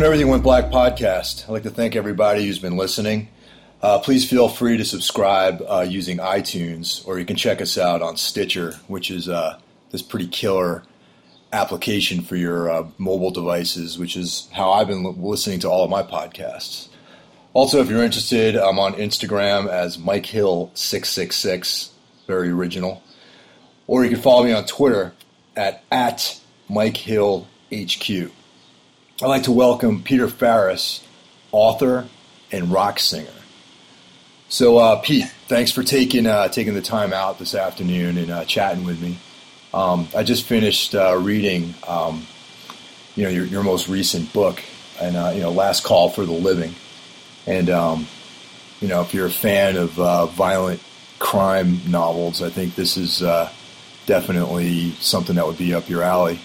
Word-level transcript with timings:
So, 0.00 0.06
Everything 0.06 0.28
Went 0.28 0.42
Black 0.42 0.70
podcast. 0.70 1.44
I'd 1.44 1.52
like 1.52 1.62
to 1.64 1.70
thank 1.70 1.94
everybody 1.94 2.46
who's 2.46 2.58
been 2.58 2.78
listening. 2.78 3.28
Uh, 3.82 3.98
please 3.98 4.26
feel 4.26 4.48
free 4.48 4.78
to 4.78 4.84
subscribe 4.86 5.62
uh, 5.68 5.84
using 5.86 6.16
iTunes, 6.16 7.06
or 7.06 7.18
you 7.18 7.26
can 7.26 7.36
check 7.36 7.60
us 7.60 7.76
out 7.76 8.00
on 8.00 8.16
Stitcher, 8.16 8.76
which 8.88 9.10
is 9.10 9.28
uh, 9.28 9.60
this 9.90 10.00
pretty 10.00 10.26
killer 10.26 10.84
application 11.52 12.22
for 12.22 12.36
your 12.36 12.70
uh, 12.70 12.88
mobile 12.96 13.30
devices, 13.30 13.98
which 13.98 14.16
is 14.16 14.48
how 14.52 14.70
I've 14.72 14.86
been 14.86 15.20
listening 15.20 15.60
to 15.60 15.68
all 15.68 15.84
of 15.84 15.90
my 15.90 16.02
podcasts. 16.02 16.88
Also, 17.52 17.78
if 17.82 17.90
you're 17.90 18.02
interested, 18.02 18.56
I'm 18.56 18.78
on 18.78 18.94
Instagram 18.94 19.68
as 19.68 19.98
Mike 19.98 20.24
Hill666, 20.24 21.90
very 22.26 22.48
original. 22.48 23.02
Or 23.86 24.02
you 24.02 24.10
can 24.10 24.22
follow 24.22 24.44
me 24.44 24.52
on 24.52 24.64
Twitter 24.64 25.12
at, 25.54 25.84
at 25.92 26.40
Mike 26.70 26.96
Hill 26.96 27.46
HQ. 27.70 28.30
I'd 29.22 29.26
like 29.26 29.42
to 29.42 29.52
welcome 29.52 30.02
Peter 30.02 30.28
Farris, 30.28 31.04
author 31.52 32.08
and 32.50 32.72
rock 32.72 32.98
singer. 32.98 33.28
So, 34.48 34.78
uh, 34.78 34.96
Pete, 34.96 35.26
thanks 35.46 35.70
for 35.70 35.82
taking 35.82 36.26
uh, 36.26 36.48
taking 36.48 36.72
the 36.72 36.80
time 36.80 37.12
out 37.12 37.38
this 37.38 37.54
afternoon 37.54 38.16
and 38.16 38.30
uh, 38.30 38.44
chatting 38.46 38.82
with 38.86 38.98
me. 38.98 39.18
Um, 39.74 40.08
I 40.16 40.22
just 40.22 40.46
finished 40.46 40.94
uh, 40.94 41.18
reading, 41.18 41.74
um, 41.86 42.26
you 43.14 43.24
know, 43.24 43.28
your, 43.28 43.44
your 43.44 43.62
most 43.62 43.88
recent 43.88 44.32
book, 44.32 44.62
and 44.98 45.16
uh, 45.16 45.32
you 45.34 45.42
know, 45.42 45.50
Last 45.50 45.84
Call 45.84 46.08
for 46.08 46.24
the 46.24 46.32
Living. 46.32 46.74
And 47.46 47.68
um, 47.68 48.06
you 48.80 48.88
know, 48.88 49.02
if 49.02 49.12
you're 49.12 49.26
a 49.26 49.30
fan 49.30 49.76
of 49.76 50.00
uh, 50.00 50.26
violent 50.26 50.82
crime 51.18 51.82
novels, 51.90 52.40
I 52.40 52.48
think 52.48 52.74
this 52.74 52.96
is 52.96 53.18
definitely 54.06 54.92
something 54.92 55.36
that 55.36 55.46
would 55.46 55.58
be 55.58 55.74
up 55.74 55.90
your 55.90 56.02
alley. 56.02 56.40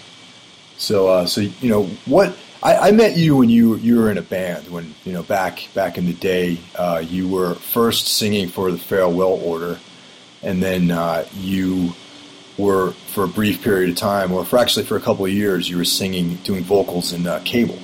So, 0.76 1.24
so 1.24 1.40
you 1.40 1.70
know, 1.70 1.84
what 2.04 2.36
I, 2.62 2.88
I, 2.88 2.90
met 2.90 3.16
you 3.16 3.36
when 3.36 3.48
you 3.48 3.76
you 3.76 3.98
were 3.98 4.10
in 4.10 4.18
a 4.18 4.22
band 4.22 4.68
when 4.68 4.94
you 5.04 5.12
know 5.12 5.22
back 5.22 5.68
back 5.74 5.98
in 5.98 6.06
the 6.06 6.14
day. 6.14 6.58
Uh, 6.74 7.02
you 7.06 7.28
were 7.28 7.54
first 7.54 8.08
singing 8.08 8.48
for 8.48 8.70
the 8.70 8.78
Farewell 8.78 9.40
Order, 9.42 9.78
and 10.42 10.62
then 10.62 10.90
uh, 10.90 11.26
you 11.34 11.92
were 12.58 12.92
for 13.08 13.24
a 13.24 13.28
brief 13.28 13.62
period 13.62 13.90
of 13.90 13.96
time, 13.96 14.32
or 14.32 14.44
for 14.44 14.58
actually 14.58 14.86
for 14.86 14.96
a 14.96 15.00
couple 15.00 15.24
of 15.24 15.32
years, 15.32 15.68
you 15.68 15.76
were 15.76 15.84
singing, 15.84 16.36
doing 16.36 16.64
vocals 16.64 17.12
in 17.12 17.26
uh, 17.26 17.40
Cable. 17.44 17.78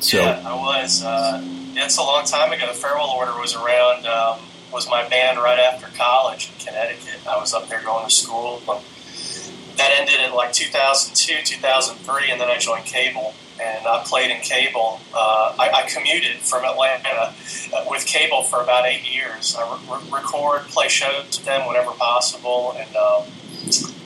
So, 0.00 0.18
yeah, 0.18 0.42
I 0.44 0.54
was. 0.54 1.02
Uh, 1.02 1.42
it's 1.74 1.98
a 1.98 2.02
long 2.02 2.24
time 2.24 2.52
ago. 2.52 2.66
The 2.66 2.74
Farewell 2.74 3.10
Order 3.10 3.38
was 3.38 3.54
around. 3.54 4.06
Um, 4.06 4.38
was 4.72 4.88
my 4.88 5.08
band 5.08 5.38
right 5.38 5.58
after 5.58 5.86
college 5.96 6.50
in 6.50 6.66
Connecticut. 6.66 7.26
I 7.26 7.38
was 7.38 7.54
up 7.54 7.68
there 7.68 7.82
going 7.82 8.04
to 8.04 8.10
school. 8.14 8.62
That 9.78 9.94
ended 9.98 10.20
in 10.20 10.34
like 10.34 10.52
2002, 10.52 11.42
2003, 11.44 12.30
and 12.30 12.40
then 12.40 12.50
I 12.50 12.58
joined 12.58 12.84
Cable 12.84 13.34
and 13.60 13.86
I 13.86 14.02
played 14.04 14.30
in 14.30 14.40
cable. 14.40 15.00
Uh, 15.12 15.54
I, 15.58 15.70
I, 15.74 15.88
commuted 15.88 16.38
from 16.38 16.64
Atlanta 16.64 17.34
uh, 17.74 17.84
with 17.88 18.06
cable 18.06 18.42
for 18.42 18.62
about 18.62 18.86
eight 18.86 19.10
years. 19.10 19.56
I 19.58 19.78
re- 19.90 20.10
record, 20.12 20.62
play 20.68 20.88
shows 20.88 21.38
with 21.38 21.44
them 21.44 21.66
whenever 21.66 21.90
possible, 21.92 22.74
and 22.76 22.96
um, 22.96 23.24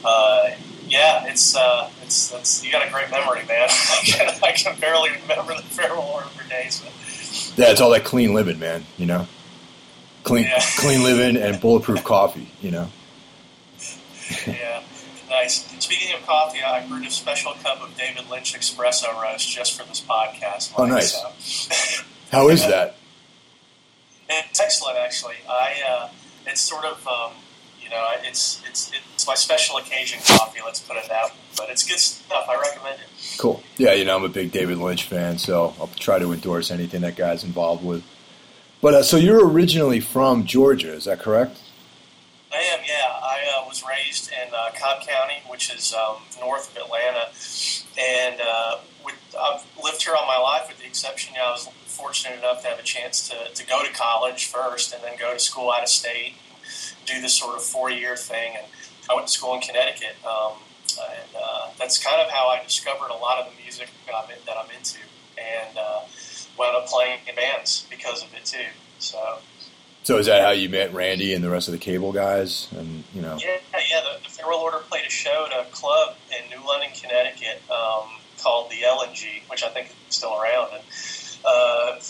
uh, 0.05 0.50
yeah, 0.88 1.27
it's 1.27 1.56
uh, 1.56 1.91
it's 2.03 2.33
it's 2.33 2.65
you 2.65 2.72
got 2.72 2.87
a 2.87 2.91
great 2.91 3.10
memory, 3.10 3.44
man. 3.47 3.69
I, 3.71 4.00
can, 4.04 4.34
I 4.43 4.53
can 4.53 4.78
barely 4.81 5.10
remember 5.22 5.54
the 5.54 5.62
farewell 5.62 6.03
order 6.03 6.28
for 6.28 6.49
days. 6.49 6.81
But. 6.81 7.59
Yeah, 7.59 7.71
it's 7.71 7.81
all 7.81 7.91
that 7.91 8.04
clean 8.04 8.34
living, 8.34 8.59
man. 8.59 8.84
You 8.97 9.06
know, 9.06 9.27
clean 10.25 10.44
yeah. 10.44 10.60
clean 10.77 11.03
living 11.03 11.41
and 11.41 11.60
bulletproof 11.60 12.04
coffee. 12.04 12.50
You 12.60 12.71
know. 12.71 12.89
yeah. 14.47 14.62
Nice. 15.32 15.65
Speaking 15.82 16.15
of 16.15 16.26
coffee, 16.26 16.62
I 16.62 16.87
brewed 16.87 17.06
a 17.06 17.10
special 17.10 17.54
cup 17.54 17.81
of 17.81 17.97
David 17.97 18.28
Lynch 18.31 18.53
espresso 18.53 19.19
roast 19.20 19.48
just 19.48 19.81
for 19.81 19.88
this 19.88 19.98
podcast. 20.03 20.75
Oh, 20.76 20.84
nice. 20.84 21.15
So. 21.15 22.04
How 22.31 22.50
is 22.50 22.60
that? 22.66 22.97
It's 24.28 24.60
excellent, 24.60 24.98
actually. 24.98 25.37
I 25.48 25.72
uh, 25.88 26.09
it's 26.47 26.60
sort 26.60 26.84
of 26.84 27.06
um, 27.06 27.32
you 27.82 27.88
know 27.88 28.06
it's 28.22 28.62
it's 28.69 28.92
it's 29.15 29.26
my 29.26 29.34
special 29.34 29.78
occasion 29.78 30.21
coffee. 30.26 30.60
Let's 30.62 30.81
put 30.81 30.98
it 30.98 31.09
that 31.09 31.31
way. 31.31 31.37
But 31.56 31.71
it's 31.71 31.88
good 31.88 31.98
stuff. 31.98 32.47
I 32.50 32.60
recommend 32.60 33.00
it. 33.00 33.37
Cool. 33.38 33.62
Yeah, 33.78 33.94
you 33.94 34.04
know 34.04 34.16
I'm 34.16 34.25
a 34.25 34.28
big 34.28 34.53
David 34.53 34.76
Lynch 34.78 35.04
fan, 35.04 35.38
so 35.38 35.75
I'll 35.81 35.91
try 35.98 36.19
to 36.19 36.32
endorse 36.32 36.71
anything 36.71 37.00
that 37.03 37.16
guy's 37.16 37.42
involved 37.42 37.82
with. 37.82 38.04
But 38.82 38.94
uh, 38.94 39.03
so 39.03 39.16
you're 39.16 39.48
originally 39.48 40.00
from 40.00 40.44
Georgia, 40.44 40.92
is 40.92 41.06
that 41.06 41.21
correct? 41.21 41.59
I 42.53 42.59
am, 42.59 42.81
yeah. 42.85 43.09
I 43.23 43.41
uh, 43.57 43.67
was 43.67 43.83
raised 43.83 44.31
in 44.31 44.53
uh, 44.53 44.71
Cobb 44.79 45.07
County, 45.07 45.43
which 45.49 45.75
is 45.75 45.95
um, 45.95 46.17
north 46.39 46.71
of 46.71 46.83
Atlanta, 46.83 47.33
and 47.99 48.41
uh, 48.41 48.79
with, 49.05 49.17
I've 49.41 49.65
lived 49.83 50.03
here 50.03 50.15
all 50.15 50.27
my 50.27 50.37
life, 50.37 50.69
with 50.69 50.79
the 50.79 50.85
exception, 50.85 51.33
you 51.33 51.41
know, 51.41 51.47
I 51.47 51.51
was 51.53 51.69
fortunate 51.87 52.39
enough 52.39 52.61
to 52.63 52.69
have 52.69 52.79
a 52.79 52.83
chance 52.83 53.29
to, 53.31 53.55
to 53.55 53.67
go 53.67 53.83
to 53.83 53.91
college 53.95 54.47
first, 54.47 54.93
and 54.93 55.03
then 55.03 55.17
go 55.19 55.33
to 55.33 55.39
school 55.39 55.71
out 55.71 55.83
of 55.83 55.89
state, 55.89 56.35
do 57.07 57.23
this 57.23 57.35
sort 57.35 57.57
of 57.57 57.63
four 57.63 57.91
year 57.91 58.17
thing. 58.17 58.53
And 58.57 58.67
I 59.11 59.15
went 59.15 59.29
to 59.29 59.33
school 59.33 59.55
in 59.55 59.63
Connecticut, 59.63 60.17
um, 60.27 60.59
and 61.01 61.31
uh, 61.34 61.71
that's 61.79 62.03
kind 62.05 62.21
of 62.21 62.31
how 62.31 62.49
I 62.49 62.63
discovered 62.63 63.09
a 63.09 63.17
lot 63.17 63.39
of 63.39 63.51
the 63.51 63.63
music 63.63 63.89
that 64.07 64.15
I'm, 64.15 64.31
in, 64.31 64.37
that 64.45 64.59
I'm 64.59 64.71
into, 64.77 64.99
and 65.39 65.79
uh, 65.79 66.01
wound 66.59 66.77
up 66.77 66.87
playing 66.87 67.21
in 67.27 67.34
bands 67.34 67.87
because 67.89 68.23
of 68.23 68.34
it 68.34 68.45
too. 68.45 68.69
So. 68.99 69.39
So 70.05 70.19
is 70.19 70.27
that 70.27 70.43
how 70.43 70.51
you 70.51 70.69
met 70.69 70.93
Randy 70.93 71.33
and 71.33 71.45
the 71.45 71.51
rest 71.51 71.69
of 71.69 71.73
the 71.73 71.79
cable 71.79 72.13
guys? 72.13 72.69
And 72.77 73.05
you 73.15 73.23
know, 73.23 73.39
yeah, 73.39 73.59
yeah. 73.73 74.01
The, 74.01 74.37
the 74.37 74.45
Order 74.45 74.79
played 74.79 75.07
a 75.07 75.11
show 75.11 75.47
at 75.51 75.67
a 75.67 75.71
club 75.71 76.17
in 76.31 76.51
New 76.51 76.67
London, 76.67 76.91
Connecticut, 77.01 77.63
um, 77.71 78.09
called 78.43 78.71
the 78.71 78.85
El 78.85 79.03
'n' 79.05 79.15
Gee, 79.15 79.43
which 79.49 79.63
I 79.63 79.69
think 79.69 79.95
is 80.09 80.17
still 80.17 80.35
around. 80.41 80.71
And 80.73 80.83
uh, 81.45 82.01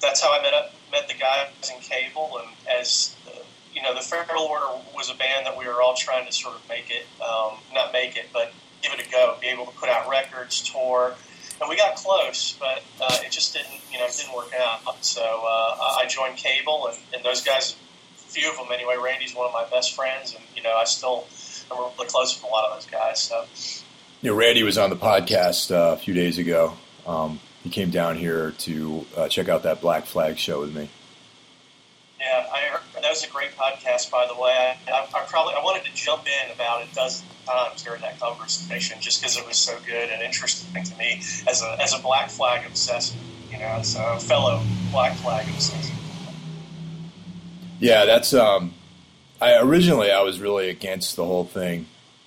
that's 0.00 0.20
how 0.20 0.36
I 0.36 0.42
met 0.42 0.54
up, 0.54 0.72
met 0.90 1.06
the 1.06 1.14
guys 1.14 1.48
in 1.72 1.80
cable. 1.80 2.40
And 2.42 2.48
as 2.80 3.14
uh, 3.28 3.38
you 3.72 3.82
know, 3.82 3.94
the 3.94 4.00
Farewell 4.00 4.44
Order 4.44 4.82
was 4.96 5.08
a 5.08 5.14
band 5.14 5.46
that 5.46 5.56
we 5.56 5.66
were 5.66 5.80
all 5.80 5.94
trying 5.94 6.26
to 6.26 6.32
sort 6.32 6.56
of 6.56 6.68
make 6.68 6.90
it, 6.90 7.06
um, 7.22 7.58
not 7.72 7.92
make 7.92 8.16
it, 8.16 8.26
but 8.32 8.52
give 8.82 8.92
it 8.92 9.06
a 9.06 9.10
go, 9.10 9.36
be 9.40 9.46
able 9.46 9.66
to 9.66 9.72
put 9.72 9.88
out 9.88 10.08
records, 10.08 10.62
tour 10.62 11.14
and 11.60 11.68
we 11.68 11.76
got 11.76 11.96
close, 11.96 12.56
but 12.58 12.82
uh, 13.00 13.18
it 13.24 13.30
just 13.30 13.54
didn't, 13.54 13.80
you 13.92 13.98
know, 13.98 14.06
didn't 14.14 14.34
work 14.34 14.52
out. 14.58 15.04
So 15.04 15.22
uh, 15.22 15.76
I 16.00 16.06
joined 16.08 16.36
Cable, 16.36 16.88
and, 16.88 16.98
and 17.14 17.24
those 17.24 17.42
guys, 17.42 17.76
a 18.16 18.30
few 18.30 18.50
of 18.50 18.56
them 18.56 18.68
anyway. 18.72 18.96
Randy's 19.02 19.34
one 19.34 19.46
of 19.46 19.52
my 19.52 19.64
best 19.70 19.94
friends, 19.94 20.34
and 20.34 20.44
you 20.54 20.62
know, 20.62 20.74
I 20.74 20.84
still 20.84 21.26
am 21.70 21.78
really 21.78 22.08
close 22.08 22.34
with 22.34 22.44
a 22.44 22.52
lot 22.52 22.66
of 22.70 22.76
those 22.76 22.90
guys. 22.90 23.20
So, 23.20 23.44
Randy 24.34 24.62
was 24.62 24.78
on 24.78 24.90
the 24.90 24.96
podcast 24.96 25.74
uh, 25.74 25.94
a 25.94 25.96
few 25.96 26.14
days 26.14 26.38
ago. 26.38 26.74
Um, 27.06 27.40
he 27.62 27.70
came 27.70 27.90
down 27.90 28.16
here 28.16 28.52
to 28.58 29.06
uh, 29.16 29.28
check 29.28 29.48
out 29.48 29.62
that 29.64 29.80
Black 29.80 30.06
Flag 30.06 30.38
show 30.38 30.60
with 30.60 30.74
me. 30.74 30.88
Yeah, 32.26 32.46
I 32.52 32.60
heard, 32.72 32.80
that 33.02 33.08
was 33.08 33.22
a 33.22 33.30
great 33.30 33.56
podcast, 33.56 34.10
by 34.10 34.26
the 34.26 34.34
way. 34.34 34.50
I, 34.88 34.90
I, 34.90 35.02
I, 35.14 35.24
probably 35.26 35.54
I 35.54 35.62
wanted 35.62 35.84
to 35.84 35.94
jump 35.94 36.24
in 36.26 36.52
about 36.52 36.82
a 36.82 36.92
dozen 36.92 37.26
times 37.46 37.84
during 37.84 38.00
that 38.00 38.18
conversation 38.18 39.00
just 39.00 39.20
because 39.20 39.36
it 39.36 39.46
was 39.46 39.56
so 39.56 39.78
good 39.86 40.10
and 40.10 40.22
interesting 40.22 40.82
to 40.82 40.98
me 40.98 41.22
as 41.48 41.62
a 41.62 41.76
as 41.80 41.94
a 41.94 42.02
Black 42.02 42.30
Flag 42.30 42.66
obsessed, 42.66 43.14
you 43.50 43.58
know, 43.58 43.64
as 43.64 43.94
a 43.94 44.18
fellow 44.18 44.60
Black 44.90 45.14
Flag 45.16 45.48
obsessed. 45.48 45.92
Yeah, 47.78 48.06
that's. 48.06 48.34
Um, 48.34 48.74
I 49.40 49.58
originally 49.60 50.10
I 50.10 50.22
was 50.22 50.40
really 50.40 50.68
against 50.68 51.14
the 51.14 51.24
whole 51.24 51.44
thing, 51.44 51.86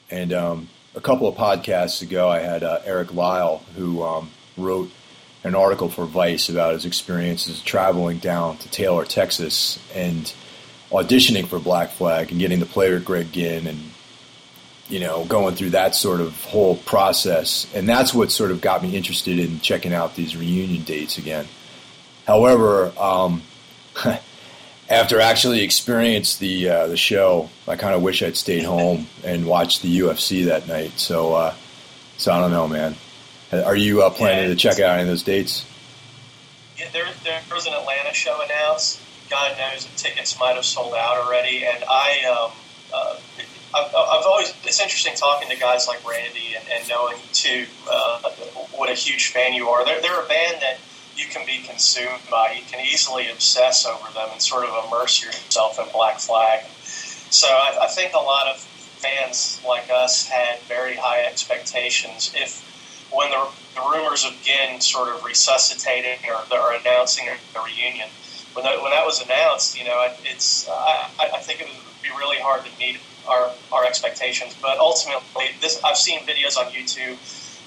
and 0.10 0.32
um, 0.32 0.70
a 0.96 1.02
couple 1.02 1.28
of 1.28 1.36
podcasts 1.36 2.02
ago 2.02 2.30
I 2.30 2.40
had 2.40 2.64
uh, 2.64 2.80
Eric 2.86 3.14
Lyle 3.14 3.64
who 3.76 4.02
um, 4.04 4.32
wrote 4.56 4.92
an 5.44 5.56
article 5.56 5.90
for 5.90 6.06
Vice 6.06 6.50
about 6.50 6.74
his 6.74 6.86
experiences 6.86 7.62
traveling 7.62 8.18
down 8.18 8.58
to 8.58 8.70
Taylor, 8.70 9.06
Texas, 9.06 9.80
and 9.96 10.34
auditioning 10.92 11.48
for 11.48 11.60
Black 11.60 11.92
Flag 11.92 12.32
and 12.32 12.40
getting 12.40 12.60
to 12.60 12.66
play 12.66 12.92
with 12.92 13.06
Greg 13.06 13.32
Ginn 13.32 13.68
and 13.68 13.80
you 14.90 15.00
know 15.00 15.24
going 15.26 15.56
through 15.56 15.70
that 15.72 15.96
sort 15.96 16.20
of 16.20 16.44
whole 16.46 16.76
process. 16.76 17.72
And 17.74 17.88
that's 17.88 18.14
what 18.14 18.32
sort 18.32 18.52
of 18.52 18.62
got 18.62 18.84
me 18.84 18.96
interested 18.96 19.40
in 19.40 19.60
checking 19.60 19.94
out 19.94 20.16
these 20.16 20.36
reunion 20.36 20.84
dates 20.84 21.18
again. 21.18 21.48
However, 22.28 22.92
um, 23.00 23.42
after 24.90 25.22
actually 25.22 25.62
experienced 25.62 26.40
the 26.40 26.70
uh, 26.70 26.88
the 26.88 26.98
show, 26.98 27.50
I 27.68 27.76
kind 27.76 27.96
of 27.96 28.02
wish 28.02 28.22
I'd 28.24 28.36
stayed 28.36 28.64
home 28.64 29.08
and 29.24 29.46
watched 29.46 29.82
the 29.84 30.00
UFC 30.00 30.46
that 30.46 30.68
night. 30.68 31.00
So, 31.00 31.34
uh, 31.34 31.54
so 32.18 32.34
I 32.34 32.42
don't 32.42 32.52
know, 32.52 32.68
man. 32.68 32.96
Are 33.52 33.76
you 33.76 34.04
uh, 34.04 34.10
planning 34.10 34.44
yeah, 34.44 34.50
to 34.50 34.56
check 34.56 34.80
out 34.80 34.94
any 34.96 35.04
of 35.04 35.08
those 35.08 35.24
dates? 35.24 35.66
Yeah, 36.78 36.90
there, 36.94 37.08
there 37.24 37.42
was 37.52 37.66
an 37.66 37.74
Atlanta 37.74 38.14
show 38.14 38.42
announced. 38.44 39.02
God 39.30 39.58
knows 39.58 39.86
the 39.86 39.96
tickets 39.98 40.40
might 40.40 40.56
have 40.56 40.66
sold 40.66 40.94
out 40.94 41.18
already. 41.18 41.66
And 41.66 41.84
I, 41.90 42.24
um, 42.26 42.52
uh, 42.94 43.16
I've, 43.74 43.88
I've, 43.88 44.26
always, 44.26 44.54
it's 44.64 44.82
interesting 44.82 45.14
talking 45.16 45.50
to 45.50 45.58
guys 45.58 45.88
like 45.88 46.08
Randy 46.08 46.56
and, 46.56 46.66
and 46.72 46.88
knowing 46.90 47.18
too 47.34 47.66
uh, 47.90 48.30
what 48.76 48.90
a 48.90 48.94
huge 48.94 49.28
fan 49.28 49.54
you 49.54 49.70
are. 49.70 49.84
They're, 49.84 50.02
they're 50.02 50.24
a 50.24 50.28
band 50.28 50.62
that 50.62 50.78
you 51.16 51.26
can 51.26 51.46
be 51.46 51.60
consumed 51.68 52.22
by. 52.30 52.54
You 52.54 52.64
can 52.70 52.86
easily 52.86 53.30
obsess 53.30 53.86
over 53.86 54.12
them 54.14 54.30
and 54.32 54.42
sort 54.42 54.66
of 54.66 54.86
immerse 54.86 55.24
yourself 55.24 55.80
in 55.80 55.86
Black 55.92 56.20
Flag. 56.20 56.66
So 57.32 57.48
I, 57.48 57.80
I 57.82 57.88
think 57.88 58.14
a 58.14 58.20
lot 58.20 58.48
of 58.48 58.60
fans 58.60 59.62
like 59.68 59.90
us 59.92 60.28
had 60.28 60.60
very 60.62 60.96
high 60.96 61.24
expectations. 61.26 62.34
If 62.36 62.69
when 63.12 63.30
the, 63.32 63.48
the 63.76 63.82
rumors 63.82 64.26
of 64.26 64.34
Ginn 64.42 64.82
sort 64.82 65.10
of 65.10 65.24
resuscitating 65.24 66.20
or, 66.30 66.58
or 66.58 66.74
announcing 66.74 67.28
a 67.28 67.60
reunion, 67.62 68.08
when 68.54 68.66
that, 68.66 68.82
when 68.82 68.92
that 68.92 69.06
was 69.06 69.22
announced, 69.22 69.78
you 69.78 69.86
know, 69.86 70.06
it's 70.24 70.68
I, 70.70 71.10
I 71.20 71.40
think 71.40 71.62
it 71.62 71.68
would 71.68 72.04
be 72.04 72.10
really 72.18 72.38
hard 72.38 72.66
to 72.66 72.72
meet 72.80 72.98
our, 73.28 73.52
our 73.72 73.86
expectations. 73.86 74.56
But 74.62 74.80
ultimately, 74.80 75.46
this 75.62 75.82
I've 75.84 75.98
seen 75.98 76.22
videos 76.22 76.58
on 76.58 76.66
YouTube, 76.72 77.18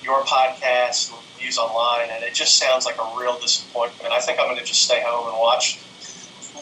your 0.02 0.22
podcast, 0.22 1.12
reviews 1.12 1.58
online, 1.58 2.08
and 2.10 2.24
it 2.24 2.34
just 2.34 2.58
sounds 2.58 2.84
like 2.84 2.98
a 2.98 3.18
real 3.18 3.38
disappointment. 3.38 4.12
I 4.12 4.20
think 4.20 4.38
I'm 4.38 4.46
going 4.46 4.58
to 4.58 4.64
just 4.64 4.82
stay 4.82 5.02
home 5.04 5.28
and 5.28 5.38
watch 5.38 5.78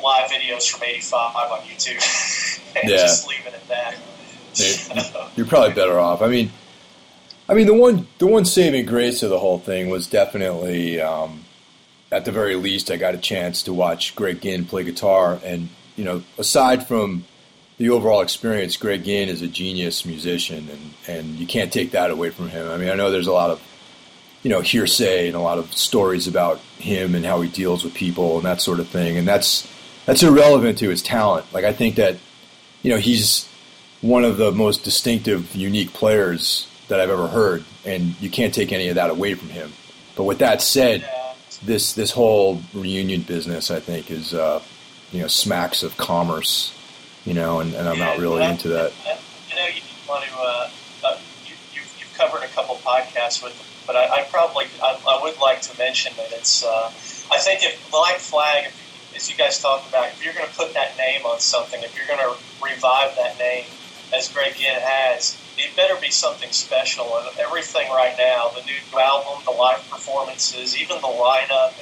live 0.02 0.30
videos 0.30 0.70
from 0.70 0.82
'85 0.84 1.52
on 1.52 1.60
YouTube 1.60 2.76
and 2.80 2.90
yeah. 2.90 2.96
just 2.98 3.28
leave 3.28 3.46
it 3.46 3.54
at 3.54 3.68
that. 3.68 3.96
You're 5.36 5.46
probably 5.46 5.74
better 5.74 5.98
off. 5.98 6.22
I 6.22 6.28
mean, 6.28 6.50
I 7.50 7.54
mean 7.54 7.66
the 7.66 7.74
one 7.74 8.06
the 8.18 8.28
one 8.28 8.44
saving 8.44 8.86
grace 8.86 9.24
of 9.24 9.30
the 9.30 9.40
whole 9.40 9.58
thing 9.58 9.90
was 9.90 10.06
definitely, 10.06 11.00
um, 11.00 11.44
at 12.12 12.24
the 12.24 12.30
very 12.30 12.54
least, 12.54 12.92
I 12.92 12.96
got 12.96 13.16
a 13.16 13.18
chance 13.18 13.64
to 13.64 13.74
watch 13.74 14.14
Greg 14.14 14.40
Ginn 14.40 14.66
play 14.66 14.84
guitar, 14.84 15.40
and 15.44 15.68
you 15.96 16.04
know, 16.04 16.22
aside 16.38 16.86
from 16.86 17.24
the 17.78 17.90
overall 17.90 18.20
experience, 18.20 18.76
Greg 18.76 19.02
Ginn 19.04 19.28
is 19.28 19.42
a 19.42 19.48
genius 19.48 20.06
musician, 20.06 20.68
and, 20.70 20.94
and 21.08 21.28
you 21.40 21.46
can't 21.46 21.72
take 21.72 21.90
that 21.90 22.12
away 22.12 22.30
from 22.30 22.50
him. 22.50 22.70
I 22.70 22.76
mean, 22.76 22.88
I 22.88 22.94
know 22.94 23.10
there's 23.10 23.26
a 23.26 23.32
lot 23.32 23.50
of 23.50 23.60
you 24.44 24.50
know 24.50 24.60
hearsay 24.60 25.26
and 25.26 25.34
a 25.34 25.40
lot 25.40 25.58
of 25.58 25.72
stories 25.72 26.28
about 26.28 26.60
him 26.78 27.16
and 27.16 27.26
how 27.26 27.40
he 27.40 27.50
deals 27.50 27.82
with 27.82 27.94
people 27.94 28.36
and 28.36 28.46
that 28.46 28.60
sort 28.60 28.78
of 28.78 28.86
thing, 28.86 29.16
and 29.16 29.26
that's 29.26 29.66
that's 30.06 30.22
irrelevant 30.22 30.78
to 30.78 30.88
his 30.88 31.02
talent. 31.02 31.52
Like 31.52 31.64
I 31.64 31.72
think 31.72 31.96
that 31.96 32.16
you 32.84 32.92
know 32.92 32.98
he's 32.98 33.48
one 34.02 34.22
of 34.22 34.36
the 34.36 34.52
most 34.52 34.84
distinctive, 34.84 35.56
unique 35.56 35.92
players 35.92 36.68
that 36.90 37.00
I've 37.00 37.10
ever 37.10 37.26
heard, 37.26 37.64
and 37.84 38.20
you 38.20 38.30
can't 38.30 38.54
take 38.54 38.72
any 38.72 38.88
of 38.88 38.94
that 38.96 39.10
away 39.10 39.34
from 39.34 39.48
him. 39.48 39.72
But 40.14 40.24
with 40.24 40.38
that 40.38 40.62
said, 40.62 41.08
this 41.64 41.94
this 41.94 42.12
whole 42.12 42.60
reunion 42.74 43.22
business, 43.22 43.70
I 43.70 43.80
think, 43.80 44.10
is 44.10 44.34
uh, 44.34 44.62
you 45.10 45.22
know 45.22 45.26
smacks 45.26 45.82
of 45.82 45.96
commerce 45.96 46.76
you 47.24 47.34
know, 47.34 47.60
and, 47.60 47.74
and 47.74 47.88
I'm 47.88 47.98
yeah, 47.98 48.04
not 48.06 48.18
really 48.18 48.44
into 48.44 48.68
that. 48.68 48.92
You 49.48 49.56
know, 49.56 49.66
you 49.66 49.82
want 50.08 50.24
to, 50.24 50.34
uh, 50.38 50.70
uh, 51.04 51.18
you, 51.44 51.54
you've, 51.74 51.96
you've 51.98 52.14
covered 52.14 52.42
a 52.42 52.48
couple 52.48 52.76
podcasts 52.76 53.42
with, 53.42 53.56
them, 53.56 53.66
but 53.86 53.96
I, 53.96 54.20
I 54.20 54.22
probably, 54.30 54.66
I, 54.82 54.98
I, 55.08 55.22
would 55.22 55.38
like 55.38 55.60
to 55.62 55.78
mention 55.78 56.12
that 56.16 56.32
it's, 56.32 56.64
uh, 56.64 56.86
I 57.30 57.38
think 57.38 57.62
if 57.62 57.90
Black 57.90 58.16
Flag, 58.16 58.66
if, 58.66 59.16
as 59.16 59.30
you 59.30 59.36
guys 59.36 59.60
talked 59.60 59.88
about, 59.88 60.08
if 60.08 60.24
you're 60.24 60.34
going 60.34 60.46
to 60.46 60.54
put 60.54 60.72
that 60.74 60.96
name 60.96 61.26
on 61.26 61.40
something, 61.40 61.82
if 61.82 61.96
you're 61.96 62.06
going 62.06 62.20
to 62.20 62.36
revive 62.64 63.16
that 63.16 63.38
name, 63.38 63.64
as 64.14 64.28
Greg 64.28 64.54
Ginn 64.54 64.80
has, 64.80 65.36
it 65.60 65.76
better 65.76 65.94
be 66.00 66.10
something 66.10 66.50
special. 66.50 67.16
And 67.16 67.38
everything 67.38 67.90
right 67.90 68.14
now, 68.18 68.48
the 68.48 68.62
new 68.64 68.78
album, 68.98 69.42
the 69.44 69.52
live 69.52 69.88
performances, 69.90 70.76
even 70.80 70.96
the 71.00 71.08
lineup, 71.08 71.74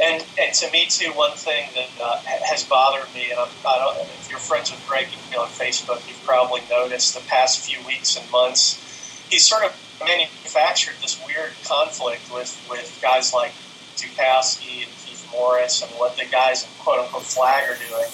and 0.00 0.24
and 0.38 0.54
to 0.54 0.70
me 0.70 0.86
too, 0.86 1.10
one 1.12 1.32
thing 1.32 1.68
that 1.74 1.90
uh, 2.00 2.20
has 2.24 2.64
bothered 2.64 3.12
me, 3.14 3.30
and 3.30 3.40
I'm, 3.40 3.48
I 3.66 3.78
don't, 3.78 3.98
if 3.98 4.28
you're 4.30 4.38
friends 4.38 4.70
with 4.70 4.84
Greg 4.86 5.08
on 5.38 5.48
Facebook, 5.48 6.06
you've 6.06 6.22
probably 6.24 6.62
noticed 6.70 7.14
the 7.14 7.26
past 7.28 7.60
few 7.66 7.84
weeks 7.86 8.16
and 8.16 8.30
months, 8.30 9.26
he's 9.28 9.44
sort 9.44 9.64
of 9.64 9.74
manufactured 10.04 10.94
this 11.02 11.20
weird 11.26 11.50
conflict 11.64 12.22
with 12.32 12.54
with 12.70 12.98
guys 13.02 13.34
like 13.34 13.52
Dukowski 13.96 14.86
and 14.86 14.92
Keith 15.02 15.28
Morris 15.32 15.82
and 15.82 15.90
what 15.98 16.16
the 16.16 16.26
guys 16.30 16.62
in 16.62 16.70
quote 16.78 17.00
unquote 17.00 17.24
flag 17.24 17.68
are 17.68 17.76
doing, 17.76 18.10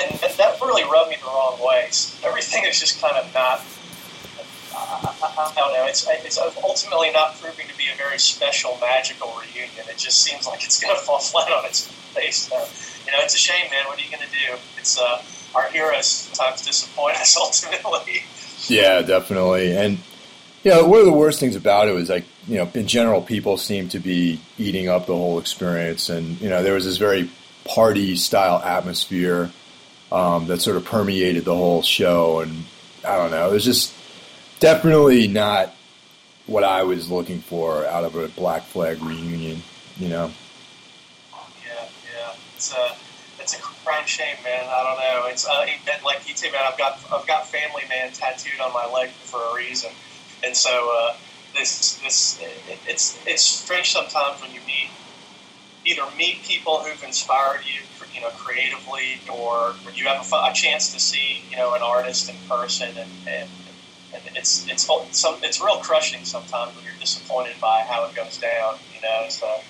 and 0.00 0.18
that 0.20 0.60
really 0.62 0.84
rubbed 0.84 1.10
me 1.10 1.16
the 1.20 1.26
wrong 1.26 1.58
way. 1.60 1.90
Everything 2.24 2.64
is 2.64 2.80
just 2.80 3.02
kind 3.02 3.16
of 3.16 3.32
not 3.34 3.60
I, 5.38 5.52
don't 5.54 5.72
know. 5.72 5.86
It's 5.86 6.06
it's 6.08 6.38
ultimately 6.38 7.10
not 7.12 7.40
proving 7.40 7.68
to 7.68 7.76
be 7.76 7.88
a 7.92 7.96
very 7.96 8.18
special, 8.18 8.76
magical 8.80 9.32
reunion. 9.38 9.86
It 9.88 9.98
just 9.98 10.20
seems 10.20 10.46
like 10.46 10.64
it's 10.64 10.80
going 10.80 10.94
to 10.98 11.00
fall 11.02 11.20
flat 11.20 11.50
on 11.52 11.64
its 11.64 11.86
face. 11.86 12.50
Now. 12.50 12.64
You 13.06 13.12
know, 13.12 13.24
it's 13.24 13.34
a 13.34 13.38
shame, 13.38 13.70
man. 13.70 13.86
What 13.86 13.98
are 13.98 14.02
you 14.02 14.10
going 14.10 14.26
to 14.26 14.32
do? 14.32 14.58
It's 14.78 14.98
uh, 14.98 15.22
our 15.54 15.70
heroes 15.70 16.06
sometimes 16.06 16.64
disappoint 16.64 17.16
us 17.16 17.36
ultimately. 17.40 18.24
Yeah, 18.66 19.02
definitely. 19.02 19.76
And 19.76 19.98
you 20.64 20.72
know, 20.72 20.86
one 20.86 21.00
of 21.00 21.06
the 21.06 21.12
worst 21.12 21.40
things 21.40 21.56
about 21.56 21.88
it 21.88 21.92
was 21.92 22.10
like, 22.10 22.24
you 22.46 22.58
know, 22.58 22.70
in 22.74 22.86
general, 22.86 23.22
people 23.22 23.56
seem 23.56 23.88
to 23.90 23.98
be 23.98 24.40
eating 24.58 24.88
up 24.88 25.06
the 25.06 25.14
whole 25.14 25.38
experience, 25.38 26.08
and 26.08 26.40
you 26.40 26.48
know, 26.48 26.62
there 26.62 26.74
was 26.74 26.84
this 26.84 26.96
very 26.96 27.30
party 27.64 28.16
style 28.16 28.58
atmosphere 28.58 29.50
um, 30.10 30.46
that 30.46 30.60
sort 30.60 30.76
of 30.76 30.84
permeated 30.84 31.44
the 31.44 31.54
whole 31.54 31.82
show, 31.82 32.40
and 32.40 32.64
I 33.06 33.16
don't 33.16 33.30
know, 33.30 33.50
it 33.50 33.52
was 33.52 33.64
just 33.64 33.94
definitely 34.58 35.28
not 35.28 35.74
what 36.46 36.64
I 36.64 36.82
was 36.82 37.10
looking 37.10 37.40
for 37.40 37.86
out 37.86 38.04
of 38.04 38.16
a 38.16 38.28
Black 38.28 38.62
Flag 38.62 39.02
reunion. 39.02 39.62
You 39.98 40.08
know. 40.08 40.30
Yeah, 41.66 41.88
yeah. 42.14 42.34
It's 42.54 42.72
a 42.72 42.96
it's 43.40 43.54
a 43.58 43.60
crime 43.60 44.06
shame, 44.06 44.36
man. 44.44 44.64
I 44.64 44.84
don't 44.84 44.98
know. 44.98 45.28
It's 45.30 45.46
uh, 45.46 45.66
like 46.04 46.28
you 46.28 46.36
say, 46.36 46.50
man. 46.50 46.62
I've 46.64 46.78
got 46.78 47.00
I've 47.12 47.26
got 47.26 47.46
Family 47.46 47.82
Man 47.88 48.12
tattooed 48.12 48.60
on 48.60 48.72
my 48.72 48.86
leg 48.92 49.10
for 49.10 49.40
a 49.40 49.54
reason, 49.54 49.90
and 50.44 50.56
so 50.56 50.70
uh, 50.70 51.16
this 51.54 51.98
this 51.98 52.40
it, 52.40 52.78
it's 52.86 53.18
it's 53.26 53.42
strange 53.42 53.90
sometimes 53.90 54.40
when 54.40 54.52
you 54.52 54.60
meet 54.66 54.90
either 55.84 56.02
meet 56.16 56.42
people 56.42 56.78
who've 56.78 57.02
inspired 57.02 57.60
you, 57.64 57.80
you 58.14 58.20
know, 58.20 58.28
creatively, 58.30 59.20
or 59.32 59.74
you 59.94 60.04
have 60.06 60.30
a, 60.32 60.36
a 60.36 60.52
chance 60.52 60.92
to 60.92 61.00
see, 61.00 61.42
you 61.50 61.56
know, 61.56 61.74
an 61.74 61.82
artist 61.82 62.28
in 62.28 62.36
person, 62.48 62.88
and 62.96 63.10
and 63.26 63.48
it's 64.12 64.66
it's 64.68 64.88
some 65.12 65.38
it's 65.42 65.60
real 65.60 65.78
crushing 65.78 66.24
sometimes 66.24 66.74
when 66.74 66.84
you're 66.84 66.94
disappointed 67.00 67.60
by 67.60 67.84
how 67.88 68.04
it 68.06 68.14
goes 68.14 68.38
down. 68.38 68.76
You 68.94 69.02
know, 69.02 69.26
so 69.28 69.60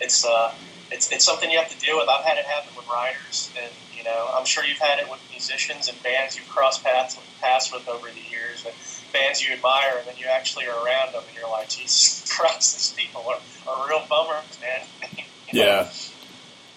it's 0.00 0.24
uh, 0.24 0.52
it's 0.90 1.10
it's 1.12 1.24
something 1.24 1.50
you 1.50 1.58
have 1.58 1.70
to 1.70 1.78
deal 1.78 1.96
with. 1.96 2.08
I've 2.08 2.24
had 2.24 2.38
it 2.38 2.44
happen 2.44 2.74
with 2.76 2.86
writers, 2.88 3.52
and 3.60 3.72
you 3.96 4.04
know, 4.04 4.30
I'm 4.34 4.44
sure 4.44 4.64
you've 4.64 4.78
had 4.78 4.98
it 4.98 5.08
with 5.10 5.20
musicians 5.30 5.88
and 5.88 6.00
bands 6.02 6.36
you've 6.36 6.48
crossed 6.48 6.82
paths 6.82 7.16
with, 7.16 7.26
paths 7.40 7.72
with 7.72 7.88
over 7.88 8.08
the 8.10 8.30
years, 8.30 8.64
and 8.66 8.74
bands 9.12 9.42
you 9.46 9.54
admire, 9.54 9.98
and 9.98 10.08
then 10.08 10.16
you 10.18 10.26
actually 10.26 10.66
are 10.66 10.84
around 10.84 11.12
them, 11.12 11.22
and 11.26 11.36
you're 11.36 11.48
like, 11.48 11.68
Jesus 11.68 12.30
Christ, 12.36 12.74
these 12.74 13.04
people 13.04 13.24
are, 13.28 13.40
are 13.70 13.88
real 13.88 14.04
bummers, 14.08 14.58
man. 14.60 14.86
you 15.52 15.60
know? 15.60 15.64
Yeah. 15.64 15.88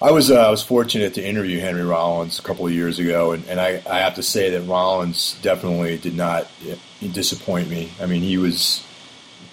I 0.02 0.12
was 0.12 0.30
uh, 0.30 0.36
I 0.36 0.50
was 0.50 0.62
fortunate 0.62 1.14
to 1.14 1.24
interview 1.24 1.60
Henry 1.60 1.84
Rollins 1.84 2.38
a 2.38 2.42
couple 2.42 2.68
of 2.68 2.74
years 2.74 3.00
ago, 3.00 3.32
and, 3.32 3.48
and 3.48 3.62
I, 3.62 3.82
I 3.90 4.00
have 4.00 4.16
to 4.16 4.24
say 4.24 4.50
that 4.52 4.62
Rollins 4.64 5.38
definitely 5.42 5.98
did 5.98 6.16
not 6.16 6.48
disappoint 7.14 7.70
me. 7.70 7.92
I 8.02 8.06
mean, 8.06 8.22
he 8.22 8.38
was 8.38 8.84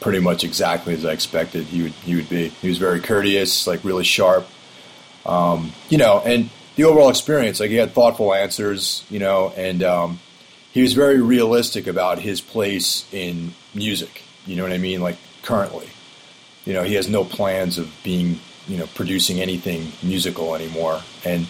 pretty 0.01 0.19
much 0.19 0.43
exactly 0.43 0.95
as 0.95 1.05
I 1.05 1.13
expected 1.13 1.67
he 1.67 1.83
would 1.85 1.93
he 1.93 2.17
would 2.17 2.29
be. 2.29 2.49
He 2.49 2.69
was 2.69 2.79
very 2.79 3.01
courteous, 3.01 3.69
like 3.69 3.85
really 3.85 4.03
sharp, 4.03 4.49
um, 5.25 5.73
you 5.89 5.99
know, 5.99 6.21
and 6.25 6.51
the 6.75 6.85
overall 6.85 7.09
experience, 7.11 7.61
like 7.61 7.71
he 7.71 7.77
had 7.77 7.93
thoughtful 7.93 8.35
answers, 8.35 9.05
you 9.11 9.21
know, 9.21 9.53
and 9.57 9.83
um, 9.85 10.19
he 10.73 10.83
was 10.83 10.95
very 10.95 11.21
realistic 11.21 11.87
about 11.87 12.19
his 12.19 12.41
place 12.41 13.07
in 13.13 13.55
music. 13.75 14.23
You 14.45 14.57
know 14.57 14.65
what 14.65 14.73
I 14.73 14.79
mean? 14.79 15.03
Like 15.03 15.19
currently, 15.43 15.89
you 16.65 16.73
know, 16.73 16.83
he 16.83 16.95
has 16.95 17.09
no 17.09 17.25
plans 17.25 17.79
of 17.79 17.93
being 18.03 18.41
you 18.69 18.77
know 18.77 18.87
producing 18.95 19.41
anything 19.41 19.93
musical 20.03 20.55
anymore. 20.55 21.03
And 21.25 21.47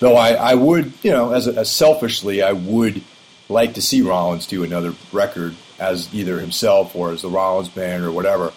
though 0.00 0.16
I, 0.16 0.32
I 0.32 0.54
would 0.54 0.92
you 1.02 1.10
know 1.10 1.32
as, 1.32 1.46
as 1.48 1.70
selfishly 1.70 2.42
I 2.42 2.52
would 2.52 3.02
like 3.48 3.74
to 3.74 3.82
see 3.82 4.02
Rollins 4.02 4.46
do 4.46 4.64
another 4.64 4.94
record 5.12 5.54
as 5.78 6.12
either 6.14 6.38
himself 6.38 6.94
or 6.96 7.12
as 7.12 7.22
the 7.22 7.28
Rollins 7.28 7.68
band 7.68 8.04
or 8.04 8.12
whatever. 8.12 8.52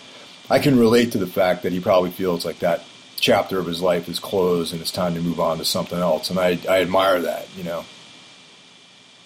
I 0.50 0.60
can 0.60 0.80
relate 0.80 1.12
to 1.12 1.18
the 1.18 1.28
fact 1.28 1.64
that 1.64 1.74
he 1.74 1.80
probably 1.80 2.12
feels 2.12 2.46
like 2.46 2.60
that 2.60 2.84
chapter 3.20 3.60
of 3.60 3.66
his 3.66 3.82
life 3.82 4.08
is 4.08 4.20
closed 4.20 4.74
and 4.74 4.82
it's 4.82 4.92
time 4.92 5.16
to 5.16 5.22
move 5.22 5.40
on 5.40 5.58
to 5.58 5.66
something 5.66 5.98
else. 5.98 6.30
And 6.30 6.40
I, 6.40 6.60
I 6.70 6.82
admire 6.82 7.22
that, 7.22 7.48
you 7.58 7.64
know. 7.64 7.84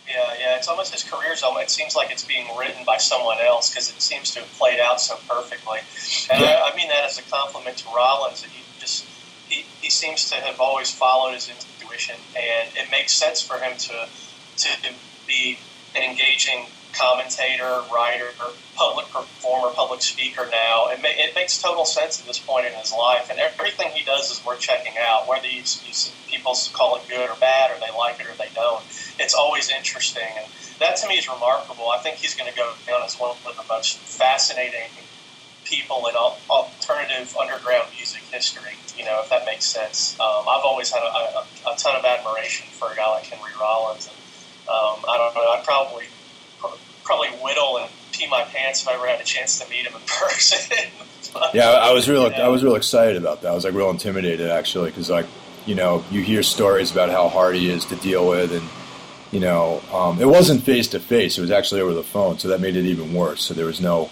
Yeah, 0.07 0.33
yeah. 0.39 0.57
It's 0.57 0.67
almost 0.67 0.93
his 0.93 1.03
career's 1.03 1.43
almost. 1.43 1.65
It 1.65 1.69
seems 1.69 1.95
like 1.95 2.11
it's 2.11 2.25
being 2.25 2.47
written 2.57 2.83
by 2.85 2.97
someone 2.97 3.38
else 3.39 3.69
because 3.69 3.89
it 3.89 4.01
seems 4.01 4.31
to 4.31 4.39
have 4.39 4.51
played 4.53 4.79
out 4.79 5.00
so 5.00 5.15
perfectly. 5.27 5.79
And 6.31 6.41
yeah. 6.41 6.63
I, 6.65 6.71
I, 6.71 6.75
mean 6.75 6.89
that 6.89 7.05
as 7.05 7.19
a 7.19 7.23
compliment 7.23 7.77
to 7.77 7.88
Rollins. 7.95 8.41
That 8.41 8.50
he 8.50 8.63
just 8.81 9.05
he, 9.47 9.63
he 9.81 9.89
seems 9.89 10.29
to 10.31 10.35
have 10.35 10.59
always 10.59 10.91
followed 10.91 11.33
his 11.33 11.50
intuition, 11.50 12.15
and 12.35 12.69
it 12.75 12.89
makes 12.91 13.13
sense 13.13 13.41
for 13.41 13.59
him 13.59 13.77
to 13.77 14.07
to 14.57 14.69
be 15.27 15.57
an 15.95 16.03
engaging 16.03 16.65
commentator, 16.93 17.83
writer, 17.93 18.33
public 18.75 19.07
performer, 19.11 19.71
public 19.73 20.01
speaker 20.01 20.47
now. 20.51 20.88
It, 20.91 21.01
ma- 21.01 21.15
it 21.15 21.35
makes 21.35 21.61
total 21.61 21.85
sense 21.85 22.19
at 22.19 22.27
this 22.27 22.39
point 22.39 22.65
in 22.65 22.73
his 22.73 22.91
life, 22.91 23.29
and 23.29 23.39
everything 23.39 23.91
he 23.95 24.03
does 24.03 24.29
is 24.29 24.43
worth 24.45 24.59
checking 24.59 24.93
out. 25.00 25.27
Whether 25.27 25.47
you, 25.47 25.63
you, 25.63 25.93
people 26.27 26.53
call 26.73 26.97
it 26.97 27.07
good 27.07 27.29
or 27.29 27.35
bad, 27.39 27.71
or 27.71 27.79
they 27.79 27.95
like 27.95 28.19
it 28.19 28.27
or 28.27 28.35
they 28.38 28.51
don't, 28.53 28.83
it's 29.19 29.33
always 29.33 29.69
interesting, 29.69 30.27
and 30.35 30.47
that 30.79 30.97
to 30.97 31.07
me 31.07 31.15
is 31.15 31.27
remarkable. 31.27 31.88
I 31.89 32.01
think 32.01 32.17
he's 32.17 32.35
going 32.35 32.51
to 32.51 32.57
go 32.57 32.73
down 32.88 33.03
as 33.03 33.15
one 33.15 33.31
of 33.31 33.55
the 33.55 33.63
most 33.69 34.00
fascinating 34.07 34.91
people 35.72 36.06
in 36.08 36.16
alternative 36.16 37.36
underground 37.40 37.88
music 37.96 38.22
history. 38.32 38.75
You 38.98 39.06
know, 39.06 39.22
if 39.24 39.30
that 39.30 39.46
makes 39.46 39.66
sense. 39.66 40.20
Um, 40.20 40.44
I've 40.48 40.66
always 40.66 40.92
had 40.92 41.01
a, 41.01 41.08
a, 41.08 41.74
a, 41.74 41.75
ton 41.78 41.96
of 41.96 42.06
admiration 42.06 42.68
for 42.72 42.92
a 42.92 42.96
guy 42.96 43.10
like 43.10 43.24
Henry 43.24 43.51
Rollins, 43.60 44.08
and 44.08 44.18
um, 44.68 45.00
I 45.10 45.18
don't 45.18 45.34
know. 45.34 45.50
I'd 45.50 45.63
probably 45.63 46.06
probably 47.04 47.30
whittle 47.42 47.78
and 47.78 47.90
pee 48.12 48.28
my 48.28 48.44
pants 48.44 48.84
if 48.84 48.90
I 48.90 48.94
ever 48.94 49.08
had 49.08 49.20
a 49.20 49.24
chance 49.24 49.60
to 49.60 49.70
meet 49.70 49.88
him 49.88 49.94
in 49.96 50.01
person. 50.06 50.78
but, 51.34 51.56
yeah, 51.56 51.70
I 51.70 51.94
was 51.94 52.10
real. 52.10 52.24
You 52.25 52.32
know. 52.32 52.44
I 52.44 52.48
was 52.50 52.63
real 52.63 52.75
excited 52.75 53.16
about 53.16 53.42
that. 53.42 53.51
I 53.51 53.56
was 53.56 53.63
like 53.63 53.74
real 53.74 53.90
intimidated 53.90 54.51
actually 54.51 54.92
because 54.92 55.10
like 55.10 55.25
you 55.66 55.75
know 55.75 56.04
you 56.12 56.22
hear 56.22 56.44
stories 56.44 56.92
about 56.92 57.10
how 57.10 57.30
hard 57.30 57.56
he 57.56 57.70
is 57.70 57.86
to 57.86 57.96
deal 57.96 58.28
with 58.28 58.51
and 58.51 58.68
you 59.32 59.40
know, 59.40 59.82
um, 59.94 60.22
it 60.22 60.28
wasn't 60.28 60.63
face 60.63 60.90
to 60.90 61.00
face. 61.00 61.38
It 61.38 61.42
was 61.42 61.51
actually 61.51 61.82
over 61.82 61.94
the 61.94 62.04
phone, 62.04 62.38
so 62.38 62.50
that 62.50 62.60
made 62.60 62.75
it 62.75 62.86
even 62.86 63.13
worse. 63.13 63.44
So 63.44 63.54
there 63.54 63.66
was 63.66 63.80
no, 63.80 64.10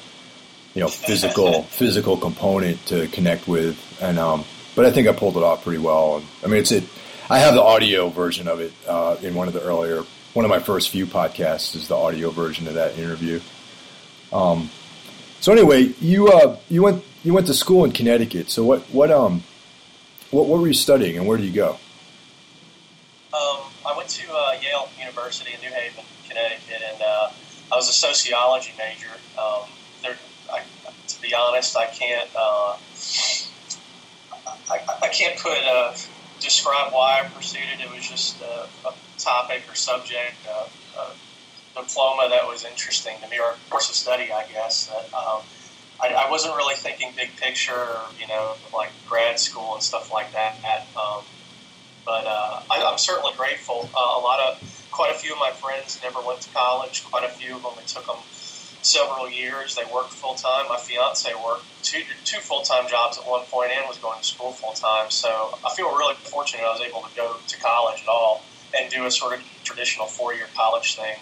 you 0.79 0.85
know, 0.85 0.89
physical 0.89 1.63
physical 1.63 2.15
component 2.15 2.85
to 2.85 3.09
connect 3.09 3.49
with, 3.49 3.77
and 4.01 4.17
um, 4.17 4.45
but 4.77 4.85
I 4.85 4.91
think 4.91 5.09
I 5.09 5.11
pulled 5.11 5.35
it 5.35 5.43
off 5.43 5.65
pretty 5.65 5.77
well. 5.77 6.15
And 6.15 6.25
I 6.41 6.47
mean, 6.47 6.61
it's 6.61 6.71
it. 6.71 6.85
I 7.29 7.39
have 7.39 7.53
the 7.53 7.61
audio 7.61 8.07
version 8.07 8.47
of 8.47 8.61
it 8.61 8.71
uh, 8.87 9.17
in 9.21 9.35
one 9.35 9.49
of 9.49 9.53
the 9.53 9.61
earlier, 9.61 10.05
one 10.33 10.45
of 10.45 10.49
my 10.49 10.59
first 10.59 10.89
few 10.89 11.05
podcasts 11.05 11.75
is 11.75 11.89
the 11.89 11.97
audio 11.97 12.29
version 12.29 12.65
of 12.69 12.75
that 12.75 12.97
interview. 12.97 13.41
Um, 14.31 14.69
so 15.41 15.51
anyway, 15.51 15.91
you 15.99 16.29
uh, 16.29 16.55
you 16.69 16.81
went 16.81 17.03
you 17.25 17.33
went 17.33 17.47
to 17.47 17.53
school 17.53 17.83
in 17.83 17.91
Connecticut. 17.91 18.49
So 18.49 18.63
what 18.63 18.83
what 18.83 19.11
um 19.11 19.43
what 20.31 20.45
what 20.45 20.61
were 20.61 20.67
you 20.67 20.73
studying 20.73 21.17
and 21.17 21.27
where 21.27 21.37
did 21.37 21.45
you 21.45 21.51
go? 21.51 21.71
Um, 23.33 23.67
I 23.85 23.93
went 23.97 24.07
to 24.07 24.33
uh, 24.33 24.53
Yale 24.61 24.87
University 24.97 25.51
in 25.53 25.59
New 25.59 25.75
Haven, 25.75 26.05
Connecticut, 26.29 26.81
and 26.93 27.01
uh, 27.01 27.31
I 27.69 27.75
was 27.75 27.89
a 27.89 27.93
sociology 27.93 28.71
major. 28.77 29.11
Um, 29.37 29.67
be 31.29 31.35
honest, 31.35 31.77
I 31.77 31.85
can't. 31.85 32.29
Uh, 32.35 32.75
I, 34.71 34.79
I, 35.03 35.07
can't 35.09 35.39
put 35.39 35.57
uh, 35.63 35.93
describe 36.39 36.91
why 36.91 37.21
I 37.21 37.27
pursued 37.27 37.61
it. 37.73 37.81
It 37.81 37.91
was 37.93 38.07
just 38.07 38.41
a, 38.41 38.67
a 38.87 38.93
topic 39.17 39.63
or 39.69 39.75
subject, 39.75 40.35
a, 40.47 40.69
diploma 41.75 42.27
that 42.29 42.45
was 42.45 42.65
interesting 42.65 43.15
to 43.21 43.29
me, 43.29 43.39
or 43.39 43.51
a 43.51 43.69
course 43.69 43.89
of 43.89 43.95
study, 43.95 44.31
I 44.31 44.45
guess. 44.51 44.87
That, 44.87 45.05
um, 45.13 45.41
I, 46.01 46.25
I, 46.25 46.29
wasn't 46.29 46.55
really 46.55 46.75
thinking 46.75 47.11
big 47.15 47.35
picture, 47.37 47.73
or, 47.73 48.01
you 48.19 48.27
know, 48.27 48.55
like 48.73 48.91
grad 49.07 49.39
school 49.39 49.75
and 49.75 49.83
stuff 49.83 50.11
like 50.11 50.31
that. 50.33 50.55
At, 50.65 50.87
Um, 50.97 51.23
but 52.05 52.25
uh, 52.25 52.61
I, 52.71 52.77
am 52.91 52.97
certainly 52.97 53.33
grateful. 53.37 53.89
Uh, 53.95 54.19
a 54.19 54.21
lot 54.21 54.39
of, 54.39 54.87
quite 54.91 55.11
a 55.11 55.17
few 55.17 55.33
of 55.33 55.39
my 55.39 55.51
friends 55.51 55.99
never 56.03 56.19
went 56.21 56.41
to 56.41 56.49
college. 56.53 57.03
Quite 57.05 57.23
a 57.23 57.29
few 57.29 57.55
of 57.55 57.63
them, 57.63 57.73
it 57.77 57.87
took 57.87 58.05
them 58.07 58.17
several 58.81 59.29
years. 59.29 59.75
They 59.75 59.83
worked 59.91 60.13
full 60.13 60.35
time. 60.35 60.67
My 60.69 60.77
fiance 60.77 61.29
worked 61.43 61.67
two, 61.83 62.01
two 62.23 62.39
full 62.39 62.63
time 62.63 62.87
jobs 62.87 63.17
at 63.17 63.27
one 63.27 63.45
point 63.45 63.71
and 63.75 63.87
was 63.87 63.97
going 63.99 64.19
to 64.19 64.25
school 64.25 64.51
full 64.51 64.73
time. 64.73 65.09
So 65.09 65.29
I 65.65 65.69
feel 65.75 65.89
really 65.91 66.15
fortunate 66.31 66.63
I 66.63 66.71
was 66.71 66.81
able 66.81 67.01
to 67.03 67.13
go 67.15 67.39
to 67.45 67.59
college 67.59 68.01
at 68.01 68.09
all 68.09 68.45
and 68.77 68.89
do 68.89 69.05
a 69.05 69.11
sort 69.11 69.33
of 69.33 69.45
traditional 69.63 70.07
four 70.07 70.33
year 70.33 70.47
college 70.55 70.95
thing. 70.95 71.17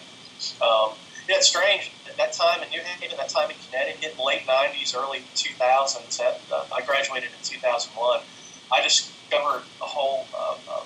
Um, 0.62 0.98
yeah, 1.28 1.38
it's 1.38 1.48
strange. 1.48 1.92
At 2.08 2.18
that 2.18 2.32
time 2.34 2.64
in 2.64 2.70
New 2.70 2.82
Haven, 2.82 3.18
that 3.18 3.30
time 3.30 3.50
in 3.50 3.58
Connecticut, 3.58 4.16
late 4.18 4.48
90s, 4.48 4.96
early 4.96 5.20
2000s, 5.36 6.22
uh, 6.22 6.64
I 6.72 6.86
graduated 6.86 7.32
in 7.34 7.42
2001. 7.44 8.22
I 8.72 8.82
discovered 8.82 9.64
a 9.82 9.86
whole 9.86 10.28
uh, 10.34 10.56
uh, 10.72 10.86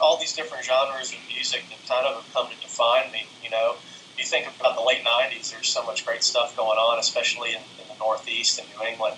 all 0.00 0.18
these 0.18 0.32
different 0.32 0.64
genres 0.64 1.12
of 1.12 1.18
music 1.28 1.68
that 1.68 1.78
kind 1.86 2.06
of 2.06 2.24
have 2.24 2.32
come 2.32 2.48
to 2.48 2.56
define 2.60 3.12
me. 3.12 3.28
You 3.42 3.50
know, 3.50 3.76
you 4.18 4.24
think 4.24 4.46
about 4.60 4.76
the 4.76 4.82
late 4.82 5.04
'90s, 5.04 5.52
there's 5.52 5.68
so 5.68 5.84
much 5.84 6.04
great 6.04 6.22
stuff 6.22 6.56
going 6.56 6.78
on, 6.78 6.98
especially 6.98 7.50
in, 7.50 7.60
in 7.80 7.88
the 7.88 7.96
Northeast 7.98 8.58
and 8.58 8.68
New 8.76 8.86
England. 8.86 9.16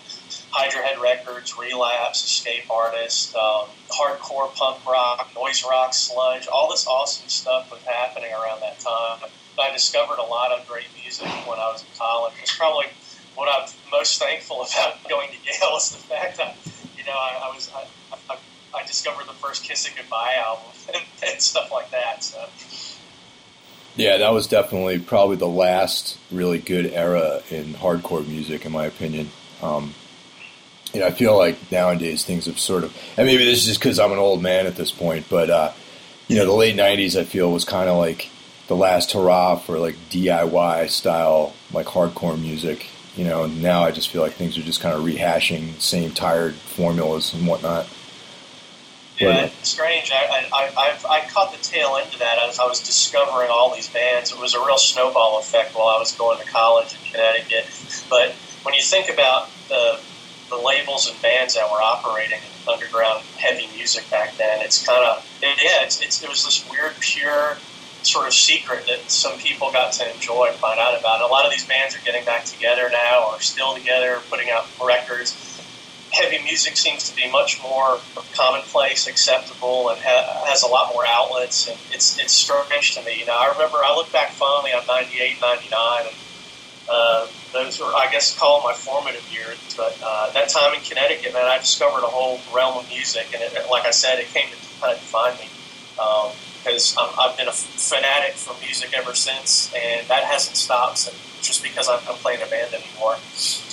Hydra 0.50 0.82
Head 0.82 1.00
Records, 1.00 1.58
Relapse, 1.58 2.24
Escape 2.24 2.70
Artist, 2.70 3.34
um, 3.34 3.66
hardcore 3.90 4.54
punk 4.54 4.86
rock, 4.86 5.30
noise 5.34 5.64
rock, 5.68 5.92
sludge, 5.92 6.46
all 6.46 6.70
this 6.70 6.86
awesome 6.86 7.28
stuff 7.28 7.70
was 7.70 7.82
happening 7.82 8.32
around 8.32 8.60
that 8.60 8.78
time. 8.78 9.30
I 9.58 9.70
discovered 9.72 10.18
a 10.18 10.26
lot 10.26 10.52
of 10.52 10.66
great 10.68 10.86
music 11.00 11.26
when 11.46 11.58
I 11.58 11.70
was 11.70 11.82
in 11.82 11.88
college. 11.98 12.34
It's 12.42 12.56
probably 12.56 12.86
what 13.34 13.48
I'm 13.48 13.68
most 13.90 14.20
thankful 14.20 14.62
about 14.74 15.08
going 15.08 15.30
to 15.30 15.36
Yale 15.36 15.76
is 15.76 15.90
the 15.90 15.98
fact 15.98 16.38
that 16.38 16.56
you 16.96 17.04
know, 17.04 17.12
I, 17.12 17.50
I 17.50 17.54
was 17.54 17.70
I, 17.74 17.86
I, 18.30 18.38
I, 18.74 18.86
discovered 18.86 19.26
the 19.26 19.34
first 19.34 19.64
Kiss 19.64 19.86
It 19.86 19.94
Goodbye 19.96 20.36
album 20.44 20.64
and, 20.94 21.04
and 21.26 21.40
stuff 21.40 21.70
like 21.70 21.90
that. 21.90 22.24
So. 22.24 22.38
Yeah, 23.96 24.16
that 24.18 24.32
was 24.32 24.46
definitely 24.46 24.98
probably 24.98 25.36
the 25.36 25.46
last 25.46 26.18
really 26.32 26.58
good 26.58 26.86
era 26.86 27.42
in 27.50 27.74
hardcore 27.74 28.26
music, 28.26 28.66
in 28.66 28.72
my 28.72 28.86
opinion. 28.86 29.30
Um, 29.62 29.94
you 30.92 31.00
know, 31.00 31.06
I 31.06 31.10
feel 31.10 31.36
like 31.36 31.70
nowadays 31.70 32.24
things 32.24 32.46
have 32.46 32.58
sort 32.58 32.84
of, 32.84 32.96
and 33.16 33.26
maybe 33.26 33.44
this 33.44 33.60
is 33.60 33.66
just 33.66 33.80
because 33.80 33.98
I'm 33.98 34.12
an 34.12 34.18
old 34.18 34.42
man 34.42 34.66
at 34.66 34.76
this 34.76 34.90
point, 34.90 35.26
but 35.28 35.50
uh, 35.50 35.72
you 36.28 36.36
know, 36.36 36.46
the 36.46 36.52
late 36.52 36.76
'90s 36.76 37.18
I 37.18 37.24
feel 37.24 37.52
was 37.52 37.64
kind 37.64 37.88
of 37.88 37.96
like 37.96 38.30
the 38.66 38.76
last 38.76 39.12
hurrah 39.12 39.56
for 39.56 39.78
like 39.78 39.96
DIY 40.10 40.88
style 40.90 41.52
like 41.72 41.86
hardcore 41.86 42.40
music 42.40 42.86
you 43.16 43.24
know, 43.24 43.46
now 43.46 43.84
I 43.84 43.92
just 43.92 44.08
feel 44.08 44.22
like 44.22 44.32
things 44.32 44.58
are 44.58 44.62
just 44.62 44.80
kind 44.80 44.94
of 44.94 45.04
rehashing 45.04 45.80
same 45.80 46.10
tired 46.10 46.54
formulas 46.54 47.32
and 47.32 47.46
whatnot. 47.46 47.88
Yeah, 49.24 49.44
it's 49.46 49.68
strange. 49.68 50.10
I, 50.12 50.48
I, 50.52 50.70
I, 50.76 50.98
I 51.10 51.28
caught 51.28 51.52
the 51.52 51.62
tail 51.62 51.96
end 52.00 52.12
of 52.12 52.20
that 52.20 52.38
as 52.48 52.58
I 52.58 52.66
was 52.66 52.80
discovering 52.80 53.50
all 53.50 53.74
these 53.74 53.88
bands. 53.88 54.32
It 54.32 54.38
was 54.38 54.54
a 54.54 54.60
real 54.64 54.78
snowball 54.78 55.38
effect 55.38 55.74
while 55.74 55.88
I 55.88 55.98
was 55.98 56.12
going 56.12 56.38
to 56.38 56.44
college 56.46 56.94
in 56.94 57.12
Connecticut. 57.12 57.66
But 58.08 58.32
when 58.62 58.74
you 58.74 58.82
think 58.82 59.10
about 59.10 59.50
the, 59.68 60.00
the 60.50 60.56
labels 60.56 61.08
and 61.08 61.20
bands 61.22 61.54
that 61.54 61.70
were 61.70 61.80
operating 61.80 62.38
in 62.38 62.72
underground 62.72 63.24
heavy 63.36 63.66
music 63.74 64.08
back 64.10 64.36
then, 64.36 64.60
it's 64.62 64.86
kind 64.86 65.04
of, 65.04 65.26
it, 65.42 65.58
yeah, 65.62 65.84
it's, 65.84 66.00
it's, 66.00 66.22
it 66.22 66.28
was 66.28 66.44
this 66.44 66.68
weird, 66.70 66.94
pure, 67.00 67.56
sort 68.02 68.26
of 68.26 68.34
secret 68.34 68.86
that 68.86 69.10
some 69.10 69.38
people 69.38 69.72
got 69.72 69.92
to 69.94 70.14
enjoy 70.14 70.48
and 70.50 70.56
find 70.56 70.78
out 70.78 70.98
about. 70.98 71.20
And 71.20 71.24
a 71.24 71.32
lot 71.32 71.46
of 71.46 71.50
these 71.52 71.66
bands 71.66 71.96
are 71.96 72.04
getting 72.04 72.24
back 72.24 72.44
together 72.44 72.90
now, 72.90 73.30
or 73.32 73.40
still 73.40 73.74
together, 73.74 74.20
putting 74.28 74.50
out 74.50 74.66
records. 74.82 75.32
Heavy 76.14 76.42
music 76.44 76.76
seems 76.76 77.10
to 77.10 77.16
be 77.16 77.30
much 77.30 77.60
more 77.62 77.98
commonplace, 78.34 79.06
acceptable, 79.06 79.90
and 79.90 79.98
ha- 80.00 80.44
has 80.46 80.62
a 80.62 80.68
lot 80.68 80.92
more 80.94 81.04
outlets. 81.06 81.68
And 81.68 81.78
it's 81.92 82.18
it's 82.18 82.32
strange 82.32 82.94
to 82.94 83.02
me. 83.02 83.20
You 83.20 83.26
know, 83.26 83.36
I 83.36 83.50
remember 83.52 83.78
I 83.78 83.94
look 83.94 84.12
back 84.12 84.30
fondly 84.30 84.72
on 84.72 84.86
'98, 84.86 85.40
'99, 85.40 86.06
and 86.06 86.16
uh, 86.88 87.26
those 87.52 87.80
were, 87.80 87.86
I 87.86 88.08
guess, 88.12 88.38
call 88.38 88.62
my 88.62 88.74
formative 88.74 89.26
years. 89.32 89.58
But 89.76 89.98
uh, 90.04 90.30
that 90.32 90.48
time 90.48 90.74
in 90.74 90.80
Connecticut, 90.80 91.32
man, 91.32 91.46
I 91.46 91.58
discovered 91.58 92.04
a 92.04 92.10
whole 92.10 92.40
realm 92.54 92.78
of 92.78 92.88
music, 92.88 93.26
and 93.34 93.42
it, 93.42 93.52
like 93.70 93.86
I 93.86 93.90
said, 93.90 94.18
it 94.18 94.28
came 94.28 94.48
to 94.48 94.80
kind 94.80 94.94
of 94.94 95.00
define 95.00 95.34
me. 95.38 95.48
Um, 95.98 96.32
because 96.64 96.96
i 96.96 97.28
have 97.28 97.36
been 97.36 97.48
a 97.48 97.52
fanatic 97.52 98.34
for 98.34 98.58
music 98.64 98.94
ever 98.96 99.14
since, 99.14 99.72
and 99.74 100.06
that 100.08 100.24
hasn't 100.24 100.56
stopped 100.56 100.98
since, 100.98 101.16
just 101.44 101.62
because 101.62 101.88
I'm, 101.88 102.00
I'm 102.08 102.16
playing 102.16 102.42
a 102.42 102.46
band 102.46 102.74
anymore. 102.74 103.14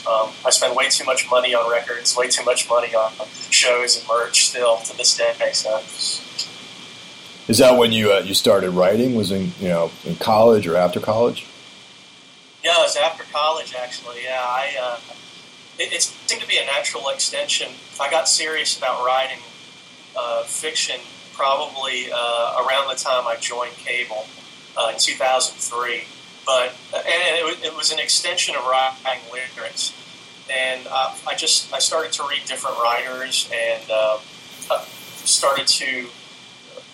Um, 0.08 0.30
I 0.46 0.50
spend 0.50 0.76
way 0.76 0.90
too 0.90 1.06
much 1.06 1.30
money 1.30 1.54
on 1.56 1.70
records, 1.72 2.16
way 2.16 2.28
too 2.28 2.44
much 2.44 2.70
money 2.70 2.94
on 2.94 3.12
shows 3.50 3.98
and 3.98 4.08
merch 4.08 4.48
still 4.48 4.78
to 4.78 4.98
this 4.98 5.18
day. 5.18 5.34
So. 5.54 5.78
Is 7.48 7.58
that 7.58 7.78
when 7.78 7.92
you 7.92 8.12
uh, 8.14 8.20
you 8.20 8.34
started 8.34 8.72
writing? 8.72 9.16
Was 9.16 9.32
in 9.32 9.52
you 9.60 9.70
know 9.70 9.92
in 10.06 10.16
college 10.16 10.68
or 10.68 10.76
after 10.76 11.00
college? 11.00 11.46
Yeah, 12.64 12.76
it 12.78 12.84
was 12.84 12.96
after 12.96 13.24
college 13.32 13.74
actually. 13.76 14.24
Yeah, 14.24 14.40
I 14.42 14.76
uh, 14.82 15.14
it, 15.80 15.94
it 15.94 16.02
seemed 16.02 16.42
to 16.42 16.48
be 16.48 16.58
a 16.58 16.66
natural 16.66 17.10
extension. 17.10 17.70
I 18.00 18.10
got 18.10 18.28
serious 18.30 18.78
about 18.78 19.06
writing 19.06 19.40
uh, 20.16 20.44
fiction 20.44 21.00
probably 21.34 22.12
uh, 22.14 22.64
around 22.66 22.88
the 22.90 22.96
time 22.96 23.28
I 23.28 23.36
joined 23.40 23.74
cable 23.74 24.28
uh, 24.78 24.92
in 24.94 25.00
2003. 25.00 26.04
But 26.46 26.76
and 26.94 27.38
it 27.38 27.46
was, 27.46 27.64
it 27.64 27.76
was, 27.76 27.92
an 27.92 28.00
extension 28.00 28.56
of 28.56 28.66
writing 28.66 29.22
lyrics, 29.32 29.94
and 30.50 30.88
uh, 30.88 31.14
I 31.28 31.36
just 31.36 31.72
I 31.74 31.80
started 31.80 32.12
to 32.14 32.24
read 32.28 32.46
different 32.46 32.78
writers 32.80 33.50
and 33.54 33.84
uh, 33.92 34.18
started 35.24 35.68
to 35.68 36.08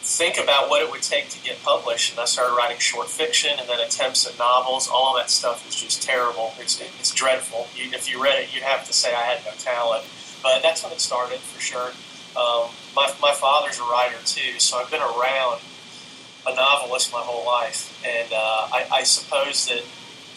think 0.08 0.38
about 0.38 0.70
what 0.70 0.82
it 0.82 0.90
would 0.90 1.02
take 1.02 1.30
to 1.30 1.44
get 1.44 1.62
published. 1.64 2.12
And 2.12 2.20
I 2.20 2.26
started 2.26 2.56
writing 2.56 2.80
short 2.80 3.10
fiction 3.10 3.52
and 3.60 3.68
then 3.68 3.80
attempts 3.80 4.26
at 4.26 4.38
novels. 4.40 4.88
All 4.88 5.16
that 5.18 5.30
stuff 5.30 5.68
is 5.68 5.76
just 5.76 6.02
terrible. 6.02 6.54
It's, 6.60 6.80
it's 6.80 7.12
dreadful. 7.12 7.68
You, 7.76 7.92
if 7.92 8.10
you 8.10 8.24
read 8.24 8.40
it, 8.40 8.54
you'd 8.54 8.64
have 8.64 8.88
to 8.88 8.94
say 8.94 9.14
I 9.14 9.24
had 9.24 9.44
no 9.46 9.52
talent. 9.60 10.06
But 10.42 10.62
that's 10.64 10.84
when 10.84 10.94
it 10.94 11.02
started 11.02 11.40
for 11.40 11.60
sure. 11.60 11.92
Um, 12.40 12.70
my, 12.96 13.12
my 13.22 13.34
father's 13.34 13.80
a 13.80 13.84
writer 13.84 14.18
too, 14.26 14.60
so 14.60 14.78
I've 14.78 14.90
been 14.92 15.02
around 15.02 15.60
a 16.48 16.56
novelist 16.56 17.12
my 17.12 17.20
whole 17.20 17.46
life. 17.46 18.02
And 18.06 18.32
uh, 18.32 18.68
I, 18.72 18.88
I, 18.94 19.04
suppose 19.04 19.68
that 19.68 19.84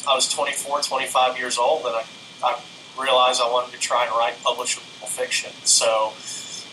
I 0.08 0.14
was 0.14 0.28
24, 0.32 0.82
25 0.82 1.38
years 1.38 1.58
old, 1.58 1.86
and 1.86 1.94
I, 1.94 2.04
I 2.42 2.60
realized 3.00 3.40
I 3.40 3.50
wanted 3.50 3.72
to 3.72 3.78
try 3.78 4.04
and 4.06 4.12
write 4.12 4.34
publishable 4.44 5.06
fiction. 5.06 5.52
So, 5.64 6.12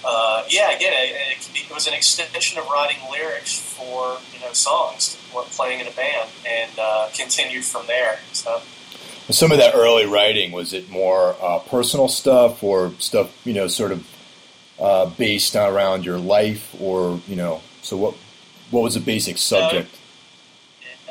uh, 0.08 0.44
yeah, 0.50 0.76
again, 0.76 0.94
it, 0.96 1.50
it, 1.54 1.74
was 1.74 1.88
an 1.88 1.94
extension 1.94 2.60
of 2.60 2.68
writing 2.68 2.98
lyrics 3.12 3.60
for 3.60 4.18
you 4.34 4.40
know 4.40 4.54
songs, 4.54 5.18
playing 5.32 5.82
in 5.82 5.88
a 5.88 5.92
band, 5.92 6.30
and 6.48 6.72
uh, 6.80 7.10
continued 7.14 7.64
from 7.64 7.86
there. 7.88 8.20
So. 8.34 8.62
Some 9.30 9.52
of 9.52 9.58
that 9.58 9.76
early 9.76 10.06
writing 10.06 10.54
was 10.54 10.72
it 10.72 10.90
more 10.90 11.36
uh, 11.42 11.60
personal 11.60 12.08
stuff 12.08 12.64
or 12.64 12.94
stuff 13.00 13.30
you 13.46 13.54
know, 13.54 13.68
sort 13.68 13.92
of 13.92 14.08
uh, 14.80 15.08
based 15.08 15.56
around 15.56 16.06
your 16.06 16.18
life, 16.18 16.74
or 16.80 17.20
you 17.28 17.36
know, 17.36 17.62
so 17.82 17.98
what? 17.98 18.16
What 18.72 18.84
was 18.84 18.96
the 18.96 19.00
basic 19.00 19.38
subject? 19.38 19.90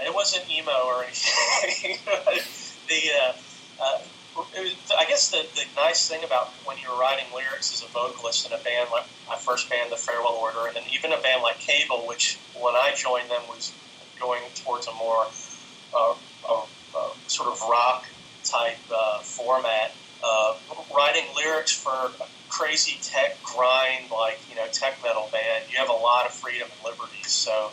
it 0.06 0.14
wasn't 0.14 0.48
emo 0.50 0.72
or 0.86 1.04
anything. 1.04 1.98
the 2.88 3.00
uh, 3.20 3.32
uh, 3.82 3.98
was, 4.36 4.74
I 4.96 5.06
guess 5.06 5.30
the, 5.30 5.46
the 5.54 5.64
nice 5.76 6.08
thing 6.08 6.22
about 6.24 6.48
when 6.64 6.76
you're 6.78 6.98
writing 6.98 7.24
lyrics 7.34 7.72
as 7.72 7.82
a 7.82 7.92
vocalist 7.92 8.46
in 8.46 8.52
a 8.52 8.62
band 8.62 8.90
like 8.92 9.04
my 9.28 9.36
first 9.36 9.70
band, 9.70 9.90
the 9.90 9.96
Farewell 9.96 10.38
Order, 10.40 10.68
and 10.68 10.84
even 10.92 11.12
a 11.12 11.20
band 11.20 11.42
like 11.42 11.58
Cable, 11.58 12.06
which 12.06 12.38
when 12.60 12.74
I 12.74 12.92
joined 12.96 13.30
them 13.30 13.42
was 13.48 13.72
going 14.20 14.42
towards 14.54 14.86
a 14.86 14.94
more 14.94 15.26
uh, 15.96 16.14
a, 16.48 16.62
sort 17.26 17.48
of 17.48 17.60
rock 17.68 18.04
type 18.44 18.78
uh, 18.94 19.18
format. 19.20 19.92
Uh, 20.24 20.54
writing 20.94 21.24
lyrics 21.36 21.72
for 21.72 21.90
a 21.90 22.45
crazy 22.56 22.98
tech 23.02 23.42
grind 23.42 24.10
like 24.10 24.38
you 24.48 24.56
know 24.56 24.66
tech 24.72 24.96
metal 25.02 25.28
band, 25.32 25.64
you 25.70 25.76
have 25.78 25.90
a 25.90 25.92
lot 25.92 26.26
of 26.26 26.32
freedom 26.32 26.68
and 26.72 26.80
liberties. 26.84 27.28
So, 27.28 27.70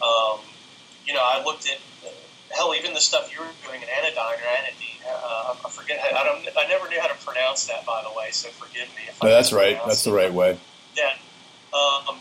um, 0.00 0.40
you 1.04 1.12
know, 1.12 1.20
I 1.22 1.42
looked 1.44 1.68
at 1.68 1.78
hell, 2.50 2.74
even 2.74 2.94
the 2.94 3.00
stuff 3.00 3.32
you 3.32 3.40
were 3.40 3.50
doing 3.66 3.82
in 3.82 3.88
Anodyne 3.88 4.16
or 4.16 4.48
Anodyne. 4.58 5.00
Uh, 5.06 5.54
I 5.64 5.70
forget. 5.70 5.98
How, 5.98 6.16
I 6.18 6.24
don't. 6.24 6.56
I 6.56 6.68
never 6.68 6.88
knew 6.88 7.00
how 7.00 7.08
to 7.08 7.24
pronounce 7.24 7.66
that, 7.66 7.84
by 7.84 8.02
the 8.02 8.16
way. 8.16 8.30
So 8.30 8.48
forgive 8.50 8.88
me 8.96 9.02
if 9.08 9.22
no, 9.22 9.28
I. 9.28 9.32
that's 9.32 9.52
right. 9.52 9.78
That's 9.86 10.04
the 10.04 10.12
right 10.12 10.32
way. 10.32 10.58
Yeah. 10.96 11.12
Um, 11.72 12.16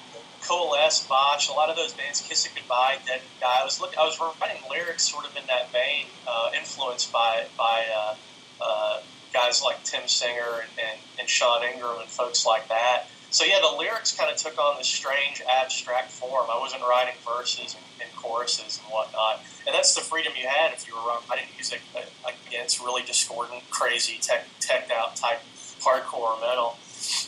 Coalesce, 0.48 1.06
Botch, 1.08 1.50
a 1.50 1.54
lot 1.54 1.70
of 1.70 1.76
those 1.76 1.94
bands, 1.94 2.22
Kiss 2.22 2.46
It 2.46 2.54
Goodbye, 2.56 2.98
Dead 3.06 3.22
Guy. 3.40 3.58
I 3.62 3.64
was 3.64 3.80
looking, 3.80 4.00
I 4.00 4.04
was 4.04 4.20
writing 4.20 4.62
lyrics 4.70 5.04
sort 5.04 5.26
of 5.26 5.36
in 5.38 5.44
that 5.48 5.72
vein, 5.72 6.06
uh, 6.28 6.50
influenced 6.58 7.12
by 7.14 7.46
by 7.58 7.86
uh, 7.96 8.16
uh, 8.60 9.00
guys 9.34 9.62
like 9.64 9.84
Tim 9.84 10.08
Singer 10.08 10.62
and, 10.62 10.70
and, 10.80 11.00
and 11.20 11.30
Sean 11.30 11.64
Ingram 11.64 12.00
and 12.00 12.10
folks 12.10 12.46
like 12.46 12.68
that. 12.70 13.06
So 13.32 13.46
yeah, 13.46 13.60
the 13.62 13.78
lyrics 13.78 14.12
kind 14.12 14.30
of 14.30 14.36
took 14.36 14.60
on 14.60 14.78
this 14.78 14.88
strange 14.88 15.42
abstract 15.50 16.12
form. 16.12 16.48
I 16.52 16.60
wasn't 16.60 16.82
writing 16.82 17.14
verses 17.26 17.76
and, 17.76 18.08
and 18.08 18.16
choruses 18.18 18.80
and 18.84 18.92
whatnot, 18.92 19.40
and 19.66 19.74
that's 19.74 19.96
the 19.96 20.02
freedom 20.02 20.34
you 20.38 20.48
had 20.48 20.74
if 20.74 20.86
you 20.86 20.94
were 20.96 21.02
writing 21.30 21.46
music 21.56 21.80
uh, 21.96 22.02
against 22.48 22.82
really 22.82 23.04
discordant, 23.04 23.64
crazy, 23.70 24.18
tech, 24.20 24.46
teched 24.60 24.92
out 24.92 25.16
type 25.16 25.40
hardcore 25.80 26.40
metal. 26.42 26.76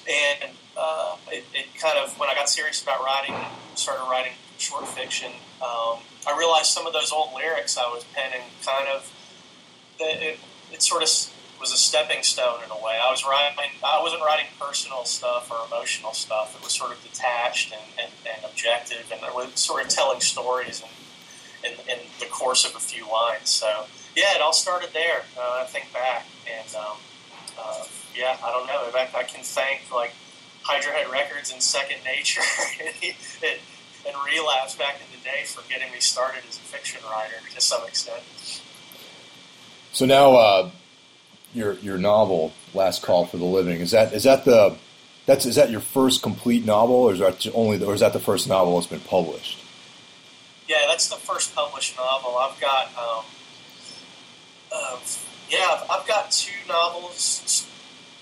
And 0.10 0.51
uh, 0.77 1.15
it, 1.31 1.45
it, 1.53 1.67
kind 1.79 1.98
of, 1.98 2.17
when 2.19 2.29
I 2.29 2.36
got 2.36 2.50
serious 2.50 2.83
about 2.83 3.01
writing, 3.01 3.36
started 3.75 4.03
writing 4.10 4.33
short 4.57 4.88
fiction, 4.88 5.31
um, 5.62 6.00
I 6.27 6.36
realized 6.38 6.67
some 6.67 6.86
of 6.86 6.93
those 6.93 7.12
old 7.12 7.33
lyrics 7.33 7.77
I 7.77 7.88
was 7.88 8.03
penning 8.13 8.45
kind 8.65 8.88
of, 8.89 9.12
it, 10.00 10.38
it 10.72 10.81
sort 10.81 11.01
of 11.01 11.33
was 11.63 11.72
a 11.72 11.77
stepping 11.77 12.22
stone 12.24 12.60
in 12.62 12.70
a 12.72 12.75
way. 12.75 13.00
I 13.01 13.10
was 13.10 13.24
writing, 13.25 13.58
I 13.82 14.01
wasn't 14.01 14.22
writing 14.22 14.48
personal 14.60 15.05
stuff 15.05 15.50
or 15.50 15.65
emotional 15.65 16.12
stuff. 16.12 16.53
It 16.58 16.62
was 16.62 16.74
sort 16.74 16.91
of 16.91 17.01
detached 17.01 17.72
and, 17.72 17.82
and, 17.98 18.12
and 18.27 18.43
objective, 18.43 19.10
and 19.13 19.24
it 19.24 19.34
was 19.34 19.58
sort 19.58 19.82
of 19.82 19.88
telling 19.88 20.20
stories 20.20 20.84
in, 20.84 21.72
in, 21.72 21.79
in, 21.88 22.00
the 22.20 22.25
course 22.25 22.66
of 22.66 22.75
a 22.75 22.81
few 22.81 23.09
lines. 23.09 23.50
So 23.50 23.85
yeah, 24.14 24.35
it 24.35 24.42
all 24.42 24.51
started 24.51 24.90
there. 24.92 25.24
Uh, 25.38 25.61
I 25.61 25.64
think 25.64 25.94
back, 25.94 26.27
and 26.51 26.75
um, 26.75 26.98
uh, 27.57 27.85
yeah, 28.14 28.35
I 28.44 28.51
don't 28.51 28.68
know. 28.68 28.92
I, 28.94 29.07
I 29.20 29.24
can 29.24 29.42
thank 29.42 29.90
like 29.90 30.11
Hydra 30.64 31.09
Records 31.09 31.53
and 31.53 31.64
Second 31.64 32.03
Nature 32.03 32.42
and, 32.83 33.59
and 34.05 34.16
Relapse 34.25 34.75
back 34.75 34.96
in 34.96 35.18
the 35.18 35.24
day 35.24 35.46
for 35.46 35.64
getting 35.70 35.94
me 35.94 36.01
started 36.01 36.44
as 36.50 36.57
a 36.57 36.59
fiction 36.59 37.00
writer 37.09 37.40
to 37.55 37.61
some 37.61 37.88
extent. 37.88 38.22
So 39.94 40.05
now. 40.05 40.35
Uh 40.35 40.72
your 41.53 41.74
your 41.75 41.98
novel, 41.98 42.53
Last 42.74 43.03
Call 43.03 43.25
for 43.25 43.37
the 43.37 43.46
Living. 43.46 43.79
Is 43.79 43.92
that 43.92 44.13
is 44.13 44.24
that 44.24 44.46
the 44.46 44.77
that's 45.25 45.46
is 45.46 45.55
that 45.55 45.70
your 45.70 45.79
first 45.79 46.22
complete 46.22 46.66
novel, 46.66 46.96
or 46.96 47.13
is 47.13 47.20
that 47.20 47.46
only 47.53 47.77
the, 47.77 47.85
or 47.85 47.94
is 47.94 48.01
that 48.01 48.13
the 48.13 48.20
first 48.20 48.48
novel 48.48 48.75
that's 48.75 48.87
been 48.87 49.00
published? 49.00 49.59
Yeah, 50.68 50.85
that's 50.87 51.07
the 51.09 51.16
first 51.16 51.55
published 51.55 51.98
novel. 51.98 52.37
I've 52.37 52.59
got 52.59 52.87
um, 52.98 53.25
uh, 54.74 55.00
yeah, 55.50 55.81
I've, 55.89 56.07
got 56.07 56.31
two 56.31 56.55
novels 56.68 57.68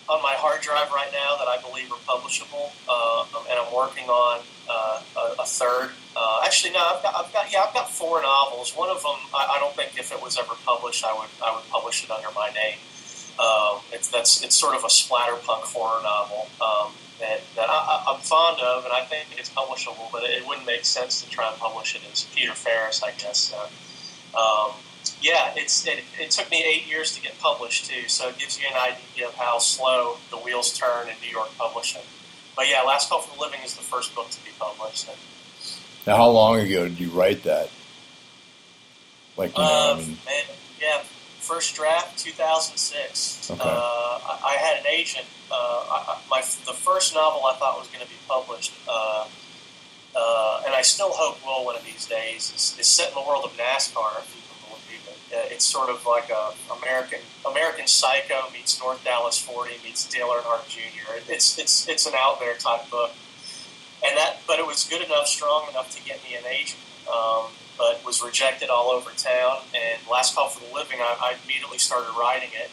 on 0.10 0.22
my 0.22 0.34
hard 0.36 0.60
drive 0.62 0.92
right 0.92 1.10
now 1.14 1.38
that 1.40 1.48
I 1.48 1.62
believe 1.64 1.92
are 1.92 2.04
publishable, 2.04 2.72
uh, 2.90 3.24
and 3.50 3.58
I'm 3.58 3.74
working 3.74 4.10
on 4.10 4.42
uh, 4.70 5.02
a, 5.16 5.42
a, 5.42 5.46
third. 5.46 5.92
Uh, 6.16 6.42
actually, 6.44 6.74
no, 6.74 6.80
I've 6.84 7.02
got, 7.02 7.16
I've 7.16 7.32
got, 7.32 7.52
yeah, 7.54 7.64
I've 7.64 7.74
got 7.74 7.90
four 7.90 8.22
novels. 8.22 8.76
One 8.76 8.90
of 8.90 9.02
them, 9.02 9.16
I, 9.34 9.56
I, 9.56 9.60
don't 9.60 9.74
think 9.76 9.98
if 9.98 10.12
it 10.12 10.22
was 10.22 10.38
ever 10.38 10.54
published, 10.66 11.06
I 11.06 11.14
would 11.14 11.30
I 11.42 11.56
would 11.56 11.68
publish 11.70 12.04
it 12.04 12.12
under 12.12 12.30
my 12.36 12.50
name. 12.50 12.78
Um, 13.42 13.82
it's 13.92 14.10
that's 14.10 14.44
it's 14.44 14.56
sort 14.56 14.76
of 14.76 14.84
a 14.84 14.88
splatterpunk 14.88 15.64
horror 15.74 16.02
novel 16.04 16.48
um, 16.62 16.94
that, 17.20 17.42
that 17.56 17.70
I, 17.70 18.14
am 18.14 18.22
fond 18.22 18.62
of, 18.62 18.84
and 18.84 18.94
I 18.94 19.02
think 19.02 19.30
it's 19.38 19.50
publishable. 19.50 20.12
But 20.12 20.24
it, 20.24 20.46
wouldn't 20.46 20.68
make 20.68 20.86
sense 20.86 21.24
to 21.24 21.30
try 21.30 21.50
and 21.50 21.58
publish 21.58 21.96
it 21.96 22.02
as 22.12 22.26
Peter 22.36 22.54
Farris, 22.54 23.02
I 23.02 23.12
guess. 23.12 23.52
um, 23.54 24.72
yeah, 25.22 25.54
it's 25.56 25.88
it, 25.88 26.04
it, 26.20 26.30
took 26.30 26.52
me 26.52 26.64
eight 26.64 26.88
years 26.88 27.16
to 27.16 27.22
get 27.22 27.40
published 27.40 27.86
too, 27.86 28.08
so 28.08 28.30
it 28.30 28.38
gives 28.38 28.60
you 28.60 28.68
an 28.70 28.78
idea 28.78 29.28
of 29.28 29.34
how 29.34 29.58
slow 29.58 30.18
the 30.30 30.38
wheels 30.38 30.78
turn 30.78 31.10
in 31.10 31.16
New 31.22 31.32
York 31.32 31.50
publishing. 31.58 32.02
But 32.56 32.70
yeah, 32.70 32.84
Last 32.84 33.10
Call 33.10 33.22
for 33.22 33.36
the 33.36 33.42
Living 33.42 33.62
is 33.66 33.76
the 33.76 33.82
first 33.82 34.14
book 34.14 34.30
to 34.30 34.44
be 34.44 34.52
published. 34.60 35.10
Now, 36.06 36.18
how 36.18 36.30
long 36.30 36.60
ago 36.60 36.88
did 36.88 37.00
you 37.00 37.10
write 37.10 37.44
that? 37.44 37.70
Like, 39.38 39.58
you 39.58 39.64
know, 39.64 39.70
I 39.70 39.92
um, 39.92 40.00
mean, 40.00 40.18
yeah, 40.80 41.02
first 41.52 41.76
draft 41.76 42.18
2006. 42.18 43.52
Okay. 43.52 43.60
Uh, 43.60 43.66
I, 43.68 44.40
I, 44.46 44.56
had 44.56 44.80
an 44.80 44.88
agent. 44.88 45.26
Uh, 45.52 45.56
I, 45.56 46.22
my 46.30 46.40
the 46.40 46.72
first 46.72 47.14
novel 47.14 47.46
I 47.46 47.56
thought 47.56 47.78
was 47.78 47.90
going 47.90 48.04
to 48.04 48.10
be 48.10 48.16
published, 48.26 48.74
uh, 48.88 49.28
uh, 50.16 50.64
and 50.66 50.74
I 50.74 50.82
still 50.82 51.12
hope 51.12 51.44
will 51.44 51.66
one 51.66 51.76
of 51.76 51.84
these 51.84 52.06
days. 52.08 52.54
Is, 52.56 52.80
is 52.80 52.88
set 52.88 53.10
in 53.10 53.16
the 53.16 53.28
world 53.28 53.44
of 53.44 53.52
NASCAR. 53.58 54.24
If 54.24 54.32
you 54.32 54.42
can 54.48 54.58
believe 54.72 55.04
it, 55.12 55.20
uh, 55.36 55.54
it's 55.54 55.66
sort 55.66 55.90
of 55.90 56.06
like 56.06 56.30
a 56.30 56.54
American 56.80 57.20
American 57.46 57.86
Psycho 57.86 58.48
meets 58.54 58.80
North 58.80 59.04
Dallas 59.04 59.38
40 59.38 59.76
meets 59.84 60.08
Dale 60.08 60.30
Earnhardt 60.30 60.70
Jr. 60.70 61.20
It's 61.28 61.60
it's 61.60 61.90
it's 61.90 62.06
an 62.06 62.14
out 62.16 62.40
there 62.40 62.56
type 62.56 62.90
book, 62.90 63.12
and 64.08 64.16
that 64.16 64.40
but 64.48 64.58
it 64.60 64.66
was 64.66 64.88
good 64.88 65.02
enough, 65.02 65.28
strong 65.28 65.68
enough 65.70 65.94
to 65.98 66.04
get 66.04 66.24
me 66.24 66.36
an 66.36 66.46
agent. 66.48 66.80
Um, 67.12 67.52
but 67.82 68.06
was 68.06 68.22
rejected 68.22 68.70
all 68.70 68.92
over 68.92 69.10
town. 69.18 69.58
And 69.74 70.00
Last 70.08 70.36
Call 70.36 70.50
for 70.50 70.64
the 70.64 70.72
Living, 70.72 71.00
I, 71.02 71.18
I 71.20 71.36
immediately 71.44 71.80
started 71.80 72.14
writing 72.14 72.50
it. 72.54 72.70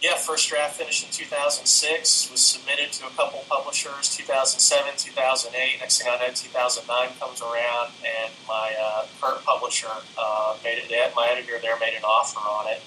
Yeah, 0.00 0.16
first 0.16 0.48
draft 0.48 0.76
finished 0.76 1.04
in 1.04 1.10
2006, 1.10 2.30
was 2.30 2.40
submitted 2.40 2.92
to 2.92 3.06
a 3.06 3.10
couple 3.10 3.44
publishers, 3.48 4.16
2007, 4.16 4.92
2008. 4.96 5.80
Next 5.80 6.00
thing 6.00 6.10
I 6.10 6.16
know, 6.16 6.32
2009 6.32 7.08
comes 7.20 7.42
around, 7.42 7.92
and 8.00 8.32
my 8.48 8.72
uh, 8.80 9.06
current 9.20 9.44
publisher 9.44 9.92
uh, 10.16 10.56
made 10.64 10.80
it, 10.80 11.12
my 11.14 11.28
editor 11.30 11.58
there 11.60 11.78
made 11.78 11.94
an 11.94 12.04
offer 12.04 12.40
on 12.40 12.68
it. 12.68 12.80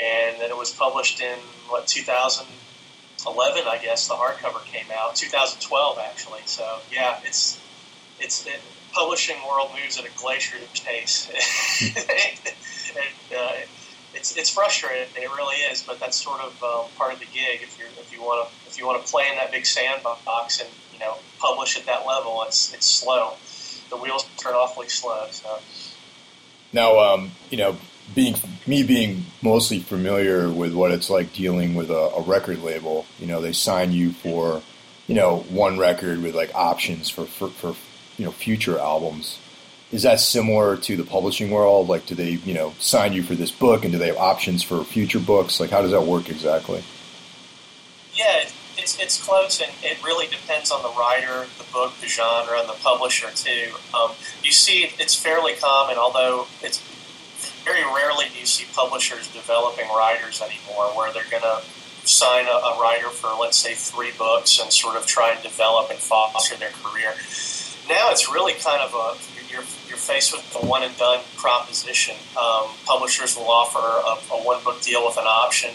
And 0.00 0.40
then 0.40 0.50
it 0.50 0.56
was 0.56 0.72
published 0.72 1.20
in, 1.20 1.38
what, 1.68 1.86
2011, 1.86 3.64
I 3.66 3.78
guess, 3.78 4.08
the 4.08 4.14
hardcover 4.14 4.64
came 4.64 4.86
out. 4.94 5.16
2012, 5.16 5.98
actually. 5.98 6.40
So, 6.44 6.80
yeah, 6.92 7.18
it's, 7.24 7.60
it's, 8.20 8.46
it, 8.46 8.60
publishing 8.98 9.36
world 9.48 9.70
moves 9.80 9.98
at 9.98 10.04
a 10.04 10.10
glacier 10.18 10.58
pace. 10.84 11.30
uh, 13.36 13.52
it's 14.14 14.36
it's 14.36 14.50
frustrating. 14.50 15.06
It 15.16 15.30
really 15.36 15.56
is, 15.70 15.82
but 15.82 16.00
that's 16.00 16.16
sort 16.16 16.40
of 16.40 16.62
um, 16.62 16.90
part 16.96 17.12
of 17.12 17.20
the 17.20 17.26
gig. 17.26 17.60
If 17.62 17.78
you 17.78 17.84
if 17.98 18.12
you 18.12 18.20
want 18.20 18.48
to 18.48 18.68
if 18.68 18.78
you 18.78 18.86
want 18.86 19.04
to 19.04 19.10
play 19.10 19.28
in 19.30 19.36
that 19.36 19.52
big 19.52 19.66
sandbox 19.66 20.60
and 20.60 20.68
you 20.92 20.98
know 20.98 21.14
publish 21.38 21.78
at 21.78 21.86
that 21.86 22.06
level, 22.06 22.42
it's 22.46 22.74
it's 22.74 22.86
slow. 22.86 23.34
The 23.90 23.96
wheels 23.96 24.28
turn 24.36 24.54
awfully 24.54 24.88
slow. 24.88 25.26
So. 25.30 25.58
Now, 26.72 26.98
um, 26.98 27.30
you 27.50 27.56
know, 27.56 27.76
being 28.14 28.34
me 28.66 28.82
being 28.82 29.24
mostly 29.42 29.78
familiar 29.78 30.50
with 30.50 30.74
what 30.74 30.90
it's 30.90 31.08
like 31.08 31.32
dealing 31.32 31.74
with 31.74 31.90
a, 31.90 32.10
a 32.16 32.22
record 32.22 32.62
label. 32.62 33.06
You 33.18 33.26
know, 33.26 33.40
they 33.40 33.52
sign 33.52 33.92
you 33.92 34.10
for 34.10 34.62
you 35.06 35.14
know 35.14 35.38
one 35.50 35.78
record 35.78 36.20
with 36.20 36.34
like 36.34 36.54
options 36.54 37.08
for 37.08 37.24
for, 37.24 37.48
for 37.48 37.74
you 38.18 38.24
know 38.24 38.32
future 38.32 38.78
albums. 38.78 39.38
Is 39.90 40.02
that 40.02 40.20
similar 40.20 40.76
to 40.76 40.96
the 40.96 41.04
publishing 41.04 41.50
world? 41.50 41.88
Like, 41.88 42.04
do 42.04 42.14
they 42.14 42.32
you 42.32 42.52
know 42.52 42.74
sign 42.78 43.14
you 43.14 43.22
for 43.22 43.34
this 43.34 43.50
book, 43.50 43.84
and 43.84 43.92
do 43.92 43.98
they 43.98 44.08
have 44.08 44.18
options 44.18 44.62
for 44.62 44.84
future 44.84 45.20
books? 45.20 45.60
Like, 45.60 45.70
how 45.70 45.80
does 45.80 45.92
that 45.92 46.02
work 46.02 46.28
exactly? 46.28 46.82
Yeah, 48.12 48.44
it's, 48.76 48.98
it's 49.00 49.22
close, 49.24 49.60
and 49.60 49.70
it 49.82 50.02
really 50.04 50.26
depends 50.26 50.70
on 50.70 50.82
the 50.82 50.90
writer, 50.98 51.46
the 51.56 51.72
book, 51.72 51.94
the 52.00 52.08
genre, 52.08 52.58
and 52.58 52.68
the 52.68 52.76
publisher 52.82 53.30
too. 53.34 53.72
Um, 53.94 54.12
you 54.42 54.52
see, 54.52 54.90
it's 54.98 55.14
fairly 55.14 55.54
common, 55.54 55.96
although 55.96 56.46
it's 56.62 56.82
very 57.64 57.84
rarely 57.84 58.26
do 58.32 58.40
you 58.40 58.46
see 58.46 58.64
publishers 58.74 59.28
developing 59.28 59.88
writers 59.88 60.42
anymore, 60.42 60.86
where 60.96 61.12
they're 61.12 61.30
going 61.30 61.42
to 61.42 61.62
sign 62.08 62.46
a, 62.46 62.48
a 62.48 62.80
writer 62.80 63.10
for, 63.10 63.30
let's 63.38 63.58
say, 63.58 63.74
three 63.74 64.10
books 64.18 64.58
and 64.60 64.72
sort 64.72 64.96
of 64.96 65.06
try 65.06 65.32
and 65.32 65.42
develop 65.42 65.90
and 65.90 65.98
foster 65.98 66.56
their 66.56 66.70
career 66.70 67.12
now 67.88 68.10
it's 68.10 68.30
really 68.30 68.54
kind 68.54 68.82
of 68.82 68.94
a 68.94 69.16
you're, 69.50 69.64
you're 69.88 69.98
faced 69.98 70.32
with 70.32 70.44
the 70.52 70.66
one 70.66 70.82
and 70.82 70.96
done 70.98 71.20
proposition. 71.36 72.14
Um, 72.36 72.68
publishers 72.84 73.36
will 73.36 73.50
offer 73.50 73.78
a, 73.80 74.34
a 74.34 74.44
one 74.44 74.62
book 74.62 74.80
deal 74.82 75.04
with 75.06 75.16
an 75.16 75.26
option, 75.26 75.70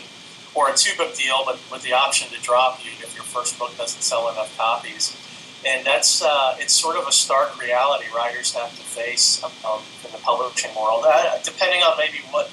or 0.54 0.70
a 0.70 0.74
two 0.74 0.96
book 0.98 1.16
deal, 1.16 1.42
but 1.46 1.60
with 1.72 1.82
the 1.82 1.94
option 1.94 2.30
to 2.30 2.40
drop 2.42 2.84
you 2.86 2.92
if 3.02 3.16
your 3.16 3.24
first 3.24 3.58
book 3.58 3.76
doesn't 3.78 4.02
sell 4.02 4.30
enough 4.30 4.56
copies. 4.58 5.18
And 5.66 5.86
that's 5.86 6.22
uh, 6.22 6.58
it's 6.60 6.74
sort 6.74 6.98
of 6.98 7.08
a 7.08 7.12
stark 7.12 7.60
reality 7.60 8.06
writers 8.16 8.54
have 8.54 8.70
to 8.70 8.84
face 8.84 9.44
um, 9.44 9.82
in 10.06 10.12
the 10.12 10.18
publishing 10.20 10.72
world, 10.76 11.06
uh, 11.08 11.40
depending 11.44 11.82
on 11.82 11.98
maybe 11.98 12.20
what 12.32 12.50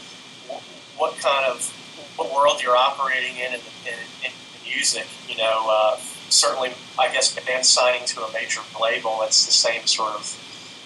what 0.96 1.16
kind 1.18 1.44
of 1.46 1.68
what 2.16 2.32
world 2.32 2.62
you're 2.62 2.76
operating 2.76 3.36
in 3.36 3.54
in, 3.54 3.60
in, 3.86 3.98
in 4.24 4.32
music. 4.64 5.06
You 5.28 5.36
know, 5.36 5.66
uh, 5.68 5.96
certainly, 6.32 6.72
I 6.98 7.12
guess 7.12 7.38
bands 7.38 7.68
signing 7.68 8.06
to 8.06 8.24
a 8.24 8.32
major 8.32 8.60
label, 8.80 9.20
it's 9.22 9.46
the 9.46 9.52
same 9.52 9.86
sort 9.86 10.14
of 10.14 10.36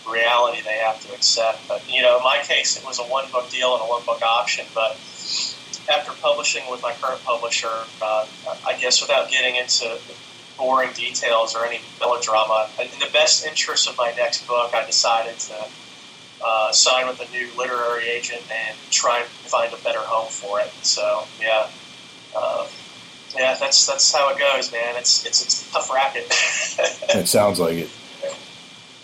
reality 0.09 0.61
they 0.63 0.79
have 0.85 1.01
to 1.07 1.15
accept. 1.15 1.67
But 1.69 1.83
you 1.89 2.03
know, 2.03 2.19
in 2.19 2.25
my 2.25 2.41
case, 2.43 2.77
it 2.77 2.85
was 2.85 2.99
a 2.99 3.03
one 3.03 3.31
book 3.31 3.51
deal 3.51 3.75
and 3.75 3.83
a 3.83 3.87
one 3.87 4.05
book 4.05 4.23
option. 4.23 4.67
But 4.75 4.97
after 5.93 6.13
publishing 6.21 6.63
with 6.71 6.83
my 6.83 6.93
current 7.01 7.23
publisher, 7.25 7.73
uh, 8.03 8.27
I 8.67 8.77
guess 8.79 9.01
without 9.01 9.31
getting 9.31 9.57
into 9.57 9.99
boring 10.57 10.93
details 10.93 11.55
or 11.55 11.65
any 11.67 11.81
melodrama, 12.01 12.69
in 12.81 12.89
the 13.01 13.11
best 13.13 13.47
interest 13.47 13.89
of 13.89 13.97
my 13.97 14.13
next 14.17 14.47
book, 14.47 14.73
I 14.75 14.87
decided 14.87 15.39
to 15.39 15.67
uh, 16.45 16.73
sign 16.73 17.07
with 17.07 17.21
a 17.21 17.31
new 17.31 17.49
literary 17.57 18.09
agent 18.09 18.43
and 18.51 18.77
try 18.91 19.21
and 19.21 19.29
find 19.29 19.73
a 19.73 19.77
better 19.79 20.01
home 20.01 20.29
for 20.31 20.61
it. 20.61 20.71
So 20.83 21.25
yeah, 21.41 21.69
uh, 22.37 22.67
yeah, 23.37 23.57
that's 23.59 23.87
that's 23.87 24.13
how 24.13 24.31
it 24.31 24.39
goes, 24.39 24.73
man. 24.73 24.97
It's 24.97 25.27
it's, 25.27 25.43
it's 25.43 25.69
a 25.69 25.73
tough 25.73 25.93
racket. 25.93 26.27
it 27.17 27.29
sounds 27.29 27.59
like 27.59 27.77
it. 27.77 27.91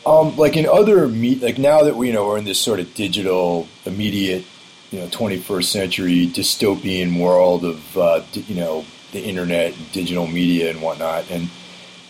Um, 0.06 0.36
like 0.36 0.56
in 0.56 0.66
other 0.66 1.08
me- 1.08 1.36
like 1.36 1.58
now 1.58 1.82
that 1.82 1.96
we 1.96 2.08
you 2.08 2.12
know 2.12 2.26
we're 2.26 2.38
in 2.38 2.44
this 2.44 2.60
sort 2.60 2.80
of 2.80 2.94
digital, 2.94 3.68
immediate, 3.84 4.44
you 4.90 5.00
know, 5.00 5.06
21st 5.08 5.64
century 5.64 6.26
dystopian 6.26 7.20
world 7.20 7.64
of 7.64 7.98
uh, 7.98 8.22
you 8.32 8.54
know 8.54 8.84
the 9.12 9.22
internet, 9.22 9.76
and 9.76 9.92
digital 9.92 10.26
media, 10.26 10.70
and 10.70 10.80
whatnot, 10.80 11.30
and 11.30 11.50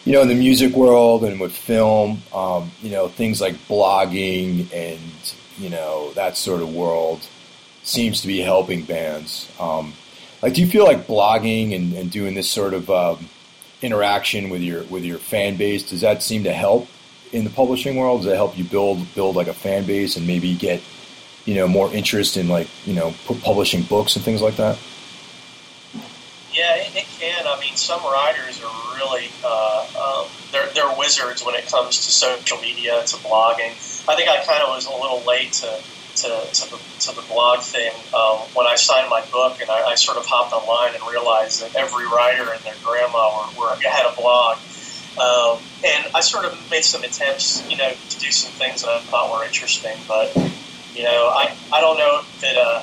you 0.05 0.13
know 0.13 0.23
in 0.23 0.29
the 0.29 0.35
music 0.35 0.75
world 0.75 1.25
and 1.25 1.41
with 1.41 1.53
film, 1.53 2.23
um, 2.33 2.71
you 2.83 2.91
know 2.91 3.09
things 3.09 3.41
like 3.41 3.55
blogging 3.67 4.73
and 4.73 5.01
you 5.59 5.71
know 5.71 6.13
that 6.13 6.37
sort 6.37 6.63
of 6.63 6.73
world 6.73 7.27
seems 7.83 8.21
to 8.21 8.29
be 8.29 8.41
helping 8.41 8.85
bands. 8.85 9.51
Um, 9.59 9.95
like, 10.43 10.55
do 10.55 10.61
you 10.61 10.67
feel 10.67 10.85
like 10.85 11.07
blogging 11.07 11.75
and, 11.75 11.93
and 11.93 12.11
doing 12.11 12.35
this 12.35 12.49
sort 12.49 12.75
of 12.75 12.91
um, 12.91 13.29
interaction 13.83 14.51
with 14.51 14.63
your 14.63 14.85
with 14.85 15.05
your 15.05 15.19
fan 15.19 15.57
base 15.57 15.89
does 15.89 16.03
that 16.03 16.23
seem 16.23 16.45
to 16.45 16.53
help 16.53 16.89
in 17.33 17.45
the 17.45 17.51
publishing 17.51 17.97
world? 17.97 18.23
Does 18.23 18.33
it 18.33 18.37
help 18.37 18.57
you 18.57 18.65
build 18.65 19.15
build 19.15 19.37
like 19.37 19.49
a 19.49 19.55
fan 19.55 19.85
base 19.85 20.17
and 20.17 20.27
maybe 20.27 20.55
get 20.55 20.83
you 21.45 21.55
know 21.55 21.69
more 21.69 21.93
interest 21.93 22.37
in 22.37 22.49
like 22.49 22.69
you 22.87 22.95
know 22.95 23.15
publishing 23.43 23.83
books 23.83 24.17
and 24.17 24.25
things 24.25 24.43
like 24.43 24.57
that? 24.57 24.79
Yeah, 26.53 26.77
it, 26.77 26.97
it 26.97 27.07
can. 27.19 27.47
I 27.47 27.59
mean, 27.61 27.77
some 27.77 28.03
writers 28.03 28.61
are 28.63 28.97
really 28.97 29.29
uh, 29.45 29.87
um, 30.25 30.31
they're 30.53 30.69
they're 30.75 30.99
wizards 30.99 31.45
when 31.45 31.55
it 31.55 31.69
comes 31.69 32.05
to 32.07 32.11
social 32.11 32.59
media 32.59 33.03
to 33.05 33.17
blogging. 33.19 33.73
I 34.09 34.17
think 34.17 34.29
I 34.29 34.43
kind 34.45 34.63
of 34.63 34.71
was 34.71 34.87
a 34.87 34.93
little 34.93 35.23
late 35.27 35.53
to 35.53 35.81
to, 36.23 36.29
to, 36.29 36.71
the, 36.71 36.79
to 37.01 37.15
the 37.15 37.25
blog 37.29 37.61
thing 37.61 37.93
um, 38.15 38.39
when 38.55 38.67
I 38.67 38.77
signed 38.77 39.09
my 39.09 39.25
book, 39.33 39.61
and 39.61 39.71
I, 39.71 39.93
I, 39.93 39.95
sort 39.95 40.19
of 40.19 40.27
hopped 40.27 40.53
online 40.53 40.95
and 40.95 41.03
realized 41.11 41.63
that 41.63 41.75
every 41.77 42.07
writer 42.07 42.53
and 42.53 42.61
their 42.65 42.77
grandma 42.85 43.49
were, 43.57 43.67
were 43.67 43.75
had 43.77 44.07
a 44.07 44.15
blog. 44.17 44.59
Um, 45.19 45.59
and 45.85 46.07
I 46.15 46.21
sort 46.21 46.45
of 46.45 46.55
made 46.71 46.85
some 46.85 47.03
attempts, 47.03 47.69
you 47.69 47.77
know, 47.77 47.91
to 47.91 48.19
do 48.19 48.31
some 48.31 48.53
things 48.53 48.83
that 48.83 48.91
I 48.91 49.01
thought 49.01 49.33
were 49.33 49.45
interesting, 49.45 49.97
but 50.07 50.35
you 50.95 51.05
know, 51.05 51.29
I, 51.29 51.57
I 51.73 51.81
don't 51.81 51.99
know 51.99 52.23
that 52.41 52.57
uh, 52.57 52.83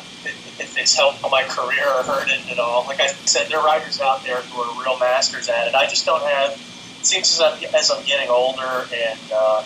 if 0.60 0.78
it's 0.78 0.96
helped 0.96 1.22
my 1.30 1.44
career 1.44 1.88
or 1.88 2.04
hurt 2.04 2.30
it 2.30 2.52
at 2.52 2.60
all. 2.60 2.86
Like 2.86 3.00
I 3.00 3.08
said, 3.08 3.48
there 3.50 3.60
are 3.60 3.66
writers 3.66 4.00
out 4.00 4.24
there 4.24 4.38
who 4.38 4.62
are 4.62 4.84
real 4.84 4.98
masters 4.98 5.50
at 5.50 5.68
it. 5.68 5.76
I 5.76 5.88
just 5.88 6.06
don't 6.06 6.24
have. 6.24 6.52
It 7.00 7.06
seems 7.06 7.40
as 7.40 7.42
I'm, 7.42 7.76
as 7.76 7.92
I'm 7.92 8.04
getting 8.06 8.30
older 8.30 8.88
and 8.94 9.20
uh, 9.34 9.64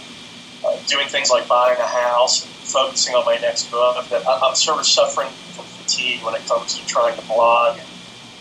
uh, 0.63 0.77
doing 0.87 1.07
things 1.07 1.29
like 1.29 1.47
buying 1.47 1.79
a 1.79 1.87
house, 1.87 2.45
and 2.45 2.51
focusing 2.53 3.15
on 3.15 3.25
my 3.25 3.37
next 3.37 3.69
book, 3.71 4.07
that 4.09 4.23
I'm 4.27 4.55
sort 4.55 4.79
of 4.79 4.85
suffering 4.85 5.29
from 5.29 5.65
fatigue 5.65 6.23
when 6.23 6.35
it 6.35 6.45
comes 6.47 6.77
to 6.77 6.85
trying 6.85 7.15
to 7.19 7.25
blog 7.27 7.79
and 7.79 7.87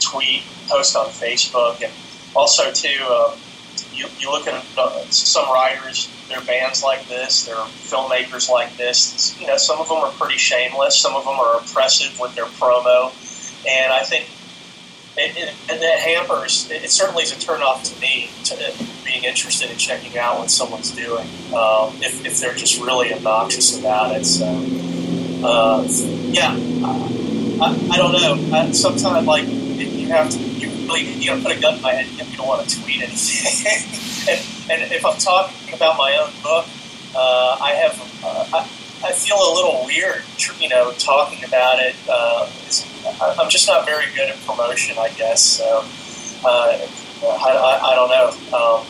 tweet, 0.00 0.42
post 0.68 0.96
on 0.96 1.06
Facebook, 1.08 1.82
and 1.82 1.92
also 2.34 2.70
too. 2.72 3.04
Um, 3.04 3.38
you, 3.92 4.06
you 4.18 4.30
look 4.30 4.46
at 4.46 4.64
uh, 4.78 5.02
some 5.10 5.50
writers, 5.50 6.08
they're 6.28 6.40
bands 6.40 6.82
like 6.82 7.06
this, 7.08 7.44
they're 7.44 7.56
filmmakers 7.56 8.48
like 8.48 8.76
this. 8.76 9.36
You 9.40 9.46
know, 9.46 9.56
some 9.56 9.80
of 9.80 9.88
them 9.88 9.98
are 9.98 10.12
pretty 10.12 10.38
shameless, 10.38 11.00
some 11.00 11.14
of 11.14 11.24
them 11.24 11.34
are 11.34 11.58
oppressive 11.58 12.18
with 12.20 12.34
their 12.34 12.46
promo, 12.46 13.12
and 13.66 13.92
I 13.92 14.04
think 14.04 14.28
it, 15.16 15.36
it, 15.36 15.82
it 15.82 16.00
hampers. 16.00 16.70
It, 16.70 16.84
it, 16.84 16.90
certainly 16.90 17.24
is 17.24 17.32
a 17.32 17.36
turnoff 17.36 17.92
to 17.92 18.00
me 18.00 18.30
to 18.44 19.04
being 19.04 19.24
interested 19.24 19.70
in 19.70 19.76
checking 19.76 20.18
out 20.18 20.38
what 20.38 20.50
someone's 20.50 20.90
doing 20.92 21.26
um, 21.54 21.94
if, 22.00 22.24
if 22.24 22.40
they're 22.40 22.54
just 22.54 22.80
really 22.80 23.12
obnoxious 23.12 23.78
about 23.78 24.14
it. 24.16 24.24
So, 24.24 24.46
uh, 25.44 25.84
yeah, 26.30 26.54
I, 27.60 27.88
I, 27.90 27.96
don't 27.96 28.12
know. 28.12 28.56
I, 28.56 28.70
sometimes 28.72 29.26
like 29.26 29.46
you 29.48 30.08
have 30.08 30.30
to, 30.30 30.38
you 30.38 30.68
really 30.86 31.12
you 31.14 31.26
got 31.26 31.36
to 31.36 31.42
put 31.42 31.56
a 31.56 31.60
gun 31.60 31.74
in 31.76 31.82
my 31.82 31.92
head. 31.92 32.06
If 32.06 32.30
you 32.30 32.36
don't 32.36 32.46
want 32.46 32.68
to 32.68 32.80
tweet 32.82 33.02
anything. 33.02 34.34
and, 34.70 34.82
and 34.82 34.92
if 34.92 35.04
I'm 35.04 35.18
talking 35.18 35.74
about 35.74 35.98
my 35.98 36.16
own 36.16 36.32
book, 36.42 36.66
uh, 37.14 37.58
I 37.60 37.72
have. 37.72 38.24
Uh, 38.24 38.46
I, 38.58 38.79
I 39.02 39.12
feel 39.12 39.36
a 39.36 39.52
little 39.54 39.86
weird, 39.86 40.22
you 40.58 40.68
know, 40.68 40.92
talking 40.92 41.42
about 41.44 41.78
it. 41.80 41.96
Uh, 42.08 42.50
I'm 43.38 43.48
just 43.48 43.66
not 43.66 43.86
very 43.86 44.06
good 44.14 44.28
at 44.28 44.38
promotion, 44.44 44.98
I 44.98 45.08
guess. 45.10 45.42
So 45.42 45.84
uh, 46.44 46.78
I, 47.22 47.50
I, 47.50 47.80
I, 47.92 47.94
don't 47.94 48.10
know. 48.10 48.56
Um, 48.56 48.86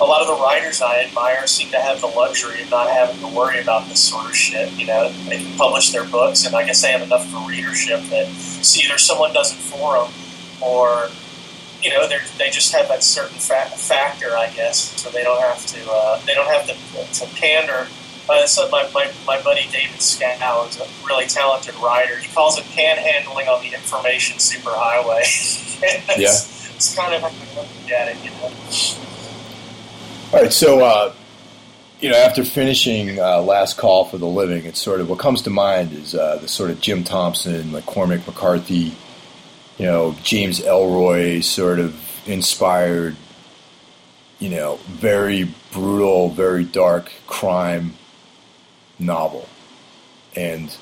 a 0.00 0.04
lot 0.04 0.20
of 0.20 0.28
the 0.28 0.42
writers 0.42 0.80
I 0.80 1.00
admire 1.00 1.46
seem 1.48 1.70
to 1.70 1.78
have 1.78 2.00
the 2.00 2.06
luxury 2.06 2.62
of 2.62 2.70
not 2.70 2.88
having 2.88 3.18
to 3.20 3.36
worry 3.36 3.60
about 3.60 3.88
this 3.88 4.00
sort 4.00 4.26
of 4.26 4.36
shit. 4.36 4.72
You 4.74 4.86
know, 4.86 5.10
they 5.28 5.42
can 5.42 5.56
publish 5.56 5.90
their 5.90 6.04
books, 6.04 6.46
and 6.46 6.54
I 6.54 6.64
guess 6.64 6.82
they 6.82 6.92
have 6.92 7.02
enough 7.02 7.26
of 7.26 7.42
a 7.42 7.48
readership 7.48 8.02
that 8.10 8.28
see 8.28 8.86
either 8.86 8.98
someone 8.98 9.32
does 9.32 9.52
it 9.52 9.56
for 9.56 9.98
them, 9.98 10.12
or 10.60 11.08
you 11.82 11.90
know, 11.90 12.08
they 12.08 12.50
just 12.50 12.72
have 12.72 12.88
that 12.88 13.02
certain 13.02 13.38
fa- 13.38 13.70
factor, 13.76 14.36
I 14.36 14.50
guess, 14.50 15.00
so 15.00 15.10
they 15.10 15.22
don't 15.22 15.40
have 15.40 15.64
to 15.66 15.90
uh, 15.90 16.20
they 16.26 16.34
don't 16.34 16.48
have 16.48 16.66
to, 16.66 17.24
to 17.24 17.36
pander 17.36 17.88
uh, 18.28 18.46
so 18.46 18.68
my, 18.70 18.88
my, 18.92 19.10
my 19.26 19.40
buddy 19.42 19.68
David 19.70 20.00
Schow 20.00 20.68
is 20.68 20.80
a 20.80 21.06
really 21.06 21.26
talented 21.26 21.74
writer. 21.76 22.16
He 22.18 22.28
calls 22.28 22.58
it 22.58 22.64
panhandling 22.64 23.48
on 23.48 23.62
the 23.62 23.74
information 23.74 24.38
superhighway. 24.38 25.20
it's, 25.82 26.18
yeah. 26.18 26.74
It's 26.74 26.94
kind 26.96 27.14
of 27.14 27.22
how 27.22 27.28
I 27.28 27.56
look 27.56 27.90
at 27.90 28.08
it, 28.08 28.24
you 28.24 28.30
know. 28.30 28.52
All 30.32 30.42
right, 30.42 30.52
so, 30.52 30.84
uh, 30.84 31.14
you 32.00 32.10
know, 32.10 32.16
after 32.16 32.44
finishing 32.44 33.18
uh, 33.20 33.40
Last 33.40 33.78
Call 33.78 34.04
for 34.04 34.18
the 34.18 34.26
Living, 34.26 34.64
it's 34.66 34.80
sort 34.80 35.00
of 35.00 35.08
what 35.08 35.18
comes 35.18 35.42
to 35.42 35.50
mind 35.50 35.92
is 35.92 36.14
uh, 36.14 36.36
the 36.36 36.48
sort 36.48 36.70
of 36.70 36.80
Jim 36.80 37.04
Thompson, 37.04 37.72
like 37.72 37.86
Cormac 37.86 38.26
McCarthy, 38.26 38.94
you 39.78 39.86
know, 39.86 40.16
James 40.22 40.60
Ellroy 40.60 41.44
sort 41.44 41.78
of 41.78 41.94
inspired, 42.26 43.16
you 44.40 44.48
know, 44.48 44.78
very 44.86 45.48
brutal, 45.72 46.30
very 46.30 46.64
dark 46.64 47.12
crime 47.26 47.94
novel, 48.98 49.48
and 50.34 50.76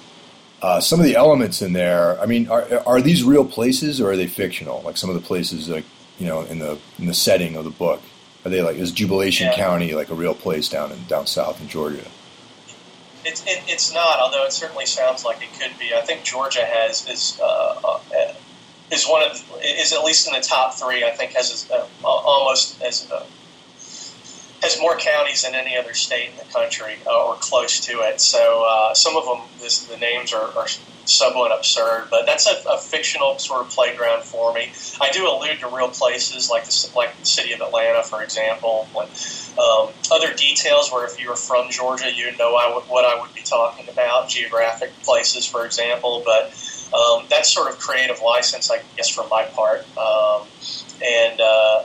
uh, 0.63 0.81
some 0.81 0.99
of 0.99 1.07
the 1.07 1.17
elements 1.17 1.61
in 1.63 1.73
there. 1.73 2.21
I 2.21 2.27
mean, 2.27 2.49
are 2.49 2.67
are 2.87 3.01
these 3.01 3.23
real 3.23 3.45
places 3.45 4.01
or 4.01 4.13
are 4.13 4.17
they 4.17 4.27
fictional? 4.27 4.83
Like 4.83 4.97
some 4.97 5.11
of 5.11 5.17
the 5.17 5.23
places, 5.23 5.69
like 5.69 5.85
you 6.19 6.27
know, 6.27 6.43
in 6.43 6.59
the 6.59 6.79
in 6.99 7.07
the 7.07 7.15
setting 7.15 7.57
of 7.57 7.65
the 7.65 7.71
book, 7.71 8.01
are 8.45 8.51
they 8.51 8.63
like 8.63 8.77
is 8.77 8.93
Jubilation 8.93 9.49
yeah. 9.49 9.57
County 9.57 9.95
like 9.95 10.11
a 10.11 10.15
real 10.15 10.35
place 10.35 10.69
down 10.69 10.93
in 10.93 11.05
down 11.05 11.27
south 11.27 11.61
in 11.61 11.69
Georgia? 11.69 12.07
It's 13.25 13.43
it, 13.43 13.63
it's 13.67 13.93
not, 13.93 14.19
although 14.21 14.45
it 14.45 14.53
certainly 14.53 14.87
sounds 14.87 15.25
like 15.25 15.43
it 15.43 15.49
could 15.61 15.79
be. 15.79 15.95
I 15.95 16.03
think 16.03 16.25
Georgia 16.25 16.65
has 16.65 17.09
is 17.09 17.39
uh, 17.43 17.81
uh, 17.85 18.35
is 18.91 19.05
one 19.05 19.23
of 19.23 19.33
is 19.63 19.93
at 19.93 20.05
least 20.05 20.29
in 20.29 20.35
the 20.35 20.41
top 20.41 20.75
three. 20.75 21.05
I 21.05 21.11
think 21.11 21.33
has 21.33 21.69
uh, 21.71 21.87
almost 22.05 22.81
as 22.83 23.11
uh, 23.11 23.25
has 24.65 24.81
more 24.81 24.97
counties 24.97 25.43
than 25.43 25.55
any 25.55 25.77
other 25.77 25.95
state 25.95 26.31
in 26.31 26.37
the 26.37 26.53
country, 26.53 26.97
uh, 27.07 27.27
or 27.27 27.35
close 27.35 27.81
to 27.81 28.01
it. 28.01 28.21
So 28.21 28.65
uh, 28.67 28.95
some 28.95 29.17
of 29.17 29.25
them, 29.25 29.47
this, 29.61 29.85
the 29.85 29.99
names 29.99 30.33
are, 30.33 30.51
are, 30.57 30.67
somewhat 31.07 31.53
absurd, 31.53 32.09
but 32.11 32.25
that's 32.25 32.47
a, 32.47 32.67
a, 32.67 32.79
fictional 32.79 33.39
sort 33.39 33.61
of 33.61 33.69
playground 33.69 34.23
for 34.23 34.55
me. 34.55 34.73
I 35.03 35.11
do 35.11 35.29
allude 35.29 35.61
to 35.61 35.67
real 35.69 35.89
places 35.89 36.49
like 36.49 36.65
the, 36.65 36.91
like 36.97 37.15
the 37.21 37.27
city 37.27 37.53
of 37.53 37.61
Atlanta, 37.61 38.03
for 38.03 38.23
example. 38.23 38.89
When, 38.95 39.07
um, 39.59 39.91
other 40.11 40.33
details 40.35 40.91
where 40.91 41.05
if 41.05 41.21
you 41.21 41.29
were 41.29 41.37
from 41.37 41.71
Georgia, 41.71 42.11
you'd 42.11 42.39
know 42.39 42.53
what 42.53 43.05
I 43.05 43.21
would 43.21 43.35
be 43.35 43.43
talking 43.43 43.89
about, 43.89 44.31
geographic 44.31 44.93
places, 45.03 45.47
for 45.47 45.67
example. 45.67 46.23
But 46.25 46.55
um, 46.95 47.27
that's 47.29 47.53
sort 47.53 47.71
of 47.71 47.79
creative 47.79 48.23
license, 48.23 48.71
I 48.71 48.81
guess, 48.97 49.09
from 49.09 49.29
my 49.29 49.45
part. 49.45 49.85
Um, 49.99 50.47
and 51.05 51.41
uh, 51.41 51.85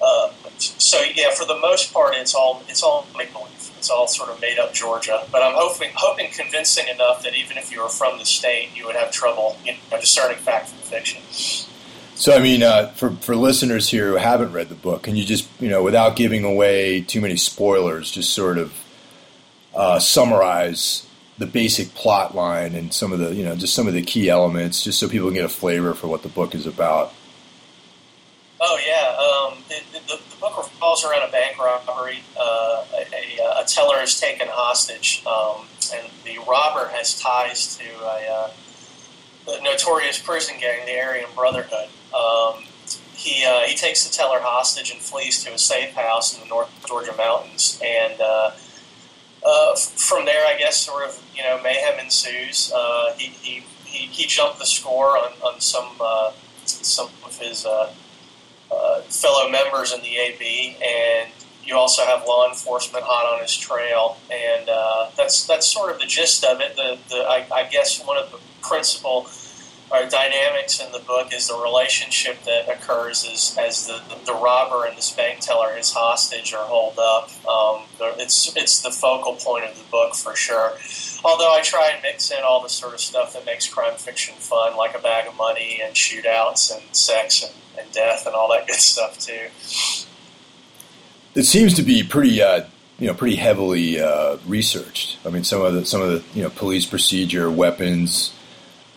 uh, 0.00 0.32
so 0.58 1.00
yeah, 1.14 1.30
for 1.34 1.44
the 1.44 1.58
most 1.58 1.92
part, 1.92 2.14
it's 2.14 2.34
all 2.34 2.62
it's 2.68 2.82
all 2.82 3.06
make 3.16 3.32
believe. 3.32 3.50
It's 3.78 3.90
all 3.90 4.06
sort 4.08 4.30
of 4.30 4.40
made 4.40 4.58
up 4.58 4.72
Georgia. 4.72 5.26
But 5.30 5.42
I'm 5.42 5.54
hoping 5.54 5.90
hoping 5.94 6.30
convincing 6.30 6.88
enough 6.88 7.22
that 7.22 7.34
even 7.34 7.58
if 7.58 7.70
you 7.70 7.82
were 7.82 7.88
from 7.88 8.18
the 8.18 8.24
state, 8.24 8.70
you 8.74 8.86
would 8.86 8.96
have 8.96 9.10
trouble 9.10 9.58
you 9.64 9.72
know, 9.72 10.00
discerning 10.00 10.38
fact 10.38 10.68
from 10.68 10.78
fiction. 10.78 11.22
So 12.16 12.34
I 12.34 12.38
mean, 12.38 12.62
uh, 12.62 12.88
for 12.88 13.10
for 13.10 13.34
listeners 13.34 13.88
here 13.88 14.08
who 14.08 14.16
haven't 14.16 14.52
read 14.52 14.68
the 14.68 14.74
book, 14.74 15.02
can 15.02 15.16
you 15.16 15.24
just 15.24 15.48
you 15.60 15.68
know, 15.68 15.82
without 15.82 16.16
giving 16.16 16.44
away 16.44 17.00
too 17.00 17.20
many 17.20 17.36
spoilers, 17.36 18.10
just 18.10 18.32
sort 18.32 18.56
of 18.56 18.72
uh, 19.74 19.98
summarize 19.98 21.06
the 21.36 21.46
basic 21.46 21.92
plot 21.94 22.34
line 22.34 22.76
and 22.76 22.94
some 22.94 23.12
of 23.12 23.18
the 23.18 23.34
you 23.34 23.44
know 23.44 23.56
just 23.56 23.74
some 23.74 23.88
of 23.88 23.94
the 23.94 24.02
key 24.02 24.30
elements, 24.30 24.84
just 24.84 24.98
so 25.00 25.08
people 25.08 25.28
can 25.28 25.34
get 25.34 25.44
a 25.44 25.48
flavor 25.48 25.94
for 25.94 26.06
what 26.06 26.22
the 26.22 26.28
book 26.28 26.54
is 26.54 26.66
about. 26.66 27.12
Oh 28.66 28.78
yeah, 28.80 29.12
um, 29.20 29.62
the, 29.68 29.76
the, 29.92 30.16
the, 30.16 30.36
book 30.40 30.56
revolves 30.56 31.04
around 31.04 31.28
a 31.28 31.30
bank 31.30 31.58
robbery. 31.58 32.20
Uh, 32.34 32.86
a, 32.94 33.38
a, 33.38 33.60
a, 33.60 33.64
teller 33.66 34.00
is 34.00 34.18
taken 34.18 34.48
hostage, 34.48 35.22
um, 35.26 35.66
and 35.94 36.10
the 36.24 36.38
robber 36.48 36.88
has 36.88 37.20
ties 37.20 37.76
to 37.76 37.84
a, 37.84 38.50
uh, 39.46 39.60
notorious 39.62 40.18
prison 40.18 40.54
gang, 40.58 40.86
the 40.86 40.98
Aryan 40.98 41.28
Brotherhood. 41.34 41.90
Um, 42.14 42.64
he 43.12 43.44
uh, 43.44 43.64
he 43.64 43.74
takes 43.76 44.02
the 44.08 44.10
teller 44.10 44.40
hostage 44.40 44.90
and 44.90 44.98
flees 44.98 45.44
to 45.44 45.52
a 45.52 45.58
safe 45.58 45.92
house 45.92 46.34
in 46.34 46.40
the 46.40 46.48
North 46.48 46.70
Georgia 46.86 47.14
mountains, 47.18 47.78
and 47.84 48.18
uh, 48.18 48.52
uh, 49.44 49.76
from 49.76 50.24
there, 50.24 50.46
I 50.46 50.56
guess 50.58 50.78
sort 50.78 51.06
of 51.06 51.22
you 51.36 51.42
know 51.42 51.60
mayhem 51.62 52.00
ensues. 52.00 52.72
Uh, 52.74 53.12
he, 53.18 53.26
he, 53.26 53.62
he 53.84 54.06
he 54.06 54.26
jumped 54.26 54.58
the 54.58 54.66
score 54.66 55.18
on 55.18 55.32
on 55.42 55.60
some 55.60 55.98
some 56.64 57.10
of 57.26 57.38
his 57.38 57.66
uh, 58.70 58.94
uh, 58.94 59.00
fellow 59.02 59.48
members 59.48 59.92
in 59.92 60.00
the 60.02 60.16
AB, 60.16 60.76
and 60.82 61.30
you 61.64 61.76
also 61.76 62.04
have 62.04 62.24
law 62.26 62.48
enforcement 62.48 63.04
hot 63.04 63.34
on 63.34 63.40
his 63.40 63.56
trail, 63.56 64.16
and 64.30 64.68
uh, 64.68 65.10
that's 65.16 65.46
that's 65.46 65.66
sort 65.66 65.90
of 65.90 65.98
the 65.98 66.06
gist 66.06 66.44
of 66.44 66.60
it. 66.60 66.76
The 66.76 66.98
the 67.08 67.22
I, 67.24 67.46
I 67.52 67.64
guess 67.64 68.04
one 68.04 68.18
of 68.18 68.30
the 68.30 68.38
principal 68.62 69.28
our 69.92 70.08
dynamics 70.08 70.80
in 70.80 70.90
the 70.92 70.98
book 70.98 71.32
is 71.32 71.48
the 71.48 71.56
relationship 71.56 72.42
that 72.44 72.68
occurs 72.68 73.24
as, 73.30 73.56
as 73.58 73.86
the, 73.86 74.00
the, 74.08 74.32
the 74.32 74.32
robber 74.32 74.86
and 74.86 74.96
this 74.96 75.12
bank 75.12 75.40
teller, 75.40 75.74
his 75.74 75.92
hostage, 75.92 76.52
are 76.54 76.66
holed 76.66 76.98
up. 76.98 77.30
Um, 77.46 77.82
it's 78.18 78.56
it's 78.56 78.82
the 78.82 78.90
focal 78.90 79.34
point 79.34 79.64
of 79.64 79.76
the 79.76 79.84
book 79.90 80.14
for 80.14 80.34
sure. 80.34 80.72
Although 81.24 81.54
I 81.54 81.62
try 81.62 81.90
and 81.92 82.02
mix 82.02 82.30
in 82.30 82.42
all 82.44 82.62
the 82.62 82.68
sort 82.68 82.94
of 82.94 83.00
stuff 83.00 83.32
that 83.32 83.46
makes 83.46 83.66
crime 83.66 83.96
fiction 83.96 84.34
fun, 84.34 84.76
like 84.76 84.96
a 84.96 85.00
bag 85.00 85.26
of 85.26 85.36
money 85.36 85.80
and 85.82 85.94
shootouts 85.94 86.74
and 86.74 86.82
sex 86.94 87.42
and, 87.42 87.52
and 87.78 87.92
death 87.92 88.26
and 88.26 88.34
all 88.34 88.50
that 88.52 88.66
good 88.66 88.76
stuff 88.76 89.18
too. 89.18 89.48
It 91.34 91.44
seems 91.44 91.74
to 91.74 91.82
be 91.82 92.02
pretty. 92.02 92.42
Uh 92.42 92.66
you 92.98 93.08
know, 93.08 93.14
pretty 93.14 93.36
heavily 93.36 94.00
uh, 94.00 94.36
researched. 94.46 95.18
I 95.26 95.30
mean, 95.30 95.44
some 95.44 95.60
of 95.60 95.74
the 95.74 95.84
some 95.84 96.00
of 96.00 96.10
the 96.10 96.38
you 96.38 96.44
know 96.44 96.50
police 96.50 96.86
procedure, 96.86 97.50
weapons, 97.50 98.32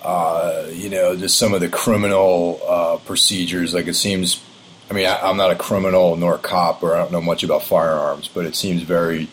uh, 0.04 0.68
you 0.72 0.90
know, 0.90 1.16
just 1.16 1.38
some 1.38 1.54
of 1.54 1.62
the 1.62 1.70
criminal 1.70 2.60
uh, 2.68 2.98
procedures. 2.98 3.74
Like 3.74 3.88
it 3.88 3.96
seems, 3.96 4.44
I 4.90 4.94
mean, 4.94 5.08
I, 5.08 5.30
am 5.30 5.38
not 5.38 5.52
a 5.52 5.56
criminal 5.56 6.16
nor 6.16 6.36
a 6.36 6.40
cop, 6.40 6.84
or 6.84 6.96
I 6.96 7.00
don't 7.00 7.12
know 7.12 7.22
much 7.22 7.44
about 7.44 7.64
firearms, 7.64 8.28
but 8.28 8.46
it 8.46 8.56
seems 8.56 8.84
very, 8.84 9.28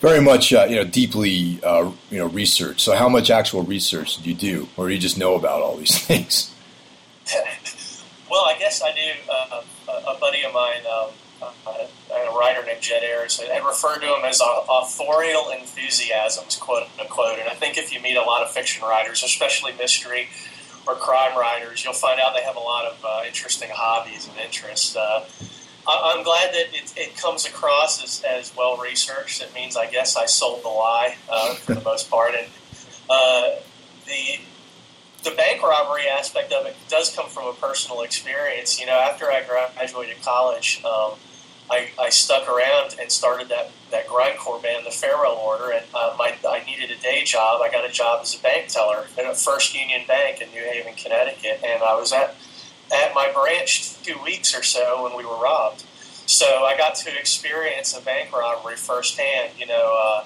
very 0.00 0.20
much, 0.20 0.52
uh, 0.52 0.66
you 0.68 0.76
know, 0.76 0.84
deeply, 0.84 1.60
uh, 1.62 1.90
you 2.10 2.18
know, 2.18 2.26
research. 2.26 2.80
So, 2.80 2.94
how 2.94 3.08
much 3.08 3.30
actual 3.30 3.62
research 3.62 4.16
did 4.16 4.26
you 4.26 4.34
do, 4.34 4.68
or 4.76 4.88
do 4.88 4.94
you 4.94 5.00
just 5.00 5.18
know 5.18 5.34
about 5.34 5.62
all 5.62 5.76
these 5.76 5.96
things? 6.06 6.54
well, 8.30 8.44
I 8.44 8.56
guess 8.58 8.82
I 8.82 8.92
do. 8.92 9.10
Uh, 9.30 9.62
a 9.88 10.18
buddy 10.18 10.42
of 10.42 10.52
mine. 10.52 10.82
Um, 10.86 11.10
a 12.12 12.38
writer 12.38 12.64
named 12.64 12.80
Jed 12.80 13.02
Ayres 13.02 13.40
had 13.40 13.64
referred 13.64 14.00
to 14.00 14.06
him 14.06 14.24
as 14.24 14.40
authorial 14.42 15.50
enthusiasms, 15.50 16.56
quote 16.56 16.86
unquote. 16.98 17.38
And 17.38 17.48
I 17.48 17.54
think 17.54 17.78
if 17.78 17.92
you 17.92 18.00
meet 18.00 18.16
a 18.16 18.22
lot 18.22 18.42
of 18.42 18.50
fiction 18.50 18.82
writers, 18.86 19.22
especially 19.22 19.72
mystery 19.72 20.28
or 20.86 20.94
crime 20.94 21.36
writers, 21.38 21.84
you'll 21.84 21.92
find 21.92 22.20
out 22.20 22.34
they 22.34 22.42
have 22.42 22.56
a 22.56 22.60
lot 22.60 22.86
of 22.86 23.04
uh, 23.04 23.22
interesting 23.26 23.70
hobbies 23.72 24.28
and 24.28 24.38
interests. 24.38 24.96
I'm 26.04 26.22
glad 26.22 26.52
that 26.52 26.66
it, 26.72 26.92
it 26.96 27.16
comes 27.16 27.46
across 27.46 28.02
as, 28.02 28.22
as, 28.22 28.54
well 28.56 28.76
researched. 28.76 29.42
It 29.42 29.54
means, 29.54 29.76
I 29.76 29.86
guess, 29.90 30.16
I 30.16 30.26
sold 30.26 30.62
the 30.62 30.68
lie 30.68 31.16
uh, 31.30 31.54
for 31.54 31.74
the 31.74 31.80
most 31.80 32.10
part. 32.10 32.34
And 32.34 32.46
uh, 33.08 33.56
the 34.06 34.40
the 35.22 35.30
bank 35.32 35.62
robbery 35.62 36.08
aspect 36.08 36.52
of 36.52 36.66
it 36.66 36.76
does 36.88 37.14
come 37.14 37.28
from 37.28 37.46
a 37.46 37.52
personal 37.52 38.02
experience. 38.02 38.80
You 38.80 38.86
know, 38.86 38.98
after 38.98 39.30
I 39.30 39.42
graduated 39.44 40.22
college, 40.22 40.82
um, 40.84 41.12
I, 41.70 41.88
I 41.98 42.08
stuck 42.08 42.48
around 42.48 42.96
and 43.00 43.10
started 43.12 43.48
that, 43.48 43.70
that 43.90 44.08
grindcore 44.08 44.62
band, 44.62 44.86
the 44.86 44.90
Farewell 44.90 45.36
Order, 45.36 45.72
and 45.72 45.84
uh, 45.94 46.14
my, 46.18 46.36
I 46.48 46.64
needed 46.64 46.90
a 46.90 47.00
day 47.00 47.22
job. 47.24 47.60
I 47.62 47.70
got 47.70 47.84
a 47.84 47.92
job 47.92 48.20
as 48.22 48.34
a 48.34 48.42
bank 48.42 48.68
teller 48.68 49.06
at 49.16 49.24
a 49.24 49.34
First 49.34 49.74
Union 49.74 50.02
Bank 50.08 50.40
in 50.40 50.50
New 50.50 50.62
Haven, 50.62 50.94
Connecticut, 50.94 51.60
and 51.64 51.82
I 51.82 51.94
was 51.94 52.12
at 52.12 52.34
at 52.92 53.14
my 53.14 53.30
branch 53.32 54.00
two 54.02 54.16
weeks 54.22 54.56
or 54.56 54.62
so 54.62 55.02
when 55.02 55.16
we 55.16 55.24
were 55.24 55.36
robbed. 55.36 55.84
So 56.26 56.46
I 56.64 56.76
got 56.76 56.94
to 56.96 57.18
experience 57.18 57.96
a 57.96 58.00
bank 58.02 58.32
robbery 58.32 58.76
firsthand. 58.76 59.52
You 59.58 59.66
know, 59.66 59.96
uh, 59.98 60.24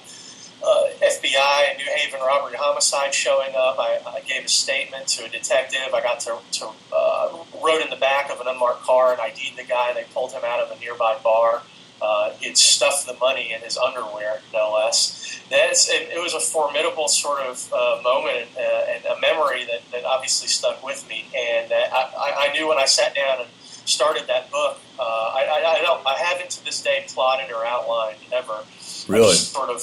uh, 0.63 0.83
FBI 1.01 1.69
and 1.69 1.77
New 1.77 1.85
Haven 1.95 2.19
robbery 2.21 2.55
homicide 2.57 3.13
showing 3.13 3.55
up. 3.55 3.77
I, 3.79 3.99
I, 4.05 4.21
gave 4.21 4.45
a 4.45 4.47
statement 4.47 5.07
to 5.09 5.25
a 5.25 5.29
detective. 5.29 5.93
I 5.93 6.01
got 6.01 6.19
to, 6.21 6.37
to 6.53 6.69
uh, 6.95 7.37
rode 7.63 7.81
in 7.81 7.89
the 7.89 7.97
back 7.97 8.31
of 8.31 8.39
an 8.39 8.47
unmarked 8.47 8.83
car 8.83 9.11
and 9.11 9.21
ID'd 9.21 9.57
the 9.57 9.63
guy. 9.63 9.93
They 9.93 10.05
pulled 10.13 10.31
him 10.31 10.41
out 10.45 10.59
of 10.59 10.75
a 10.75 10.79
nearby 10.79 11.17
bar. 11.23 11.61
Uh, 12.01 12.31
he'd 12.39 12.57
stuffed 12.57 13.07
the 13.07 13.15
money 13.15 13.53
in 13.53 13.61
his 13.61 13.77
underwear, 13.77 14.41
no 14.53 14.73
less. 14.73 15.39
That's, 15.49 15.89
it, 15.89 16.09
it 16.09 16.21
was 16.21 16.33
a 16.33 16.39
formidable 16.39 17.07
sort 17.07 17.41
of 17.41 17.71
uh, 17.71 18.01
moment 18.03 18.49
uh, 18.57 18.61
and 18.61 19.05
a 19.05 19.19
memory 19.21 19.65
that, 19.65 19.81
that 19.91 20.03
obviously 20.03 20.47
stuck 20.47 20.83
with 20.83 21.07
me. 21.07 21.25
And 21.35 21.71
uh, 21.71 21.75
I, 21.75 22.49
I 22.49 22.53
knew 22.53 22.67
when 22.67 22.77
I 22.77 22.85
sat 22.85 23.15
down 23.15 23.41
and 23.41 23.49
started 23.85 24.27
that 24.27 24.51
book, 24.51 24.79
uh, 24.99 25.03
I, 25.03 25.63
I, 25.63 25.79
I, 25.79 25.81
don't, 25.81 26.05
I 26.05 26.17
haven't 26.17 26.49
to 26.51 26.65
this 26.65 26.81
day 26.81 27.05
plotted 27.07 27.51
or 27.51 27.65
outlined 27.65 28.17
ever. 28.33 28.59
Really? 29.07 29.35
sort 29.35 29.69
of 29.69 29.81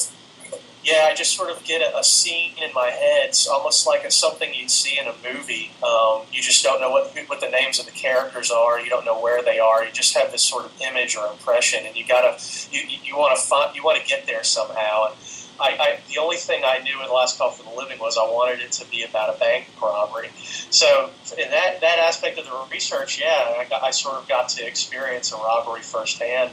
yeah, 0.84 1.06
I 1.08 1.14
just 1.14 1.36
sort 1.36 1.50
of 1.50 1.62
get 1.64 1.80
a, 1.80 1.98
a 1.98 2.04
scene 2.04 2.52
in 2.60 2.72
my 2.74 2.90
head. 2.90 3.28
It's 3.28 3.46
almost 3.46 3.86
like 3.86 4.02
it's 4.04 4.16
something 4.16 4.52
you'd 4.52 4.70
see 4.70 4.98
in 4.98 5.06
a 5.06 5.14
movie. 5.32 5.70
Um, 5.82 6.22
you 6.32 6.42
just 6.42 6.62
don't 6.64 6.80
know 6.80 6.90
what 6.90 7.16
what 7.26 7.40
the 7.40 7.48
names 7.48 7.78
of 7.78 7.86
the 7.86 7.92
characters 7.92 8.50
are. 8.50 8.80
You 8.80 8.90
don't 8.90 9.04
know 9.04 9.20
where 9.20 9.42
they 9.42 9.58
are. 9.58 9.84
You 9.84 9.92
just 9.92 10.16
have 10.16 10.32
this 10.32 10.42
sort 10.42 10.64
of 10.64 10.72
image 10.80 11.16
or 11.16 11.30
impression, 11.30 11.86
and 11.86 11.96
you 11.96 12.04
gotta 12.06 12.36
you, 12.70 12.82
you 13.02 13.16
want 13.16 13.38
to 13.38 13.42
find 13.42 13.74
you 13.76 13.84
want 13.84 14.00
to 14.02 14.06
get 14.06 14.26
there 14.26 14.42
somehow. 14.42 15.06
And 15.06 15.14
I, 15.60 15.76
I, 15.78 15.98
the 16.08 16.18
only 16.18 16.36
thing 16.36 16.62
I 16.64 16.78
knew 16.78 17.00
in 17.00 17.06
the 17.06 17.12
last 17.12 17.38
call 17.38 17.50
for 17.50 17.62
the 17.62 17.76
living 17.76 17.98
was 18.00 18.18
I 18.18 18.24
wanted 18.24 18.60
it 18.60 18.72
to 18.72 18.90
be 18.90 19.04
about 19.04 19.34
a 19.34 19.38
bank 19.38 19.68
robbery. 19.80 20.30
So 20.70 21.10
in 21.38 21.50
that 21.50 21.80
that 21.80 21.98
aspect 21.98 22.38
of 22.38 22.46
the 22.46 22.64
research, 22.72 23.20
yeah, 23.20 23.28
I, 23.28 23.68
I 23.82 23.90
sort 23.92 24.16
of 24.16 24.28
got 24.28 24.48
to 24.50 24.66
experience 24.66 25.32
a 25.32 25.36
robbery 25.36 25.82
firsthand. 25.82 26.50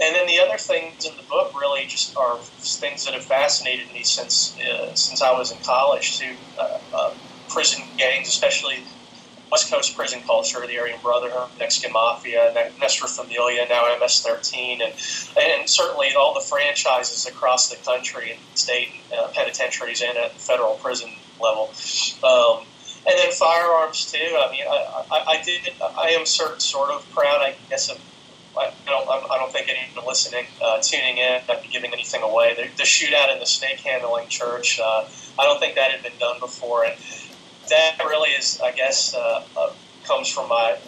And 0.00 0.14
then 0.14 0.26
the 0.26 0.38
other 0.40 0.58
things 0.58 1.06
in 1.06 1.16
the 1.16 1.22
book 1.22 1.58
really 1.58 1.86
just 1.86 2.16
are 2.16 2.36
things 2.38 3.04
that 3.06 3.14
have 3.14 3.24
fascinated 3.24 3.92
me 3.92 4.02
since 4.02 4.58
uh, 4.58 4.94
since 4.94 5.22
I 5.22 5.32
was 5.32 5.52
in 5.52 5.58
college 5.64 6.18
too. 6.18 6.36
Uh, 6.58 6.78
uh, 6.92 7.14
prison 7.48 7.82
gangs, 7.96 8.28
especially 8.28 8.84
West 9.50 9.70
Coast 9.70 9.96
prison 9.96 10.20
culture, 10.26 10.66
the 10.66 10.78
Aryan 10.78 10.98
Brotherhood, 11.02 11.48
Mexican 11.58 11.92
Mafia, 11.92 12.52
Nuestra 12.78 13.08
Familia, 13.08 13.64
now 13.68 13.84
MS-13, 14.00 14.82
and 14.82 14.92
and 15.38 15.70
certainly 15.70 16.14
all 16.14 16.34
the 16.34 16.40
franchises 16.40 17.26
across 17.26 17.70
the 17.70 17.76
country 17.76 18.32
and 18.32 18.40
state 18.54 18.90
uh, 19.16 19.28
penitentiaries 19.28 20.02
and 20.02 20.18
at 20.18 20.32
federal 20.32 20.74
prison 20.74 21.10
level. 21.40 21.70
Um, 22.24 22.66
and 23.08 23.16
then 23.18 23.30
firearms 23.32 24.10
too. 24.10 24.18
I 24.18 24.50
mean, 24.50 24.64
I, 24.68 25.04
I, 25.10 25.24
I 25.38 25.42
did. 25.42 25.72
I 25.80 26.08
am 26.10 26.26
sort 26.26 26.60
sort 26.60 26.90
of 26.90 27.08
proud, 27.12 27.40
I 27.40 27.54
guess, 27.70 27.88
of 27.88 27.98
I 28.58 28.72
don't, 28.86 29.08
I 29.08 29.38
don't 29.38 29.52
think 29.52 29.68
anyone 29.68 30.06
listening, 30.06 30.46
uh, 30.62 30.78
tuning 30.80 31.18
in, 31.18 31.40
I'd 31.48 31.62
be 31.62 31.68
giving 31.68 31.92
anything 31.92 32.22
away. 32.22 32.54
The, 32.54 32.68
the 32.76 32.84
shootout 32.84 33.32
in 33.32 33.38
the 33.38 33.46
snake 33.46 33.80
handling 33.80 34.28
church, 34.28 34.80
uh, 34.80 35.04
I 35.38 35.44
don't 35.44 35.60
think 35.60 35.74
that 35.74 35.90
had 35.90 36.02
been 36.02 36.18
done 36.18 36.40
before. 36.40 36.84
And 36.84 36.94
that 37.68 37.98
really 38.04 38.30
is, 38.30 38.60
I 38.62 38.72
guess, 38.72 39.14
uh, 39.14 39.44
uh, 39.56 39.72
comes 40.04 40.28
from 40.28 40.48
my, 40.48 40.78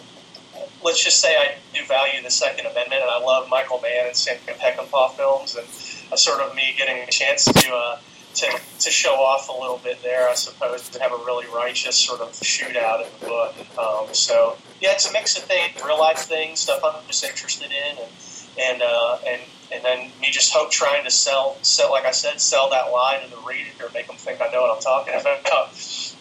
let's 0.83 1.03
just 1.03 1.19
say 1.19 1.35
I 1.35 1.55
do 1.73 1.85
value 1.85 2.21
the 2.23 2.31
Second 2.31 2.65
Amendment, 2.65 3.01
and 3.01 3.11
I 3.11 3.19
love 3.19 3.49
Michael 3.49 3.79
Mann 3.81 4.07
and 4.07 4.15
Sam 4.15 4.37
Peckinpah 4.47 5.15
films, 5.15 5.55
and 5.55 5.67
uh, 6.11 6.15
sort 6.15 6.41
of 6.41 6.55
me 6.55 6.73
getting 6.77 7.03
a 7.03 7.07
chance 7.07 7.45
to 7.45 7.73
uh, 7.73 7.99
to, 8.35 8.59
to 8.79 8.91
show 8.91 9.15
off 9.15 9.49
a 9.49 9.51
little 9.51 9.79
bit 9.83 10.01
there, 10.03 10.29
I 10.29 10.35
suppose, 10.35 10.87
to 10.89 11.01
have 11.01 11.11
a 11.11 11.17
really 11.17 11.47
righteous 11.53 11.97
sort 11.97 12.21
of 12.21 12.31
shootout 12.31 13.03
in 13.03 13.07
the 13.19 13.25
book. 13.25 13.55
Um, 13.77 14.13
so 14.13 14.55
yeah, 14.81 14.91
it's 14.91 15.09
a 15.09 15.13
mix 15.13 15.37
of 15.37 15.43
things, 15.43 15.81
real 15.83 15.99
life 15.99 16.19
things, 16.19 16.59
stuff 16.59 16.81
I'm 16.83 17.05
just 17.07 17.23
interested 17.23 17.71
in, 17.71 17.97
and 17.97 18.11
and 18.59 18.81
uh, 18.81 19.17
and 19.27 19.41
and 19.71 19.83
then 19.83 20.11
me 20.19 20.29
just 20.31 20.53
hope 20.53 20.71
trying 20.71 21.03
to 21.03 21.11
sell 21.11 21.57
sell 21.61 21.91
like 21.91 22.05
I 22.05 22.11
said, 22.11 22.41
sell 22.41 22.69
that 22.71 22.91
line 22.91 23.21
to 23.23 23.29
the 23.29 23.41
reader, 23.47 23.91
make 23.93 24.07
them 24.07 24.15
think 24.15 24.41
I 24.41 24.51
know 24.51 24.61
what 24.61 24.75
I'm 24.75 24.81
talking 24.81 25.13
about. 25.19 26.15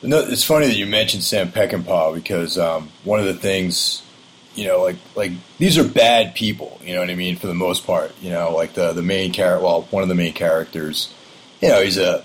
No, 0.00 0.20
it's 0.20 0.44
funny 0.44 0.66
that 0.66 0.76
you 0.76 0.86
mentioned 0.86 1.24
Sam 1.24 1.50
Peckinpah 1.50 2.14
because 2.14 2.56
um, 2.56 2.90
one 3.02 3.18
of 3.18 3.26
the 3.26 3.34
things 3.34 4.02
you 4.58 4.66
know, 4.66 4.82
like 4.82 4.96
like 5.14 5.32
these 5.58 5.78
are 5.78 5.86
bad 5.86 6.34
people. 6.34 6.80
You 6.82 6.94
know 6.94 7.00
what 7.00 7.10
I 7.10 7.14
mean? 7.14 7.36
For 7.36 7.46
the 7.46 7.54
most 7.54 7.86
part, 7.86 8.12
you 8.20 8.30
know, 8.30 8.52
like 8.54 8.74
the 8.74 8.92
the 8.92 9.02
main 9.02 9.32
character. 9.32 9.64
Well, 9.64 9.82
one 9.90 10.02
of 10.02 10.08
the 10.08 10.16
main 10.16 10.32
characters. 10.32 11.14
You 11.60 11.68
know, 11.68 11.82
he's 11.82 11.96
a 11.96 12.24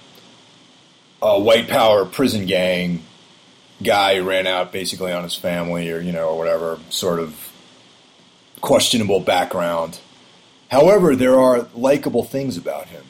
a 1.22 1.40
white 1.40 1.68
power 1.68 2.06
prison 2.06 2.48
gang 2.48 3.04
guy 3.84 4.16
who 4.16 4.24
ran 4.24 4.48
out 4.48 4.72
basically 4.72 5.12
on 5.12 5.24
his 5.24 5.36
family 5.36 5.92
or 5.92 6.00
you 6.00 6.12
know 6.12 6.30
or 6.30 6.38
whatever 6.38 6.80
sort 6.90 7.20
of 7.20 7.52
questionable 8.62 9.20
background. 9.20 10.00
However, 10.72 11.16
there 11.16 11.40
are 11.40 11.68
likable 11.76 12.24
things 12.24 12.58
about 12.58 12.88
him. 12.88 13.04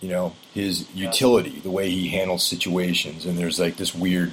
you 0.00 0.08
know 0.08 0.34
his 0.54 0.86
utility, 0.94 1.60
the 1.60 1.70
way 1.70 1.90
he 1.90 2.08
handles 2.08 2.46
situations, 2.46 3.24
and 3.24 3.38
there's 3.38 3.58
like 3.58 3.76
this 3.76 3.94
weird 3.94 4.32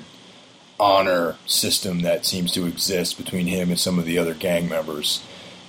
honor 0.79 1.35
system 1.45 2.01
that 2.01 2.25
seems 2.25 2.51
to 2.51 2.65
exist 2.65 3.17
between 3.17 3.47
him 3.47 3.69
and 3.69 3.79
some 3.79 3.97
of 3.99 4.05
the 4.05 4.17
other 4.17 4.33
gang 4.33 4.67
members, 4.67 5.23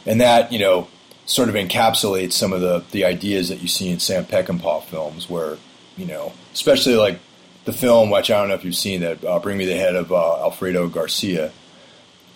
and 0.04 0.20
that 0.20 0.52
you 0.52 0.58
know 0.58 0.88
sort 1.26 1.48
of 1.48 1.54
encapsulates 1.54 2.32
some 2.32 2.52
of 2.52 2.60
the 2.60 2.84
the 2.92 3.04
ideas 3.04 3.48
that 3.48 3.60
you 3.60 3.68
see 3.68 3.88
in 3.90 4.00
Sam 4.00 4.24
Peckinpah 4.24 4.84
films, 4.84 5.28
where 5.28 5.58
you 5.96 6.06
know, 6.06 6.32
especially 6.52 6.94
like 6.94 7.18
the 7.66 7.72
film, 7.72 8.10
which 8.10 8.30
I 8.30 8.38
don't 8.38 8.48
know 8.48 8.54
if 8.54 8.64
you've 8.64 8.76
seen 8.76 9.02
that, 9.02 9.22
uh, 9.22 9.38
Bring 9.40 9.58
Me 9.58 9.66
the 9.66 9.76
Head 9.76 9.94
of 9.94 10.10
uh, 10.10 10.42
Alfredo 10.42 10.88
Garcia, 10.88 11.52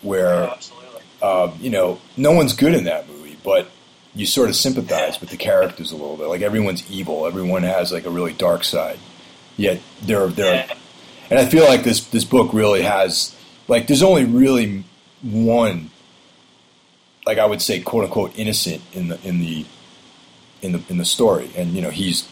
where 0.03 0.55
uh, 1.23 1.51
you 1.59 1.71
know 1.71 1.99
no 2.17 2.33
one's 2.33 2.53
good 2.53 2.75
in 2.75 2.85
that 2.85 3.09
movie, 3.09 3.39
but 3.43 3.69
you 4.15 4.27
sort 4.27 4.51
of 4.51 4.57
sympathize 4.57 5.21
with 5.21 5.31
the 5.31 5.37
characters 5.37 5.93
a 5.93 5.97
little 5.97 6.17
bit. 6.17 6.27
Like 6.27 6.43
everyone's 6.43 6.89
evil, 6.91 7.27
everyone 7.27 7.63
has 7.63 7.93
like 7.93 8.05
a 8.05 8.11
really 8.11 8.33
dark 8.33 8.65
side, 8.65 8.99
yet 9.57 9.81
they're 10.03 10.29
they're. 10.29 10.69
And 11.31 11.39
I 11.39 11.47
feel 11.47 11.65
like 11.65 11.85
this 11.85 12.05
this 12.09 12.25
book 12.25 12.53
really 12.53 12.83
has 12.83 13.35
like 13.69 13.87
there's 13.87 14.03
only 14.03 14.25
really 14.25 14.85
one 15.23 15.91
like 17.25 17.39
I 17.39 17.47
would 17.47 17.63
say 17.63 17.79
quote 17.81 18.05
unquote 18.05 18.37
innocent 18.37 18.83
in 18.93 19.09
the 19.09 19.21
in 19.23 19.39
the 19.39 19.65
in 20.61 20.73
the 20.73 20.83
in 20.89 20.99
the 20.99 21.05
story, 21.05 21.51
and 21.57 21.73
you 21.73 21.83
know 21.83 21.91
he's 21.91 22.29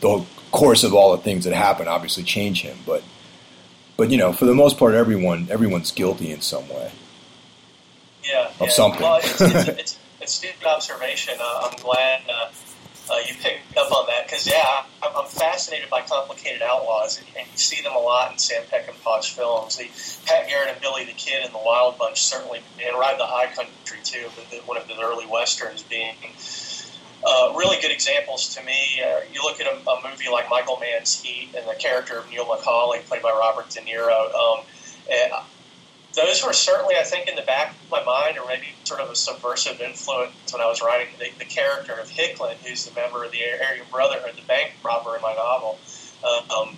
the 0.00 0.24
course 0.50 0.84
of 0.84 0.94
all 0.94 1.16
the 1.16 1.22
things 1.22 1.44
that 1.44 1.54
happen 1.54 1.88
obviously 1.88 2.22
change 2.22 2.62
him, 2.62 2.76
but 2.86 3.02
but 3.96 4.10
you 4.10 4.16
know 4.16 4.32
for 4.32 4.44
the 4.44 4.54
most 4.54 4.78
part 4.78 4.94
everyone 4.94 5.48
everyone's 5.50 5.90
guilty 5.90 6.30
in 6.30 6.40
some 6.40 6.68
way. 6.68 6.90
Yeah, 8.24 8.48
of 8.60 8.60
yeah. 8.60 8.68
something. 8.68 9.02
Well, 9.02 9.20
it's, 9.22 9.40
it's, 9.40 9.68
it's, 9.68 9.98
it's 10.20 10.42
a 10.42 10.46
good 10.46 10.66
observation. 10.66 11.34
Uh, 11.40 11.70
I'm 11.70 11.76
glad 11.78 12.22
uh, 12.28 12.50
uh, 13.10 13.18
you 13.26 13.34
picked 13.40 13.76
up 13.76 13.90
on 13.90 14.06
that 14.06 14.26
because 14.26 14.46
yeah, 14.46 14.84
I'm, 15.02 15.16
I'm 15.16 15.26
fascinated 15.26 15.88
by 15.88 16.02
complicated 16.02 16.62
outlaws, 16.62 17.18
and, 17.18 17.26
and, 17.38 17.46
you 17.50 17.58
see 17.58 17.82
them 17.82 17.94
a 17.94 17.98
lot 17.98 18.32
in 18.32 18.38
Sam 18.38 18.62
Peckinpah's 18.64 19.26
films. 19.28 19.76
The 19.76 19.88
Pat 20.26 20.48
Garrett 20.48 20.72
and 20.72 20.80
Billy 20.80 21.04
the 21.04 21.12
Kid 21.12 21.44
and 21.44 21.54
the 21.54 21.60
Wild 21.64 21.98
Bunch 21.98 22.22
certainly, 22.22 22.60
and 22.84 22.98
Ride 22.98 23.18
the 23.18 23.26
High 23.26 23.46
Country 23.54 23.98
too, 24.04 24.26
but 24.36 24.66
one 24.66 24.76
of 24.76 24.86
the 24.88 25.00
early 25.00 25.26
westerns 25.26 25.82
being. 25.82 26.14
Uh, 27.24 27.52
really 27.56 27.80
good 27.80 27.90
examples 27.90 28.54
to 28.54 28.62
me. 28.64 29.02
Uh, 29.04 29.20
you 29.32 29.42
look 29.42 29.60
at 29.60 29.66
a, 29.66 29.90
a, 29.90 30.08
movie 30.08 30.28
like 30.30 30.48
Michael 30.48 30.78
Mann's 30.78 31.20
Heat 31.20 31.50
and 31.56 31.68
the 31.68 31.74
character 31.74 32.16
of 32.16 32.30
Neil 32.30 32.44
McCauley, 32.44 33.04
played 33.06 33.22
by 33.22 33.30
Robert 33.30 33.68
De 33.70 33.80
Niro. 33.80 34.32
Um, 34.34 34.64
those 36.18 36.44
were 36.44 36.52
certainly, 36.52 36.96
I 36.96 37.04
think, 37.04 37.28
in 37.28 37.36
the 37.36 37.42
back 37.42 37.74
of 37.84 37.90
my 37.90 38.02
mind, 38.02 38.38
or 38.38 38.46
maybe 38.46 38.66
sort 38.84 39.00
of 39.00 39.10
a 39.10 39.16
subversive 39.16 39.80
influence 39.80 40.32
when 40.52 40.60
I 40.60 40.66
was 40.66 40.82
writing 40.82 41.08
the, 41.18 41.30
the 41.38 41.44
character 41.44 41.92
of 41.92 42.08
Hicklin, 42.08 42.56
who's 42.56 42.84
the 42.86 42.94
member 42.94 43.24
of 43.24 43.30
the 43.30 43.38
Aryan 43.44 43.86
Brotherhood, 43.90 44.34
the 44.36 44.46
bank 44.46 44.72
robber 44.84 45.16
in 45.16 45.22
my 45.22 45.34
novel. 45.34 45.78
Um, 46.24 46.76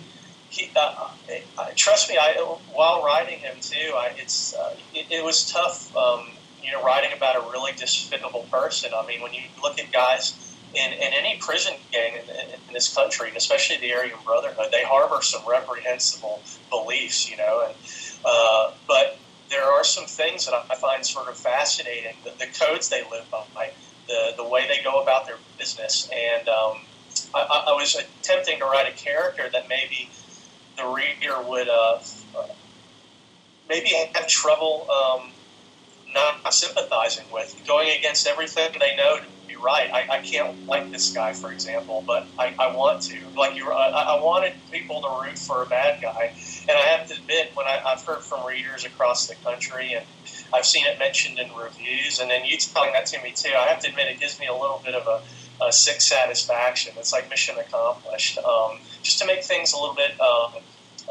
he, 0.49 0.69
uh, 0.75 1.09
uh, 1.57 1.69
trust 1.75 2.09
me, 2.09 2.17
I, 2.17 2.33
while 2.73 3.03
writing 3.03 3.39
him 3.39 3.55
too, 3.61 3.93
I, 3.95 4.13
it's 4.17 4.53
uh, 4.53 4.75
it, 4.93 5.07
it, 5.09 5.23
was 5.23 5.49
tough. 5.49 5.95
Um, 5.95 6.27
you 6.63 6.71
know, 6.71 6.83
writing 6.83 7.11
about 7.15 7.35
a 7.35 7.51
really 7.51 7.71
despicable 7.73 8.45
person. 8.51 8.91
I 8.95 9.05
mean, 9.05 9.21
when 9.21 9.33
you 9.33 9.41
look 9.61 9.79
at 9.79 9.91
guys 9.91 10.55
in, 10.73 10.93
in 10.93 11.13
any 11.13 11.37
prison 11.39 11.73
gang 11.91 12.13
in, 12.13 12.29
in, 12.29 12.47
in 12.67 12.73
this 12.73 12.93
country, 12.93 13.27
and 13.27 13.37
especially 13.37 13.77
the 13.77 13.93
Aryan 13.93 14.17
Brotherhood, 14.25 14.67
they 14.71 14.83
harbor 14.83 15.21
some 15.21 15.41
reprehensible 15.47 16.41
beliefs. 16.69 17.29
You 17.29 17.37
know, 17.37 17.65
and 17.67 17.75
uh, 18.25 18.71
but 18.87 19.17
there 19.49 19.65
are 19.65 19.83
some 19.83 20.05
things 20.05 20.45
that 20.45 20.53
I 20.53 20.75
find 20.75 21.05
sort 21.05 21.27
of 21.27 21.37
fascinating. 21.37 22.15
The, 22.23 22.31
the 22.39 22.47
codes 22.47 22.89
they 22.89 23.03
live 23.11 23.29
by, 23.29 23.71
the 24.07 24.33
the 24.37 24.47
way 24.47 24.67
they 24.67 24.83
go 24.83 25.01
about 25.01 25.25
their 25.27 25.37
business, 25.57 26.09
and 26.11 26.47
um, 26.47 26.77
I, 27.35 27.65
I, 27.67 27.73
was 27.73 27.95
attempting 27.95 28.59
to 28.59 28.65
write 28.65 28.91
a 28.91 28.95
character 28.95 29.49
that 29.51 29.67
maybe 29.67 30.09
the 30.77 30.85
reader 30.85 31.41
would 31.41 31.69
uh, 31.69 31.99
maybe 33.69 33.89
have 34.13 34.27
trouble 34.27 34.87
um, 34.89 35.31
not 36.13 36.53
sympathizing 36.53 37.25
with, 37.31 37.53
going 37.67 37.89
against 37.97 38.27
everything 38.27 38.69
they 38.79 38.95
know 38.95 39.17
to 39.17 39.27
be 39.47 39.55
right. 39.55 39.89
I, 39.93 40.17
I 40.17 40.19
can't 40.21 40.47
like 40.67 40.91
this 40.91 41.11
guy, 41.13 41.33
for 41.33 41.51
example, 41.51 42.03
but 42.07 42.27
I, 42.39 42.53
I 42.59 42.75
want 42.75 43.01
to. 43.01 43.15
Like 43.37 43.55
you, 43.55 43.71
I, 43.71 44.17
I 44.17 44.21
wanted 44.21 44.53
people 44.71 45.01
to 45.01 45.09
root 45.21 45.37
for 45.37 45.63
a 45.63 45.67
bad 45.67 45.99
guy, 46.01 46.33
and 46.69 46.77
I 46.77 46.81
have 46.97 47.07
to 47.07 47.15
admit, 47.15 47.51
when 47.55 47.67
I, 47.67 47.79
I've 47.85 48.03
heard 48.05 48.23
from 48.23 48.45
readers 48.45 48.85
across 48.85 49.27
the 49.27 49.35
country, 49.43 49.93
and 49.93 50.05
I've 50.53 50.65
seen 50.65 50.85
it 50.85 50.99
mentioned 50.99 51.39
in 51.39 51.51
reviews, 51.55 52.19
and 52.19 52.29
then 52.29 52.45
you 52.45 52.57
telling 52.57 52.93
that 52.93 53.05
to 53.07 53.21
me 53.21 53.33
too, 53.35 53.51
I 53.57 53.67
have 53.67 53.79
to 53.81 53.89
admit 53.89 54.07
it 54.07 54.19
gives 54.19 54.39
me 54.39 54.47
a 54.47 54.53
little 54.53 54.81
bit 54.83 54.95
of 54.95 55.07
a, 55.07 55.65
a 55.65 55.71
sick 55.71 56.01
satisfaction. 56.01 56.93
It's 56.97 57.13
like 57.13 57.29
mission 57.29 57.55
accomplished. 57.57 58.37
Um, 58.37 58.79
just 59.03 59.19
to 59.19 59.25
make 59.25 59.43
things 59.43 59.73
a 59.73 59.77
little 59.77 59.95
bit 59.95 60.19
um, 60.19 60.53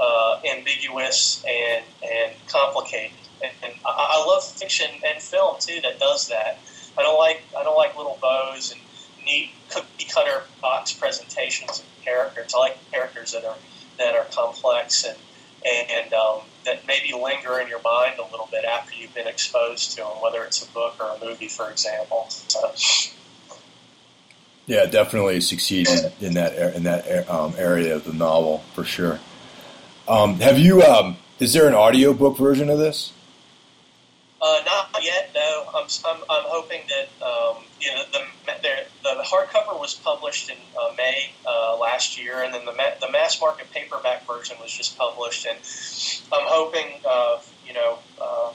uh, 0.01 0.37
ambiguous 0.57 1.45
and 1.49 1.85
and 2.03 2.35
complicated. 2.47 3.30
And, 3.43 3.75
I, 3.85 4.23
I 4.23 4.27
love 4.27 4.45
fiction 4.45 4.91
and 5.07 5.23
film 5.23 5.57
too 5.61 5.81
that 5.83 5.99
does 5.99 6.29
that. 6.29 6.59
I 6.99 7.03
don't 7.03 7.19
like 7.19 7.43
I 7.59 7.63
don't 7.63 7.77
like 7.77 7.97
little 7.97 8.19
bows 8.21 8.73
and 8.73 8.81
neat 9.25 9.51
cookie 9.71 10.07
cutter 10.13 10.43
box 10.61 10.93
presentations 10.93 11.81
of 11.81 12.05
characters. 12.05 12.53
I 12.55 12.59
like 12.59 12.91
characters 12.91 13.33
that 13.33 13.45
are 13.45 13.57
that 13.99 14.15
are 14.15 14.25
complex 14.33 15.05
and 15.05 15.17
and 15.65 16.13
um, 16.15 16.41
that 16.65 16.87
maybe 16.87 17.13
linger 17.13 17.61
in 17.61 17.69
your 17.69 17.83
mind 17.83 18.19
a 18.19 18.25
little 18.31 18.49
bit 18.51 18.65
after 18.65 18.95
you've 18.95 19.15
been 19.15 19.27
exposed 19.27 19.93
to 19.93 19.97
them, 19.99 20.07
whether 20.23 20.43
it's 20.45 20.63
a 20.67 20.73
book 20.73 20.97
or 21.01 21.17
a 21.17 21.25
movie, 21.25 21.49
for 21.49 21.71
example. 21.71 22.27
So. 22.29 22.73
Yeah, 24.67 24.87
definitely 24.87 25.41
succeeded 25.41 26.13
in 26.21 26.35
that 26.35 26.77
in 26.77 26.85
that 26.85 27.29
um, 27.29 27.55
area 27.59 27.97
of 27.97 28.05
the 28.05 28.13
novel 28.13 28.59
for 28.75 28.85
sure. 28.85 29.19
Um, 30.07 30.41
have 30.41 30.59
you? 30.59 30.83
Um, 30.83 31.17
is 31.39 31.53
there 31.53 31.67
an 31.67 31.75
audiobook 31.75 32.37
version 32.37 32.71
of 32.71 32.79
this? 32.79 33.13
Uh, 34.43 34.63
not 34.65 35.05
yet. 35.05 35.31
No, 35.35 35.65
I'm, 35.75 35.87
I'm, 36.07 36.17
I'm 36.31 36.45
hoping 36.47 36.81
that 36.89 37.27
um, 37.27 37.63
you 37.79 37.95
know 37.95 38.03
the, 38.11 38.21
the, 38.47 38.87
the 39.03 39.23
hardcover 39.23 39.79
was 39.79 39.95
published 39.95 40.49
in 40.49 40.57
uh, 40.81 40.95
May 40.97 41.33
uh, 41.47 41.77
last 41.79 42.19
year, 42.19 42.43
and 42.43 42.55
then 42.55 42.65
the 42.65 42.73
the 43.01 43.11
mass 43.13 43.39
market 43.39 43.71
paperback 43.71 44.27
version 44.27 44.57
was 44.63 44.73
just 44.73 44.97
published, 44.97 45.45
and 45.45 45.59
I'm 46.33 46.49
hoping 46.49 46.87
uh, 47.07 47.39
you 47.67 47.75
know 47.75 47.99
uh, 48.19 48.51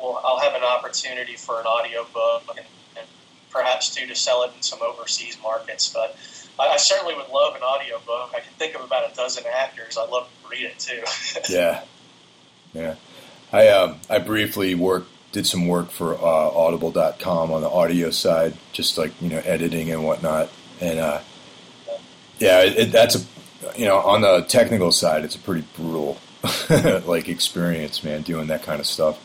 well, 0.00 0.22
I'll 0.24 0.38
have 0.38 0.54
an 0.54 0.62
opportunity 0.62 1.34
for 1.34 1.58
an 1.58 1.66
audiobook 1.66 2.44
and, 2.56 2.66
and 2.96 3.06
perhaps 3.50 3.92
too 3.92 4.06
to 4.06 4.14
sell 4.14 4.44
it 4.44 4.52
in 4.54 4.62
some 4.62 4.80
overseas 4.82 5.38
markets, 5.42 5.92
but. 5.92 6.16
I, 6.58 6.68
I 6.68 6.76
certainly 6.78 7.14
would 7.14 7.28
love 7.28 7.54
an 7.54 7.60
audiobook. 7.60 8.30
I 8.34 8.40
can 8.40 8.50
think 8.56 8.74
of 8.74 8.80
about 8.80 9.12
a 9.12 9.14
dozen 9.14 9.44
actors. 9.46 9.98
I'd 9.98 10.08
love 10.08 10.26
to 10.42 10.48
read 10.48 10.64
it 10.64 10.78
too. 10.78 11.02
yeah, 11.50 11.82
yeah. 12.72 12.94
I 13.52 13.68
um, 13.68 13.96
I 14.08 14.20
briefly 14.20 14.74
worked 14.74 15.10
did 15.36 15.46
some 15.46 15.68
work 15.68 15.90
for 15.90 16.14
uh, 16.14 16.18
Audible.com 16.24 17.52
on 17.52 17.60
the 17.60 17.68
audio 17.68 18.08
side, 18.08 18.54
just 18.72 18.96
like 18.96 19.12
you 19.20 19.28
know 19.28 19.42
editing 19.44 19.90
and 19.90 20.02
whatnot. 20.02 20.48
And 20.80 20.98
uh, 20.98 21.20
yeah, 22.38 22.62
it, 22.62 22.90
that's 22.90 23.16
a 23.16 23.78
you 23.78 23.84
know 23.84 23.98
on 23.98 24.22
the 24.22 24.40
technical 24.48 24.92
side, 24.92 25.24
it's 25.24 25.34
a 25.34 25.38
pretty 25.38 25.66
brutal 25.76 26.16
like 27.04 27.28
experience, 27.28 28.02
man, 28.02 28.22
doing 28.22 28.46
that 28.46 28.62
kind 28.62 28.80
of 28.80 28.86
stuff. 28.86 29.22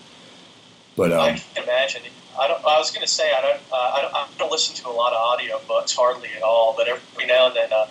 But 0.98 1.14
um, 1.14 1.20
I 1.22 1.38
can 1.38 1.64
imagine. 1.64 2.02
I, 2.38 2.48
don't, 2.50 2.60
I 2.66 2.78
was 2.78 2.92
going 2.92 3.06
to 3.06 3.12
say 3.12 3.32
I 3.32 3.42
don't, 3.42 3.62
uh, 3.72 3.76
I 3.76 4.02
don't, 4.02 4.14
I 4.16 4.28
don't 4.38 4.52
listen 4.52 4.76
to 4.84 4.90
a 4.90 4.92
lot 4.92 5.14
of 5.14 5.20
audio 5.20 5.62
books, 5.66 5.96
hardly 5.96 6.30
at 6.36 6.42
all. 6.44 6.74
But 6.76 6.90
every 6.90 7.26
now 7.26 7.48
and 7.48 7.56
then, 7.56 7.72
uh, 7.72 7.90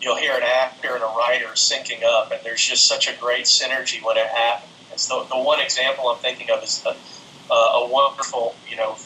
you'll 0.00 0.16
hear 0.16 0.32
an 0.32 0.42
actor 0.42 0.94
and 0.94 1.04
a 1.04 1.06
writer 1.06 1.50
syncing 1.54 2.02
up, 2.02 2.32
and 2.32 2.40
there's 2.42 2.64
just 2.64 2.88
such 2.88 3.08
a 3.08 3.16
great 3.20 3.44
synergy 3.44 4.04
when 4.04 4.16
it 4.16 4.26
happens. 4.26 5.06
The, 5.06 5.24
the 5.30 5.38
one 5.38 5.60
example 5.60 6.08
I'm 6.08 6.18
thinking 6.18 6.50
of 6.50 6.62
is 6.64 6.82
the 6.82 6.96
a 7.54 7.88
wonderful, 7.88 8.54
you 8.70 8.76
know, 8.76 8.96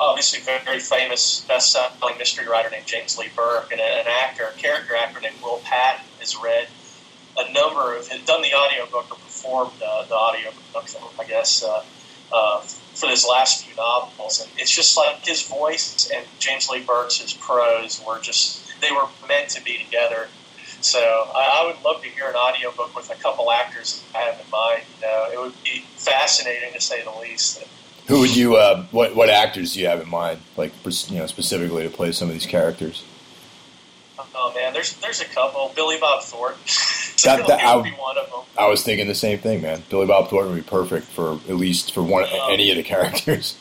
obviously 0.00 0.40
very 0.40 0.80
famous 0.80 1.44
best-selling 1.48 2.16
mystery 2.18 2.46
writer 2.46 2.70
named 2.70 2.86
James 2.86 3.16
Lee 3.18 3.28
Burke 3.36 3.70
and 3.72 3.80
an 3.80 4.06
actor, 4.24 4.44
a 4.56 4.60
character 4.60 4.94
actor 4.96 5.20
named 5.20 5.36
Will 5.42 5.60
Patton 5.64 6.06
has 6.20 6.34
read 6.42 6.68
a 7.38 7.52
number 7.52 7.96
of, 7.96 8.08
has 8.08 8.22
done 8.24 8.42
the 8.42 8.54
audiobook 8.54 9.10
or 9.10 9.16
performed 9.18 9.80
uh, 9.82 10.06
the 10.08 10.14
audiobook, 10.14 10.64
I 11.20 11.24
guess, 11.26 11.62
uh, 11.62 11.82
uh, 12.34 12.60
for 12.94 13.08
his 13.08 13.26
last 13.28 13.64
few 13.64 13.74
novels. 13.76 14.40
And 14.40 14.50
it's 14.58 14.74
just 14.74 14.96
like 14.96 15.24
his 15.24 15.42
voice 15.48 16.08
and 16.14 16.26
James 16.38 16.68
Lee 16.70 16.84
Burke's 16.84 17.36
prose 17.40 18.02
were 18.06 18.20
just, 18.20 18.66
they 18.80 18.90
were 18.90 19.08
meant 19.28 19.50
to 19.50 19.62
be 19.62 19.78
together. 19.78 20.28
So 20.80 20.98
I, 20.98 21.62
I 21.62 21.66
would 21.66 21.82
love 21.84 22.02
to 22.02 22.08
hear 22.08 22.28
an 22.28 22.36
audiobook 22.36 22.96
with 22.96 23.10
a 23.10 23.16
couple 23.16 23.50
actors 23.50 24.06
I 24.14 24.20
have 24.20 24.40
in 24.40 24.46
mind. 24.50 24.84
You 24.94 25.06
know, 25.06 25.24
it 25.32 25.40
would 25.40 25.62
be 25.62 25.84
fascinating 25.96 26.72
to 26.74 26.80
say 26.80 27.04
the 27.04 27.12
least. 27.20 27.62
Who 28.08 28.20
would 28.20 28.34
you? 28.34 28.56
Uh, 28.56 28.84
what 28.90 29.14
what 29.14 29.28
actors 29.28 29.74
do 29.74 29.80
you 29.80 29.86
have 29.86 30.00
in 30.00 30.08
mind? 30.08 30.40
Like 30.56 30.72
you 30.84 31.18
know, 31.18 31.26
specifically 31.26 31.84
to 31.84 31.90
play 31.90 32.12
some 32.12 32.28
of 32.28 32.34
these 32.34 32.46
characters. 32.46 33.04
Oh 34.34 34.52
man, 34.54 34.72
there's 34.72 34.94
there's 34.96 35.20
a 35.20 35.26
couple. 35.26 35.72
Billy 35.74 35.96
Bob 36.00 36.22
Thornton. 36.22 36.60
that, 37.24 37.46
that, 37.46 37.60
I, 37.60 37.76
would 37.76 37.84
be 37.84 37.90
one 37.90 38.18
of 38.18 38.30
them. 38.30 38.40
I 38.58 38.68
was 38.68 38.82
thinking 38.82 39.06
the 39.06 39.14
same 39.14 39.38
thing, 39.38 39.62
man. 39.62 39.82
Billy 39.88 40.06
Bob 40.06 40.28
Thornton 40.28 40.54
would 40.54 40.64
be 40.64 40.68
perfect 40.68 41.06
for 41.06 41.34
at 41.48 41.56
least 41.56 41.92
for 41.92 42.02
one 42.02 42.24
um, 42.24 42.30
any 42.50 42.70
of 42.70 42.76
the 42.76 42.82
characters. 42.82 43.56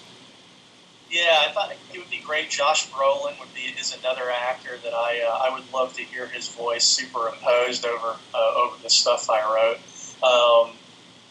Yeah, 1.10 1.46
I 1.48 1.52
thought 1.52 1.72
it 1.72 1.98
would 1.98 2.10
be 2.10 2.22
great. 2.24 2.50
Josh 2.50 2.90
Brolin 2.90 3.40
would 3.40 3.54
be 3.56 3.62
is 3.80 3.98
another 3.98 4.30
actor 4.30 4.78
that 4.84 4.94
I 4.94 5.22
uh, 5.28 5.50
I 5.50 5.54
would 5.54 5.72
love 5.74 5.94
to 5.96 6.04
hear 6.04 6.28
his 6.28 6.50
voice 6.50 6.84
superimposed 6.84 7.86
over 7.86 8.16
uh, 8.34 8.54
over 8.56 8.76
the 8.84 8.90
stuff 8.90 9.30
I 9.30 9.42
wrote. 9.42 9.80
Um, 10.22 10.76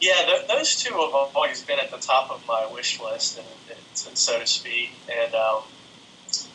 yeah, 0.00 0.24
th- 0.26 0.46
those 0.48 0.76
two 0.76 0.92
have 0.94 1.12
always 1.34 1.62
been 1.64 1.78
at 1.78 1.90
the 1.90 1.98
top 1.98 2.30
of 2.30 2.46
my 2.46 2.68
wish 2.72 3.00
list, 3.00 3.38
and, 3.38 3.46
and 3.68 4.18
so 4.18 4.38
to 4.38 4.46
speak. 4.46 4.90
And 5.08 5.34
um, 5.34 5.62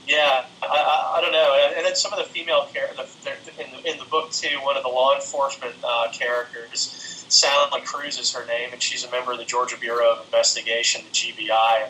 yeah, 0.07 0.45
I, 0.61 0.65
I, 0.65 1.17
I, 1.17 1.21
don't 1.21 1.31
know. 1.31 1.73
And 1.75 1.85
then 1.85 1.95
some 1.95 2.13
of 2.13 2.19
the 2.19 2.25
female 2.25 2.67
characters 2.73 3.15
in 3.59 3.71
the, 3.71 3.91
in 3.91 3.97
the 3.97 4.05
book 4.05 4.31
too. 4.31 4.57
One 4.61 4.77
of 4.77 4.83
the 4.83 4.89
law 4.89 5.15
enforcement 5.15 5.75
uh, 5.83 6.09
characters, 6.11 7.25
Sally 7.29 7.81
Cruz 7.81 8.17
is 8.17 8.33
her 8.33 8.45
name, 8.45 8.69
and 8.71 8.81
she's 8.81 9.03
a 9.03 9.11
member 9.11 9.31
of 9.31 9.39
the 9.39 9.45
Georgia 9.45 9.77
Bureau 9.77 10.13
of 10.13 10.25
Investigation, 10.25 11.01
the 11.05 11.11
GBI. 11.11 11.89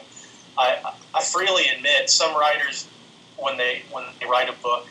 I, 0.55 0.93
I 1.13 1.23
freely 1.23 1.63
admit 1.75 2.09
some 2.09 2.35
writers, 2.35 2.87
when 3.37 3.57
they 3.57 3.83
when 3.91 4.05
they 4.19 4.25
write 4.25 4.49
a 4.49 4.53
book, 4.53 4.87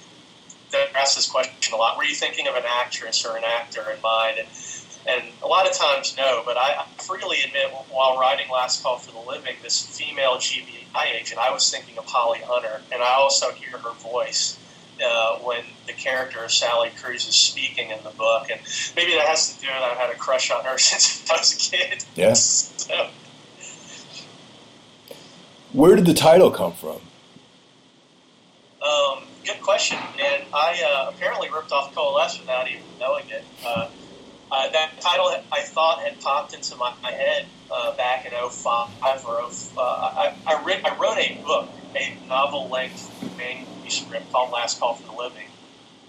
they 0.70 0.84
ask 0.94 1.16
this 1.16 1.30
question 1.30 1.74
a 1.74 1.76
lot. 1.76 1.96
Were 1.96 2.04
you 2.04 2.14
thinking 2.14 2.46
of 2.46 2.54
an 2.54 2.64
actress 2.66 3.24
or 3.24 3.36
an 3.36 3.44
actor 3.44 3.90
in 3.90 4.00
mind? 4.02 4.38
And 4.38 4.48
and 5.06 5.24
a 5.42 5.46
lot 5.46 5.68
of 5.68 5.76
times, 5.76 6.16
no, 6.16 6.42
but 6.44 6.56
I 6.56 6.86
freely 6.98 7.38
admit 7.44 7.70
while 7.90 8.18
writing 8.18 8.48
Last 8.50 8.82
Call 8.82 8.98
for 8.98 9.12
the 9.12 9.28
Living, 9.28 9.56
this 9.62 9.84
female 9.84 10.36
GBI 10.36 11.20
agent, 11.20 11.40
I 11.40 11.52
was 11.52 11.70
thinking 11.70 11.98
of 11.98 12.04
Holly 12.06 12.40
Hunter, 12.44 12.80
and 12.92 13.02
I 13.02 13.14
also 13.14 13.50
hear 13.50 13.78
her 13.78 13.92
voice 13.94 14.58
uh, 15.04 15.38
when 15.38 15.64
the 15.86 15.92
character 15.92 16.44
of 16.44 16.52
Sally 16.52 16.90
Cruz 17.00 17.26
is 17.26 17.34
speaking 17.34 17.90
in 17.90 18.02
the 18.04 18.10
book. 18.10 18.50
And 18.50 18.60
maybe 18.96 19.12
that 19.12 19.26
has 19.26 19.54
to 19.54 19.60
do 19.60 19.66
with 19.66 19.76
I've 19.76 19.96
had 19.96 20.10
a 20.10 20.16
crush 20.16 20.50
on 20.50 20.64
her 20.64 20.78
since 20.78 21.28
I 21.30 21.38
was 21.38 21.54
a 21.54 21.58
kid. 21.58 22.04
Yes. 22.14 22.68
So. 22.82 23.10
Where 25.72 25.94
did 25.94 26.04
the 26.04 26.14
title 26.14 26.50
come 26.50 26.72
from? 26.72 27.00
Um, 28.82 29.22
good 29.44 29.62
question. 29.62 29.98
And 30.20 30.42
I 30.52 30.82
uh, 30.84 31.10
apparently 31.14 31.48
ripped 31.48 31.70
off 31.70 31.94
Coalesce 31.94 32.40
without 32.40 32.68
even 32.68 32.82
knowing 32.98 33.30
it. 33.30 33.44
Uh, 33.64 33.88
uh, 34.52 34.70
that 34.70 35.00
title 35.00 35.32
I 35.50 35.62
thought 35.62 36.00
had 36.04 36.20
popped 36.20 36.54
into 36.54 36.76
my, 36.76 36.92
my 37.02 37.10
head 37.10 37.46
uh, 37.70 37.96
back 37.96 38.26
in 38.26 38.32
05 38.32 39.24
or 39.26 39.40
05. 39.50 39.72
Uh, 39.76 39.80
I, 39.80 40.34
I, 40.46 40.62
read, 40.64 40.82
I 40.84 40.96
wrote 41.00 41.18
a 41.18 41.40
book, 41.42 41.70
a 41.96 42.28
novel 42.28 42.70
length 42.70 43.10
manuscript 43.38 44.30
called 44.30 44.52
Last 44.52 44.78
Call 44.78 44.94
for 44.94 45.06
the 45.06 45.14
Living. 45.14 45.48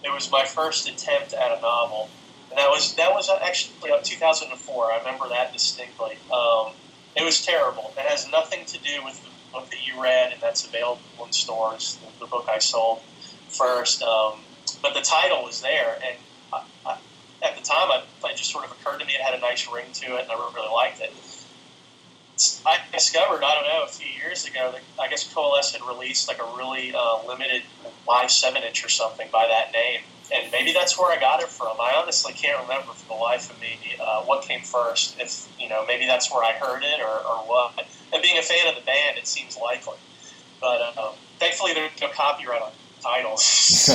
It 0.04 0.14
was 0.14 0.30
my 0.30 0.44
first 0.46 0.90
attempt 0.90 1.34
at 1.34 1.58
a 1.58 1.62
novel. 1.62 2.10
And 2.52 2.60
that 2.60 2.70
was 2.70 2.96
that 2.96 3.12
was 3.14 3.32
actually 3.44 3.90
2004. 4.04 4.92
I 4.92 4.98
remember 5.00 5.30
that 5.30 5.54
distinctly. 5.54 6.18
Um, 6.32 6.74
it 7.16 7.24
was 7.24 7.46
terrible. 7.46 7.94
It 7.98 8.06
has 8.10 8.28
nothing 8.30 8.66
to 8.66 8.80
do 8.80 9.04
with 9.06 9.24
the 9.24 9.30
book 9.54 9.70
that 9.70 9.88
you 9.88 10.02
read 10.02 10.34
and 10.34 10.42
that's 10.42 10.66
available 10.66 11.02
in 11.26 11.32
stores, 11.32 12.00
the, 12.02 12.26
the 12.26 12.28
book 12.28 12.48
I 12.50 12.60
sold 12.60 13.04
first. 13.48 14.04
Um, 14.04 14.42
but 14.82 14.94
the 14.94 15.02
title 15.02 15.44
was 15.44 15.62
there, 15.62 15.98
and 16.06 16.18
I, 16.52 16.64
I, 16.86 16.98
at 17.44 17.56
the 17.56 17.62
time, 17.62 17.92
I, 17.92 18.04
it 18.30 18.38
just 18.38 18.52
sort 18.52 18.66
of 18.66 18.72
occurred 18.72 19.00
to 19.00 19.06
me 19.06 19.14
it 19.14 19.22
had 19.22 19.34
a 19.34 19.42
nice 19.42 19.68
ring 19.72 19.86
to 19.92 20.16
it, 20.16 20.24
and 20.24 20.32
I 20.32 20.36
really, 20.36 20.70
liked 20.74 21.02
it. 21.02 21.14
I 22.66 22.78
discovered, 22.92 23.44
I 23.44 23.54
don't 23.54 23.68
know, 23.68 23.84
a 23.84 23.88
few 23.88 24.08
years 24.08 24.46
ago 24.48 24.72
that 24.72 24.82
I 25.00 25.08
guess 25.08 25.32
Coalesce 25.32 25.74
had 25.74 25.82
released 25.88 26.28
like 26.28 26.40
a 26.40 26.58
really 26.58 26.94
uh, 26.96 27.26
limited 27.28 27.62
live 28.08 28.32
seven 28.32 28.64
inch 28.64 28.84
or 28.84 28.90
something 28.90 29.28
by 29.32 29.48
that 29.48 29.72
name, 29.72 30.02
and 30.34 30.52
maybe 30.52 30.74
that's 30.74 30.98
where 30.98 31.16
I 31.16 31.20
got 31.20 31.42
it 31.42 31.50
from. 31.50 31.78
I 31.80 31.94
honestly 32.02 32.34
can't 32.34 32.60
remember 32.62 32.94
for 32.94 33.08
the 33.08 33.20
life 33.20 33.52
of 33.52 33.60
me 33.62 33.78
uh, 34.02 34.24
what 34.24 34.44
came 34.44 34.62
first. 34.62 35.20
If 35.20 35.48
you 35.60 35.70
know, 35.70 35.86
maybe 35.86 36.08
that's 36.08 36.32
where 36.34 36.44
I 36.44 36.54
heard 36.54 36.84
it 36.84 37.02
or, 37.02 37.06
or 37.06 37.38
what. 37.46 37.86
And 38.14 38.22
being 38.24 38.38
a 38.38 38.42
fan 38.42 38.68
of 38.68 38.76
the 38.76 38.86
band, 38.86 39.18
it 39.18 39.28
seems 39.28 39.58
likely. 39.58 39.98
But 40.60 40.82
uh, 40.98 41.12
thankfully, 41.40 41.74
there's 41.74 41.92
no 42.02 42.08
copyright 42.10 42.62
on 42.62 42.72
titles. 43.02 43.44
so 43.44 43.94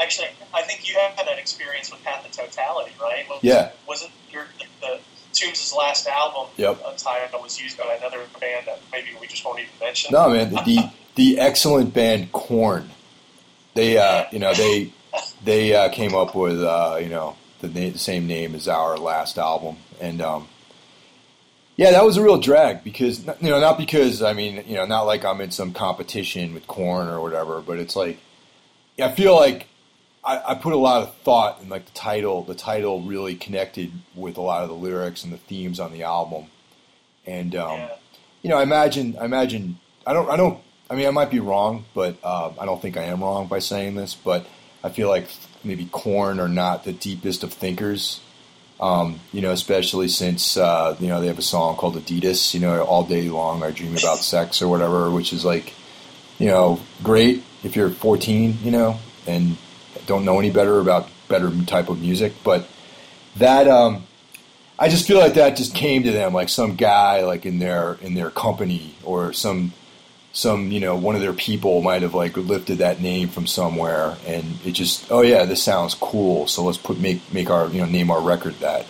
Actually, 0.00 0.28
I 0.54 0.62
think 0.62 0.88
you 0.88 0.94
have 0.98 1.12
had 1.12 1.26
that 1.26 1.38
experience 1.38 1.90
with 1.90 2.02
Path 2.04 2.24
of 2.24 2.32
Totality, 2.32 2.92
right? 3.00 3.28
Was, 3.28 3.40
yeah. 3.42 3.70
Wasn't 3.88 4.10
your 4.30 4.46
the 4.80 5.00
Tombs' 5.32 5.74
last 5.76 6.06
album 6.06 6.48
yep. 6.56 6.80
a 6.86 6.96
title 6.96 7.42
was 7.42 7.60
used 7.60 7.76
by 7.78 7.96
another 7.98 8.20
band 8.40 8.66
that 8.66 8.80
maybe 8.92 9.08
we 9.20 9.26
just 9.26 9.44
won't 9.44 9.58
even 9.58 9.70
mention? 9.80 10.12
No, 10.12 10.30
man. 10.30 10.50
The 10.50 10.62
the, 10.62 10.90
the 11.14 11.38
excellent 11.38 11.92
band 11.94 12.32
Korn. 12.32 12.90
They, 13.74 13.98
uh, 13.98 14.24
you 14.32 14.38
know, 14.38 14.54
they 14.54 14.92
they 15.44 15.74
uh, 15.74 15.88
came 15.90 16.14
up 16.14 16.34
with 16.34 16.62
uh, 16.62 16.98
you 17.00 17.08
know 17.08 17.36
the 17.60 17.92
same 17.96 18.26
name 18.26 18.54
as 18.54 18.68
our 18.68 18.96
last 18.96 19.38
album, 19.38 19.76
and 20.00 20.22
um, 20.22 20.48
yeah, 21.76 21.90
that 21.90 22.04
was 22.04 22.16
a 22.16 22.22
real 22.22 22.38
drag 22.38 22.84
because 22.84 23.26
you 23.26 23.50
know 23.50 23.60
not 23.60 23.78
because 23.78 24.22
I 24.22 24.32
mean 24.32 24.64
you 24.66 24.76
know 24.76 24.86
not 24.86 25.02
like 25.02 25.24
I'm 25.24 25.40
in 25.40 25.50
some 25.50 25.72
competition 25.72 26.54
with 26.54 26.66
Korn 26.66 27.08
or 27.08 27.20
whatever, 27.20 27.60
but 27.60 27.78
it's 27.78 27.96
like 27.96 28.18
I 28.98 29.12
feel 29.12 29.34
like 29.34 29.68
I, 30.26 30.50
I, 30.50 30.54
put 30.56 30.72
a 30.72 30.76
lot 30.76 31.02
of 31.02 31.14
thought 31.18 31.62
in 31.62 31.68
like 31.68 31.86
the 31.86 31.92
title. 31.92 32.42
The 32.42 32.56
title 32.56 33.00
really 33.02 33.36
connected 33.36 33.92
with 34.14 34.36
a 34.36 34.40
lot 34.40 34.64
of 34.64 34.68
the 34.68 34.74
lyrics 34.74 35.22
and 35.22 35.32
the 35.32 35.38
themes 35.38 35.78
on 35.78 35.92
the 35.92 36.02
album, 36.02 36.46
and 37.24 37.54
um, 37.54 37.78
yeah. 37.78 37.94
you 38.42 38.50
know, 38.50 38.58
I 38.58 38.64
imagine, 38.64 39.16
I 39.20 39.24
imagine, 39.24 39.78
I 40.04 40.12
don't, 40.12 40.28
I 40.28 40.36
don't, 40.36 40.58
I 40.90 40.96
mean, 40.96 41.06
I 41.06 41.10
might 41.10 41.30
be 41.30 41.38
wrong, 41.38 41.84
but 41.94 42.22
um, 42.24 42.54
I 42.58 42.66
don't 42.66 42.82
think 42.82 42.96
I 42.96 43.04
am 43.04 43.22
wrong 43.22 43.46
by 43.46 43.60
saying 43.60 43.94
this. 43.94 44.14
But 44.16 44.46
I 44.82 44.88
feel 44.88 45.08
like 45.08 45.28
maybe 45.62 45.86
Korn 45.86 46.40
are 46.40 46.48
not 46.48 46.82
the 46.82 46.92
deepest 46.92 47.44
of 47.44 47.52
thinkers. 47.52 48.20
Um, 48.80 49.20
you 49.32 49.40
know, 49.40 49.52
especially 49.52 50.08
since 50.08 50.56
uh, 50.56 50.96
you 50.98 51.06
know 51.06 51.20
they 51.20 51.28
have 51.28 51.38
a 51.38 51.42
song 51.42 51.76
called 51.76 51.94
Adidas. 51.94 52.52
You 52.52 52.60
know, 52.60 52.82
all 52.82 53.04
day 53.04 53.28
long 53.28 53.62
I 53.62 53.70
dream 53.70 53.96
about 53.96 54.18
sex 54.32 54.60
or 54.60 54.66
whatever, 54.66 55.08
which 55.08 55.32
is 55.32 55.44
like, 55.44 55.72
you 56.40 56.48
know, 56.48 56.80
great 57.04 57.44
if 57.62 57.76
you're 57.76 57.90
14. 57.90 58.58
You 58.64 58.72
know, 58.72 58.98
and 59.28 59.56
don't 60.06 60.24
know 60.24 60.38
any 60.38 60.50
better 60.50 60.80
about 60.80 61.08
better 61.28 61.50
type 61.64 61.88
of 61.88 62.00
music, 62.00 62.32
but 62.44 62.68
that 63.36 63.68
um, 63.68 64.04
I 64.78 64.88
just 64.88 65.06
feel 65.06 65.18
like 65.18 65.34
that 65.34 65.56
just 65.56 65.74
came 65.74 66.02
to 66.02 66.12
them 66.12 66.34
like 66.34 66.48
some 66.48 66.76
guy 66.76 67.22
like 67.22 67.46
in 67.46 67.58
their 67.58 67.94
in 68.02 68.14
their 68.14 68.30
company 68.30 68.94
or 69.04 69.32
some 69.32 69.72
some 70.32 70.70
you 70.70 70.80
know 70.80 70.96
one 70.96 71.14
of 71.14 71.22
their 71.22 71.32
people 71.32 71.80
might 71.80 72.02
have 72.02 72.14
like 72.14 72.36
lifted 72.36 72.78
that 72.78 73.00
name 73.00 73.28
from 73.28 73.46
somewhere 73.46 74.16
and 74.26 74.44
it 74.66 74.72
just 74.72 75.10
oh 75.10 75.22
yeah 75.22 75.44
this 75.44 75.62
sounds 75.62 75.94
cool. 75.94 76.46
So 76.46 76.64
let's 76.64 76.78
put 76.78 76.98
make 76.98 77.20
make 77.32 77.48
our 77.48 77.68
you 77.68 77.80
know 77.80 77.86
name 77.86 78.10
our 78.10 78.20
record 78.20 78.54
that. 78.60 78.86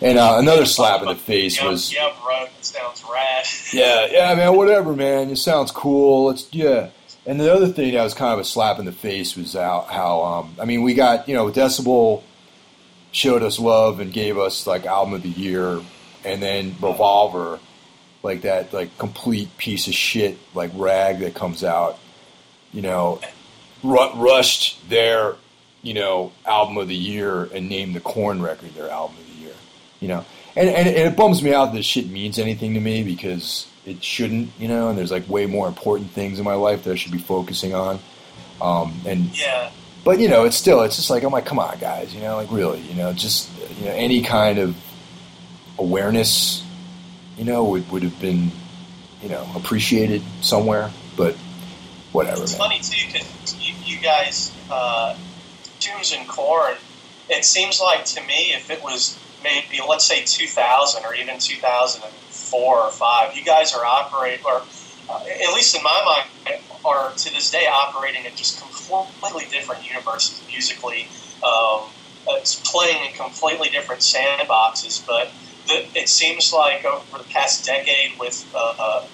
And 0.00 0.16
uh, 0.16 0.36
another 0.38 0.64
slap 0.64 1.02
in 1.02 1.08
the 1.08 1.16
face 1.16 1.60
was 1.60 1.92
yeah 1.92 2.12
bro 2.22 2.46
sounds 2.60 3.04
rad. 3.10 3.44
Yeah 3.72 4.06
yeah 4.10 4.34
man 4.36 4.56
whatever 4.56 4.94
man. 4.94 5.30
It 5.30 5.36
sounds 5.36 5.72
cool. 5.72 6.26
Let's 6.26 6.46
yeah 6.52 6.90
and 7.28 7.38
the 7.38 7.52
other 7.52 7.68
thing 7.68 7.92
that 7.92 8.02
was 8.02 8.14
kind 8.14 8.32
of 8.32 8.38
a 8.38 8.44
slap 8.44 8.78
in 8.78 8.86
the 8.86 8.92
face 8.92 9.36
was 9.36 9.52
how, 9.52 9.82
how 9.82 10.22
um, 10.22 10.56
I 10.58 10.64
mean, 10.64 10.82
we 10.82 10.94
got, 10.94 11.28
you 11.28 11.34
know, 11.34 11.50
Decibel 11.50 12.22
showed 13.12 13.42
us 13.42 13.58
love 13.58 14.00
and 14.00 14.10
gave 14.10 14.38
us 14.38 14.66
like 14.66 14.86
album 14.86 15.12
of 15.12 15.22
the 15.22 15.28
year, 15.28 15.78
and 16.24 16.42
then 16.42 16.74
Revolver, 16.80 17.60
like 18.22 18.42
that, 18.42 18.72
like 18.72 18.96
complete 18.96 19.54
piece 19.58 19.88
of 19.88 19.92
shit, 19.92 20.38
like 20.54 20.70
rag 20.74 21.18
that 21.18 21.34
comes 21.34 21.62
out, 21.62 21.98
you 22.72 22.80
know, 22.80 23.20
rushed 23.84 24.88
their, 24.88 25.36
you 25.82 25.92
know, 25.92 26.32
album 26.46 26.78
of 26.78 26.88
the 26.88 26.96
year 26.96 27.44
and 27.52 27.68
named 27.68 27.94
the 27.94 28.00
Korn 28.00 28.40
record 28.40 28.74
their 28.74 28.88
album 28.88 29.18
of 29.18 29.26
the 29.26 29.42
year, 29.42 29.54
you 30.00 30.08
know, 30.08 30.24
and, 30.56 30.70
and, 30.70 30.88
and 30.88 31.12
it 31.12 31.14
bums 31.14 31.42
me 31.42 31.52
out 31.52 31.74
that 31.74 31.84
shit 31.84 32.08
means 32.08 32.38
anything 32.38 32.72
to 32.72 32.80
me 32.80 33.02
because 33.02 33.66
it 33.88 34.04
shouldn't, 34.04 34.50
you 34.58 34.68
know, 34.68 34.88
and 34.88 34.98
there's 34.98 35.10
like 35.10 35.28
way 35.28 35.46
more 35.46 35.66
important 35.66 36.10
things 36.10 36.38
in 36.38 36.44
my 36.44 36.54
life 36.54 36.84
that 36.84 36.92
I 36.92 36.96
should 36.96 37.12
be 37.12 37.18
focusing 37.18 37.74
on. 37.74 37.98
Um, 38.60 39.00
and 39.06 39.36
yeah, 39.38 39.70
but 40.04 40.20
you 40.20 40.28
know, 40.28 40.44
it's 40.44 40.56
still, 40.56 40.82
it's 40.82 40.96
just 40.96 41.10
like, 41.10 41.22
I'm 41.22 41.32
like, 41.32 41.46
come 41.46 41.58
on, 41.58 41.78
guys, 41.78 42.14
you 42.14 42.20
know, 42.20 42.36
like 42.36 42.50
really, 42.50 42.80
you 42.80 42.94
know, 42.94 43.12
just 43.12 43.50
you 43.78 43.86
know, 43.86 43.92
any 43.92 44.22
kind 44.22 44.58
of 44.58 44.76
awareness, 45.78 46.64
you 47.36 47.44
know, 47.44 47.64
would 47.64 47.90
would 47.90 48.02
have 48.02 48.18
been, 48.20 48.50
you 49.22 49.28
know, 49.28 49.46
appreciated 49.54 50.22
somewhere. 50.40 50.90
But 51.16 51.34
whatever. 52.12 52.42
It's 52.42 52.52
man. 52.52 52.68
funny 52.68 52.80
too 52.80 53.06
because 53.12 53.56
you, 53.60 53.74
you, 53.84 54.00
guys, 54.00 54.52
uh, 54.70 55.16
and 56.14 56.28
Korn. 56.28 56.74
It 57.28 57.44
seems 57.44 57.80
like 57.80 58.04
to 58.06 58.22
me, 58.22 58.52
if 58.54 58.70
it 58.70 58.82
was 58.82 59.18
maybe 59.42 59.80
let's 59.86 60.06
say 60.06 60.24
2000 60.24 61.04
or 61.04 61.14
even 61.14 61.38
2000 61.38 62.02
four 62.50 62.82
or 62.82 62.90
five. 62.92 63.36
You 63.36 63.44
guys 63.44 63.72
are 63.74 63.84
operating, 63.84 64.44
or 64.44 64.62
uh, 65.08 65.48
at 65.48 65.54
least 65.54 65.76
in 65.76 65.82
my 65.82 66.02
mind, 66.04 66.60
are 66.84 67.14
to 67.16 67.30
this 67.32 67.50
day 67.50 67.66
operating 67.66 68.24
in 68.24 68.32
just 68.36 68.60
completely 68.60 69.48
different 69.50 69.84
universes 69.84 70.44
musically. 70.46 71.08
Um, 71.44 71.92
it's 72.28 72.60
playing 72.70 73.04
in 73.04 73.12
completely 73.14 73.68
different 73.70 74.02
sandboxes, 74.02 75.04
but 75.06 75.32
the, 75.66 75.88
it 75.94 76.08
seems 76.08 76.52
like 76.52 76.84
over 76.84 77.18
the 77.18 77.28
past 77.28 77.64
decade, 77.64 78.12
with 78.18 78.46
uh, 78.54 78.72
uh, 78.78 79.08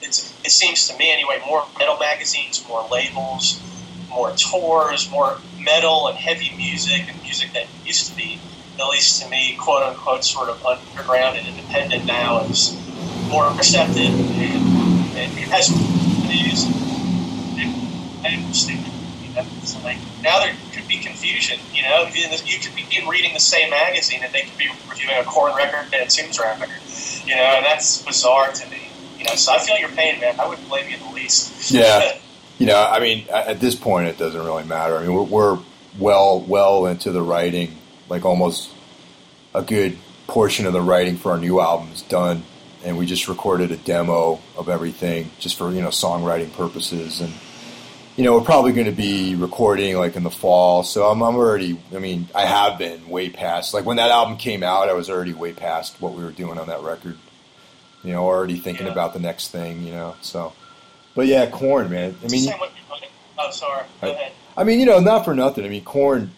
it 0.00 0.50
seems 0.50 0.86
to 0.86 0.96
me 0.96 1.12
anyway, 1.12 1.38
more 1.46 1.64
metal 1.78 1.96
magazines, 1.98 2.64
more 2.68 2.86
labels, 2.90 3.84
more 4.08 4.34
tours, 4.50 5.08
more 5.12 5.42
metal 5.58 6.08
and 6.08 6.16
heavy 6.18 6.54
music, 6.56 7.02
and 7.08 7.20
music 7.20 7.52
that 7.54 7.64
used 7.84 8.08
to 8.08 8.14
be 8.16 8.40
at 8.80 8.88
least 8.88 9.22
to 9.22 9.28
me, 9.28 9.56
quote 9.58 9.82
unquote, 9.82 10.24
sort 10.24 10.48
of 10.48 10.64
underground 10.64 11.38
and 11.38 11.46
independent 11.46 12.04
now 12.06 12.40
is 12.42 12.76
more 13.28 13.50
receptive 13.52 14.14
and, 14.14 15.16
and 15.16 15.38
it 15.38 15.48
has 15.48 15.68
just 16.58 16.68
I 18.24 18.34
understand. 18.34 18.84
You 19.22 19.34
know, 19.34 19.44
so 19.64 19.78
like 19.80 19.98
now 20.22 20.40
there 20.40 20.54
could 20.72 20.88
be 20.88 20.98
confusion. 20.98 21.58
You 21.72 21.82
know, 21.82 22.08
you 22.12 22.58
could 22.58 22.74
be 22.74 23.06
reading 23.08 23.34
the 23.34 23.40
same 23.40 23.70
magazine 23.70 24.20
and 24.22 24.32
they 24.32 24.42
could 24.42 24.58
be 24.58 24.68
reviewing 24.88 25.16
a 25.16 25.24
Korn 25.24 25.54
record 25.54 25.92
and 25.92 26.06
a 26.06 26.10
Tombs 26.10 26.38
record. 26.38 26.70
You 27.24 27.36
know, 27.36 27.42
and 27.42 27.64
that's 27.64 28.02
bizarre 28.02 28.52
to 28.52 28.70
me. 28.70 28.88
You 29.18 29.24
know, 29.24 29.34
so 29.34 29.52
I 29.52 29.58
feel 29.58 29.78
your 29.78 29.90
pain, 29.90 30.20
man. 30.20 30.38
I 30.38 30.48
wouldn't 30.48 30.68
blame 30.68 30.88
you 30.88 30.96
in 30.96 31.02
the 31.02 31.12
least. 31.12 31.70
Yeah. 31.70 32.18
you 32.58 32.66
know, 32.66 32.80
I 32.80 33.00
mean, 33.00 33.26
at 33.28 33.60
this 33.60 33.74
point, 33.74 34.08
it 34.08 34.18
doesn't 34.18 34.40
really 34.40 34.64
matter. 34.64 34.96
I 34.96 35.02
mean, 35.02 35.12
we're, 35.12 35.22
we're 35.22 35.58
well, 35.98 36.40
well 36.40 36.86
into 36.86 37.10
the 37.10 37.22
writing, 37.22 37.76
like 38.08 38.24
almost 38.24 38.70
a 39.54 39.62
good 39.62 39.98
portion 40.26 40.66
of 40.66 40.72
the 40.72 40.80
writing 40.80 41.16
for 41.16 41.32
our 41.32 41.38
new 41.38 41.60
album 41.60 41.88
is 41.92 42.02
done, 42.02 42.42
and 42.84 42.96
we 42.98 43.06
just 43.06 43.28
recorded 43.28 43.72
a 43.72 43.76
demo 43.76 44.40
of 44.56 44.68
everything 44.68 45.30
just 45.38 45.56
for 45.56 45.70
you 45.70 45.82
know 45.82 45.88
songwriting 45.88 46.52
purposes, 46.52 47.20
and 47.20 47.32
you 48.16 48.24
know 48.24 48.34
we're 48.34 48.44
probably 48.44 48.72
going 48.72 48.86
to 48.86 48.92
be 48.92 49.34
recording 49.34 49.96
like 49.96 50.16
in 50.16 50.22
the 50.22 50.30
fall. 50.30 50.82
So 50.82 51.06
I'm, 51.06 51.22
I'm 51.22 51.36
already, 51.36 51.78
I 51.94 51.98
mean, 51.98 52.28
I 52.34 52.44
have 52.44 52.78
been 52.78 53.08
way 53.08 53.30
past 53.30 53.74
like 53.74 53.84
when 53.84 53.96
that 53.96 54.10
album 54.10 54.36
came 54.36 54.62
out, 54.62 54.88
I 54.88 54.94
was 54.94 55.10
already 55.10 55.32
way 55.32 55.52
past 55.52 56.00
what 56.00 56.14
we 56.14 56.22
were 56.22 56.32
doing 56.32 56.58
on 56.58 56.68
that 56.68 56.82
record. 56.82 57.16
You 58.04 58.12
know, 58.12 58.24
already 58.24 58.56
thinking 58.56 58.86
yeah. 58.86 58.92
about 58.92 59.12
the 59.12 59.20
next 59.20 59.48
thing. 59.50 59.82
You 59.82 59.92
know, 59.92 60.16
so. 60.20 60.52
But 61.14 61.26
yeah, 61.26 61.50
Korn, 61.50 61.90
man. 61.90 62.14
I 62.22 62.28
mean, 62.28 62.48
oh, 63.38 63.50
sorry. 63.50 63.84
Go 64.00 64.06
I, 64.06 64.10
ahead. 64.10 64.32
I 64.56 64.62
mean, 64.62 64.78
you 64.78 64.86
know, 64.86 65.00
not 65.00 65.24
for 65.24 65.34
nothing. 65.34 65.64
I 65.64 65.68
mean, 65.68 65.82
Korn, 65.82 66.30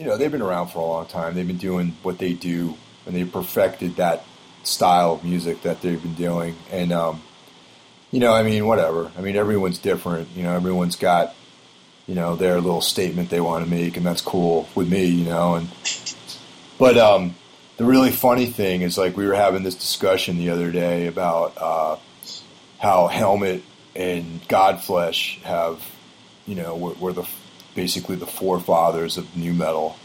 you 0.00 0.06
know, 0.06 0.16
they've 0.16 0.32
been 0.32 0.40
around 0.40 0.68
for 0.68 0.78
a 0.78 0.86
long 0.86 1.04
time. 1.04 1.34
They've 1.34 1.46
been 1.46 1.58
doing 1.58 1.94
what 2.02 2.16
they 2.16 2.32
do, 2.32 2.74
and 3.04 3.14
they 3.14 3.24
perfected 3.24 3.96
that 3.96 4.24
style 4.62 5.12
of 5.12 5.24
music 5.24 5.60
that 5.62 5.82
they've 5.82 6.02
been 6.02 6.14
doing. 6.14 6.56
And, 6.72 6.90
um, 6.90 7.22
you 8.10 8.18
know, 8.18 8.32
I 8.32 8.42
mean, 8.42 8.66
whatever. 8.66 9.12
I 9.18 9.20
mean, 9.20 9.36
everyone's 9.36 9.78
different. 9.78 10.28
You 10.34 10.44
know, 10.44 10.54
everyone's 10.54 10.96
got, 10.96 11.34
you 12.06 12.14
know, 12.14 12.34
their 12.34 12.62
little 12.62 12.80
statement 12.80 13.28
they 13.28 13.42
want 13.42 13.62
to 13.62 13.70
make, 13.70 13.98
and 13.98 14.06
that's 14.06 14.22
cool 14.22 14.70
with 14.74 14.88
me, 14.88 15.04
you 15.04 15.26
know. 15.26 15.56
And 15.56 15.68
but 16.78 16.96
um, 16.96 17.34
the 17.76 17.84
really 17.84 18.10
funny 18.10 18.46
thing 18.46 18.80
is, 18.80 18.96
like, 18.96 19.18
we 19.18 19.26
were 19.26 19.34
having 19.34 19.64
this 19.64 19.74
discussion 19.74 20.38
the 20.38 20.48
other 20.48 20.72
day 20.72 21.08
about 21.08 21.52
uh, 21.58 21.96
how 22.78 23.06
Helmet 23.08 23.62
and 23.94 24.40
Godflesh 24.48 25.42
have, 25.42 25.84
you 26.46 26.54
know, 26.54 26.74
were, 26.74 26.94
were 26.94 27.12
the 27.12 27.26
basically 27.74 28.16
the 28.16 28.26
forefathers 28.26 29.16
of 29.16 29.36
new 29.36 29.52
metal. 29.52 29.96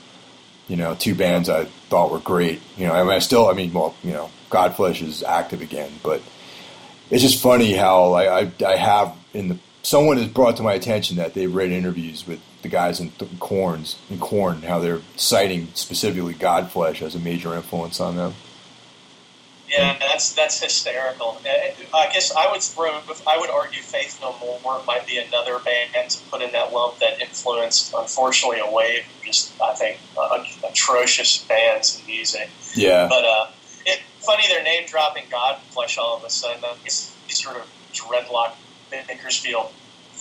You 0.68 0.78
know, 0.78 0.95
two 0.95 1.13
bands 1.13 1.47
I 1.47 1.66
thought 1.66 2.11
were 2.11 2.20
great. 2.20 2.59
You 2.78 2.88
know, 2.88 2.93
I 2.93 3.03
mean, 3.03 3.11
I 3.11 3.20
still, 3.20 3.47
I 3.47 3.53
mean, 3.53 3.72
well, 3.74 3.95
you 4.03 4.13
know, 4.13 4.32
Godflesh 4.49 5.01
is 5.01 5.22
active 5.22 5.61
again, 5.61 5.91
but 6.03 6.22
it's 7.11 7.22
just 7.22 7.41
funny 7.41 7.74
how 7.74 8.13
I, 8.13 8.41
I, 8.41 8.51
I 8.66 8.76
have 8.76 9.16
in 9.34 9.49
the 9.49 9.59
someone 9.86 10.18
has 10.18 10.28
brought 10.28 10.57
to 10.57 10.63
my 10.63 10.74
attention 10.74 11.18
that 11.18 11.34
they've 11.34 11.53
read 11.53 11.72
interviews 11.72 12.26
with 12.28 12.39
the 12.63 12.68
guys 12.68 12.99
in 12.99 13.11
Korns 13.39 13.97
in 14.09 14.20
Korn, 14.20 14.63
how 14.63 14.80
they're 14.80 15.01
citing 15.16 15.68
specifically 15.76 16.34
Godflesh 16.34 17.01
as 17.01 17.16
a 17.16 17.20
major 17.20 17.53
influence 17.53 17.99
on 17.99 18.16
them. 18.16 18.34
Yeah, 19.78 19.97
that's 19.99 20.34
that's 20.34 20.61
hysterical. 20.61 21.41
Uh, 21.45 21.97
I 21.97 22.11
guess 22.13 22.32
I 22.36 22.51
would 22.51 22.61
throw, 22.61 22.91
I 23.28 23.38
would 23.38 23.49
argue, 23.49 23.82
Faith 23.82 24.19
No 24.21 24.38
More 24.39 24.84
might 24.86 25.05
be 25.07 25.17
another 25.17 25.59
band 25.59 26.09
to 26.09 26.17
put 26.32 26.41
in 26.41 26.51
that 26.51 26.71
lump 26.71 26.99
that 26.99 27.21
influenced, 27.21 27.93
unfortunately, 27.97 28.59
a 28.59 28.71
wave 28.71 29.03
of 29.09 29.23
just 29.23 29.55
I 29.61 29.73
think 29.76 30.01
uh, 30.17 30.43
atrocious 30.69 31.45
bands 31.47 31.95
and 31.97 32.05
music. 32.07 32.49
Yeah, 32.76 33.07
but 33.09 33.23
uh, 33.23 33.45
it's 33.86 34.26
funny 34.26 34.43
they're 34.47 34.63
name 34.63 34.84
dropping 34.88 35.23
Godflesh 35.26 35.97
all 35.97 36.17
of 36.17 36.23
a 36.26 36.30
sudden. 36.30 36.63
It's 36.86 37.17
sort 37.30 37.57
of 37.57 37.63
dreadlock 37.93 38.55
Bakersfield 38.91 39.71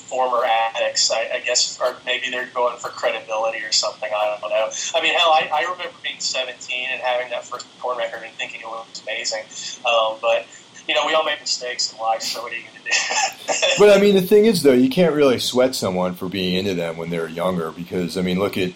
former 0.05 0.45
addicts, 0.45 1.11
I, 1.11 1.29
I, 1.35 1.41
guess, 1.41 1.79
or 1.81 1.97
maybe 2.07 2.31
they're 2.31 2.49
going 2.55 2.77
for 2.79 2.89
credibility 2.89 3.65
or 3.65 3.73
something. 3.73 4.11
I 4.15 4.39
don't 4.41 4.51
know. 4.51 4.71
I 4.95 5.03
mean, 5.03 5.15
hell, 5.15 5.31
I, 5.31 5.49
I 5.53 5.63
remember 5.73 5.95
being 6.03 6.21
17 6.21 6.89
and 6.91 7.01
having 7.01 7.31
that 7.31 7.45
first 7.45 7.67
Korn 7.81 7.99
record 7.99 8.23
and 8.25 8.33
thinking 8.35 8.61
it 8.61 8.67
was 8.67 9.03
amazing. 9.03 9.43
Um, 9.85 10.19
but 10.21 10.47
you 10.89 10.95
know, 10.95 11.07
we 11.07 11.15
all 11.15 11.25
make 11.25 11.41
mistakes 11.41 11.93
in 11.93 11.99
life, 11.99 12.23
so 12.23 12.43
what 12.43 12.53
are 12.53 12.57
you 12.57 12.63
going 12.63 12.75
to 12.77 12.83
do? 12.85 13.55
but 13.79 13.97
I 13.97 14.01
mean, 14.01 14.15
the 14.15 14.23
thing 14.23 14.45
is, 14.45 14.63
though, 14.63 14.73
you 14.73 14.91
can't 14.91 15.15
really 15.15 15.39
sweat 15.39 15.75
someone 15.75 16.15
for 16.15 16.29
being 16.29 16.55
into 16.55 16.75
them 16.75 16.97
when 16.97 17.11
they're 17.11 17.29
younger 17.29 17.71
because, 17.71 18.19
I 18.19 18.23
mean, 18.23 18.39
look 18.39 18.59
at, 18.59 18.73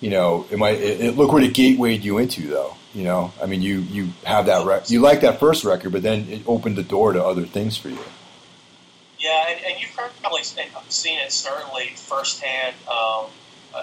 you 0.00 0.10
know, 0.10 0.46
it 0.50 0.58
might 0.58 0.78
it, 0.78 1.00
it, 1.00 1.16
look 1.16 1.32
what 1.32 1.42
it 1.42 1.54
gatewayed 1.54 2.02
you 2.02 2.18
into, 2.18 2.48
though. 2.48 2.76
You 2.92 3.04
know, 3.04 3.32
I 3.40 3.46
mean, 3.46 3.62
you 3.62 3.78
you 3.80 4.08
have 4.24 4.46
that 4.46 4.66
rec- 4.66 4.90
you 4.90 5.00
like 5.00 5.20
that 5.20 5.38
first 5.38 5.64
record, 5.64 5.92
but 5.92 6.02
then 6.02 6.28
it 6.28 6.42
opened 6.46 6.76
the 6.76 6.82
door 6.82 7.12
to 7.12 7.24
other 7.24 7.44
things 7.44 7.76
for 7.76 7.88
you. 7.88 8.00
Yeah, 9.20 9.48
and, 9.50 9.60
and 9.64 9.80
you've 9.80 9.92
probably 9.92 10.42
seen 10.42 11.18
it 11.18 11.30
certainly 11.30 11.90
firsthand, 11.94 12.74
um, 12.90 13.26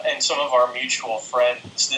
and 0.09 0.21
some 0.21 0.39
of 0.39 0.51
our 0.51 0.73
mutual 0.73 1.19
friends 1.19 1.93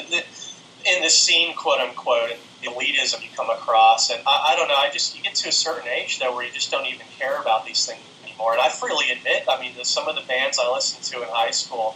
in 0.85 1.03
the 1.03 1.09
scene, 1.09 1.55
quote 1.55 1.79
unquote, 1.79 2.31
the 2.61 2.67
elitism 2.67 3.21
you 3.21 3.29
come 3.35 3.49
across. 3.49 4.09
And 4.09 4.21
I, 4.25 4.51
I 4.53 4.55
don't 4.55 4.67
know, 4.67 4.75
I 4.75 4.89
just 4.91 5.15
you 5.15 5.23
get 5.23 5.35
to 5.35 5.49
a 5.49 5.51
certain 5.51 5.87
age 5.87 6.19
though 6.19 6.33
where 6.35 6.45
you 6.45 6.51
just 6.51 6.71
don't 6.71 6.85
even 6.85 7.05
care 7.17 7.39
about 7.41 7.65
these 7.65 7.85
things 7.85 8.01
anymore. 8.23 8.53
And 8.53 8.61
I 8.61 8.69
freely 8.69 9.11
admit, 9.11 9.45
I 9.49 9.59
mean, 9.59 9.73
some 9.83 10.07
of 10.07 10.15
the 10.15 10.23
bands 10.27 10.59
I 10.59 10.71
listened 10.71 11.03
to 11.05 11.23
in 11.23 11.29
high 11.29 11.51
school. 11.51 11.95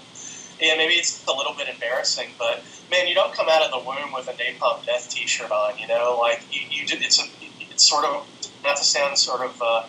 Yeah, 0.59 0.75
maybe 0.77 0.93
it's 0.93 1.25
a 1.27 1.33
little 1.33 1.53
bit 1.55 1.67
embarrassing, 1.67 2.29
but 2.37 2.63
man, 2.89 3.07
you 3.07 3.15
don't 3.15 3.33
come 3.33 3.49
out 3.49 3.63
of 3.63 3.71
the 3.71 3.79
womb 3.79 4.13
with 4.13 4.27
a 4.29 4.33
Napalm 4.33 4.85
Death 4.85 5.09
T-shirt 5.09 5.51
on. 5.51 5.77
You 5.77 5.87
know, 5.87 6.17
like 6.21 6.43
you, 6.51 6.61
you 6.69 6.85
it's 6.89 7.19
a, 7.19 7.25
it's 7.69 7.83
sort 7.83 8.05
of 8.05 8.25
not 8.63 8.77
to 8.77 8.83
sound 8.83 9.17
sort 9.17 9.41
of 9.41 9.61
uh, 9.61 9.83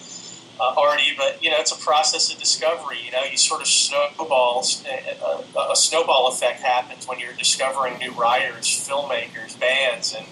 uh, 0.60 0.74
Artie, 0.76 1.14
but 1.16 1.42
you 1.42 1.50
know 1.50 1.56
it's 1.58 1.72
a 1.72 1.78
process 1.78 2.32
of 2.32 2.38
discovery. 2.38 2.98
You 3.04 3.12
know, 3.12 3.24
you 3.24 3.36
sort 3.36 3.60
of 3.60 3.66
snowballs. 3.66 4.84
A, 4.86 5.58
a, 5.58 5.72
a, 5.72 5.76
snowball 5.76 6.28
effect 6.28 6.60
happens 6.60 7.08
when 7.08 7.18
you're 7.18 7.32
discovering 7.32 7.98
new 7.98 8.12
writers, 8.12 8.66
filmmakers, 8.66 9.58
bands, 9.58 10.14
and 10.14 10.26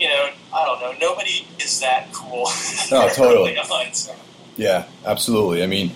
you 0.00 0.08
know, 0.08 0.30
I 0.52 0.64
don't 0.64 0.80
know. 0.80 0.94
Nobody 1.00 1.46
is 1.60 1.80
that 1.80 2.12
cool. 2.12 2.48
No, 2.90 3.08
totally. 3.14 3.56
on, 3.56 3.92
so. 3.92 4.14
Yeah, 4.56 4.86
absolutely. 5.04 5.62
I 5.62 5.66
mean, 5.66 5.92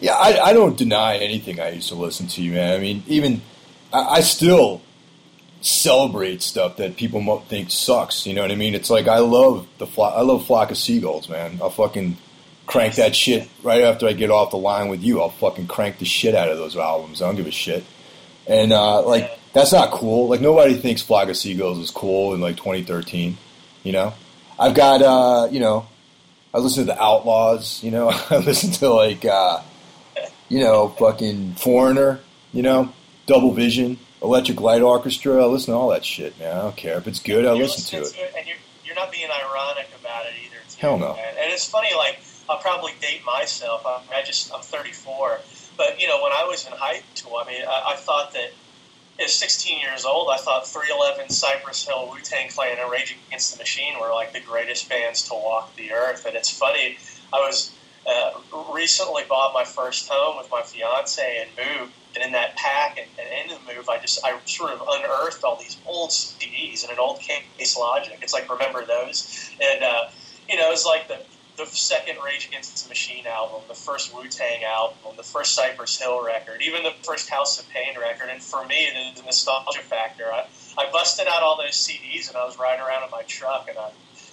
yeah, 0.00 0.14
I, 0.14 0.50
I, 0.50 0.52
don't 0.52 0.76
deny 0.76 1.16
anything 1.16 1.60
I 1.60 1.70
used 1.70 1.88
to 1.88 1.94
listen 1.94 2.26
to, 2.28 2.50
man. 2.50 2.74
I 2.74 2.78
mean, 2.78 3.02
even 3.06 3.40
I, 3.92 4.16
I 4.16 4.20
still 4.20 4.82
celebrate 5.60 6.42
stuff 6.42 6.76
that 6.76 6.96
people 6.96 7.40
think 7.48 7.70
sucks. 7.70 8.26
You 8.26 8.34
know 8.34 8.42
what 8.42 8.50
I 8.50 8.56
mean? 8.56 8.74
It's 8.74 8.90
like 8.90 9.08
I 9.08 9.18
love 9.18 9.66
the 9.78 9.86
I 10.00 10.22
love 10.22 10.46
Flock 10.46 10.70
of 10.70 10.76
Seagulls, 10.76 11.28
man. 11.28 11.58
I'll 11.62 11.70
fucking 11.70 12.16
crank 12.66 12.94
that 12.96 13.14
shit 13.14 13.48
right 13.62 13.82
after 13.82 14.06
I 14.06 14.12
get 14.12 14.30
off 14.30 14.50
the 14.50 14.56
line 14.58 14.88
with 14.88 15.02
you. 15.02 15.20
I'll 15.20 15.30
fucking 15.30 15.66
crank 15.66 15.98
the 15.98 16.04
shit 16.04 16.34
out 16.34 16.48
of 16.48 16.58
those 16.58 16.76
albums. 16.76 17.20
I 17.22 17.26
don't 17.26 17.36
give 17.36 17.46
a 17.46 17.50
shit. 17.50 17.84
And 18.46 18.72
uh, 18.72 19.02
like 19.02 19.38
that's 19.52 19.72
not 19.72 19.90
cool. 19.90 20.28
Like 20.28 20.40
nobody 20.40 20.74
thinks 20.74 21.02
Flock 21.02 21.28
of 21.28 21.36
Seagulls 21.36 21.78
is 21.78 21.90
cool 21.90 22.34
in 22.34 22.40
like 22.40 22.56
2013. 22.56 23.36
You 23.84 23.92
know, 23.92 24.14
I've 24.58 24.74
got 24.74 25.02
uh, 25.02 25.48
you 25.50 25.60
know, 25.60 25.86
I 26.54 26.58
listen 26.58 26.86
to 26.86 26.92
the 26.92 27.02
Outlaws. 27.02 27.82
You 27.82 27.90
know, 27.90 28.08
I 28.30 28.38
listen 28.38 28.70
to 28.72 28.90
like 28.90 29.24
uh, 29.24 29.60
you 30.48 30.60
know, 30.60 30.88
fucking 30.88 31.54
Foreigner. 31.54 32.20
You 32.52 32.62
know, 32.62 32.92
Double 33.26 33.52
Vision, 33.52 33.98
Electric 34.22 34.60
Light 34.60 34.82
Orchestra. 34.82 35.42
I 35.42 35.46
listen 35.46 35.72
to 35.72 35.78
all 35.78 35.88
that 35.88 36.04
shit, 36.04 36.38
man. 36.38 36.54
I 36.54 36.60
don't 36.62 36.76
care 36.76 36.98
if 36.98 37.06
it's 37.06 37.20
good. 37.20 37.46
I 37.46 37.52
listen 37.52 38.00
to 38.00 38.06
it. 38.06 38.14
And 38.36 38.46
you're, 38.46 38.56
you're 38.84 38.94
not 38.94 39.10
being 39.10 39.28
ironic 39.30 39.88
about 39.98 40.26
it 40.26 40.34
either. 40.44 40.56
Too, 40.68 40.76
Hell 40.78 40.98
no. 40.98 41.14
Man. 41.14 41.34
And 41.40 41.50
it's 41.50 41.66
funny, 41.66 41.88
like 41.96 42.20
I'll 42.52 42.60
probably 42.60 42.92
date 43.00 43.22
myself. 43.24 43.82
I, 43.86 44.02
I 44.14 44.22
just 44.22 44.52
I'm 44.54 44.60
34, 44.60 45.38
but 45.78 45.98
you 45.98 46.06
know 46.06 46.22
when 46.22 46.32
I 46.32 46.44
was 46.44 46.66
in 46.66 46.72
high 46.72 47.00
school, 47.14 47.40
I 47.42 47.48
mean 47.50 47.62
I, 47.64 47.94
I 47.94 47.96
thought 47.96 48.32
that 48.34 48.50
at 49.18 49.30
16 49.30 49.80
years 49.80 50.04
old, 50.04 50.28
I 50.30 50.36
thought 50.36 50.66
311, 50.66 51.30
Cypress 51.30 51.86
Hill, 51.86 52.08
Wu 52.10 52.20
Tang 52.22 52.48
Clan, 52.50 52.76
and 52.78 52.90
Rage 52.90 53.16
Against 53.28 53.52
the 53.52 53.62
Machine 53.62 53.94
were 54.00 54.10
like 54.12 54.32
the 54.32 54.40
greatest 54.40 54.88
bands 54.88 55.22
to 55.28 55.34
walk 55.34 55.74
the 55.76 55.92
earth. 55.92 56.24
And 56.26 56.34
it's 56.36 56.50
funny, 56.50 56.98
I 57.32 57.36
was 57.38 57.72
uh, 58.06 58.40
recently 58.74 59.22
bought 59.28 59.54
my 59.54 59.64
first 59.64 60.08
home 60.10 60.36
with 60.36 60.50
my 60.50 60.62
fiance 60.62 61.22
and 61.22 61.50
moved. 61.56 61.92
And 62.14 62.24
in 62.24 62.32
that 62.32 62.56
pack 62.56 62.98
and, 62.98 63.08
and 63.18 63.50
in 63.50 63.56
the 63.56 63.74
move, 63.74 63.88
I 63.88 63.98
just 63.98 64.20
I 64.22 64.38
sort 64.44 64.72
of 64.72 64.82
unearthed 64.86 65.44
all 65.44 65.56
these 65.56 65.78
old 65.86 66.10
CDs 66.10 66.82
and 66.82 66.92
an 66.92 66.98
old 66.98 67.20
Case 67.20 67.76
Logic. 67.78 68.18
It's 68.20 68.34
like 68.34 68.50
remember 68.50 68.84
those, 68.84 69.50
and 69.62 69.82
uh, 69.82 70.10
you 70.46 70.58
know, 70.58 70.70
it's 70.72 70.84
like 70.84 71.08
the 71.08 71.24
the 71.70 71.76
second 71.76 72.18
Rage 72.24 72.46
Against 72.46 72.84
the 72.84 72.88
Machine 72.88 73.26
album, 73.26 73.62
the 73.68 73.74
first 73.74 74.14
Wu 74.14 74.28
Tang 74.28 74.64
album, 74.64 74.96
the 75.16 75.22
first 75.22 75.54
Cypress 75.54 76.00
Hill 76.00 76.24
record, 76.24 76.62
even 76.62 76.82
the 76.82 76.92
first 77.02 77.28
House 77.28 77.58
of 77.60 77.68
Pain 77.70 77.98
record. 77.98 78.28
And 78.30 78.42
for 78.42 78.64
me, 78.66 78.88
the, 78.94 79.20
the 79.20 79.26
nostalgia 79.26 79.80
factor, 79.80 80.32
I, 80.32 80.46
I 80.78 80.90
busted 80.90 81.26
out 81.26 81.42
all 81.42 81.56
those 81.56 81.72
CDs 81.72 82.28
and 82.28 82.36
I 82.36 82.44
was 82.44 82.58
riding 82.58 82.84
around 82.84 83.04
in 83.04 83.10
my 83.10 83.22
truck 83.22 83.68
and 83.68 83.78
I, 83.78 83.90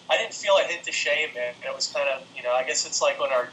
I 0.10 0.18
didn't 0.18 0.34
feel 0.34 0.58
a 0.58 0.64
hint 0.64 0.88
of 0.88 0.94
shame, 0.94 1.30
man. 1.36 1.54
It 1.66 1.76
was 1.76 1.88
kind 1.88 2.10
of, 2.10 2.24
you 2.36 2.44
know, 2.44 2.52
I 2.52 2.64
guess 2.64 2.86
it's 2.86 3.02
like 3.02 3.20
when 3.20 3.32
our, 3.32 3.48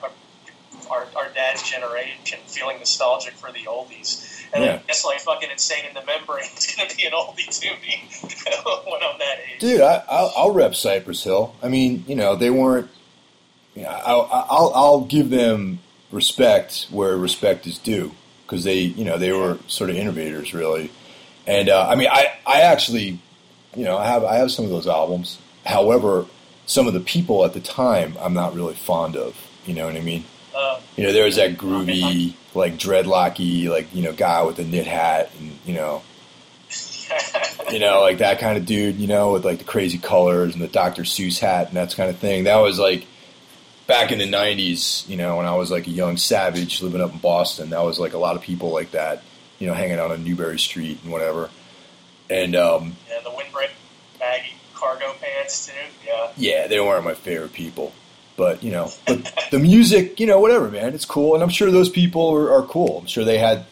our, 0.90 1.06
our 1.16 1.28
dad's 1.34 1.62
generation 1.62 2.38
feeling 2.46 2.78
nostalgic 2.78 3.34
for 3.34 3.52
the 3.52 3.64
oldies. 3.66 4.44
And 4.52 4.64
yeah. 4.64 4.74
I 4.74 4.86
guess 4.86 5.04
like 5.04 5.20
fucking 5.20 5.50
insane 5.50 5.84
in 5.88 5.94
the 5.94 6.04
membrane 6.04 6.44
is 6.56 6.74
going 6.76 6.88
to 6.88 6.96
be 6.96 7.04
an 7.04 7.12
oldie 7.12 7.48
to 7.60 7.70
me 7.80 8.08
when 8.90 9.02
I'm 9.02 9.18
that 9.18 9.38
age. 9.52 9.60
Dude, 9.60 9.80
I, 9.80 10.02
I'll, 10.08 10.32
I'll 10.36 10.52
rep 10.52 10.74
Cypress 10.74 11.24
Hill. 11.24 11.54
I 11.62 11.68
mean, 11.68 12.04
you 12.06 12.14
know, 12.14 12.36
they 12.36 12.50
weren't 12.50 12.88
yeah, 13.76 13.92
I'll, 14.04 14.28
I'll, 14.32 14.72
I'll 14.74 15.00
give 15.02 15.30
them 15.30 15.80
respect 16.10 16.86
where 16.90 17.16
respect 17.16 17.66
is 17.66 17.78
due 17.78 18.12
because 18.42 18.64
they, 18.64 18.78
you 18.78 19.04
know, 19.04 19.18
they 19.18 19.32
were 19.32 19.58
sort 19.68 19.90
of 19.90 19.96
innovators 19.96 20.54
really. 20.54 20.90
And 21.46 21.68
uh, 21.68 21.86
I 21.88 21.94
mean, 21.94 22.08
I, 22.10 22.32
I 22.46 22.62
actually, 22.62 23.20
you 23.76 23.84
know, 23.84 23.98
I 23.98 24.06
have 24.06 24.24
I 24.24 24.36
have 24.36 24.50
some 24.50 24.64
of 24.64 24.70
those 24.70 24.86
albums. 24.86 25.38
However, 25.64 26.26
some 26.64 26.86
of 26.86 26.94
the 26.94 27.00
people 27.00 27.44
at 27.44 27.52
the 27.52 27.60
time 27.60 28.16
I'm 28.18 28.34
not 28.34 28.54
really 28.54 28.74
fond 28.74 29.14
of. 29.14 29.36
You 29.66 29.74
know 29.74 29.86
what 29.86 29.96
I 29.96 30.00
mean? 30.00 30.24
Uh, 30.56 30.80
you 30.96 31.04
know, 31.04 31.12
there 31.12 31.24
was 31.24 31.36
that 31.36 31.58
groovy, 31.58 32.34
like 32.54 32.78
dreadlocky, 32.78 33.68
like 33.68 33.94
you 33.94 34.02
know, 34.02 34.12
guy 34.12 34.42
with 34.42 34.58
a 34.58 34.64
knit 34.64 34.86
hat, 34.86 35.30
and 35.38 35.52
you 35.66 35.74
know, 35.74 36.02
you 37.70 37.78
know, 37.78 38.00
like 38.00 38.18
that 38.18 38.38
kind 38.38 38.56
of 38.56 38.64
dude. 38.64 38.96
You 38.96 39.06
know, 39.06 39.32
with 39.32 39.44
like 39.44 39.58
the 39.58 39.64
crazy 39.64 39.98
colors 39.98 40.54
and 40.54 40.62
the 40.62 40.68
Dr. 40.68 41.02
Seuss 41.02 41.38
hat 41.38 41.68
and 41.68 41.76
that 41.76 41.94
kind 41.94 42.08
of 42.08 42.16
thing. 42.18 42.44
That 42.44 42.56
was 42.56 42.78
like 42.78 43.06
back 43.86 44.12
in 44.12 44.18
the 44.18 44.26
'90s. 44.26 45.08
You 45.08 45.16
know, 45.16 45.36
when 45.36 45.46
I 45.46 45.54
was 45.54 45.70
like 45.70 45.86
a 45.86 45.90
young 45.90 46.16
savage 46.16 46.82
living 46.82 47.00
up 47.00 47.12
in 47.12 47.18
Boston. 47.18 47.70
That 47.70 47.84
was 47.84 47.98
like 47.98 48.12
a 48.12 48.18
lot 48.18 48.36
of 48.36 48.42
people 48.42 48.70
like 48.70 48.92
that. 48.92 49.22
You 49.58 49.66
know, 49.66 49.74
hanging 49.74 49.98
out 49.98 50.10
on 50.10 50.24
Newbury 50.24 50.58
Street 50.58 51.00
and 51.02 51.12
whatever. 51.12 51.50
And 52.28 52.56
um, 52.56 52.96
yeah, 53.08 53.20
the 53.22 53.30
windbreak 53.30 53.70
baggy 54.18 54.54
cargo 54.74 55.14
pants 55.20 55.66
too. 55.66 55.72
Yeah. 56.06 56.32
Yeah, 56.36 56.66
they 56.66 56.80
weren't 56.80 57.04
my 57.04 57.14
favorite 57.14 57.52
people. 57.52 57.92
But 58.36 58.62
you 58.62 58.70
know, 58.70 58.90
but 59.06 59.32
the 59.50 59.58
music, 59.58 60.20
you 60.20 60.26
know, 60.26 60.40
whatever, 60.40 60.70
man, 60.70 60.94
it's 60.94 61.04
cool, 61.04 61.34
and 61.34 61.42
I'm 61.42 61.48
sure 61.48 61.70
those 61.70 61.88
people 61.88 62.34
are, 62.34 62.52
are 62.52 62.62
cool. 62.62 62.98
I'm 62.98 63.06
sure 63.06 63.24
they 63.24 63.38
had, 63.38 63.64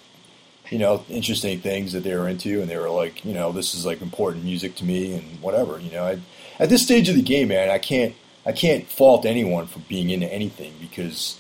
you 0.71 0.79
know, 0.79 1.05
interesting 1.09 1.61
things 1.61 1.93
that 1.93 2.03
they 2.03 2.15
were 2.15 2.29
into, 2.29 2.61
and 2.61 2.71
they 2.71 2.79
were 2.79 2.91
like, 2.91 3.25
you 3.25 3.35
know, 3.35 3.53
this 3.53 3.75
is 3.75 3.85
like 3.85 4.01
important 4.01 4.45
music 4.45 4.75
to 4.77 4.85
me, 4.85 5.15
and 5.15 5.43
whatever. 5.43 5.79
You 5.79 5.91
know, 5.91 6.05
I, 6.05 6.19
at 6.59 6.71
this 6.71 6.83
stage 6.83 7.09
of 7.09 7.17
the 7.17 7.23
game, 7.23 7.49
man, 7.49 7.69
I 7.69 7.79
can't, 7.79 8.15
I 8.47 8.53
can't 8.53 8.87
fault 8.87 9.25
anyone 9.25 9.67
for 9.67 9.79
being 9.81 10.11
into 10.11 10.33
anything 10.33 10.75
because 10.81 11.39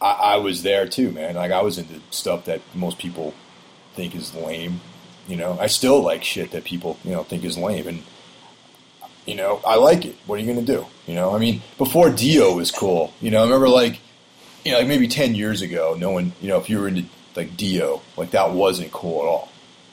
I, 0.00 0.10
I 0.10 0.36
was 0.36 0.62
there 0.62 0.86
too, 0.86 1.10
man. 1.12 1.34
Like 1.34 1.50
I 1.50 1.62
was 1.62 1.78
into 1.78 2.00
stuff 2.10 2.44
that 2.44 2.60
most 2.74 2.98
people 2.98 3.34
think 3.94 4.14
is 4.14 4.34
lame. 4.34 4.80
You 5.26 5.36
know, 5.36 5.56
I 5.58 5.68
still 5.68 6.02
like 6.02 6.22
shit 6.22 6.50
that 6.50 6.64
people, 6.64 6.98
you 7.04 7.12
know, 7.12 7.22
think 7.22 7.44
is 7.44 7.56
lame, 7.56 7.88
and 7.88 8.02
you 9.26 9.34
know, 9.34 9.60
I 9.66 9.76
like 9.76 10.04
it. 10.04 10.16
What 10.26 10.38
are 10.38 10.42
you 10.42 10.54
to 10.54 10.62
do? 10.62 10.86
You 11.06 11.14
know, 11.14 11.34
I 11.34 11.38
mean, 11.38 11.62
before 11.78 12.10
Dio 12.10 12.56
was 12.56 12.70
cool. 12.70 13.14
You 13.20 13.30
know, 13.30 13.40
I 13.40 13.44
remember 13.44 13.70
like, 13.70 14.00
you 14.64 14.72
know, 14.72 14.78
like 14.78 14.88
maybe 14.88 15.08
ten 15.08 15.34
years 15.34 15.62
ago, 15.62 15.96
no 15.98 16.10
one, 16.10 16.32
you 16.42 16.48
know, 16.48 16.58
if 16.58 16.68
you 16.68 16.78
were 16.78 16.88
into 16.88 17.04
like 17.34 17.56
Dio, 17.56 18.02
like 18.18 18.32
that 18.32 18.52
wasn't 18.52 18.92
cool 18.92 19.22
at 19.22 19.28
all. 19.28 19.48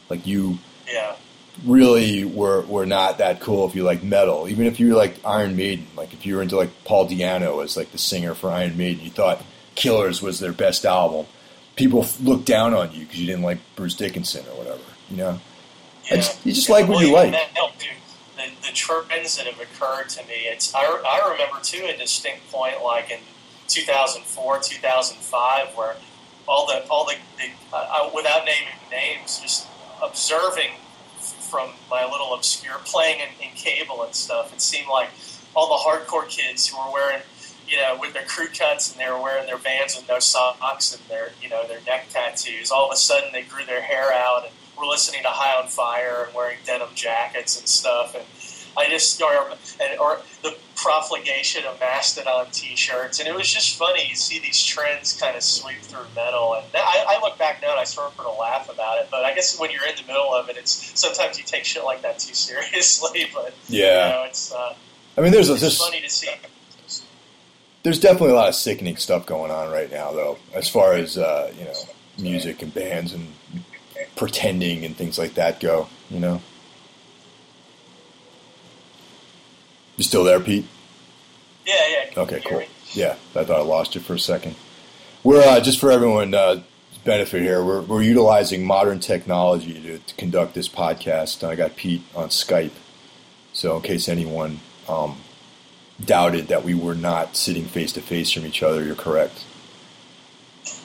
Like 0.10 0.28
you, 0.28 0.60
yeah, 0.92 1.16
really 1.66 2.26
were 2.26 2.62
were 2.62 2.86
not 2.86 3.20
that 3.20 3.40
cool 3.40 3.68
if 3.68 3.76
you 3.76 3.84
like 3.84 4.04
metal. 4.04 4.48
Even 4.48 4.66
if 4.66 4.80
you 4.80 4.90
were 4.90 4.98
like 4.98 5.24
Iron 5.26 5.56
Maiden, 5.56 5.88
like 5.96 6.14
if 6.14 6.26
you 6.26 6.36
were 6.36 6.42
into 6.42 6.56
like 6.56 6.70
Paul 6.86 7.08
Di'Anno 7.08 7.64
as 7.64 7.78
like 7.78 7.92
the 7.92 7.98
singer 7.98 8.34
for 8.34 8.50
Iron 8.50 8.78
Maiden, 8.78 9.04
you 9.04 9.12
thought 9.12 9.44
Killers 9.76 10.22
was 10.22 10.40
their 10.40 10.54
best 10.54 10.86
album. 10.86 11.26
People 11.76 12.06
looked 12.22 12.46
down 12.46 12.74
on 12.74 12.92
you 12.92 13.02
because 13.02 13.20
you 13.20 13.28
didn't 13.28 13.44
like 13.44 13.60
Bruce 13.76 13.96
Dickinson 13.96 14.46
or 14.48 14.58
whatever. 14.58 14.82
You 15.10 15.18
know, 15.18 15.40
yeah. 16.06 16.18
just, 16.18 16.46
you 16.46 16.54
just 16.54 16.70
like 16.70 16.88
what 16.88 17.06
you 17.06 17.14
like. 17.14 17.32
The, 17.32 18.68
the 18.68 18.74
trends 18.74 19.38
that 19.38 19.46
have 19.46 19.60
occurred 19.60 20.10
to 20.10 20.26
me. 20.28 20.34
It's 20.46 20.74
I, 20.74 20.82
I 20.82 21.32
remember 21.32 21.60
too 21.62 21.86
a 21.86 21.96
distinct 21.98 22.52
point 22.52 22.84
like 22.84 23.12
in 23.12 23.20
2004, 23.68 24.60
2005, 24.60 25.68
where 25.78 25.96
all 26.48 26.66
the 26.68 26.86
all 26.90 27.06
the, 27.06 27.16
the 27.38 27.50
uh, 27.74 28.10
without 28.14 28.46
naming 28.46 28.74
names, 28.92 29.40
just 29.40 29.68
observing 30.02 30.72
from 31.52 31.70
my 31.90 32.06
little 32.06 32.34
obscure 32.34 32.80
playing 32.86 33.20
in, 33.20 33.48
in 33.48 33.54
cable 33.56 34.04
and 34.04 34.16
stuff. 34.16 34.54
It 34.54 34.62
seemed 34.62 34.88
like 34.88 35.10
all 35.54 35.68
the 35.68 35.84
hardcore 35.84 36.28
kids 36.30 36.68
who 36.68 36.78
were 36.78 36.92
wearing 36.94 37.22
you 37.72 37.78
know, 37.78 37.98
with 38.00 38.14
their 38.14 38.26
crew 38.26 38.48
cuts 38.48 38.92
and 38.92 39.00
they 39.00 39.10
were 39.10 39.22
wearing 39.22 39.46
their 39.46 39.58
Vans 39.58 39.96
with 39.96 40.08
no 40.10 40.20
socks 40.20 40.94
and 40.94 41.02
their, 41.10 41.32
you 41.42 41.48
know, 41.48 41.66
their 41.68 41.80
neck 41.88 42.08
tattoos. 42.10 42.70
All 42.70 42.88
of 42.88 42.94
a 42.94 42.98
sudden, 42.98 43.32
they 43.32 43.44
grew 43.44 43.66
their 43.66 43.82
hair 43.82 44.12
out 44.14 44.44
and 44.44 44.54
were 44.78 44.86
listening 44.86 45.22
to 45.24 45.30
High 45.30 45.62
on 45.62 45.70
Fire 45.70 46.26
and 46.26 46.36
wearing 46.36 46.58
denim 46.66 46.90
jackets 46.96 47.58
and 47.58 47.68
stuff. 47.68 48.14
And 48.14 48.26
I 48.78 48.88
just 48.90 49.22
or, 49.22 49.52
or 50.00 50.22
the 50.44 50.56
profligation 50.76 51.64
of 51.66 51.80
Mastodon 51.80 52.48
T-shirts, 52.52 53.20
and 53.20 53.28
it 53.28 53.36
was 53.36 53.52
just 53.52 53.78
funny. 53.78 54.08
You 54.08 54.16
see 54.16 54.40
these 54.40 54.64
trends 54.64 55.20
kind 55.20 55.36
of 55.36 55.44
sweep 55.44 55.80
through 55.82 56.06
metal, 56.16 56.56
and 56.56 56.66
I, 56.74 57.06
I 57.08 57.20
look 57.22 57.38
back 57.38 57.62
now 57.62 57.72
and 57.72 57.80
I 57.80 57.84
sort 57.84 58.14
of 58.18 58.38
laugh 58.40 58.70
about 58.74 59.00
it. 59.00 59.10
But 59.12 59.24
I 59.24 59.34
guess 59.34 59.60
when 59.60 59.72
you're 59.72 59.86
in 59.86 59.96
the 59.96 60.08
middle 60.08 60.34
of 60.34 60.50
it, 60.50 60.58
it's 60.58 61.00
sometimes 61.00 61.38
you 61.38 61.44
take 61.44 61.66
shit 61.66 61.84
like 61.84 62.02
that 62.02 62.20
too 62.20 62.34
seriously. 62.34 63.26
But 63.34 63.54
yeah, 63.68 64.08
you 64.08 64.14
know, 64.14 64.24
it's. 64.24 64.52
Uh, 64.52 64.74
I 65.18 65.22
mean, 65.22 65.32
there's 65.32 65.50
it's 65.50 65.60
a, 65.60 65.62
there's, 65.62 65.78
funny 65.78 66.02
to 66.02 66.10
see. 66.10 66.30
There's 67.84 68.00
definitely 68.00 68.32
a 68.32 68.36
lot 68.36 68.50
of 68.50 68.56
sickening 68.56 68.98
stuff 68.98 69.26
going 69.26 69.52
on 69.52 69.72
right 69.72 69.92
now, 69.92 70.12
though, 70.12 70.38
as 70.54 70.68
far 70.70 70.94
as 70.94 71.18
uh, 71.18 71.54
you 71.58 71.66
know, 71.66 71.74
music 72.20 72.62
and 72.62 72.74
bands 72.74 73.14
and 73.14 73.28
pretending 74.16 74.86
and 74.86 74.96
things 74.96 75.18
like 75.18 75.36
that 75.36 75.60
go. 75.60 75.88
You 76.10 76.20
know. 76.20 76.42
You 79.98 80.04
still 80.04 80.24
there, 80.24 80.40
Pete? 80.40 80.66
Yeah, 81.66 81.76
yeah. 81.90 82.22
Okay, 82.22 82.42
cool. 82.46 82.64
Yeah, 82.94 83.16
I 83.36 83.44
thought 83.44 83.60
I 83.60 83.64
lost 83.64 83.96
you 83.96 84.02
for 84.02 84.14
a 84.14 84.20
second. 84.20 84.56
We're 85.24 85.44
uh, 85.44 85.60
just 85.60 85.80
for 85.80 85.92
everyone 85.92 86.34
uh, 86.34 86.64
benefit 87.04 87.42
here. 87.42 87.64
We're, 87.64 87.82
we're 87.82 88.02
utilizing 88.02 88.66
modern 88.66 89.00
technology 89.00 89.82
to, 89.82 90.00
to, 90.00 90.16
conduct 90.16 90.54
this 90.54 90.68
podcast. 90.68 91.48
I 91.48 91.56
got 91.56 91.76
Pete 91.76 92.04
on 92.16 92.30
Skype, 92.30 92.72
so 93.54 93.78
in 93.78 93.84
case 93.84 94.10
anyone 94.10 94.60
um, 94.90 95.18
doubted 96.04 96.48
that 96.48 96.64
we 96.64 96.74
were 96.74 96.96
not 96.96 97.36
sitting 97.36 97.66
face 97.66 97.94
to 97.94 98.02
face 98.02 98.32
from 98.32 98.46
each 98.46 98.64
other, 98.64 98.84
you're 98.84 98.96
correct. 98.96 99.46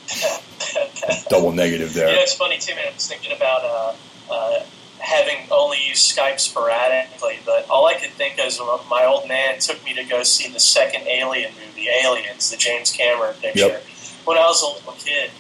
Double 1.29 1.53
negative 1.53 1.95
there. 1.95 2.09
Yeah, 2.09 2.21
it's 2.21 2.35
funny 2.35 2.59
too, 2.59 2.75
man. 2.75 2.89
I 2.89 2.95
was 2.95 3.09
thinking 3.09 3.33
about 3.37 3.65
uh, 3.65 3.95
uh 4.33 4.65
having 5.07 5.47
only 5.53 5.79
used 5.87 6.17
Skype 6.17 6.41
sporadically, 6.41 7.39
but 7.47 7.65
all 7.71 7.87
I 7.87 7.95
could 7.95 8.11
think 8.11 8.41
of 8.41 8.47
is 8.47 8.61
my 8.91 9.05
old 9.07 9.29
man 9.29 9.61
took 9.61 9.83
me 9.85 9.95
to 9.95 10.03
go 10.03 10.25
see 10.25 10.53
the 10.53 10.59
second 10.59 11.07
Alien 11.07 11.53
movie, 11.55 11.87
Aliens, 12.05 12.51
the 12.51 12.57
James 12.57 12.91
Cameron 12.91 13.35
picture, 13.41 13.69
yep. 13.69 13.85
when 14.25 14.37
I 14.37 14.47
was 14.47 14.63
a 14.63 14.67
little 14.67 14.95
kid. 14.95 15.31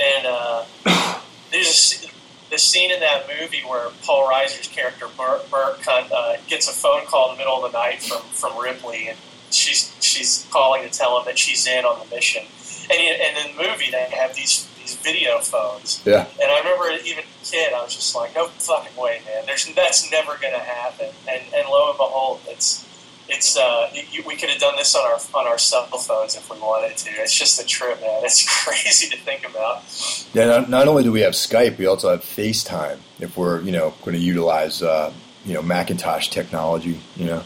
And 0.00 0.26
uh, 0.26 0.64
there's 1.52 2.04
a, 2.04 2.50
the 2.50 2.58
scene 2.58 2.90
in 2.90 2.98
that 2.98 3.28
movie 3.40 3.62
where 3.64 3.90
Paul 4.02 4.28
Reiser's 4.28 4.66
character, 4.66 5.06
Burt, 5.16 5.48
Burt 5.52 5.86
uh, 5.86 6.38
gets 6.48 6.68
a 6.68 6.72
phone 6.72 7.06
call 7.06 7.30
in 7.30 7.36
the 7.36 7.44
middle 7.44 7.64
of 7.64 7.70
the 7.70 7.78
night 7.78 8.02
from, 8.02 8.22
from 8.22 8.60
Ripley, 8.60 9.06
and 9.06 9.16
she's, 9.52 9.96
she's 10.00 10.48
calling 10.50 10.82
to 10.82 10.90
tell 10.90 11.16
him 11.20 11.26
that 11.26 11.38
she's 11.38 11.64
in 11.68 11.84
on 11.84 12.04
the 12.04 12.12
mission. 12.12 12.42
And, 12.90 13.00
and 13.00 13.36
in 13.38 13.56
the 13.56 13.62
movie, 13.62 13.92
they 13.92 14.02
have 14.10 14.34
these 14.34 14.68
these 14.82 14.96
video 14.96 15.38
phones. 15.38 16.02
Yeah. 16.04 16.26
And 16.40 16.50
I 16.50 16.58
remember 16.58 17.04
even 17.04 17.24
a 17.24 17.44
kid, 17.44 17.72
I 17.72 17.82
was 17.82 17.94
just 17.94 18.14
like, 18.14 18.34
no 18.34 18.48
fucking 18.48 19.00
way, 19.00 19.22
man. 19.24 19.44
There's 19.46 19.72
that's 19.74 20.10
never 20.10 20.36
going 20.38 20.52
to 20.52 20.60
happen. 20.60 21.08
And 21.28 21.42
and 21.54 21.68
lo 21.68 21.90
and 21.90 21.96
behold, 21.98 22.40
it's 22.48 22.86
it's 23.28 23.56
uh, 23.56 23.88
you, 24.10 24.22
we 24.26 24.36
could 24.36 24.50
have 24.50 24.60
done 24.60 24.76
this 24.76 24.94
on 24.94 25.04
our 25.04 25.18
on 25.40 25.46
our 25.46 25.58
cell 25.58 25.86
phones 25.86 26.36
if 26.36 26.50
we 26.50 26.58
wanted 26.58 26.96
to. 26.96 27.10
It's 27.22 27.36
just 27.36 27.60
a 27.60 27.66
trip, 27.66 28.00
man. 28.00 28.24
It's 28.24 28.46
crazy 28.64 29.08
to 29.08 29.16
think 29.22 29.48
about. 29.48 29.82
Yeah. 30.34 30.46
Not, 30.46 30.70
not 30.70 30.88
only 30.88 31.02
do 31.02 31.12
we 31.12 31.20
have 31.20 31.32
Skype, 31.32 31.78
we 31.78 31.86
also 31.86 32.10
have 32.10 32.20
FaceTime. 32.20 32.98
If 33.20 33.36
we're 33.36 33.60
you 33.62 33.72
know 33.72 33.94
going 34.04 34.16
to 34.16 34.22
utilize 34.22 34.82
uh, 34.82 35.12
you 35.44 35.54
know 35.54 35.62
Macintosh 35.62 36.28
technology, 36.28 37.00
you 37.16 37.26
know, 37.26 37.42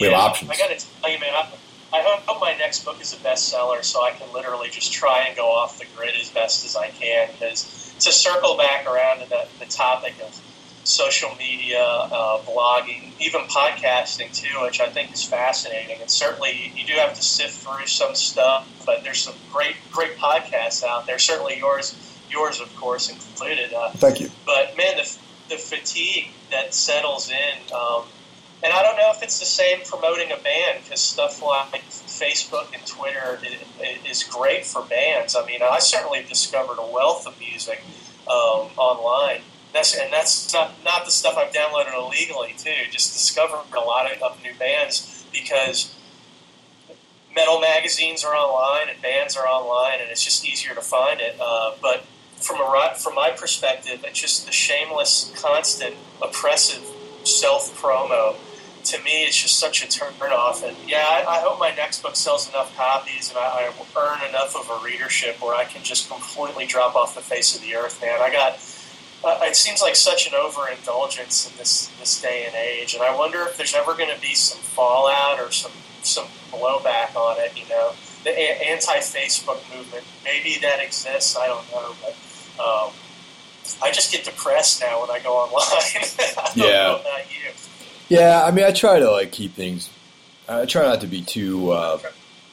we 0.00 0.08
yeah, 0.08 0.12
have 0.12 0.30
options. 0.30 0.50
I 0.50 0.56
got 0.56 0.78
to 0.78 0.86
tell 1.00 1.10
you, 1.10 1.18
man. 1.20 1.34
I, 1.34 1.48
I 1.92 2.02
hope 2.02 2.40
my 2.40 2.54
next 2.54 2.84
book 2.84 3.00
is 3.00 3.12
a 3.12 3.16
bestseller 3.16 3.82
so 3.82 4.02
I 4.02 4.10
can 4.10 4.32
literally 4.32 4.68
just 4.68 4.92
try 4.92 5.24
and 5.26 5.36
go 5.36 5.46
off 5.46 5.78
the 5.78 5.86
grid 5.96 6.14
as 6.20 6.30
best 6.30 6.64
as 6.64 6.76
I 6.76 6.90
can. 6.90 7.28
Because 7.32 7.94
to 8.00 8.12
circle 8.12 8.56
back 8.56 8.86
around 8.86 9.20
to 9.20 9.28
the, 9.28 9.46
the 9.58 9.66
topic 9.66 10.14
of 10.22 10.40
social 10.84 11.34
media, 11.36 11.82
uh, 11.82 12.38
blogging, 12.42 13.12
even 13.20 13.42
podcasting 13.42 14.32
too, 14.34 14.62
which 14.62 14.80
I 14.80 14.88
think 14.88 15.12
is 15.12 15.24
fascinating. 15.24 16.00
And 16.00 16.10
certainly 16.10 16.72
you 16.74 16.86
do 16.86 16.94
have 16.94 17.14
to 17.14 17.22
sift 17.22 17.54
through 17.54 17.86
some 17.86 18.14
stuff, 18.14 18.68
but 18.84 19.02
there's 19.02 19.20
some 19.22 19.34
great, 19.52 19.76
great 19.90 20.16
podcasts 20.16 20.84
out 20.84 21.06
there. 21.06 21.18
Certainly 21.18 21.58
yours, 21.58 21.94
yours 22.30 22.60
of 22.60 22.74
course 22.76 23.10
included. 23.10 23.72
Uh, 23.72 23.90
Thank 23.92 24.20
you. 24.20 24.30
But 24.44 24.76
man, 24.76 24.96
the, 24.96 25.18
the 25.48 25.56
fatigue 25.56 26.28
that 26.50 26.74
settles 26.74 27.30
in. 27.30 27.74
Um, 27.74 28.04
and 28.62 28.72
I 28.72 28.82
don't 28.82 28.96
know 28.96 29.12
if 29.14 29.22
it's 29.22 29.38
the 29.38 29.46
same 29.46 29.80
promoting 29.84 30.32
a 30.32 30.36
band 30.36 30.82
because 30.82 31.00
stuff 31.00 31.42
like 31.42 31.84
Facebook 31.90 32.72
and 32.72 32.84
Twitter 32.86 33.38
is 34.08 34.22
great 34.22 34.64
for 34.64 34.82
bands. 34.82 35.36
I 35.36 35.44
mean, 35.44 35.60
I 35.62 35.78
certainly 35.78 36.24
discovered 36.26 36.78
a 36.78 36.90
wealth 36.90 37.26
of 37.26 37.38
music 37.38 37.82
um, 38.26 38.70
online. 38.76 39.42
That's 39.72 39.94
and 39.94 40.10
that's 40.10 40.52
not 40.54 40.72
not 40.84 41.04
the 41.04 41.10
stuff 41.10 41.36
I've 41.36 41.52
downloaded 41.52 41.94
illegally 41.94 42.54
too. 42.56 42.90
Just 42.90 43.12
discovered 43.12 43.64
a 43.76 43.80
lot 43.80 44.10
of, 44.10 44.22
of 44.22 44.42
new 44.42 44.54
bands 44.58 45.26
because 45.30 45.94
metal 47.34 47.60
magazines 47.60 48.24
are 48.24 48.34
online 48.34 48.88
and 48.88 49.02
bands 49.02 49.36
are 49.36 49.46
online, 49.46 50.00
and 50.00 50.10
it's 50.10 50.24
just 50.24 50.48
easier 50.48 50.74
to 50.74 50.80
find 50.80 51.20
it. 51.20 51.36
Uh, 51.38 51.72
but 51.82 52.06
from 52.36 52.60
a 52.60 52.94
from 52.96 53.14
my 53.14 53.30
perspective, 53.30 54.02
it's 54.02 54.18
just 54.18 54.46
the 54.46 54.52
shameless, 54.52 55.30
constant, 55.36 55.94
oppressive 56.22 56.82
self 57.26 57.80
promo 57.80 58.36
to 58.86 59.02
me, 59.02 59.24
it's 59.24 59.36
just 59.36 59.58
such 59.58 59.82
a 59.82 59.86
turnoff. 59.86 60.66
And 60.66 60.76
yeah, 60.88 61.04
I, 61.04 61.24
I, 61.26 61.40
hope 61.40 61.58
my 61.58 61.74
next 61.74 62.02
book 62.02 62.14
sells 62.14 62.48
enough 62.48 62.74
copies 62.76 63.30
and 63.30 63.38
I, 63.38 63.42
I 63.42 63.72
earn 63.98 64.28
enough 64.28 64.54
of 64.54 64.70
a 64.70 64.84
readership 64.84 65.42
where 65.42 65.54
I 65.54 65.64
can 65.64 65.82
just 65.82 66.08
completely 66.08 66.66
drop 66.66 66.94
off 66.94 67.14
the 67.14 67.20
face 67.20 67.56
of 67.56 67.62
the 67.62 67.74
earth, 67.74 68.00
man. 68.00 68.20
I 68.20 68.30
got. 68.30 68.58
Uh, 69.24 69.40
it 69.44 69.56
seems 69.56 69.80
like 69.80 69.96
such 69.96 70.28
an 70.28 70.34
overindulgence 70.34 71.50
in 71.50 71.56
this 71.56 71.88
this 71.98 72.20
day 72.20 72.44
and 72.46 72.54
age, 72.54 72.94
and 72.94 73.02
I 73.02 73.16
wonder 73.16 73.40
if 73.42 73.56
there's 73.56 73.74
ever 73.74 73.94
going 73.94 74.14
to 74.14 74.20
be 74.20 74.34
some 74.34 74.60
fallout 74.60 75.40
or 75.40 75.50
some 75.50 75.72
some 76.02 76.26
blowback 76.52 77.16
on 77.16 77.40
it. 77.40 77.58
You 77.58 77.68
know, 77.68 77.92
the 78.24 78.30
a- 78.30 78.70
anti-Facebook 78.70 79.74
movement, 79.74 80.04
maybe 80.22 80.58
that 80.60 80.80
exists. 80.80 81.36
I 81.36 81.46
don't 81.46 81.68
know, 81.72 81.96
but 82.02 82.14
um, 82.62 82.92
I 83.82 83.90
just 83.90 84.12
get 84.12 84.24
depressed 84.24 84.80
now 84.80 85.00
when 85.00 85.10
I 85.10 85.20
go 85.20 85.34
online. 85.34 86.04
yeah. 86.54 86.98
Yeah, 88.08 88.44
I 88.44 88.50
mean, 88.52 88.64
I 88.64 88.72
try 88.72 88.98
to 88.98 89.10
like 89.10 89.32
keep 89.32 89.54
things. 89.54 89.90
I 90.48 90.64
try 90.64 90.82
not 90.82 91.00
to 91.00 91.06
be 91.06 91.22
too, 91.22 91.70
uh, 91.72 91.98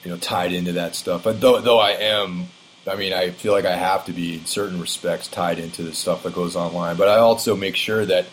you 0.03 0.11
know, 0.11 0.17
tied 0.17 0.51
into 0.51 0.73
that 0.73 0.95
stuff. 0.95 1.23
But 1.23 1.41
though, 1.41 1.61
though 1.61 1.79
I 1.79 1.91
am, 1.91 2.47
I 2.87 2.95
mean, 2.95 3.13
I 3.13 3.29
feel 3.29 3.51
like 3.51 3.65
I 3.65 3.75
have 3.75 4.05
to 4.05 4.13
be 4.13 4.35
in 4.35 4.45
certain 4.45 4.81
respects 4.81 5.27
tied 5.27 5.59
into 5.59 5.83
the 5.83 5.93
stuff 5.93 6.23
that 6.23 6.33
goes 6.33 6.55
online. 6.55 6.97
But 6.97 7.07
I 7.07 7.17
also 7.17 7.55
make 7.55 7.75
sure 7.75 8.05
that 8.05 8.25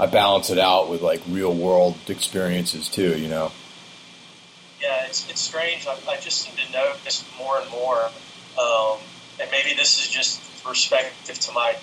I 0.00 0.06
balance 0.06 0.50
it 0.50 0.58
out 0.58 0.88
with 0.88 1.02
like 1.02 1.20
real 1.28 1.54
world 1.54 1.96
experiences 2.08 2.88
too. 2.88 3.18
You 3.18 3.28
know. 3.28 3.52
Yeah, 4.80 5.06
it's 5.06 5.28
it's 5.28 5.40
strange. 5.40 5.86
I, 5.86 5.96
I 6.08 6.16
just 6.16 6.40
seem 6.40 6.54
to 6.56 6.72
notice 6.72 7.24
more 7.38 7.60
and 7.60 7.70
more, 7.70 8.02
um, 8.58 8.98
and 9.40 9.50
maybe 9.50 9.74
this 9.74 10.02
is 10.02 10.08
just 10.08 10.40
perspective 10.64 11.38
to 11.38 11.52
my 11.52 11.76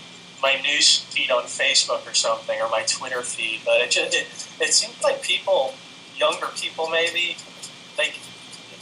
my 0.43 0.59
news 0.61 0.99
feed 0.99 1.31
on 1.31 1.43
Facebook 1.43 2.05
or 2.05 2.13
something, 2.13 2.59
or 2.61 2.69
my 2.69 2.83
Twitter 2.83 3.21
feed. 3.21 3.61
But 3.65 3.79
it 3.79 3.89
just 3.89 4.13
it, 4.13 4.27
it 4.61 4.73
seems 4.73 5.01
like 5.01 5.23
people, 5.23 5.73
younger 6.17 6.47
people 6.55 6.89
maybe, 6.89 7.37
like 7.97 8.19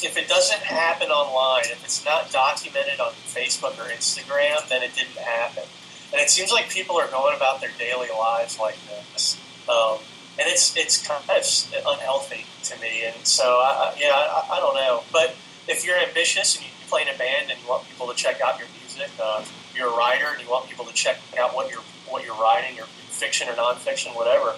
if 0.04 0.18
it 0.18 0.28
doesn't 0.28 0.62
happen 0.62 1.10
online, 1.10 1.66
if 1.66 1.84
it's 1.86 2.04
not 2.04 2.32
documented 2.32 3.00
on 3.00 3.12
Facebook 3.30 3.78
or 3.78 3.88
Instagram, 3.90 4.68
then 4.68 4.82
it 4.82 4.96
didn't 4.96 5.22
happen. 5.24 5.64
And 6.12 6.20
it 6.20 6.32
seems 6.32 6.52
like 6.52 6.70
people 6.70 6.98
are 6.98 7.08
going 7.08 7.38
about 7.38 7.62
their 7.62 7.72
daily 7.78 8.10
lives 8.10 8.60
like 8.60 8.76
this, 8.90 9.40
um, 9.70 10.00
and 10.40 10.50
it's 10.50 10.76
it's 10.76 11.08
kind 11.08 11.24
of 11.24 11.88
unhealthy 11.88 12.46
to 12.64 12.82
me. 12.82 13.06
And 13.06 13.26
so, 13.26 13.46
I, 13.46 13.96
yeah, 13.98 14.10
I, 14.10 14.58
I 14.58 14.60
don't 14.60 14.76
know. 14.76 15.04
But 15.14 15.36
if 15.70 15.86
you're 15.86 15.98
ambitious 15.98 16.56
and 16.56 16.66
you 16.66 16.72
play 16.90 17.04
in 17.04 17.08
a 17.08 17.18
band 17.18 17.50
and 17.50 17.62
you 17.62 17.70
want 17.70 17.88
people 17.88 18.08
to 18.08 18.16
check 18.16 18.42
out 18.42 18.60
your 18.60 18.68
music. 18.82 19.10
Uh, 19.22 19.44
you're 19.76 19.90
a 19.90 19.98
writer 19.98 20.26
and 20.32 20.42
you 20.42 20.50
want 20.50 20.68
people 20.68 20.86
to 20.86 20.94
check 20.94 21.18
out 21.40 21.56
what 21.56 21.70
you're 21.70 21.82
what 22.10 22.26
you're 22.26 22.36
writing, 22.36 22.76
your 22.76 22.86
fiction 22.86 23.48
or 23.48 23.54
nonfiction, 23.54 24.16
whatever, 24.16 24.56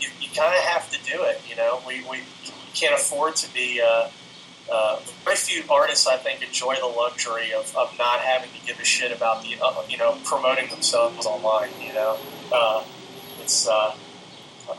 you, 0.00 0.08
you 0.20 0.28
kind 0.28 0.54
of 0.54 0.62
have 0.64 0.90
to 0.90 0.98
do 1.04 1.22
it. 1.24 1.40
You 1.48 1.56
know, 1.56 1.82
we, 1.86 2.00
we 2.10 2.20
can't 2.74 2.94
afford 2.94 3.36
to 3.36 3.52
be. 3.52 3.80
Uh, 3.80 4.08
uh, 4.72 4.98
very 5.24 5.36
few 5.36 5.62
artists, 5.70 6.06
I 6.06 6.16
think, 6.16 6.42
enjoy 6.42 6.76
the 6.76 6.86
luxury 6.86 7.52
of, 7.52 7.76
of 7.76 7.94
not 7.98 8.20
having 8.20 8.48
to 8.58 8.66
give 8.66 8.80
a 8.80 8.84
shit 8.84 9.12
about 9.12 9.42
the 9.42 9.58
uh, 9.62 9.82
you 9.90 9.98
know 9.98 10.16
promoting 10.24 10.70
themselves 10.70 11.26
online. 11.26 11.68
You 11.80 11.92
know, 11.92 12.18
uh, 12.50 12.82
it's. 13.42 13.68
Uh, 13.68 13.94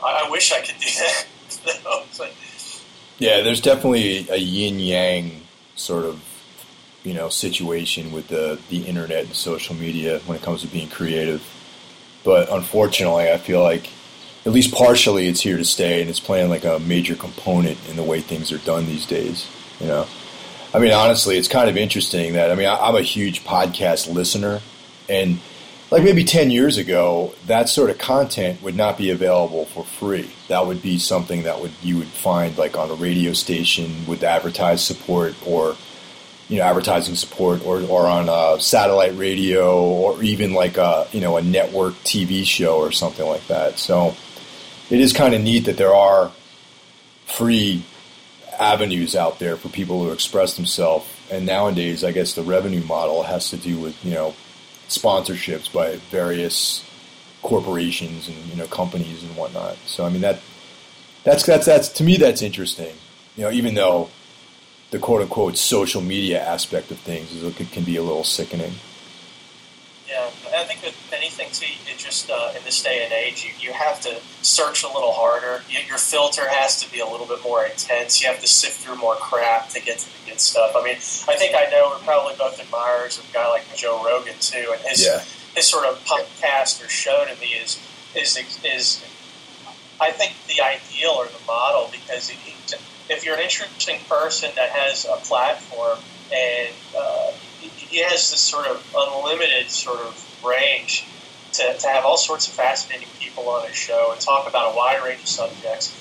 I, 0.02 0.24
I, 0.26 0.30
wish 0.30 0.52
I 0.52 0.60
could 0.60 0.74
do 0.80 0.88
that. 0.88 2.30
yeah, 3.18 3.42
there's 3.42 3.60
definitely 3.60 4.26
a 4.28 4.36
yin 4.36 4.80
yang 4.80 5.42
sort 5.76 6.04
of 6.04 6.20
you 7.06 7.14
know 7.14 7.28
situation 7.28 8.10
with 8.10 8.26
the 8.26 8.58
the 8.68 8.82
internet 8.82 9.26
and 9.26 9.34
social 9.34 9.76
media 9.76 10.18
when 10.26 10.36
it 10.36 10.42
comes 10.42 10.62
to 10.62 10.66
being 10.66 10.88
creative. 10.88 11.40
But 12.24 12.50
unfortunately, 12.50 13.30
I 13.30 13.38
feel 13.38 13.62
like 13.62 13.88
at 14.44 14.52
least 14.52 14.74
partially 14.74 15.28
it's 15.28 15.40
here 15.40 15.56
to 15.56 15.64
stay 15.64 16.00
and 16.00 16.10
it's 16.10 16.18
playing 16.18 16.50
like 16.50 16.64
a 16.64 16.80
major 16.80 17.14
component 17.14 17.78
in 17.88 17.94
the 17.94 18.02
way 18.02 18.20
things 18.20 18.50
are 18.50 18.58
done 18.58 18.86
these 18.86 19.06
days. 19.06 19.48
You 19.78 19.86
know, 19.86 20.06
I 20.74 20.80
mean, 20.80 20.92
honestly, 20.92 21.36
it's 21.36 21.46
kind 21.46 21.70
of 21.70 21.76
interesting 21.76 22.32
that 22.32 22.50
I 22.50 22.56
mean 22.56 22.66
I, 22.66 22.76
I'm 22.76 22.96
a 22.96 23.02
huge 23.02 23.44
podcast 23.44 24.12
listener 24.12 24.60
and 25.08 25.38
like 25.92 26.02
maybe 26.02 26.24
10 26.24 26.50
years 26.50 26.76
ago 26.78 27.32
that 27.46 27.68
sort 27.68 27.90
of 27.90 27.98
content 27.98 28.60
would 28.60 28.74
not 28.74 28.98
be 28.98 29.10
available 29.10 29.66
for 29.66 29.84
free 29.84 30.28
that 30.48 30.66
would 30.66 30.82
be 30.82 30.98
something 30.98 31.44
that 31.44 31.60
would 31.60 31.70
you 31.80 31.96
would 31.98 32.08
find 32.08 32.58
like 32.58 32.76
on 32.76 32.90
a 32.90 32.94
radio 32.94 33.32
station 33.32 34.04
with 34.04 34.24
advertised 34.24 34.80
support 34.80 35.36
or 35.46 35.76
you 36.48 36.58
know 36.58 36.64
advertising 36.64 37.14
support 37.16 37.64
or, 37.64 37.80
or 37.82 38.06
on 38.06 38.28
a 38.28 38.60
satellite 38.60 39.16
radio 39.16 39.82
or 39.82 40.22
even 40.22 40.52
like 40.52 40.76
a 40.76 41.06
you 41.12 41.20
know 41.20 41.36
a 41.36 41.42
network 41.42 41.94
TV 42.04 42.44
show 42.44 42.78
or 42.78 42.92
something 42.92 43.26
like 43.26 43.46
that. 43.48 43.78
So 43.78 44.14
it 44.90 45.00
is 45.00 45.12
kind 45.12 45.34
of 45.34 45.42
neat 45.42 45.64
that 45.64 45.76
there 45.76 45.94
are 45.94 46.30
free 47.26 47.84
avenues 48.58 49.16
out 49.16 49.38
there 49.38 49.56
for 49.56 49.68
people 49.68 50.06
to 50.06 50.12
express 50.12 50.56
themselves. 50.56 51.06
And 51.30 51.44
nowadays, 51.44 52.04
I 52.04 52.12
guess 52.12 52.34
the 52.34 52.42
revenue 52.42 52.82
model 52.84 53.24
has 53.24 53.50
to 53.50 53.56
do 53.56 53.78
with 53.78 54.04
you 54.04 54.14
know 54.14 54.34
sponsorships 54.88 55.72
by 55.72 55.96
various 56.10 56.84
corporations 57.42 58.28
and 58.28 58.36
you 58.46 58.56
know 58.56 58.66
companies 58.66 59.22
and 59.22 59.36
whatnot. 59.36 59.76
So 59.86 60.04
I 60.04 60.10
mean 60.10 60.22
that 60.22 60.40
that's 61.24 61.44
that's 61.44 61.66
that's 61.66 61.88
to 61.90 62.04
me 62.04 62.16
that's 62.16 62.42
interesting. 62.42 62.94
You 63.36 63.44
know, 63.44 63.50
even 63.50 63.74
though 63.74 64.10
the 64.90 64.98
quote 64.98 65.22
unquote 65.22 65.56
social 65.56 66.00
media 66.00 66.42
aspect 66.42 66.90
of 66.90 66.98
things 66.98 67.32
is 67.32 67.42
it 67.42 67.72
can 67.72 67.84
be 67.84 67.96
a 67.96 68.02
little 68.02 68.24
sickening. 68.24 68.72
Yeah, 70.08 70.30
I 70.54 70.62
think 70.62 70.82
with 70.82 71.12
anything 71.12 71.48
too, 71.50 71.66
it 71.90 71.98
just 71.98 72.30
uh, 72.30 72.52
in 72.56 72.62
this 72.62 72.80
day 72.80 73.02
and 73.02 73.12
age, 73.12 73.44
you, 73.44 73.50
you 73.68 73.72
have 73.72 74.00
to 74.02 74.20
search 74.42 74.84
a 74.84 74.86
little 74.86 75.12
harder. 75.12 75.64
You, 75.68 75.80
your 75.88 75.98
filter 75.98 76.48
has 76.48 76.80
to 76.82 76.92
be 76.92 77.00
a 77.00 77.06
little 77.06 77.26
bit 77.26 77.42
more 77.42 77.66
intense. 77.66 78.22
You 78.22 78.28
have 78.28 78.40
to 78.40 78.46
sift 78.46 78.80
through 78.80 78.96
more 78.96 79.16
crap 79.16 79.68
to 79.70 79.80
get 79.80 79.98
to 79.98 80.06
the 80.06 80.30
good 80.30 80.40
stuff. 80.40 80.72
I 80.76 80.84
mean, 80.84 80.94
I 80.94 81.34
think 81.34 81.56
I 81.56 81.68
know 81.72 81.90
we're 81.90 82.04
probably 82.06 82.34
both 82.38 82.60
admirers 82.60 83.18
of 83.18 83.28
a 83.28 83.32
guy 83.32 83.48
like 83.48 83.64
Joe 83.74 84.00
Rogan 84.04 84.34
too, 84.38 84.70
and 84.72 84.80
his 84.82 85.04
yeah. 85.04 85.24
his 85.56 85.66
sort 85.66 85.86
of 85.86 85.98
podcast 86.04 86.84
or 86.84 86.88
show 86.88 87.26
to 87.26 87.40
me 87.40 87.48
is 87.54 87.80
is 88.14 88.38
is 88.64 89.04
I 90.00 90.12
think 90.12 90.34
the 90.46 90.62
ideal 90.62 91.10
or 91.18 91.26
the 91.26 91.44
model 91.46 91.88
because 91.90 92.28
he, 92.28 92.52
if 93.08 93.24
you're 93.24 93.36
an 93.36 93.42
interesting 93.42 93.98
person 94.08 94.50
that 94.56 94.70
has 94.70 95.04
a 95.06 95.20
platform 95.26 95.98
and 96.30 96.74
uh, 96.98 97.32
he 97.58 98.02
has 98.02 98.30
this 98.30 98.42
sort 98.42 98.66
of 98.66 98.82
unlimited 98.94 99.70
sort 99.70 100.00
of 100.00 100.14
range 100.42 101.08
to, 101.52 101.62
to 101.78 101.88
have 101.88 102.04
all 102.04 102.16
sorts 102.16 102.48
of 102.48 102.54
fascinating 102.54 103.08
people 103.18 103.48
on 103.48 103.66
his 103.66 103.76
show 103.76 104.10
and 104.12 104.20
talk 104.20 104.46
about 104.48 104.72
a 104.72 104.76
wide 104.76 105.00
range 105.04 105.20
of 105.20 105.28
subjects. 105.28 105.96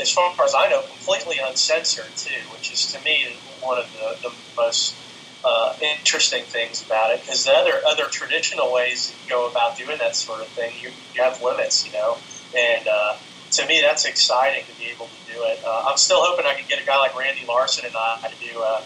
As 0.00 0.10
far 0.10 0.32
as 0.44 0.54
I 0.56 0.68
know, 0.70 0.82
completely 0.82 1.36
uncensored 1.44 2.16
too, 2.16 2.48
which 2.50 2.72
is 2.72 2.92
to 2.92 3.02
me 3.02 3.26
one 3.60 3.78
of 3.78 3.92
the, 3.92 4.28
the 4.28 4.34
most 4.56 4.96
uh, 5.44 5.72
interesting 5.80 6.44
things 6.46 6.82
about 6.84 7.12
it. 7.12 7.20
Because 7.22 7.44
the 7.44 7.52
other 7.52 7.80
other 7.86 8.08
traditional 8.10 8.72
ways 8.72 9.14
you 9.20 9.28
go 9.28 9.48
about 9.48 9.76
doing 9.76 9.98
that 9.98 10.16
sort 10.16 10.40
of 10.40 10.48
thing, 10.52 10.72
you, 10.80 10.92
you 11.12 11.22
have 11.22 11.40
limits, 11.42 11.84
you 11.84 11.92
know, 11.92 12.18
and 12.56 12.88
uh, 12.88 13.16
to 13.50 13.66
me, 13.66 13.80
that's 13.80 14.04
exciting 14.04 14.64
to 14.64 14.78
be 14.78 14.86
able 14.86 15.06
to 15.06 15.32
do 15.32 15.42
it. 15.42 15.60
Uh, 15.64 15.84
I'm 15.88 15.96
still 15.96 16.20
hoping 16.20 16.46
I 16.46 16.54
can 16.54 16.66
get 16.68 16.82
a 16.82 16.86
guy 16.86 16.98
like 16.98 17.18
Randy 17.18 17.44
Larson 17.46 17.86
and 17.86 17.94
I 17.96 18.28
to 18.28 18.52
do 18.52 18.60
uh, 18.60 18.82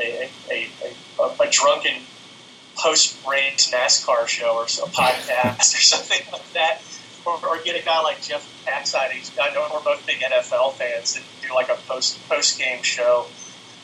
a, 0.00 0.30
a, 0.50 0.68
a, 1.20 1.24
a, 1.24 1.50
drunken 1.50 1.92
post-race 2.76 3.72
NASCAR 3.72 4.26
show 4.26 4.56
or 4.56 4.62
a 4.64 4.90
podcast 4.90 5.74
or 5.74 5.80
something 5.80 6.20
like 6.32 6.52
that. 6.52 6.82
Or, 7.26 7.34
or, 7.46 7.58
get 7.62 7.80
a 7.80 7.84
guy 7.84 8.00
like 8.02 8.22
Jeff 8.22 8.46
Paxide. 8.64 9.10
I 9.42 9.52
know 9.52 9.68
we're 9.72 9.82
both 9.82 10.06
big 10.06 10.20
NFL 10.20 10.74
fans 10.74 11.16
and 11.16 11.24
do 11.42 11.54
like 11.54 11.68
a 11.68 11.74
post 11.86 12.26
post 12.28 12.58
game 12.58 12.82
show. 12.82 13.26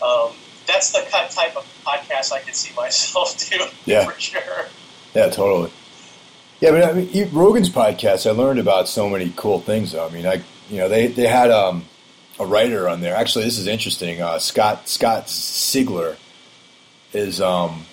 Um, 0.03 0.31
that's 0.67 0.93
the 0.93 1.01
type 1.11 1.57
of 1.57 1.67
podcast 1.85 2.33
I 2.33 2.41
could 2.41 2.55
see 2.55 2.75
myself 2.75 3.37
doing 3.51 3.69
yeah. 3.85 4.05
for 4.05 4.19
sure. 4.19 4.67
Yeah, 5.15 5.29
totally. 5.29 5.71
Yeah, 6.61 6.71
but 6.71 6.85
I 6.85 6.93
mean, 6.93 7.31
Rogan's 7.33 7.71
podcast, 7.71 8.27
I 8.27 8.31
learned 8.31 8.61
about 8.61 8.89
so 8.89 9.09
many 9.09 9.33
cool 9.37 9.61
things. 9.61 9.93
Though. 9.93 10.07
I 10.07 10.11
mean, 10.11 10.27
I 10.27 10.43
you 10.71 10.79
know 10.79 10.89
they 10.89 11.09
they 11.09 11.27
had 11.27 11.51
um, 11.51 11.85
a 12.39 12.47
writer 12.47 12.89
on 12.89 13.01
there. 13.01 13.17
Actually, 13.17 13.45
this 13.45 13.59
is 13.59 13.67
interesting. 13.67 14.23
Uh, 14.23 14.39
Scott 14.39 14.89
Scott 14.89 15.27
Sigler 15.27 16.17
is 17.13 17.41
um, 17.41 17.85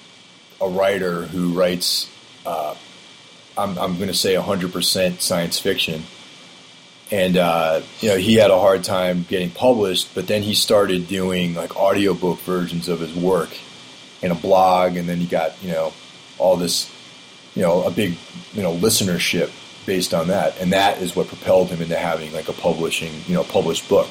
a 0.59 0.70
writer 0.70 1.24
who 1.24 1.53
writes. 1.53 2.09
Uh, 2.45 2.76
I'm 3.57 3.78
I'm 3.78 3.95
going 3.97 4.07
to 4.07 4.14
say 4.14 4.36
100% 4.36 5.22
science 5.22 5.59
fiction, 5.59 6.03
and 7.12 7.38
uh, 7.38 7.82
you 7.99 8.09
know 8.09 8.18
he 8.18 8.36
had 8.36 8.51
a 8.51 8.59
hard 8.59 8.84
time 8.84 9.26
getting 9.28 9.49
published. 9.49 10.14
But 10.16 10.28
then 10.28 10.43
he 10.43 10.53
started 10.53 11.07
doing 11.07 11.55
like 11.55 11.76
audiobook 11.76 12.39
versions 12.39 12.88
of 12.88 12.99
his 12.99 13.14
work 13.14 13.49
in 14.22 14.32
a 14.32 14.36
blog, 14.36 14.95
and 14.95 15.09
then 15.09 15.18
he 15.18 15.26
got 15.26 15.62
you 15.64 15.72
know 15.72 15.93
all 16.38 16.55
this 16.55 16.89
you 17.56 17.62
know, 17.62 17.84
a 17.84 17.91
big, 17.91 18.18
you 18.54 18.62
know, 18.62 18.74
listenership 18.76 19.52
based 19.86 20.14
on 20.14 20.28
that, 20.28 20.60
and 20.62 20.72
that 20.74 21.02
is 21.02 21.16
what 21.16 21.28
propelled 21.28 21.70
him 21.70 21.82
into 21.82 21.95
having 21.95 22.32
like 22.34 22.47
a 22.47 22.54
publishing, 22.54 23.12
you 23.28 23.34
know, 23.34 23.43
published 23.43 23.88
book. 23.89 24.10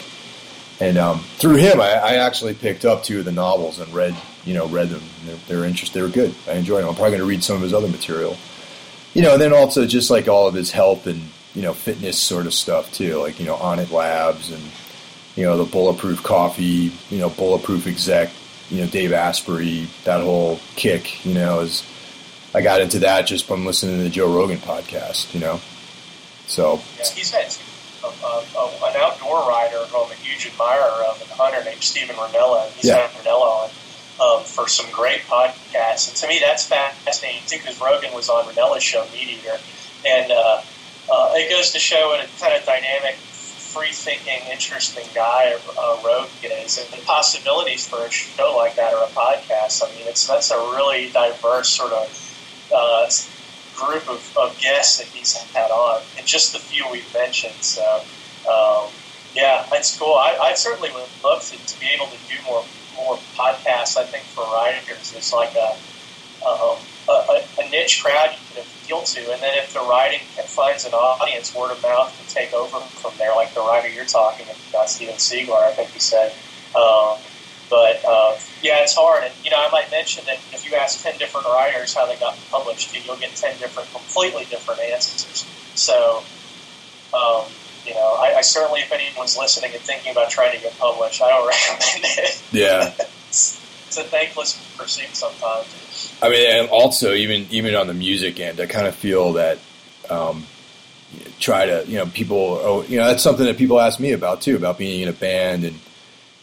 And 0.80 0.97
um, 0.97 1.20
through 1.36 1.57
him, 1.57 1.80
I, 1.80 1.93
I, 1.93 2.14
actually 2.14 2.55
picked 2.55 2.86
up 2.86 3.05
two 3.05 3.18
of 3.18 3.26
the 3.26 3.32
novels 3.32 3.78
and 3.78 3.93
read, 3.93 4.16
you 4.47 4.55
know, 4.55 4.66
read 4.66 4.88
them. 4.88 5.03
They're, 5.26 5.36
they're 5.47 5.64
interesting. 5.64 6.01
They 6.01 6.07
were 6.07 6.12
good. 6.12 6.34
I 6.49 6.53
enjoyed 6.53 6.82
them. 6.82 6.88
I'm 6.88 6.95
probably 6.95 7.11
going 7.11 7.20
to 7.20 7.26
read 7.26 7.45
some 7.45 7.57
of 7.57 7.62
his 7.62 7.74
other 7.74 7.88
material. 7.88 8.36
You 9.12 9.20
know, 9.22 9.34
and 9.34 9.43
then 9.43 9.53
also 9.53 9.86
just 9.86 10.11
like 10.11 10.26
all 10.26 10.49
of 10.49 10.55
his 10.55 10.70
health 10.70 11.07
and 11.07 11.20
you 11.55 11.62
know 11.62 11.74
fitness 11.74 12.18
sort 12.18 12.47
of 12.47 12.55
stuff 12.55 12.93
too, 12.93 13.16
like 13.16 13.38
you 13.38 13.47
know, 13.47 13.57
Onnit 13.57 13.91
Labs 13.91 14.51
and 14.51 14.62
you 15.36 15.45
know, 15.45 15.57
the 15.57 15.64
bulletproof 15.64 16.22
coffee, 16.22 16.93
you 17.11 17.18
know, 17.18 17.30
bulletproof 17.30 17.86
exec, 17.86 18.30
you 18.68 18.80
know, 18.80 18.86
Dave 18.86 19.12
Asprey, 19.12 19.88
that 20.05 20.22
whole 20.22 20.61
kick, 20.76 21.24
you 21.24 21.34
know, 21.34 21.61
is 21.61 21.84
I 22.55 22.62
got 22.62 22.80
into 22.80 22.98
that 23.01 23.26
just 23.26 23.46
from 23.46 23.64
listening 23.64 23.98
to 23.98 24.03
the 24.03 24.11
Joe 24.11 24.34
Rogan 24.34 24.59
podcast, 24.59 25.32
you 25.34 25.40
know. 25.40 25.61
So 26.46 26.80
yeah, 26.98 27.05
he's 27.14 27.30
had 27.30 27.46
a, 28.03 28.07
a, 28.07 28.44
a, 28.59 28.90
an 28.90 28.96
outdoor 28.96 29.48
rider 29.48 29.78
who 29.86 30.05
I'm 30.05 30.11
a 30.11 30.14
huge 30.14 30.46
admirer 30.46 31.05
of, 31.09 31.22
a 31.30 31.34
hunter 31.34 31.62
named 31.64 31.82
Steven 31.82 32.16
Rinella. 32.16 32.68
He's 32.72 32.86
yeah. 32.86 33.07
had 33.07 33.11
Rinella 33.11 33.70
on 34.20 34.38
um, 34.38 34.44
for 34.44 34.66
some 34.66 34.90
great 34.90 35.20
podcasts, 35.22 36.09
and 36.09 36.16
to 36.16 36.26
me 36.26 36.40
that's 36.40 36.66
fascinating 36.66 37.42
too 37.46 37.59
because 37.59 37.80
Rogan 37.80 38.12
was 38.14 38.28
on 38.28 38.44
Rinella's 38.46 38.82
show 38.82 39.07
Meat 39.12 39.38
Eater, 39.38 39.57
and 40.07 40.32
uh, 40.32 40.61
uh, 41.12 41.32
it 41.34 41.51
goes 41.51 41.70
to 41.70 41.78
show 41.78 42.09
what 42.09 42.24
a 42.24 42.28
kind 42.40 42.55
of 42.59 42.66
dynamic 42.66 43.14
free 43.14 43.92
thinking, 43.92 44.42
interesting 44.51 45.07
guy 45.14 45.55
uh, 45.78 46.01
Rogan 46.05 46.51
is, 46.64 46.78
and 46.78 46.88
the 46.90 47.05
possibilities 47.07 47.86
for 47.86 48.05
a 48.05 48.11
show 48.11 48.57
like 48.57 48.74
that 48.74 48.92
or 48.92 49.05
a 49.05 49.09
podcast. 49.14 49.84
I 49.86 49.94
mean, 49.94 50.09
it's 50.09 50.26
that's 50.26 50.51
a 50.51 50.59
really 50.74 51.11
diverse 51.11 51.68
sort 51.68 51.92
of 51.92 52.26
uh, 52.74 53.08
group 53.74 54.08
of, 54.08 54.36
of, 54.36 54.58
guests 54.58 54.98
that 54.98 55.06
he's 55.08 55.34
had 55.54 55.70
on, 55.70 56.02
and 56.18 56.26
just 56.26 56.52
the 56.52 56.58
few 56.58 56.84
we've 56.90 57.12
mentioned. 57.14 57.54
So, 57.60 58.02
um, 58.50 58.90
yeah, 59.34 59.66
it's 59.72 59.98
cool. 59.98 60.14
I, 60.14 60.38
I 60.42 60.54
certainly 60.54 60.90
would 60.92 61.08
love 61.24 61.42
to, 61.42 61.56
to, 61.56 61.80
be 61.80 61.86
able 61.94 62.06
to 62.06 62.18
do 62.28 62.34
more 62.46 62.64
more 62.96 63.18
podcasts. 63.36 63.96
I 63.96 64.04
think 64.04 64.24
for 64.24 64.44
writers, 64.44 65.14
it's 65.16 65.32
like 65.32 65.54
a, 65.54 65.76
um, 66.46 66.76
a, 67.08 67.42
a 67.58 67.70
niche 67.70 68.02
crowd 68.02 68.30
you 68.32 68.54
can 68.54 68.64
appeal 68.64 69.02
to, 69.02 69.32
and 69.32 69.40
then 69.40 69.56
if 69.56 69.72
the 69.72 69.80
writing 69.80 70.20
finds 70.46 70.84
an 70.84 70.92
audience, 70.92 71.54
word 71.54 71.72
of 71.72 71.82
mouth 71.82 72.14
can 72.18 72.26
take 72.26 72.52
over 72.52 72.80
from 72.80 73.12
there. 73.18 73.34
Like 73.34 73.54
the 73.54 73.60
writer 73.60 73.88
you're 73.88 74.04
talking 74.04 74.46
about, 74.70 74.90
Steven 74.90 75.14
Sigler, 75.14 75.62
I 75.62 75.72
think 75.72 75.94
you 75.94 76.00
said. 76.00 76.32
Um, 76.74 77.18
but 77.70 78.04
uh, 78.04 78.36
yeah, 78.62 78.82
it's 78.82 78.94
hard. 78.94 79.24
And 79.24 79.32
you 79.44 79.50
know, 79.50 79.56
I 79.58 79.70
might 79.70 79.90
mention 79.90 80.24
that 80.26 80.36
if 80.52 80.68
you 80.68 80.76
ask 80.76 81.02
ten 81.02 81.16
different 81.16 81.46
writers 81.46 81.94
how 81.94 82.06
they 82.06 82.16
got 82.16 82.36
published, 82.50 82.92
you'll 83.06 83.16
get 83.16 83.34
ten 83.36 83.56
different, 83.58 83.90
completely 83.92 84.44
different 84.46 84.80
answers. 84.80 85.46
So, 85.76 86.22
um, 87.14 87.44
you 87.86 87.94
know, 87.94 88.16
I, 88.18 88.34
I, 88.38 88.40
certainly, 88.42 88.80
if 88.80 88.92
anyone's 88.92 89.38
listening 89.38 89.72
and 89.72 89.80
thinking 89.80 90.12
about 90.12 90.30
trying 90.30 90.54
to 90.56 90.60
get 90.60 90.76
published, 90.78 91.22
I 91.22 91.28
don't 91.28 91.46
recommend 91.70 92.04
it. 92.18 92.42
Yeah, 92.52 92.92
it's, 92.98 93.86
it's 93.86 93.96
a 93.96 94.02
thankless 94.02 94.60
pursuit 94.76 95.14
sometimes. 95.14 96.18
I 96.20 96.28
mean, 96.28 96.50
and 96.50 96.68
also 96.70 97.14
even 97.14 97.46
even 97.50 97.76
on 97.76 97.86
the 97.86 97.94
music 97.94 98.40
end, 98.40 98.60
I 98.60 98.66
kind 98.66 98.88
of 98.88 98.96
feel 98.96 99.34
that 99.34 99.58
um, 100.10 100.44
try 101.38 101.66
to 101.66 101.84
you 101.86 101.98
know 101.98 102.06
people 102.06 102.58
oh 102.62 102.82
you 102.82 102.98
know 102.98 103.06
that's 103.06 103.22
something 103.22 103.46
that 103.46 103.56
people 103.56 103.80
ask 103.80 104.00
me 104.00 104.12
about 104.12 104.40
too 104.40 104.56
about 104.56 104.76
being 104.76 105.02
in 105.02 105.08
a 105.08 105.12
band 105.12 105.64
and 105.64 105.78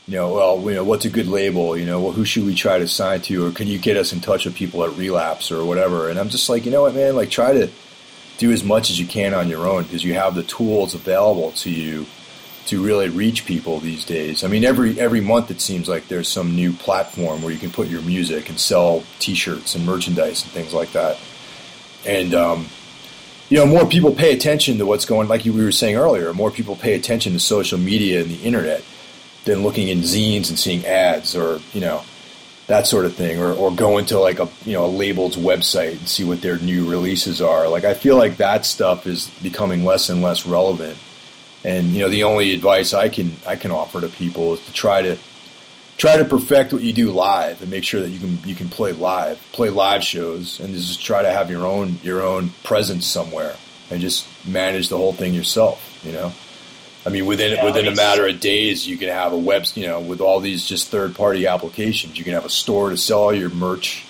you 0.07 0.15
know 0.15 0.33
well 0.33 0.61
you 0.61 0.75
know 0.75 0.83
what's 0.83 1.05
a 1.05 1.09
good 1.09 1.27
label 1.27 1.77
you 1.77 1.85
know 1.85 1.99
well 1.99 2.11
who 2.13 2.25
should 2.25 2.45
we 2.45 2.55
try 2.55 2.79
to 2.79 2.87
sign 2.87 3.21
to 3.21 3.45
or 3.45 3.51
can 3.51 3.67
you 3.67 3.77
get 3.77 3.97
us 3.97 4.13
in 4.13 4.21
touch 4.21 4.45
with 4.45 4.55
people 4.55 4.83
at 4.83 4.95
Relapse 4.95 5.51
or 5.51 5.65
whatever 5.65 6.09
and 6.09 6.19
I'm 6.19 6.29
just 6.29 6.49
like 6.49 6.65
you 6.65 6.71
know 6.71 6.83
what 6.83 6.95
man 6.95 7.15
like 7.15 7.29
try 7.29 7.53
to 7.53 7.69
do 8.37 8.51
as 8.51 8.63
much 8.63 8.89
as 8.89 8.99
you 8.99 9.05
can 9.05 9.33
on 9.33 9.49
your 9.49 9.67
own 9.67 9.83
because 9.83 10.03
you 10.03 10.13
have 10.13 10.35
the 10.35 10.43
tools 10.43 10.93
available 10.93 11.51
to 11.51 11.69
you 11.69 12.05
to 12.67 12.83
really 12.83 13.07
reach 13.07 13.45
people 13.45 13.79
these 13.79 14.03
days. 14.03 14.43
I 14.43 14.47
mean, 14.47 14.65
every 14.65 14.99
every 14.99 15.21
month 15.21 15.49
it 15.49 15.61
seems 15.61 15.87
like 15.87 16.07
there's 16.09 16.27
some 16.27 16.55
new 16.55 16.73
platform 16.73 17.41
where 17.41 17.51
you 17.51 17.59
can 17.59 17.71
put 17.71 17.87
your 17.87 18.01
music 18.01 18.49
and 18.49 18.59
sell 18.59 19.03
T-shirts 19.19 19.73
and 19.75 19.85
merchandise 19.85 20.43
and 20.43 20.51
things 20.51 20.73
like 20.73 20.91
that. 20.91 21.17
And 22.05 22.33
um, 22.33 22.67
you 23.49 23.57
know, 23.57 23.65
more 23.65 23.85
people 23.85 24.13
pay 24.13 24.33
attention 24.33 24.77
to 24.79 24.85
what's 24.85 25.05
going. 25.05 25.29
Like 25.29 25.45
we 25.45 25.51
were 25.51 25.71
saying 25.71 25.95
earlier, 25.95 26.33
more 26.33 26.51
people 26.51 26.75
pay 26.75 26.93
attention 26.93 27.31
to 27.33 27.39
social 27.39 27.79
media 27.79 28.21
and 28.21 28.29
the 28.29 28.43
internet 28.43 28.83
than 29.47 29.63
looking 29.63 29.87
in 29.87 29.99
zines 29.99 30.49
and 30.49 30.59
seeing 30.59 30.85
ads 30.85 31.35
or 31.35 31.59
you 31.73 31.81
know 31.81 32.03
that 32.67 32.85
sort 32.85 33.05
of 33.05 33.15
thing, 33.15 33.39
or 33.39 33.51
or 33.53 33.71
going 33.71 34.05
to 34.07 34.19
like 34.19 34.39
a 34.39 34.47
you 34.65 34.73
know 34.73 34.85
a 34.85 34.87
label's 34.87 35.35
website 35.35 35.97
and 35.97 36.07
see 36.07 36.23
what 36.23 36.41
their 36.41 36.59
new 36.59 36.87
releases 36.87 37.41
are. 37.41 37.67
Like 37.67 37.83
I 37.83 37.95
feel 37.95 38.17
like 38.17 38.37
that 38.37 38.65
stuff 38.65 39.07
is 39.07 39.29
becoming 39.41 39.83
less 39.83 40.09
and 40.09 40.21
less 40.21 40.45
relevant 40.45 40.97
and 41.67 41.87
you 41.87 41.99
know, 41.99 42.09
the 42.09 42.23
only 42.23 42.53
advice 42.53 42.93
I 42.93 43.09
can 43.09 43.35
I 43.45 43.57
can 43.57 43.71
offer 43.71 43.99
to 43.99 44.07
people 44.07 44.53
is 44.53 44.65
to 44.65 44.73
try 44.73 45.01
to 45.01 45.17
try 45.97 46.15
to 46.15 46.23
perfect 46.23 46.71
what 46.71 46.81
you 46.81 46.93
do 46.93 47.11
live 47.11 47.61
and 47.61 47.69
make 47.69 47.83
sure 47.83 48.01
that 48.01 48.09
you 48.09 48.19
can 48.19 48.39
you 48.45 48.55
can 48.55 48.69
play 48.69 48.93
live, 48.93 49.37
play 49.51 49.69
live 49.69 50.01
shows, 50.03 50.61
and 50.61 50.73
just 50.73 51.03
try 51.03 51.21
to 51.21 51.31
have 51.31 51.51
your 51.51 51.65
own 51.65 51.99
your 52.03 52.21
own 52.21 52.51
presence 52.63 53.05
somewhere 53.05 53.55
and 53.89 54.01
just 54.01 54.27
manage 54.47 54.87
the 54.87 54.97
whole 54.97 55.11
thing 55.13 55.33
yourself. 55.33 55.99
You 56.03 56.13
know, 56.13 56.33
I 57.07 57.09
mean, 57.09 57.25
within 57.25 57.53
yeah, 57.53 57.63
within 57.63 57.87
a 57.87 57.95
matter 57.95 58.27
of 58.27 58.41
days, 58.41 58.85
you 58.85 58.97
can 58.97 59.07
have 59.07 59.31
a 59.31 59.37
web. 59.37 59.63
You 59.75 59.87
know, 59.87 60.01
with 60.01 60.19
all 60.19 60.41
these 60.41 60.65
just 60.65 60.89
third 60.89 61.15
party 61.15 61.47
applications, 61.47 62.17
you 62.17 62.25
can 62.25 62.33
have 62.33 62.43
a 62.43 62.49
store 62.49 62.89
to 62.89 62.97
sell 62.97 63.23
all 63.23 63.33
your 63.33 63.49
merch. 63.49 64.05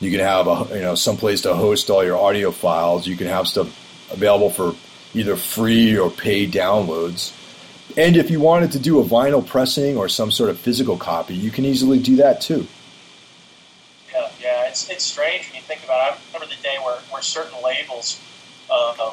You 0.00 0.10
can 0.10 0.20
have 0.20 0.46
a 0.46 0.66
you 0.74 0.80
know 0.80 0.94
some 0.94 1.18
place 1.18 1.42
to 1.42 1.54
host 1.54 1.90
all 1.90 2.02
your 2.02 2.16
audio 2.16 2.50
files. 2.50 3.06
You 3.06 3.18
can 3.18 3.26
have 3.26 3.46
stuff 3.46 3.68
available 4.10 4.48
for 4.48 4.74
either 5.12 5.36
free 5.36 5.98
or 5.98 6.10
paid 6.10 6.52
downloads. 6.52 7.36
And 7.98 8.16
if 8.16 8.30
you 8.30 8.40
wanted 8.40 8.72
to 8.72 8.78
do 8.78 8.98
a 8.98 9.04
vinyl 9.04 9.46
pressing 9.46 9.98
or 9.98 10.08
some 10.08 10.30
sort 10.30 10.48
of 10.48 10.58
physical 10.58 10.96
copy, 10.96 11.34
you 11.34 11.50
can 11.50 11.66
easily 11.66 11.98
do 11.98 12.16
that 12.16 12.40
too. 12.40 12.66
Yeah, 14.10 14.30
yeah, 14.40 14.68
it's, 14.68 14.88
it's 14.88 15.04
strange 15.04 15.48
when 15.48 15.56
you 15.56 15.60
think 15.60 15.84
about 15.84 16.14
it. 16.14 16.14
I 16.14 16.18
remember 16.32 16.54
the 16.54 16.62
day 16.62 16.76
where, 16.82 16.96
where 17.10 17.20
certain 17.20 17.62
labels 17.62 18.18
uh, 18.70 19.12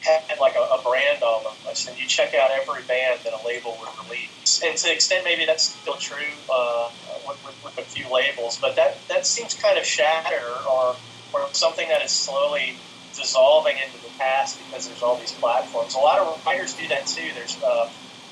had 0.00 0.38
like 0.40 0.54
a, 0.56 0.60
a, 0.60 0.82
brand 0.82 1.20
them. 1.20 1.52
And 1.66 1.98
you 1.98 2.06
check 2.06 2.34
out 2.34 2.50
every 2.50 2.82
band 2.84 3.20
that 3.24 3.32
a 3.32 3.46
label 3.46 3.76
would 3.78 3.88
release. 4.04 4.62
And 4.64 4.76
to 4.76 4.84
the 4.84 4.92
extent 4.92 5.24
maybe 5.24 5.44
that's 5.46 5.64
still 5.64 5.96
true 5.96 6.16
uh, 6.52 6.90
with, 7.26 7.44
with, 7.44 7.64
with, 7.64 7.78
a 7.78 7.82
few 7.82 8.10
labels, 8.12 8.58
but 8.60 8.76
that, 8.76 9.06
that 9.08 9.26
seems 9.26 9.54
kind 9.54 9.78
of 9.78 9.84
shattered 9.84 10.64
or, 10.70 10.96
or 11.32 11.48
something 11.52 11.88
that 11.88 12.02
is 12.02 12.10
slowly 12.10 12.76
dissolving 13.14 13.76
into 13.76 14.02
the 14.02 14.10
past 14.18 14.58
because 14.58 14.86
there's 14.86 15.02
all 15.02 15.18
these 15.18 15.32
platforms. 15.32 15.94
A 15.94 15.98
lot 15.98 16.18
of 16.18 16.44
writers 16.46 16.74
do 16.74 16.88
that 16.88 17.06
too. 17.06 17.30
There's 17.34 17.60
uh, 17.62 17.88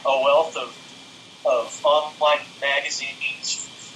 a 0.06 0.22
wealth 0.22 0.56
of 0.56 0.76
of 1.44 1.80
online 1.84 2.44
magazines, 2.60 3.54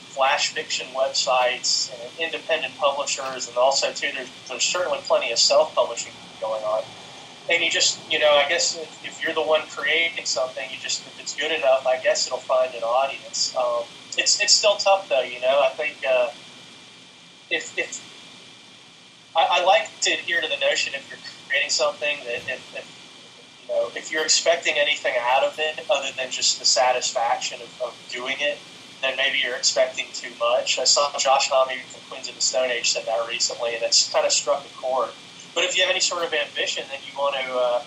flash 0.08 0.54
fiction 0.54 0.86
websites, 0.94 1.92
and 1.92 2.10
independent 2.18 2.76
publishers, 2.76 3.48
and 3.48 3.56
also 3.56 3.92
too 3.92 4.08
there's 4.14 4.30
there's 4.48 4.64
certainly 4.64 4.98
plenty 5.02 5.32
of 5.32 5.38
self 5.38 5.74
publishing 5.74 6.12
going 6.40 6.62
on. 6.62 6.82
And 7.50 7.62
you 7.62 7.70
just 7.70 7.98
you 8.10 8.18
know 8.18 8.30
I 8.32 8.48
guess 8.48 8.76
if, 8.76 9.04
if, 9.04 9.22
you're 9.22 9.34
the 9.34 9.42
one 9.42 9.62
creating 9.68 10.24
something, 10.24 10.68
you 10.70 10.78
just 10.78 11.06
if 11.06 11.20
it's 11.20 11.34
good 11.34 11.52
enough, 11.52 11.86
I 11.86 11.98
guess 12.02 12.26
it'll 12.26 12.38
find 12.38 12.74
an 12.74 12.82
audience. 12.82 13.54
Um, 13.56 13.84
it's 14.16 14.40
it's 14.40 14.52
still 14.52 14.76
tough 14.76 15.08
though. 15.08 15.22
You 15.22 15.40
know 15.40 15.60
I 15.60 15.70
think 15.70 15.96
uh, 16.08 16.28
if 17.50 17.76
if 17.76 18.08
I, 19.36 19.60
I, 19.60 19.64
like 19.64 19.88
to 20.02 20.12
adhere 20.12 20.40
to 20.40 20.48
the 20.48 20.58
notion 20.58 20.92
if 20.94 21.08
you're 21.08 21.18
creating 21.48 21.70
something 21.70 22.18
that 22.24 22.42
if, 22.48 22.76
if, 22.76 23.62
you 23.62 23.74
know 23.74 23.90
if 23.96 24.12
you're 24.12 24.24
expecting 24.24 24.74
anything 24.76 25.14
out 25.18 25.44
of 25.44 25.58
it 25.58 25.84
other 25.90 26.10
than 26.16 26.30
just 26.30 26.58
the 26.58 26.64
satisfaction 26.64 27.60
of, 27.60 27.82
of 27.82 28.08
doing 28.10 28.36
it, 28.40 28.58
then 29.02 29.16
maybe 29.16 29.38
you're 29.38 29.56
expecting 29.56 30.06
too 30.14 30.30
much. 30.38 30.78
I 30.78 30.84
saw 30.84 31.10
Josh 31.18 31.50
Homme 31.50 31.78
from 31.88 32.00
Queens 32.08 32.28
of 32.28 32.36
the 32.36 32.40
Stone 32.40 32.70
Age 32.70 32.92
said 32.92 33.04
that 33.06 33.26
recently, 33.28 33.74
and 33.74 33.82
it's 33.82 34.10
kind 34.10 34.24
of 34.24 34.32
struck 34.32 34.64
a 34.64 34.68
chord. 34.80 35.10
But 35.54 35.64
if 35.64 35.76
you 35.76 35.82
have 35.82 35.90
any 35.90 36.00
sort 36.00 36.24
of 36.24 36.32
ambition, 36.32 36.84
then 36.88 37.00
you 37.04 37.12
want 37.14 37.36
to. 37.36 37.46
Uh, 37.52 37.80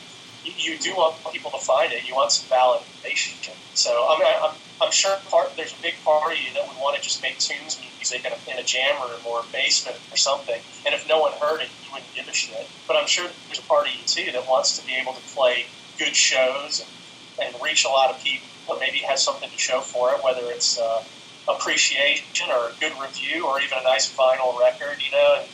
you, 0.45 0.53
you 0.74 0.80
do 0.80 0.93
want 0.93 1.26
people 1.34 1.51
to 1.51 1.61
find 1.66 1.91
it. 1.91 2.05
You 2.07 2.13
want 2.13 2.32
some 2.32 2.49
validation. 2.49 3.57
So 3.74 3.91
I 3.91 4.20
mean, 4.20 4.28
I'm, 4.30 4.55
I'm 4.82 4.91
sure 4.91 5.18
part, 5.30 5.57
there's 5.57 5.74
a 5.74 5.82
big 5.82 6.03
party 6.03 6.51
that 6.53 6.68
would 6.68 6.78
want 6.78 6.95
to 6.95 7.01
just 7.01 7.22
make 7.24 7.39
tunes 7.39 7.80
music 7.82 8.26
in 8.26 8.32
a, 8.32 8.39
in 8.51 8.59
a 8.59 8.63
jam 8.63 9.01
room 9.01 9.26
or 9.26 9.41
a 9.41 9.47
basement 9.51 9.97
or 10.11 10.18
something. 10.18 10.61
And 10.86 10.93
if 10.93 11.07
no 11.07 11.20
one 11.20 11.34
heard 11.41 11.61
it, 11.61 11.70
you 11.82 11.89
wouldn't 11.91 12.13
give 12.13 12.28
a 12.28 12.34
shit. 12.34 12.70
But 12.88 12.97
I'm 12.97 13.07
sure 13.07 13.30
there's 13.47 13.59
a 13.59 13.68
party 13.68 13.91
too 14.05 14.32
that 14.34 14.45
wants 14.47 14.78
to 14.78 14.86
be 14.86 14.93
able 15.01 15.13
to 15.16 15.24
play 15.34 15.74
good 15.97 16.16
shows 16.16 16.82
and, 16.84 16.91
and 17.39 17.55
reach 17.63 17.86
a 17.86 17.89
lot 17.89 18.11
of 18.11 18.22
people. 18.22 18.49
But 18.68 18.78
maybe 18.80 19.01
has 19.07 19.24
something 19.24 19.49
to 19.49 19.57
show 19.57 19.82
for 19.82 20.11
it, 20.13 20.22
whether 20.24 20.49
it's 20.51 20.78
uh, 20.78 21.05
appreciation 21.47 22.49
or 22.49 22.74
a 22.74 22.76
good 22.80 22.93
review 22.99 23.45
or 23.45 23.61
even 23.61 23.78
a 23.80 23.84
nice 23.84 24.13
vinyl 24.13 24.57
record. 24.59 24.99
You 24.99 25.11
know, 25.16 25.30
and 25.41 25.49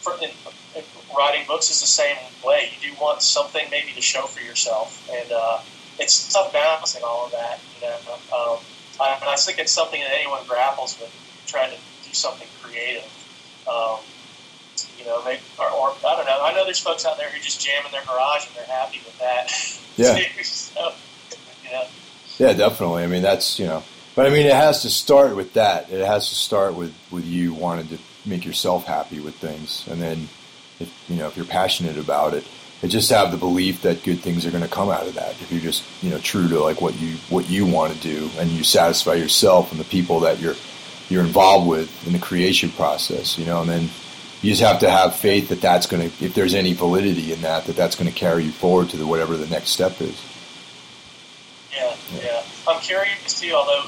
for, 0.00 0.12
and, 0.14 0.32
and 0.76 0.84
writing 1.16 1.46
books 1.46 1.70
is 1.70 1.80
the 1.80 1.86
same 1.86 2.16
way. 2.44 2.70
You 2.74 2.90
do 2.90 3.00
want 3.00 3.22
something 3.22 3.66
maybe 3.70 3.92
to 3.92 4.02
show 4.02 4.22
for 4.22 4.40
yourself, 4.42 5.08
and 5.10 5.32
uh, 5.32 5.60
it's 5.98 6.32
tough 6.32 6.52
balancing 6.52 7.02
all 7.04 7.26
of 7.26 7.32
that. 7.32 7.60
You 7.76 7.88
know, 7.88 7.96
um, 8.36 8.58
I, 9.00 9.32
I 9.32 9.36
think 9.36 9.58
it's 9.58 9.72
something 9.72 10.00
that 10.00 10.12
anyone 10.12 10.42
grapples 10.46 10.98
with, 11.00 11.12
trying 11.46 11.70
to 11.70 11.76
do 11.76 12.14
something 12.14 12.48
creative. 12.62 13.04
Um, 13.68 13.98
you 14.98 15.06
know, 15.06 15.22
they 15.24 15.38
or, 15.58 15.70
or, 15.70 15.94
I 16.06 16.16
don't 16.16 16.26
know. 16.26 16.40
I 16.42 16.52
know 16.54 16.64
there's 16.64 16.78
folks 16.78 17.06
out 17.06 17.16
there 17.16 17.28
who 17.30 17.40
just 17.40 17.60
jam 17.60 17.84
in 17.86 17.92
their 17.92 18.04
garage 18.04 18.46
and 18.46 18.56
they're 18.56 18.64
happy 18.64 19.00
with 19.04 19.18
that. 19.18 19.50
Yeah. 19.96 20.14
so, 20.42 20.92
you 21.64 21.70
know. 21.70 21.84
Yeah, 22.38 22.52
definitely. 22.52 23.04
I 23.04 23.06
mean, 23.06 23.22
that's 23.22 23.58
you 23.58 23.66
know, 23.66 23.82
but 24.14 24.26
I 24.26 24.30
mean, 24.30 24.46
it 24.46 24.54
has 24.54 24.82
to 24.82 24.90
start 24.90 25.36
with 25.36 25.54
that. 25.54 25.90
It 25.90 26.04
has 26.04 26.28
to 26.28 26.34
start 26.34 26.74
with 26.74 26.94
with 27.10 27.24
you 27.24 27.54
wanting 27.54 27.88
to 27.88 27.98
make 28.24 28.44
yourself 28.44 28.86
happy 28.86 29.20
with 29.20 29.34
things, 29.36 29.86
and 29.88 30.00
then 30.00 30.28
if 30.78 31.04
you 31.08 31.16
know 31.16 31.26
if 31.26 31.36
you're 31.36 31.46
passionate 31.46 31.98
about 31.98 32.34
it, 32.34 32.44
and 32.82 32.90
just 32.90 33.10
have 33.10 33.30
the 33.30 33.36
belief 33.36 33.82
that 33.82 34.02
good 34.04 34.20
things 34.20 34.46
are 34.46 34.50
going 34.50 34.62
to 34.62 34.68
come 34.68 34.88
out 34.88 35.06
of 35.06 35.14
that. 35.14 35.30
If 35.40 35.52
you're 35.52 35.60
just 35.60 35.84
you 36.02 36.10
know 36.10 36.18
true 36.18 36.48
to 36.48 36.60
like 36.60 36.80
what 36.80 36.98
you 37.00 37.16
what 37.28 37.48
you 37.50 37.66
want 37.66 37.92
to 37.92 38.00
do 38.00 38.30
and 38.38 38.50
you 38.50 38.64
satisfy 38.64 39.14
yourself 39.14 39.70
and 39.70 39.80
the 39.80 39.84
people 39.84 40.20
that 40.20 40.40
you're 40.40 40.56
you're 41.08 41.24
involved 41.24 41.68
with 41.68 42.06
in 42.06 42.12
the 42.12 42.18
creation 42.18 42.70
process 42.70 43.36
you 43.36 43.44
know 43.44 43.62
and 43.62 43.70
then 43.70 43.88
you 44.42 44.50
just 44.50 44.62
have 44.62 44.78
to 44.80 44.90
have 44.90 45.14
faith 45.14 45.48
that 45.48 45.60
that's 45.60 45.86
going 45.86 46.08
to 46.08 46.24
if 46.24 46.34
there's 46.34 46.54
any 46.54 46.72
validity 46.72 47.32
in 47.32 47.42
that 47.42 47.64
that 47.66 47.76
that's 47.76 47.96
going 47.96 48.10
to 48.10 48.16
carry 48.16 48.44
you 48.44 48.52
forward 48.52 48.88
to 48.88 48.96
the 48.96 49.06
whatever 49.06 49.36
the 49.36 49.46
next 49.48 49.70
step 49.70 50.00
is. 50.00 50.18
Yeah 51.72 51.94
yeah, 52.14 52.22
yeah. 52.24 52.42
i'm 52.68 52.80
curious 52.80 53.40
too 53.40 53.52
although 53.52 53.84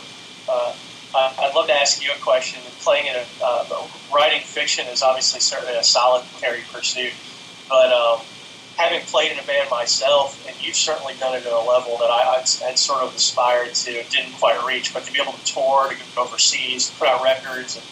uh, 0.48 0.74
I'd 1.14 1.52
love 1.54 1.66
to 1.68 1.74
ask 1.74 2.02
you 2.02 2.10
a 2.16 2.18
question. 2.22 2.60
Playing 2.80 3.06
in 3.06 3.16
a 3.16 3.44
uh, 3.44 3.86
writing 4.12 4.42
fiction 4.42 4.86
is 4.86 5.02
obviously 5.02 5.40
certainly 5.40 5.76
a 5.76 5.84
solitary 5.84 6.62
pursuit, 6.72 7.12
but 7.68 7.92
um, 7.92 8.20
having 8.76 9.00
played 9.06 9.32
in 9.32 9.38
a 9.38 9.42
band 9.42 9.68
myself, 9.70 10.42
and 10.48 10.56
you've 10.64 10.76
certainly 10.76 11.14
done 11.20 11.34
it 11.34 11.44
at 11.44 11.52
a 11.52 11.60
level 11.60 11.98
that 11.98 12.10
I 12.10 12.42
had 12.66 12.78
sort 12.78 13.02
of 13.02 13.14
aspired 13.14 13.74
to, 13.74 14.04
didn't 14.08 14.32
quite 14.32 14.64
reach, 14.66 14.94
but 14.94 15.04
to 15.04 15.12
be 15.12 15.20
able 15.20 15.32
to 15.32 15.44
tour, 15.44 15.90
to 15.90 15.96
go 15.96 16.22
overseas, 16.22 16.90
put 16.98 17.08
out 17.08 17.22
records, 17.22 17.76
and 17.76 17.84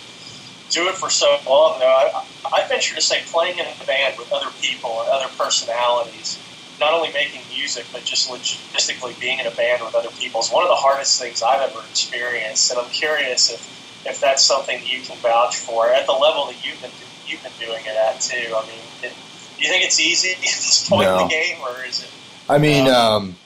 do 0.70 0.88
it 0.88 0.96
for 0.96 1.10
so 1.10 1.38
long, 1.46 1.78
though, 1.78 1.86
I, 1.86 2.24
I 2.52 2.68
venture 2.68 2.94
to 2.94 3.02
say 3.02 3.22
playing 3.26 3.58
in 3.58 3.66
a 3.66 3.84
band 3.84 4.16
with 4.18 4.32
other 4.32 4.50
people 4.60 5.00
and 5.00 5.10
other 5.10 5.28
personalities, 5.36 6.38
not 6.80 6.94
only 6.94 7.12
making 7.12 7.42
music, 7.54 7.84
but 7.92 8.04
just 8.04 8.30
logistically 8.30 9.18
being 9.20 9.38
in 9.38 9.46
a 9.46 9.50
band 9.50 9.84
with 9.84 9.94
other 9.94 10.08
people 10.18 10.40
is 10.40 10.50
one 10.50 10.64
of 10.64 10.70
the 10.70 10.76
hardest 10.76 11.20
things 11.20 11.42
I've 11.42 11.70
ever 11.70 11.80
experienced. 11.90 12.70
And 12.70 12.80
I'm 12.80 12.90
curious 12.90 13.52
if, 13.52 14.06
if 14.06 14.20
that's 14.20 14.42
something 14.42 14.80
you 14.84 15.02
can 15.02 15.16
vouch 15.18 15.58
for 15.58 15.90
at 15.90 16.06
the 16.06 16.12
level 16.12 16.46
that 16.46 16.64
you've 16.64 16.80
been, 16.80 16.90
you've 17.26 17.42
been 17.42 17.52
doing 17.60 17.84
it 17.84 17.96
at, 17.96 18.20
too. 18.20 18.54
I 18.56 18.62
mean, 18.62 18.80
it, 19.02 19.12
do 19.58 19.64
you 19.64 19.68
think 19.68 19.84
it's 19.84 20.00
easy 20.00 20.30
at 20.36 20.40
this 20.40 20.88
point 20.88 21.02
no. 21.02 21.18
in 21.18 21.28
the 21.28 21.28
game, 21.28 21.58
or 21.60 21.84
is 21.84 22.02
it? 22.02 22.10
I 22.48 22.58
mean, 22.58 22.88
um, 22.88 22.96
um, 22.96 23.36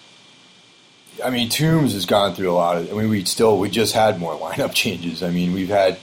I 1.25 1.31
mean, 1.31 1.49
Tombs 1.49 1.93
has 1.93 2.07
gone 2.07 2.35
through 2.35 2.51
a 2.51 2.55
lot 2.55 2.77
of. 2.77 2.91
I 2.91 2.97
mean, 2.97 3.11
we 3.11 3.25
still 3.25 3.59
we 3.59 3.69
just 3.69 3.95
had 3.95 4.19
more 4.19 4.35
lineup 4.39 4.73
changes. 4.75 5.23
I 5.23 5.31
mean, 5.31 5.53
we've 5.53 5.69
had. 5.69 5.99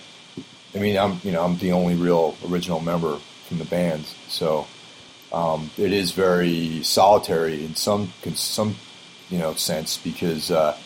I 0.76 0.80
mean, 0.80 0.98
I'm 0.98 1.20
you 1.24 1.32
know 1.32 1.44
I'm 1.44 1.58
the 1.58 1.72
only 1.72 1.96
real 1.96 2.38
original 2.48 2.80
member 2.80 3.18
from 3.48 3.58
the 3.58 3.66
band, 3.66 4.06
so 4.28 4.68
um, 5.34 5.70
it 5.78 5.94
is 5.94 6.12
very 6.12 6.84
solitary 6.84 7.64
in 7.66 7.76
some 7.76 8.14
some 8.36 8.76
you 9.30 9.40
know 9.40 9.54
sense 9.54 9.98
because 9.98 10.52
uh, 10.52 10.78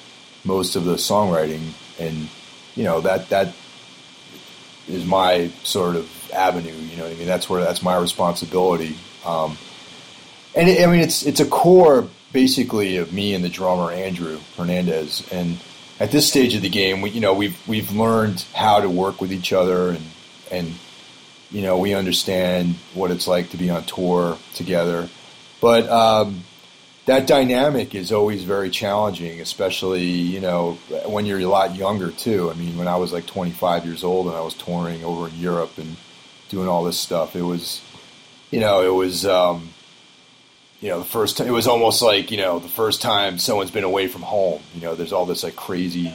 most 0.43 0.76
of 0.76 0.86
the 0.86 0.96
songwriting 0.96 1.74
and 2.00 2.30
you 2.76 2.84
know 2.84 3.02
that 3.02 3.30
that 3.30 3.54
is 4.88 5.06
my 5.06 5.50
sort 5.64 5.96
of 5.96 6.32
avenue. 6.32 6.74
You 6.74 6.98
know, 6.98 7.08
I 7.08 7.14
mean 7.16 7.28
that's 7.28 7.50
where 7.50 7.64
that's 7.64 7.82
my 7.82 7.98
responsibility. 7.98 8.96
Um, 9.26 9.58
and 10.56 10.70
it, 10.70 10.88
I 10.88 10.91
mean, 10.91 11.02
it's 11.02 11.26
it's 11.26 11.39
a 11.39 11.46
core 11.46 12.08
basically 12.32 12.98
of 12.98 13.14
me 13.14 13.34
and 13.34 13.43
the 13.43 13.50
drummer 13.50 13.91
Andrew 13.91 14.39
Hernandez. 14.58 15.28
And 15.32 15.58
at 16.00 16.12
this 16.12 16.28
stage 16.28 16.56
of 16.56 16.62
the 16.62 16.70
game, 16.70 17.02
we 17.02 17.12
you 17.12 17.22
know 17.22 17.34
we've 17.34 17.58
we've 17.68 17.91
learned 17.91 18.46
how 18.54 18.80
to 18.80 18.89
work 18.89 19.22
with 19.22 19.32
each 19.32 19.54
other 19.54 19.89
and 19.89 20.06
and 20.52 20.76
you 21.52 21.62
know 21.62 21.78
we 21.78 21.93
understand 21.93 22.76
what 22.93 23.12
it's 23.12 23.28
like 23.28 23.50
to 23.52 23.58
be 23.58 23.70
on 23.70 23.84
tour 23.86 24.38
together. 24.54 25.10
But 25.62 25.89
um, 25.89 26.43
that 27.06 27.28
dynamic 27.28 27.96
is 27.96 28.12
always 28.12 28.43
very 28.43 28.70
challenging, 28.70 29.41
especially 29.41 30.04
you 30.04 30.39
know 30.39 30.74
when 31.06 31.26
you're 31.26 31.39
a 31.39 31.46
lot 31.46 31.76
younger 31.76 32.12
too. 32.12 32.52
I 32.52 32.54
mean, 32.54 32.78
when 32.78 32.88
I 32.88 32.98
was 32.98 33.14
like 33.14 33.26
25 33.26 33.86
years 33.86 34.04
old 34.04 34.28
and 34.28 34.36
I 34.36 34.41
was 34.41 34.54
touring 34.54 35.04
over 35.04 35.28
in 35.28 35.36
Europe 35.36 35.78
and 35.78 35.96
doing 36.50 36.68
all 36.68 36.84
this 36.84 37.00
stuff, 37.00 37.36
it 37.36 37.41
was 37.41 37.82
you 38.52 38.60
know, 38.62 38.82
it 38.84 38.93
was, 38.93 39.26
um, 39.26 39.70
you 40.80 40.89
know, 40.89 41.00
the 41.00 41.06
first 41.06 41.38
time, 41.38 41.48
it 41.48 41.52
was 41.52 41.68
almost 41.68 42.02
like, 42.02 42.32
you 42.32 42.38
know, 42.38 42.60
the 42.60 42.70
first 42.70 43.02
time 43.02 43.38
someone's 43.38 43.70
been 43.70 43.84
away 43.84 44.08
from 44.08 44.22
home. 44.22 44.62
You 44.74 44.82
know, 44.82 44.96
there's 44.96 45.12
all 45.12 45.26
this 45.26 45.43
like 45.43 45.58
crazy, 45.58 46.14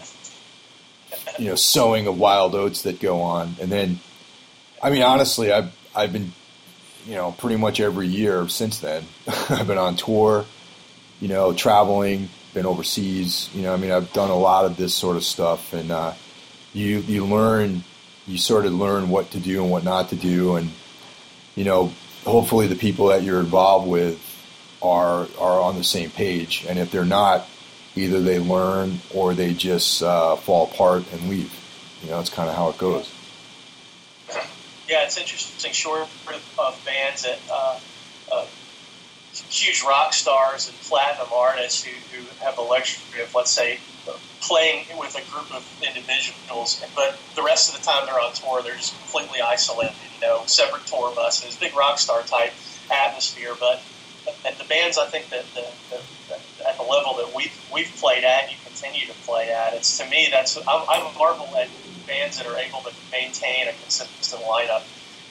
you 1.38 1.46
know, 1.46 1.54
sowing 1.54 2.06
of 2.06 2.18
wild 2.18 2.54
oats 2.54 2.82
that 2.82 3.00
go 3.00 3.20
on. 3.20 3.56
And 3.60 3.70
then, 3.70 4.00
I 4.82 4.90
mean, 4.90 5.02
honestly, 5.02 5.52
I've, 5.52 5.76
I've 5.94 6.12
been, 6.12 6.32
you 7.06 7.14
know, 7.14 7.32
pretty 7.32 7.56
much 7.56 7.80
every 7.80 8.06
year 8.06 8.48
since 8.48 8.78
then, 8.78 9.04
I've 9.50 9.66
been 9.66 9.78
on 9.78 9.96
tour, 9.96 10.46
you 11.20 11.28
know, 11.28 11.52
traveling, 11.52 12.28
been 12.54 12.66
overseas. 12.66 13.50
You 13.54 13.62
know, 13.62 13.74
I 13.74 13.76
mean, 13.76 13.90
I've 13.90 14.12
done 14.12 14.30
a 14.30 14.38
lot 14.38 14.64
of 14.64 14.76
this 14.76 14.94
sort 14.94 15.16
of 15.16 15.24
stuff, 15.24 15.72
and 15.72 15.90
uh, 15.90 16.14
you 16.72 16.98
you 17.00 17.26
learn, 17.26 17.84
you 18.26 18.38
sort 18.38 18.66
of 18.66 18.72
learn 18.72 19.08
what 19.08 19.30
to 19.32 19.40
do 19.40 19.62
and 19.62 19.70
what 19.70 19.84
not 19.84 20.08
to 20.10 20.16
do, 20.16 20.56
and 20.56 20.70
you 21.54 21.64
know, 21.64 21.92
hopefully 22.24 22.66
the 22.66 22.76
people 22.76 23.08
that 23.08 23.22
you're 23.22 23.40
involved 23.40 23.88
with 23.88 24.18
are 24.82 25.26
are 25.38 25.60
on 25.60 25.76
the 25.76 25.84
same 25.84 26.10
page. 26.10 26.64
And 26.68 26.78
if 26.78 26.90
they're 26.90 27.04
not, 27.04 27.46
either 27.96 28.20
they 28.20 28.38
learn 28.38 29.00
or 29.14 29.34
they 29.34 29.52
just 29.52 30.02
uh, 30.02 30.36
fall 30.36 30.70
apart 30.72 31.04
and 31.12 31.28
leave. 31.28 31.54
You 32.02 32.10
know, 32.10 32.16
that's 32.16 32.30
kind 32.30 32.48
of 32.48 32.56
how 32.56 32.70
it 32.70 32.78
goes. 32.78 33.12
Yeah, 34.90 35.04
it's 35.04 35.16
interesting. 35.16 35.70
Short 35.72 36.08
of 36.58 36.84
bands 36.84 37.22
that 37.22 37.38
uh, 37.46 37.78
uh, 38.32 38.46
huge 39.48 39.84
rock 39.86 40.12
stars 40.12 40.68
and 40.68 40.76
platinum 40.80 41.28
artists 41.32 41.84
who, 41.84 41.92
who 42.10 42.26
have 42.44 42.56
the 42.56 42.62
luxury 42.62 43.22
of, 43.22 43.32
let's 43.32 43.52
say, 43.52 43.78
playing 44.42 44.86
with 44.98 45.14
a 45.14 45.22
group 45.30 45.46
of 45.54 45.62
individuals, 45.86 46.82
but 46.96 47.20
the 47.36 47.42
rest 47.42 47.72
of 47.72 47.78
the 47.78 47.86
time 47.86 48.02
they're 48.06 48.18
on 48.18 48.32
tour, 48.34 48.62
they're 48.64 48.74
just 48.74 48.98
completely 48.98 49.38
isolated. 49.40 49.94
You 50.20 50.26
know, 50.26 50.42
separate 50.46 50.86
tour 50.86 51.12
buses, 51.14 51.56
big 51.56 51.76
rock 51.76 51.98
star 52.00 52.22
type 52.22 52.52
atmosphere. 52.90 53.54
But 53.54 53.84
at 54.44 54.58
the 54.58 54.64
bands, 54.64 54.98
I 54.98 55.06
think 55.06 55.30
that 55.30 55.44
the, 55.54 55.66
the, 55.90 56.02
the, 56.28 56.38
at 56.68 56.76
the 56.76 56.82
level 56.82 57.14
that 57.16 57.32
we've 57.34 57.54
we've 57.72 57.92
played 57.96 58.24
at, 58.24 58.44
and 58.44 58.52
you 58.52 58.58
continue 58.64 59.06
to 59.06 59.14
play 59.26 59.50
at, 59.50 59.74
it's 59.74 59.98
to 59.98 60.08
me 60.08 60.28
that's 60.30 60.56
I'm, 60.56 60.84
I'm 60.88 61.14
marvel 61.16 61.56
at 61.56 61.68
bands 62.06 62.38
that 62.38 62.46
are 62.46 62.58
able 62.58 62.80
to 62.80 62.92
maintain 63.12 63.68
a 63.68 63.72
consistent 63.72 64.42
lineup. 64.42 64.82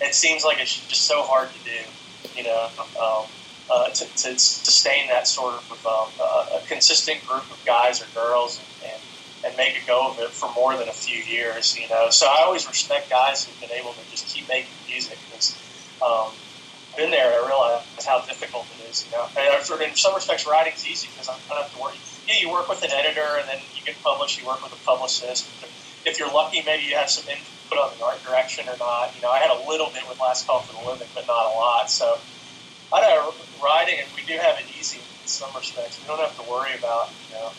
It 0.02 0.14
seems 0.14 0.44
like 0.44 0.60
it's 0.60 0.88
just 0.88 1.04
so 1.04 1.24
hard 1.24 1.50
to 1.52 1.60
do. 1.64 1.80
You 2.36 2.44
know. 2.44 2.70
Um, 3.02 3.26
uh, 3.72 3.90
to, 3.90 4.06
to, 4.16 4.40
sustain 4.40 5.08
that 5.10 5.28
sort 5.28 5.54
of 5.54 5.86
um, 5.86 6.08
uh, 6.20 6.58
a 6.58 6.68
consistent 6.68 7.24
group 7.24 7.44
of 7.52 7.64
guys 7.66 8.02
or 8.02 8.08
girls 8.16 8.60
and, 8.82 8.92
and, 8.92 9.02
and, 9.46 9.58
make 9.58 9.80
a 9.82 9.86
go 9.86 10.10
of 10.10 10.18
it 10.20 10.32
for 10.32 10.52
more 10.56 10.76
than 10.76 10.90
a 10.90 10.94
few 10.94 11.22
years, 11.22 11.78
you 11.78 11.88
know. 11.88 12.10
So 12.10 12.26
I 12.26 12.42
always 12.46 12.68
respect 12.68 13.12
guys 13.12 13.46
who've 13.46 13.60
been 13.60 13.72
able 13.72 13.94
to 13.94 14.10
just 14.10 14.26
keep 14.34 14.48
making 14.48 14.74
music 14.88 15.20
because 15.30 15.56
um, 16.02 16.34
been 17.00 17.12
there. 17.12 17.32
I 17.32 17.48
realize 17.48 18.04
how 18.04 18.20
difficult 18.28 18.68
it 18.76 18.92
is, 18.92 19.08
you 19.08 19.16
know. 19.16 19.24
And 19.40 19.48
uh, 19.48 19.78
in 19.80 19.96
some 19.96 20.14
respects, 20.14 20.46
writing's 20.46 20.84
easy 20.84 21.08
because 21.08 21.30
I 21.32 21.40
don't 21.48 21.64
have 21.64 21.72
to 21.72 21.80
worry. 21.80 21.96
Yeah, 22.28 22.36
you 22.44 22.52
work 22.52 22.68
with 22.68 22.84
an 22.84 22.92
editor 22.92 23.40
and 23.40 23.48
then 23.48 23.64
you 23.74 23.82
get 23.88 23.96
published. 24.04 24.42
You 24.42 24.48
work 24.48 24.62
with 24.62 24.76
a 24.76 24.82
publicist. 24.84 25.48
If 26.06 26.20
you're 26.20 26.32
lucky, 26.32 26.62
maybe 26.62 26.84
you 26.84 26.96
have 26.96 27.10
some 27.10 27.24
input 27.32 27.80
on 27.80 27.96
the 27.98 28.04
art 28.04 28.20
direction 28.28 28.68
or 28.68 28.76
not. 28.78 29.16
You 29.16 29.24
know, 29.24 29.32
I 29.32 29.40
had 29.40 29.50
a 29.50 29.64
little 29.68 29.88
bit 29.88 30.04
with 30.12 30.20
Last 30.20 30.46
Call 30.46 30.60
for 30.60 30.76
the 30.76 30.84
Living, 30.92 31.08
but 31.16 31.26
not 31.26 31.48
a 31.48 31.56
lot. 31.56 31.90
So 31.90 32.20
I 32.92 33.02
know 33.02 33.34
writing, 33.64 34.04
and 34.04 34.08
we 34.16 34.28
do 34.28 34.36
have 34.36 34.60
it 34.60 34.68
easy 34.78 35.00
in 35.00 35.28
some 35.28 35.50
respects. 35.56 36.00
We 36.04 36.08
don't 36.08 36.20
have 36.20 36.36
to 36.36 36.52
worry 36.52 36.76
about 36.78 37.10
you 37.32 37.36
know 37.36 37.52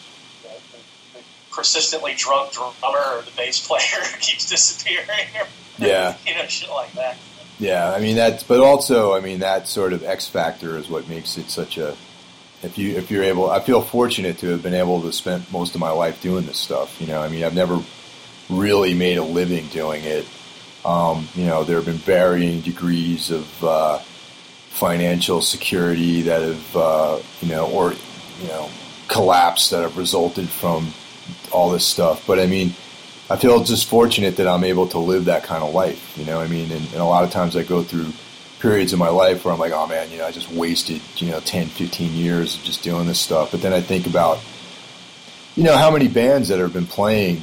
the, 0.44 0.52
the, 0.76 1.18
the 1.18 1.24
persistently 1.52 2.14
drunk 2.14 2.52
drummer 2.52 3.16
or 3.16 3.22
the 3.22 3.32
bass 3.36 3.66
player 3.66 4.04
keeps 4.20 4.48
disappearing. 4.48 5.32
Or, 5.40 5.48
yeah, 5.78 6.16
you 6.26 6.34
know, 6.36 6.44
shit 6.44 6.68
like 6.68 6.92
that. 6.94 7.16
Yeah, 7.60 7.92
I 7.92 8.00
mean 8.00 8.16
that's, 8.16 8.42
but 8.42 8.60
also, 8.60 9.12
I 9.14 9.20
mean 9.20 9.40
that 9.40 9.68
sort 9.68 9.92
of 9.92 10.02
X 10.02 10.26
factor 10.26 10.78
is 10.78 10.88
what 10.88 11.08
makes 11.08 11.36
it 11.36 11.50
such 11.50 11.78
a. 11.78 11.94
If 12.62 12.76
you 12.76 12.96
if 12.96 13.10
you're 13.10 13.22
able, 13.22 13.50
I 13.50 13.60
feel 13.60 13.82
fortunate 13.82 14.38
to 14.38 14.48
have 14.48 14.62
been 14.62 14.74
able 14.74 15.02
to 15.02 15.12
spend 15.12 15.50
most 15.52 15.74
of 15.74 15.80
my 15.80 15.90
life 15.90 16.20
doing 16.20 16.46
this 16.46 16.58
stuff. 16.58 17.00
You 17.00 17.06
know, 17.06 17.20
I 17.20 17.28
mean, 17.28 17.44
I've 17.44 17.54
never 17.54 17.80
really 18.48 18.94
made 18.94 19.18
a 19.18 19.22
living 19.22 19.66
doing 19.68 20.04
it. 20.04 20.26
Um, 20.84 21.28
you 21.34 21.46
know, 21.46 21.64
there 21.64 21.76
have 21.76 21.84
been 21.84 21.94
varying 21.96 22.62
degrees 22.62 23.30
of 23.30 23.64
uh, 23.64 23.98
financial 24.70 25.42
security 25.42 26.22
that 26.22 26.42
have, 26.42 26.76
uh, 26.76 27.18
you 27.42 27.48
know, 27.48 27.66
or, 27.70 27.92
you 28.40 28.48
know, 28.48 28.70
collapse 29.08 29.70
that 29.70 29.82
have 29.82 29.98
resulted 29.98 30.48
from 30.48 30.92
all 31.52 31.70
this 31.70 31.86
stuff. 31.86 32.26
But 32.26 32.38
I 32.38 32.46
mean, 32.46 32.74
I 33.30 33.36
feel 33.36 33.62
just 33.62 33.88
fortunate 33.88 34.36
that 34.36 34.48
I'm 34.48 34.64
able 34.64 34.88
to 34.88 34.98
live 34.98 35.26
that 35.26 35.44
kind 35.44 35.62
of 35.62 35.72
life, 35.72 36.18
you 36.18 36.24
know 36.24 36.40
I 36.40 36.48
mean? 36.48 36.72
And, 36.72 36.84
and, 36.86 36.96
a 36.96 37.04
lot 37.04 37.22
of 37.22 37.30
times 37.30 37.54
I 37.56 37.62
go 37.62 37.84
through 37.84 38.12
periods 38.58 38.92
in 38.92 38.98
my 38.98 39.08
life 39.08 39.44
where 39.44 39.54
I'm 39.54 39.60
like, 39.60 39.72
oh 39.72 39.86
man, 39.86 40.10
you 40.10 40.18
know, 40.18 40.26
I 40.26 40.32
just 40.32 40.50
wasted, 40.50 41.00
you 41.16 41.30
know, 41.30 41.38
10, 41.38 41.68
15 41.68 42.12
years 42.12 42.56
just 42.56 42.82
doing 42.82 43.06
this 43.06 43.20
stuff. 43.20 43.52
But 43.52 43.62
then 43.62 43.72
I 43.72 43.82
think 43.82 44.08
about, 44.08 44.40
you 45.54 45.62
know, 45.62 45.76
how 45.76 45.92
many 45.92 46.08
bands 46.08 46.48
that 46.48 46.58
have 46.58 46.72
been 46.72 46.86
playing 46.86 47.42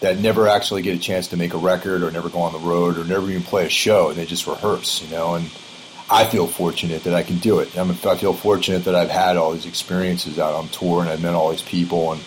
that 0.00 0.18
never 0.18 0.48
actually 0.48 0.82
get 0.82 0.94
a 0.94 1.00
chance 1.00 1.28
to 1.28 1.38
make 1.38 1.54
a 1.54 1.58
record 1.58 2.02
or 2.02 2.10
never 2.10 2.28
go 2.28 2.40
on 2.40 2.52
the 2.52 2.58
road 2.58 2.98
or 2.98 3.04
never 3.04 3.30
even 3.30 3.42
play 3.42 3.64
a 3.64 3.70
show 3.70 4.10
and 4.10 4.18
they 4.18 4.26
just 4.26 4.46
rehearse, 4.46 5.02
you 5.02 5.10
know, 5.10 5.34
and 5.34 5.46
I 6.10 6.26
feel 6.26 6.46
fortunate 6.46 7.04
that 7.04 7.14
I 7.14 7.22
can 7.22 7.38
do 7.38 7.60
it. 7.60 7.78
I, 7.78 7.84
mean, 7.84 7.96
I 8.04 8.16
feel 8.16 8.34
fortunate 8.34 8.84
that 8.84 8.94
I've 8.94 9.08
had 9.08 9.38
all 9.38 9.52
these 9.52 9.64
experiences 9.64 10.38
out 10.38 10.52
on 10.52 10.68
tour 10.68 11.00
and 11.00 11.08
I've 11.08 11.22
met 11.22 11.34
all 11.34 11.50
these 11.50 11.62
people 11.62 12.12
and 12.12 12.20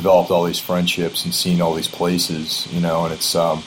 developed 0.00 0.30
all 0.30 0.44
these 0.44 0.58
friendships 0.58 1.24
and 1.24 1.34
seen 1.34 1.60
all 1.60 1.74
these 1.74 1.88
places, 1.88 2.66
you 2.72 2.80
know, 2.80 3.04
and 3.04 3.12
it's 3.12 3.34
um, 3.34 3.62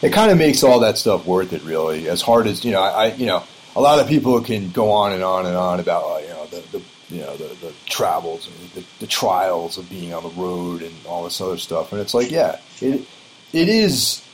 it 0.00 0.12
kind 0.12 0.30
of 0.30 0.38
makes 0.38 0.62
all 0.62 0.80
that 0.80 0.96
stuff 0.96 1.26
worth 1.26 1.52
it, 1.52 1.62
really. 1.62 2.08
As 2.08 2.22
hard 2.22 2.46
as 2.46 2.64
you 2.64 2.72
know, 2.72 2.80
I, 2.80 2.88
I 2.88 3.14
you 3.14 3.26
know, 3.26 3.44
a 3.76 3.80
lot 3.80 4.00
of 4.00 4.08
people 4.08 4.40
can 4.40 4.70
go 4.70 4.90
on 4.90 5.12
and 5.12 5.22
on 5.22 5.44
and 5.46 5.56
on 5.56 5.78
about 5.78 6.04
uh, 6.04 6.18
you 6.18 6.28
know 6.28 6.46
the, 6.46 6.78
the 6.78 6.82
you 7.10 7.20
know 7.20 7.36
the, 7.36 7.54
the 7.66 7.72
travels 7.84 8.48
and 8.48 8.70
the, 8.70 8.84
the 9.00 9.06
trials 9.06 9.76
of 9.76 9.88
being 9.90 10.14
on 10.14 10.22
the 10.22 10.30
road 10.30 10.82
and 10.82 10.94
all 11.06 11.24
this 11.24 11.40
other 11.40 11.58
stuff, 11.58 11.92
and 11.92 12.00
it's 12.00 12.14
like 12.14 12.30
yeah, 12.30 12.58
it 12.80 13.06
it 13.52 13.68
is 13.68 14.24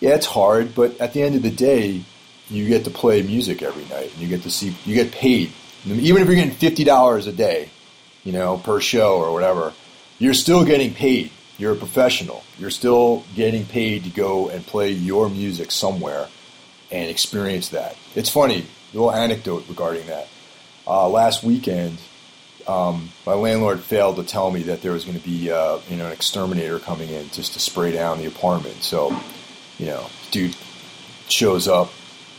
yeah, 0.00 0.16
it's 0.16 0.26
hard, 0.26 0.74
but 0.74 1.00
at 1.00 1.12
the 1.12 1.22
end 1.22 1.36
of 1.36 1.42
the 1.42 1.50
day, 1.50 2.02
you 2.50 2.68
get 2.68 2.84
to 2.84 2.90
play 2.90 3.22
music 3.22 3.62
every 3.62 3.84
night, 3.84 4.12
and 4.12 4.20
you 4.20 4.28
get 4.28 4.42
to 4.42 4.50
see 4.50 4.74
you 4.84 4.94
get 4.94 5.12
paid, 5.12 5.52
even 5.86 6.20
if 6.20 6.26
you're 6.28 6.36
getting 6.36 6.50
fifty 6.50 6.84
dollars 6.84 7.26
a 7.28 7.32
day, 7.32 7.70
you 8.24 8.32
know, 8.32 8.58
per 8.58 8.80
show 8.80 9.18
or 9.18 9.32
whatever, 9.32 9.72
you're 10.24 10.34
still 10.34 10.64
getting 10.64 10.94
paid. 10.94 11.30
You're 11.58 11.74
a 11.74 11.76
professional. 11.76 12.42
You're 12.58 12.70
still 12.70 13.24
getting 13.36 13.66
paid 13.66 14.04
to 14.04 14.10
go 14.10 14.48
and 14.48 14.66
play 14.66 14.90
your 14.90 15.28
music 15.28 15.70
somewhere 15.70 16.28
and 16.90 17.10
experience 17.10 17.68
that. 17.68 17.96
It's 18.14 18.30
funny, 18.30 18.66
little 18.94 19.12
anecdote 19.12 19.66
regarding 19.68 20.06
that. 20.06 20.28
Uh, 20.86 21.08
last 21.08 21.44
weekend, 21.44 21.98
um, 22.66 23.10
my 23.26 23.34
landlord 23.34 23.80
failed 23.80 24.16
to 24.16 24.24
tell 24.24 24.50
me 24.50 24.62
that 24.64 24.80
there 24.80 24.92
was 24.92 25.04
going 25.04 25.18
to 25.18 25.24
be 25.24 25.50
uh, 25.50 25.78
you 25.88 25.96
know 25.96 26.06
an 26.06 26.12
exterminator 26.12 26.78
coming 26.78 27.10
in 27.10 27.28
just 27.28 27.52
to 27.52 27.60
spray 27.60 27.92
down 27.92 28.18
the 28.18 28.26
apartment. 28.26 28.82
So, 28.82 29.14
you 29.78 29.86
know, 29.86 30.06
dude 30.30 30.56
shows 31.28 31.68
up 31.68 31.90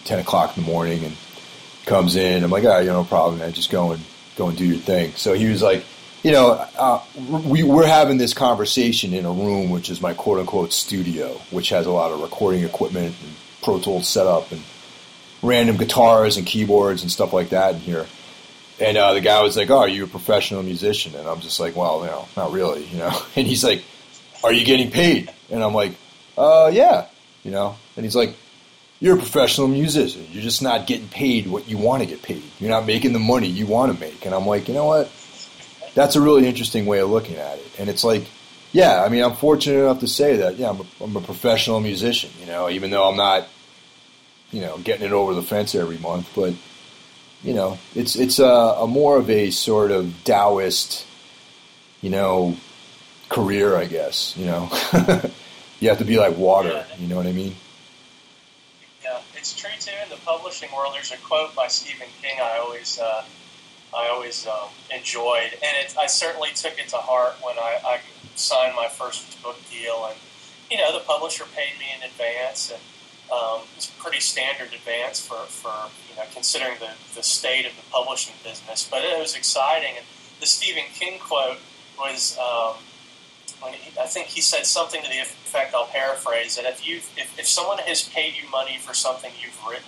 ten 0.03 0.19
o'clock 0.19 0.57
in 0.57 0.63
the 0.63 0.69
morning 0.69 1.03
and 1.03 1.15
comes 1.85 2.15
in. 2.15 2.43
I'm 2.43 2.49
like, 2.49 2.65
ah, 2.65 2.79
you 2.79 2.87
know, 2.87 3.03
no 3.03 3.03
problem, 3.03 3.39
man. 3.39 3.53
Just 3.53 3.69
go 3.69 3.91
and 3.91 4.03
go 4.35 4.47
and 4.47 4.57
do 4.57 4.65
your 4.65 4.77
thing. 4.77 5.11
So 5.13 5.33
he 5.33 5.45
was 5.45 5.61
like, 5.61 5.85
you 6.25 6.31
know, 6.31 6.53
uh, 6.75 7.03
we, 7.45 7.61
we're 7.61 7.85
having 7.85 8.17
this 8.17 8.33
conversation 8.33 9.13
in 9.13 9.25
a 9.25 9.31
room 9.31 9.69
which 9.69 9.91
is 9.91 10.01
my 10.01 10.15
quote 10.15 10.39
unquote 10.39 10.73
studio, 10.73 11.33
which 11.51 11.69
has 11.69 11.85
a 11.85 11.91
lot 11.91 12.11
of 12.11 12.19
recording 12.19 12.63
equipment 12.63 13.13
and 13.21 13.35
Pro 13.61 13.79
Tools 13.79 14.07
setup 14.07 14.51
and 14.51 14.63
random 15.43 15.77
guitars 15.77 16.37
and 16.37 16.47
keyboards 16.47 17.03
and 17.03 17.11
stuff 17.11 17.31
like 17.31 17.49
that 17.49 17.75
in 17.75 17.79
here. 17.79 18.07
And 18.79 18.97
uh, 18.97 19.13
the 19.13 19.21
guy 19.21 19.43
was 19.43 19.55
like, 19.55 19.69
"Oh, 19.69 19.77
are 19.77 19.87
you 19.87 20.05
a 20.05 20.07
professional 20.07 20.63
musician?" 20.63 21.13
And 21.13 21.27
I'm 21.27 21.41
just 21.41 21.59
like, 21.59 21.75
"Well, 21.75 21.99
you 21.99 22.07
know, 22.07 22.27
not 22.35 22.51
really, 22.51 22.85
you 22.85 22.97
know." 22.97 23.21
And 23.35 23.45
he's 23.45 23.63
like, 23.63 23.83
"Are 24.43 24.51
you 24.51 24.65
getting 24.65 24.89
paid?" 24.89 25.31
And 25.51 25.63
I'm 25.63 25.75
like, 25.75 25.93
"Uh, 26.35 26.71
yeah, 26.73 27.05
you 27.43 27.51
know." 27.51 27.75
And 27.97 28.03
he's 28.03 28.15
like, 28.15 28.35
"You're 28.99 29.15
a 29.15 29.19
professional 29.19 29.67
musician. 29.67 30.25
You're 30.31 30.41
just 30.41 30.63
not 30.63 30.87
getting 30.87 31.07
paid 31.07 31.45
what 31.45 31.69
you 31.69 31.77
want 31.77 32.01
to 32.01 32.09
get 32.09 32.23
paid. 32.23 32.41
You're 32.59 32.71
not 32.71 32.87
making 32.87 33.13
the 33.13 33.19
money 33.19 33.47
you 33.47 33.67
want 33.67 33.93
to 33.93 33.99
make." 33.99 34.25
And 34.25 34.33
I'm 34.33 34.47
like, 34.47 34.67
"You 34.67 34.73
know 34.73 34.87
what? 34.87 35.11
That's 35.95 36.15
a 36.15 36.21
really 36.21 36.47
interesting 36.47 36.85
way 36.85 36.99
of 36.99 37.09
looking 37.09 37.37
at 37.37 37.57
it." 37.57 37.71
And 37.79 37.89
it's 37.89 38.03
like, 38.03 38.27
yeah, 38.71 39.03
I 39.03 39.09
mean, 39.09 39.23
I'm 39.23 39.35
fortunate 39.35 39.79
enough 39.79 40.01
to 40.01 40.07
say 40.07 40.35
that. 40.37 40.57
Yeah, 40.57 40.69
I'm 40.69 40.81
a, 40.81 40.85
I'm 41.01 41.15
a 41.15 41.21
professional 41.21 41.79
musician. 41.79 42.29
You 42.39 42.45
know, 42.45 42.69
even 42.69 42.91
though 42.91 43.09
I'm 43.09 43.15
not, 43.15 43.47
you 44.51 44.61
know, 44.61 44.77
getting 44.79 45.05
it 45.05 45.13
over 45.13 45.33
the 45.33 45.41
fence 45.41 45.73
every 45.75 45.97
month, 45.97 46.29
but 46.35 46.53
you 47.41 47.53
know, 47.53 47.77
it's 47.93 48.15
it's 48.15 48.39
a, 48.39 48.43
a 48.45 48.87
more 48.87 49.17
of 49.17 49.29
a 49.29 49.51
sort 49.51 49.91
of 49.91 50.13
Taoist, 50.23 51.05
you 52.01 52.09
know, 52.09 52.57
career, 53.29 53.75
I 53.77 53.85
guess. 53.85 54.35
You 54.35 54.47
know, 54.47 54.69
you 55.79 55.89
have 55.89 55.99
to 55.99 56.05
be 56.05 56.17
like 56.17 56.37
water. 56.37 56.69
Yeah. 56.69 56.85
You 56.99 57.07
know 57.07 57.15
what 57.15 57.27
I 57.27 57.31
mean? 57.31 57.55
Yeah, 59.03 59.21
it's 59.35 59.55
true 59.55 59.69
too. 59.79 59.91
In 60.03 60.09
the 60.09 60.17
publishing 60.25 60.69
world, 60.75 60.95
there's 60.95 61.11
a 61.11 61.17
quote 61.17 61.55
by 61.55 61.67
Stephen 61.67 62.07
King 62.21 62.39
I 62.41 62.57
always 62.57 62.99
uh, 62.99 63.23
I 63.95 64.09
always 64.09 64.45
um, 64.45 64.69
enjoyed, 64.93 65.53
and 65.53 65.77
it, 65.77 65.95
I 65.97 66.07
certainly 66.07 66.49
took 66.53 66.77
it 66.77 66.89
to 66.89 66.97
heart 66.97 67.35
when 67.41 67.57
I, 67.57 67.79
I 67.85 67.99
signed 68.35 68.75
my 68.75 68.87
first 68.87 69.41
book 69.41 69.57
deal, 69.71 70.05
and 70.09 70.17
you 70.69 70.77
know, 70.77 70.91
the 70.91 71.03
publisher 71.05 71.45
paid 71.55 71.79
me 71.79 71.85
in 71.95 72.03
advance, 72.03 72.71
and 72.71 72.81
um, 73.31 73.61
it's 73.75 73.87
pretty 73.87 74.19
standard 74.19 74.73
advance 74.73 75.25
for, 75.25 75.37
for 75.47 75.73
you 76.09 76.15
know 76.17 76.23
considering 76.33 76.75
the, 76.79 76.91
the 77.15 77.23
state 77.23 77.65
of 77.65 77.75
the 77.75 77.83
publishing 77.91 78.35
business. 78.43 78.87
But 78.89 79.03
it 79.03 79.17
was 79.17 79.35
exciting, 79.35 79.95
and 79.97 80.05
the 80.39 80.45
Stephen 80.45 80.83
King 80.93 81.19
quote 81.19 81.57
was 81.97 82.37
um, 82.37 82.75
when 83.61 83.73
he, 83.73 83.97
I 83.99 84.05
think 84.05 84.27
he 84.27 84.41
said 84.41 84.65
something 84.65 85.01
to 85.01 85.09
the 85.09 85.19
effect. 85.19 85.73
I'll 85.73 85.87
paraphrase 85.87 86.55
that 86.57 86.65
if 86.65 86.87
you 86.87 86.97
if, 86.97 87.39
if 87.39 87.47
someone 87.47 87.79
has 87.79 88.07
paid 88.09 88.33
you 88.35 88.49
money 88.49 88.77
for 88.77 88.93
something 88.93 89.31
you've 89.41 89.59
written, 89.67 89.85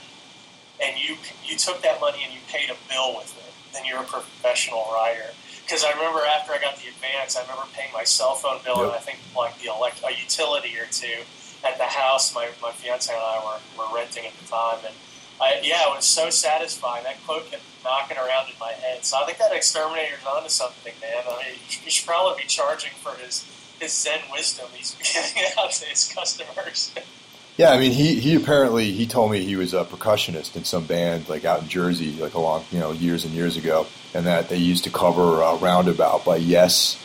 and 0.82 0.98
you 0.98 1.18
you 1.46 1.58
took 1.58 1.82
that 1.82 2.00
money 2.00 2.20
and 2.24 2.34
you 2.34 2.40
paid 2.48 2.70
a 2.70 2.78
bill 2.90 3.16
with 3.18 3.36
it, 3.38 3.47
then 3.78 3.86
you're 3.86 4.02
a 4.02 4.10
professional 4.10 4.90
writer 4.92 5.30
because 5.68 5.84
I 5.84 5.92
remember 5.92 6.24
after 6.26 6.54
I 6.54 6.60
got 6.60 6.78
the 6.78 6.88
advance, 6.88 7.36
I 7.36 7.42
remember 7.42 7.64
paying 7.74 7.92
my 7.94 8.06
cell 8.06 8.36
phone 8.36 8.60
bill 8.64 8.78
yep. 8.78 8.86
and 8.86 8.96
I 8.96 9.00
think 9.00 9.20
like 9.36 9.60
the 9.60 9.68
elect 9.68 10.02
a 10.02 10.16
utility 10.16 10.80
or 10.80 10.88
two 10.90 11.28
at 11.68 11.78
the 11.78 11.86
house 11.86 12.34
my, 12.34 12.48
my 12.62 12.72
fiance 12.72 13.12
and 13.12 13.22
I 13.22 13.44
were, 13.44 13.84
were 13.84 13.96
renting 13.96 14.26
at 14.26 14.34
the 14.40 14.48
time. 14.48 14.80
And 14.86 14.96
I, 15.42 15.60
yeah, 15.62 15.92
it 15.92 15.96
was 15.96 16.06
so 16.06 16.30
satisfying. 16.30 17.04
That 17.04 17.22
quote 17.26 17.52
kept 17.52 17.64
knocking 17.84 18.18
around 18.18 18.48
in 18.48 18.56
my 18.60 18.72
head. 18.72 19.04
So 19.04 19.18
I 19.18 19.26
think 19.26 19.38
that 19.40 19.52
exterminator's 19.52 20.26
onto 20.26 20.50
something, 20.50 20.94
man. 21.02 21.24
I 21.28 21.44
mean, 21.44 21.60
he 21.68 21.90
should 21.90 22.08
probably 22.08 22.44
be 22.44 22.48
charging 22.48 22.92
for 23.04 23.14
his, 23.16 23.44
his 23.80 23.94
Zen 23.94 24.20
wisdom 24.32 24.68
he's 24.74 24.96
giving 25.14 25.52
out 25.60 25.72
to 25.72 25.86
his 25.86 26.12
customers. 26.12 26.96
Yeah, 27.58 27.72
I 27.72 27.80
mean, 27.80 27.92
he, 27.92 28.20
he 28.20 28.36
apparently 28.36 28.92
he 28.92 29.08
told 29.08 29.32
me 29.32 29.44
he 29.44 29.56
was 29.56 29.74
a 29.74 29.84
percussionist 29.84 30.56
in 30.56 30.64
some 30.64 30.86
band 30.86 31.28
like 31.28 31.44
out 31.44 31.64
in 31.64 31.68
Jersey, 31.68 32.12
like 32.12 32.36
a 32.36 32.40
long 32.40 32.64
you 32.72 32.80
know 32.80 32.92
years 32.92 33.26
and 33.26 33.34
years 33.34 33.58
ago, 33.58 33.88
and 34.14 34.28
that 34.28 34.48
they 34.50 34.58
used 34.58 34.84
to 34.84 34.92
cover 34.92 35.42
uh, 35.44 35.58
"Roundabout" 35.58 36.24
by 36.24 36.38
Yes, 36.38 37.04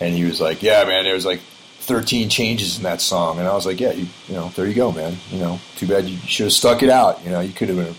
and 0.00 0.14
he 0.14 0.24
was 0.24 0.42
like, 0.42 0.62
"Yeah, 0.62 0.84
man, 0.84 1.04
there 1.04 1.14
was 1.14 1.24
like 1.24 1.40
13 1.80 2.28
changes 2.28 2.76
in 2.76 2.82
that 2.82 3.00
song," 3.00 3.38
and 3.38 3.48
I 3.48 3.54
was 3.54 3.64
like, 3.64 3.80
"Yeah, 3.80 3.92
you 3.92 4.06
you 4.28 4.34
know, 4.34 4.48
there 4.54 4.66
you 4.66 4.74
go, 4.74 4.92
man. 4.92 5.16
You 5.30 5.38
know, 5.38 5.58
too 5.76 5.86
bad 5.86 6.04
you 6.04 6.18
should 6.18 6.44
have 6.44 6.52
stuck 6.52 6.82
it 6.82 6.90
out. 6.90 7.24
You 7.24 7.30
know, 7.30 7.40
you 7.40 7.54
could 7.54 7.70
have 7.70 7.78
been 7.78 7.94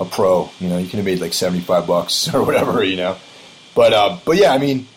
a, 0.00 0.02
a 0.02 0.04
pro. 0.04 0.50
You 0.58 0.68
know, 0.68 0.78
you 0.78 0.88
could 0.88 0.96
have 0.96 1.04
made 1.04 1.20
like 1.20 1.32
75 1.32 1.86
bucks 1.86 2.26
or 2.34 2.44
whatever. 2.44 2.82
You 2.82 2.96
know, 2.96 3.16
but 3.76 3.92
uh, 3.92 4.18
but 4.24 4.36
yeah, 4.36 4.52
I 4.52 4.58
mean, 4.58 4.88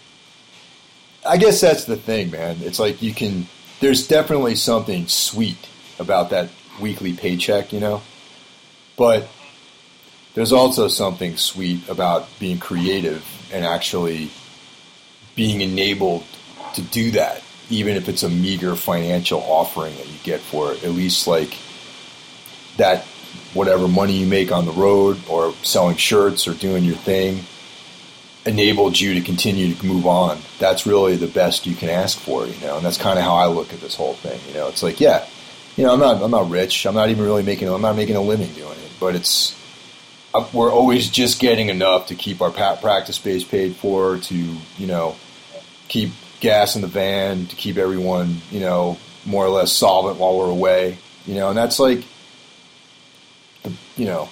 I 1.24 1.38
guess 1.38 1.62
that's 1.62 1.84
the 1.84 1.96
thing, 1.96 2.32
man. 2.32 2.58
It's 2.62 2.80
like 2.80 3.04
you 3.04 3.14
can. 3.14 3.46
There's 3.82 4.08
definitely 4.08 4.56
something 4.56 5.08
sweet 5.08 5.70
about 6.00 6.32
that 6.32 6.50
weekly 6.80 7.14
paycheck, 7.14 7.74
you 7.74 7.80
know. 7.80 8.02
But 8.98 9.28
there's 10.34 10.54
also 10.54 10.88
something 10.88 11.38
sweet 11.38 11.88
about 11.90 12.28
being 12.40 12.60
creative 12.60 13.26
and 13.52 13.66
actually 13.66 14.32
being 15.36 15.62
enabled 15.62 16.24
to 16.76 16.82
do 16.82 17.12
that, 17.12 17.42
even 17.70 17.96
if 17.96 18.10
it's 18.10 18.24
a 18.24 18.30
meager 18.30 18.76
financial 18.76 19.42
offering 19.42 19.96
that 19.96 20.08
you 20.08 20.18
get 20.24 20.40
for 20.40 20.74
it. 20.74 20.84
At 20.84 20.92
least 20.92 21.28
like 21.28 21.58
that, 22.78 23.04
whatever 23.54 23.88
money 23.88 24.14
you 24.14 24.28
make 24.28 24.52
on 24.52 24.66
the 24.66 24.72
road 24.72 25.20
or 25.28 25.54
selling 25.64 25.98
shirts 25.98 26.48
or 26.48 26.54
doing 26.54 26.84
your 26.84 26.96
thing 26.96 27.42
enabled 28.46 29.00
you 29.00 29.14
to 29.16 29.22
continue 29.22 29.74
to 29.74 29.86
move 29.86 30.08
on. 30.08 30.40
That's 30.60 30.86
really 30.86 31.16
the 31.16 31.28
best 31.28 31.66
you 31.66 31.76
can 31.76 31.90
ask 31.90 32.18
for, 32.18 32.46
you 32.46 32.60
know. 32.62 32.78
And 32.78 32.86
that's 32.86 32.98
kind 32.98 33.20
of 33.20 33.26
how 33.26 33.36
I 33.36 33.48
look 33.48 33.74
at 33.74 33.82
this 33.82 33.96
whole 33.96 34.14
thing. 34.14 34.40
You 34.48 34.54
know, 34.54 34.68
it's 34.68 34.84
like, 34.84 35.00
yeah, 35.00 35.26
you 35.80 35.86
know, 35.86 35.94
I'm 35.94 36.00
not 36.02 36.22
I'm 36.22 36.32
not 36.32 36.50
rich. 36.50 36.86
I'm 36.86 36.94
not 36.94 37.10
even 37.10 37.24
really 37.24 37.42
making 37.42 37.70
I'm 37.70 37.82
not 37.82 37.96
making 37.96 38.18
a 38.18 38.22
living 38.22 38.52
doing 38.52 38.78
it. 38.78 38.92
But 39.00 39.16
it's 39.16 39.58
uh, 40.34 40.46
we're 40.52 40.74
always 40.74 41.10
just 41.10 41.40
getting 41.40 41.70
enough 41.70 42.08
to 42.08 42.16
keep 42.16 42.42
our 42.42 42.52
practice 42.52 43.16
space 43.16 43.46
paid 43.46 43.78
for, 43.78 44.18
to 44.18 44.36
you 44.36 44.88
know, 44.88 45.16
keep 45.88 46.12
gas 46.42 46.76
in 46.76 46.82
the 46.82 46.88
van, 46.90 47.46
to 47.46 47.56
keep 47.56 47.78
everyone 47.78 48.42
you 48.52 48.60
know 48.60 48.98
more 49.26 49.46
or 49.46 49.50
less 49.50 49.72
solvent 49.72 50.20
while 50.20 50.38
we're 50.38 50.52
away. 50.52 50.98
You 51.26 51.36
know, 51.36 51.48
and 51.48 51.58
that's 51.58 51.80
like, 51.80 52.04
the, 53.64 53.72
you 53.96 54.06
know, 54.06 54.28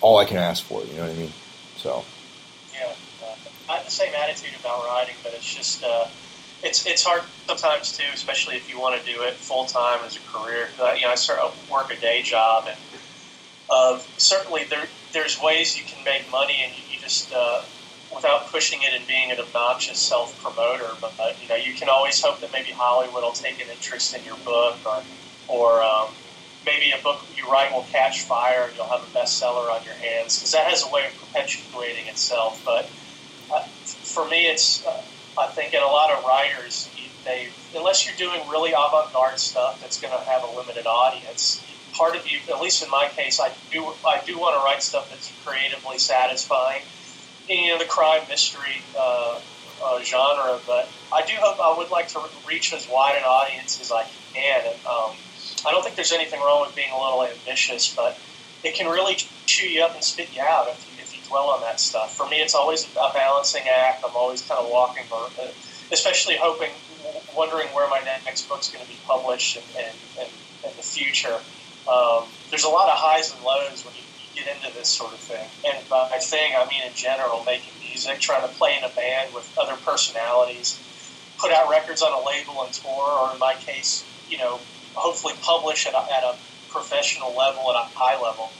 all 0.00 0.18
I 0.18 0.24
can 0.24 0.36
ask 0.36 0.64
for. 0.64 0.82
You 0.82 0.94
know 0.94 1.02
what 1.02 1.12
I 1.12 1.14
mean? 1.14 1.32
So. 1.76 2.04
Yeah, 2.74 2.92
uh, 3.22 3.36
I 3.70 3.76
have 3.76 3.84
the 3.84 3.92
same 3.92 4.12
attitude 4.16 4.58
about 4.58 4.84
writing, 4.86 5.14
but 5.22 5.32
it's 5.32 5.54
just. 5.54 5.84
Uh, 5.84 6.06
it's 6.66 6.86
it's 6.86 7.04
hard 7.04 7.22
sometimes 7.48 7.96
too, 7.96 8.04
especially 8.12 8.56
if 8.56 8.68
you 8.68 8.78
want 8.78 9.02
to 9.02 9.12
do 9.12 9.22
it 9.22 9.40
full 9.40 9.66
time 9.66 10.04
as 10.04 10.16
a 10.16 10.20
career. 10.20 10.70
You 10.96 11.06
know, 11.06 11.12
I 11.12 11.14
start 11.14 11.40
work 11.70 11.90
a 11.90 12.00
day 12.00 12.22
job, 12.22 12.66
and 12.68 13.00
uh, 13.70 14.00
certainly 14.16 14.64
there 14.68 14.88
there's 15.12 15.38
ways 15.40 15.78
you 15.78 15.84
can 15.84 16.02
make 16.04 16.30
money, 16.30 16.56
and 16.66 16.76
you, 16.76 16.82
you 16.92 17.00
just 17.00 17.32
uh, 17.32 17.62
without 18.14 18.50
pushing 18.50 18.80
it 18.82 18.92
and 18.98 19.06
being 19.06 19.30
an 19.30 19.38
obnoxious 19.38 19.98
self 19.98 20.36
promoter. 20.42 20.90
But 21.00 21.14
uh, 21.18 21.32
you 21.40 21.48
know, 21.48 21.56
you 21.56 21.74
can 21.74 21.88
always 21.88 22.20
hope 22.20 22.40
that 22.40 22.50
maybe 22.52 22.72
Hollywood 22.74 23.22
will 23.22 23.32
take 23.32 23.60
an 23.60 23.70
interest 23.70 24.16
in 24.16 24.24
your 24.24 24.36
book, 24.36 24.80
or 24.84 25.04
or 25.48 25.82
um, 25.82 26.14
maybe 26.64 26.90
a 26.98 27.02
book 27.02 27.22
you 27.36 27.48
write 27.48 27.72
will 27.72 27.84
catch 27.84 28.22
fire, 28.22 28.66
and 28.66 28.76
you'll 28.76 28.90
have 28.90 29.02
a 29.02 29.18
bestseller 29.18 29.70
on 29.70 29.84
your 29.84 29.94
hands 29.94 30.36
because 30.36 30.52
that 30.52 30.66
has 30.66 30.82
a 30.82 30.92
way 30.92 31.06
of 31.06 31.14
perpetuating 31.20 32.08
itself. 32.08 32.62
But 32.64 32.90
uh, 33.54 33.62
for 34.02 34.26
me, 34.26 34.46
it's 34.46 34.84
uh, 34.84 35.02
I 35.38 35.48
think 35.48 35.74
in 35.74 35.82
a 35.82 35.86
lot 35.86 36.10
of 36.10 36.24
writers, 36.24 36.88
they 37.24 37.48
unless 37.74 38.06
you're 38.06 38.16
doing 38.16 38.48
really 38.48 38.70
avant-garde 38.70 39.38
stuff 39.38 39.80
that's 39.80 40.00
going 40.00 40.12
to 40.12 40.30
have 40.30 40.42
a 40.42 40.56
limited 40.56 40.86
audience, 40.86 41.62
part 41.96 42.16
of 42.16 42.26
you, 42.26 42.38
at 42.48 42.60
least 42.60 42.82
in 42.82 42.90
my 42.90 43.08
case, 43.14 43.40
I 43.40 43.52
do 43.70 43.84
I 44.04 44.22
do 44.24 44.38
want 44.38 44.58
to 44.58 44.64
write 44.64 44.82
stuff 44.82 45.10
that's 45.10 45.32
creatively 45.44 45.98
satisfying. 45.98 46.82
Know, 47.48 47.78
the 47.78 47.84
crime 47.84 48.22
mystery 48.28 48.82
uh, 48.98 49.38
uh, 49.84 50.02
genre, 50.02 50.58
but 50.66 50.88
I 51.12 51.22
do 51.26 51.34
hope 51.38 51.58
I 51.60 51.76
would 51.78 51.90
like 51.90 52.08
to 52.08 52.20
reach 52.46 52.72
as 52.72 52.88
wide 52.88 53.16
an 53.16 53.22
audience 53.22 53.80
as 53.80 53.92
I 53.92 54.04
can. 54.34 54.66
And 54.66 54.74
um, 54.86 55.14
I 55.66 55.70
don't 55.70 55.82
think 55.84 55.96
there's 55.96 56.12
anything 56.12 56.40
wrong 56.40 56.66
with 56.66 56.74
being 56.74 56.90
a 56.90 57.00
little 57.00 57.24
ambitious, 57.24 57.94
but 57.94 58.18
it 58.64 58.74
can 58.74 58.88
really 58.88 59.16
chew 59.46 59.68
you 59.68 59.82
up 59.84 59.94
and 59.94 60.02
spit 60.02 60.34
you 60.34 60.42
out 60.42 60.68
if 60.68 60.86
you 60.90 60.95
dwell 61.28 61.50
on 61.50 61.60
that 61.62 61.80
stuff. 61.80 62.16
For 62.16 62.28
me, 62.28 62.36
it's 62.36 62.54
always 62.54 62.88
a 62.96 63.12
balancing 63.12 63.64
act. 63.68 64.04
I'm 64.06 64.14
always 64.14 64.42
kind 64.42 64.60
of 64.60 64.70
walking, 64.70 65.04
or 65.10 65.28
uh, 65.40 65.48
especially 65.92 66.36
hoping, 66.40 66.70
wondering 67.36 67.68
where 67.68 67.88
my 67.88 68.00
next 68.24 68.48
book's 68.48 68.70
going 68.70 68.84
to 68.84 68.90
be 68.90 68.98
published 69.06 69.56
and, 69.56 69.86
and, 69.86 69.96
and 70.20 70.28
in 70.64 70.76
the 70.76 70.82
future. 70.82 71.38
Um, 71.86 72.24
there's 72.50 72.64
a 72.64 72.68
lot 72.68 72.88
of 72.88 72.98
highs 72.98 73.32
and 73.32 73.42
lows 73.42 73.84
when 73.84 73.94
you, 73.94 74.02
get 74.36 74.54
into 74.54 74.72
this 74.76 74.88
sort 74.88 75.12
of 75.12 75.18
thing. 75.18 75.48
And 75.64 75.88
by 75.88 76.18
thing, 76.20 76.52
I 76.54 76.68
mean 76.68 76.82
in 76.86 76.92
general, 76.94 77.42
making 77.44 77.72
music, 77.80 78.20
trying 78.20 78.46
to 78.46 78.52
play 78.54 78.76
in 78.76 78.84
a 78.84 78.92
band 78.92 79.32
with 79.34 79.50
other 79.58 79.76
personalities, 79.76 80.78
put 81.38 81.52
out 81.52 81.70
records 81.70 82.02
on 82.02 82.12
a 82.12 82.20
label 82.24 82.62
and 82.62 82.72
tour, 82.72 82.92
or 82.92 83.32
in 83.32 83.38
my 83.38 83.54
case, 83.54 84.04
you 84.28 84.36
know, 84.38 84.60
hopefully 84.94 85.34
publish 85.40 85.86
at 85.86 85.94
a, 85.94 86.04
at 86.12 86.22
a 86.22 86.36
professional 86.68 87.34
level, 87.34 87.70
at 87.72 87.76
a 87.76 87.88
high 87.96 88.20
level. 88.20 88.52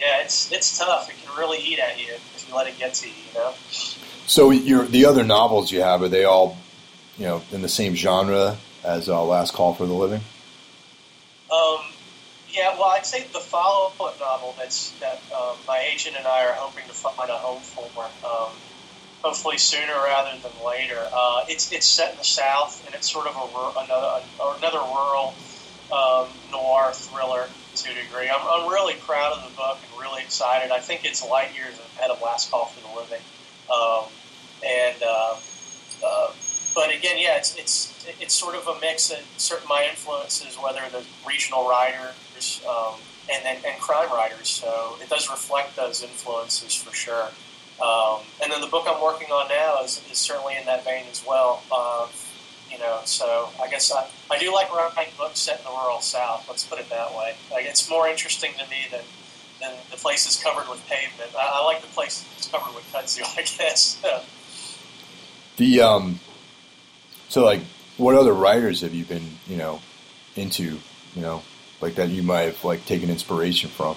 Yeah, 0.00 0.22
it's 0.22 0.50
it's 0.50 0.78
tough. 0.78 1.08
It 1.08 1.16
can 1.24 1.38
really 1.38 1.58
eat 1.58 1.78
at 1.78 1.98
you 2.00 2.12
if 2.12 2.46
you 2.48 2.54
let 2.54 2.66
it 2.66 2.78
get 2.78 2.94
to 2.94 3.08
you. 3.08 3.14
You 3.28 3.38
know. 3.38 3.54
So 4.26 4.50
your 4.50 4.84
the 4.84 5.06
other 5.06 5.24
novels 5.24 5.70
you 5.70 5.82
have 5.82 6.02
are 6.02 6.08
they 6.08 6.24
all, 6.24 6.56
you 7.18 7.26
know, 7.26 7.42
in 7.52 7.62
the 7.62 7.68
same 7.68 7.94
genre 7.94 8.56
as 8.84 9.08
uh, 9.08 9.22
Last 9.24 9.52
Call 9.52 9.74
for 9.74 9.86
the 9.86 9.92
Living? 9.92 10.20
Um, 11.50 11.80
yeah, 12.48 12.74
well, 12.78 12.90
I'd 12.90 13.06
say 13.06 13.22
the 13.32 13.40
follow-up 13.40 14.18
novel 14.20 14.54
that's 14.58 14.90
that 15.00 15.20
um, 15.34 15.56
my 15.66 15.86
agent 15.92 16.16
and 16.16 16.26
I 16.26 16.46
are 16.46 16.52
hoping 16.52 16.84
to 16.86 16.92
find 16.92 17.30
a 17.30 17.34
home 17.34 17.60
for, 17.60 18.04
um, 18.26 18.50
hopefully 19.22 19.58
sooner 19.58 19.92
rather 19.92 20.36
than 20.40 20.52
later. 20.66 20.98
Uh, 21.12 21.44
it's 21.48 21.72
it's 21.72 21.86
set 21.86 22.12
in 22.12 22.18
the 22.18 22.24
South, 22.24 22.84
and 22.86 22.94
it's 22.94 23.10
sort 23.10 23.26
of 23.26 23.36
a 23.36 23.80
another 23.80 24.24
another 24.58 24.78
rural 24.78 25.34
um, 25.92 26.28
noir 26.50 26.92
thriller 26.92 27.48
to 27.74 27.90
a 27.90 27.94
degree. 27.94 28.28
I'm, 28.28 28.40
I'm 28.46 28.70
really 28.70 28.94
proud 28.94 29.32
of 29.32 29.50
the 29.50 29.56
book 29.56 29.78
and 29.82 30.00
really 30.00 30.22
excited. 30.22 30.70
I 30.70 30.78
think 30.78 31.04
it's 31.04 31.26
light 31.26 31.54
years 31.54 31.78
ahead 31.96 32.10
of 32.10 32.20
Last 32.22 32.50
Call 32.50 32.66
for 32.66 32.80
the 32.80 32.94
Living, 32.94 33.22
um, 33.72 34.04
and 34.64 35.02
uh, 35.02 35.36
uh, 36.04 36.32
but 36.74 36.94
again, 36.94 37.16
yeah, 37.18 37.36
it's 37.36 37.56
it's 37.56 38.06
it's 38.20 38.34
sort 38.34 38.54
of 38.54 38.66
a 38.66 38.78
mix 38.80 39.10
of 39.10 39.20
certain 39.36 39.68
my 39.68 39.86
influences, 39.88 40.56
whether 40.56 40.80
the 40.90 41.04
regional 41.26 41.68
writers 41.68 42.62
um, 42.68 42.94
and, 43.32 43.44
and, 43.44 43.64
and 43.64 43.80
crime 43.80 44.10
writers. 44.10 44.48
So 44.48 44.96
it 45.00 45.08
does 45.08 45.30
reflect 45.30 45.76
those 45.76 46.02
influences 46.02 46.74
for 46.74 46.94
sure. 46.94 47.28
Um, 47.82 48.20
and 48.42 48.52
then 48.52 48.60
the 48.60 48.68
book 48.68 48.86
I'm 48.86 49.02
working 49.02 49.28
on 49.28 49.48
now 49.48 49.82
is, 49.82 50.02
is 50.10 50.18
certainly 50.18 50.56
in 50.56 50.64
that 50.66 50.84
vein 50.84 51.04
as 51.10 51.24
well. 51.26 51.62
Uh, 51.70 52.06
you 52.72 52.78
know, 52.78 53.00
so 53.04 53.50
I 53.62 53.68
guess 53.68 53.92
I, 53.92 54.08
I 54.30 54.38
do 54.38 54.52
like 54.52 54.72
writing 54.72 55.12
books 55.18 55.40
set 55.40 55.58
in 55.58 55.64
the 55.64 55.70
rural 55.70 56.00
South. 56.00 56.46
Let's 56.48 56.64
put 56.64 56.78
it 56.78 56.88
that 56.88 57.14
way. 57.14 57.34
Like 57.50 57.66
it's 57.66 57.88
more 57.90 58.08
interesting 58.08 58.52
to 58.54 58.70
me 58.70 58.86
than 58.90 59.02
than 59.60 59.72
the 59.90 59.96
places 59.96 60.42
covered 60.42 60.68
with 60.68 60.84
pavement. 60.88 61.30
I, 61.38 61.60
I 61.60 61.64
like 61.64 61.82
the 61.82 61.88
places 61.88 62.48
covered 62.50 62.74
with 62.74 62.90
kudzu, 62.92 63.22
I 63.38 63.42
guess. 63.42 64.02
the 65.56 65.80
um, 65.80 66.18
so 67.28 67.44
like, 67.44 67.60
what 67.96 68.14
other 68.14 68.32
writers 68.34 68.82
have 68.82 68.92
you 68.92 69.04
been, 69.04 69.38
you 69.46 69.56
know, 69.56 69.80
into, 70.36 70.78
you 71.14 71.22
know, 71.22 71.42
like 71.80 71.94
that 71.94 72.10
you 72.10 72.22
might 72.22 72.42
have 72.42 72.64
like 72.64 72.84
taken 72.84 73.08
inspiration 73.08 73.70
from? 73.70 73.96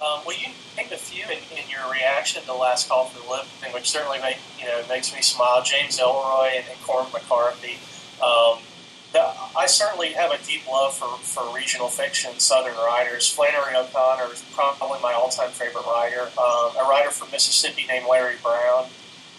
Um, 0.00 0.20
well, 0.24 0.36
you 0.38 0.46
named 0.78 0.92
a 0.92 0.96
few 0.96 1.24
in, 1.24 1.38
in, 1.58 1.68
your 1.68 1.90
reaction 1.90 2.40
to 2.40 2.46
the 2.46 2.54
Last 2.54 2.88
Call 2.88 3.06
for 3.06 3.20
the 3.22 3.28
Living, 3.28 3.74
which 3.74 3.90
certainly 3.90 4.20
make 4.20 4.38
you 4.58 4.66
know 4.66 4.82
makes 4.88 5.12
me 5.12 5.20
smile. 5.20 5.62
James 5.62 5.98
Ellroy 5.98 6.56
and, 6.56 6.64
and 6.70 6.80
Cormac 6.82 7.12
McCarthy. 7.12 7.78
Um, 8.22 8.58
I 9.56 9.66
certainly 9.66 10.12
have 10.12 10.30
a 10.30 10.38
deep 10.46 10.68
love 10.70 10.94
for, 10.94 11.08
for 11.18 11.54
regional 11.56 11.88
fiction, 11.88 12.38
Southern 12.38 12.76
writers. 12.76 13.28
Flannery 13.28 13.74
O'Connor 13.74 14.32
is 14.32 14.44
probably 14.52 15.00
my 15.02 15.12
all-time 15.14 15.50
favorite 15.50 15.84
writer. 15.86 16.30
Um, 16.38 16.76
a 16.78 16.86
writer 16.88 17.10
from 17.10 17.30
Mississippi 17.32 17.86
named 17.88 18.06
Larry 18.08 18.36
Brown, 18.42 18.84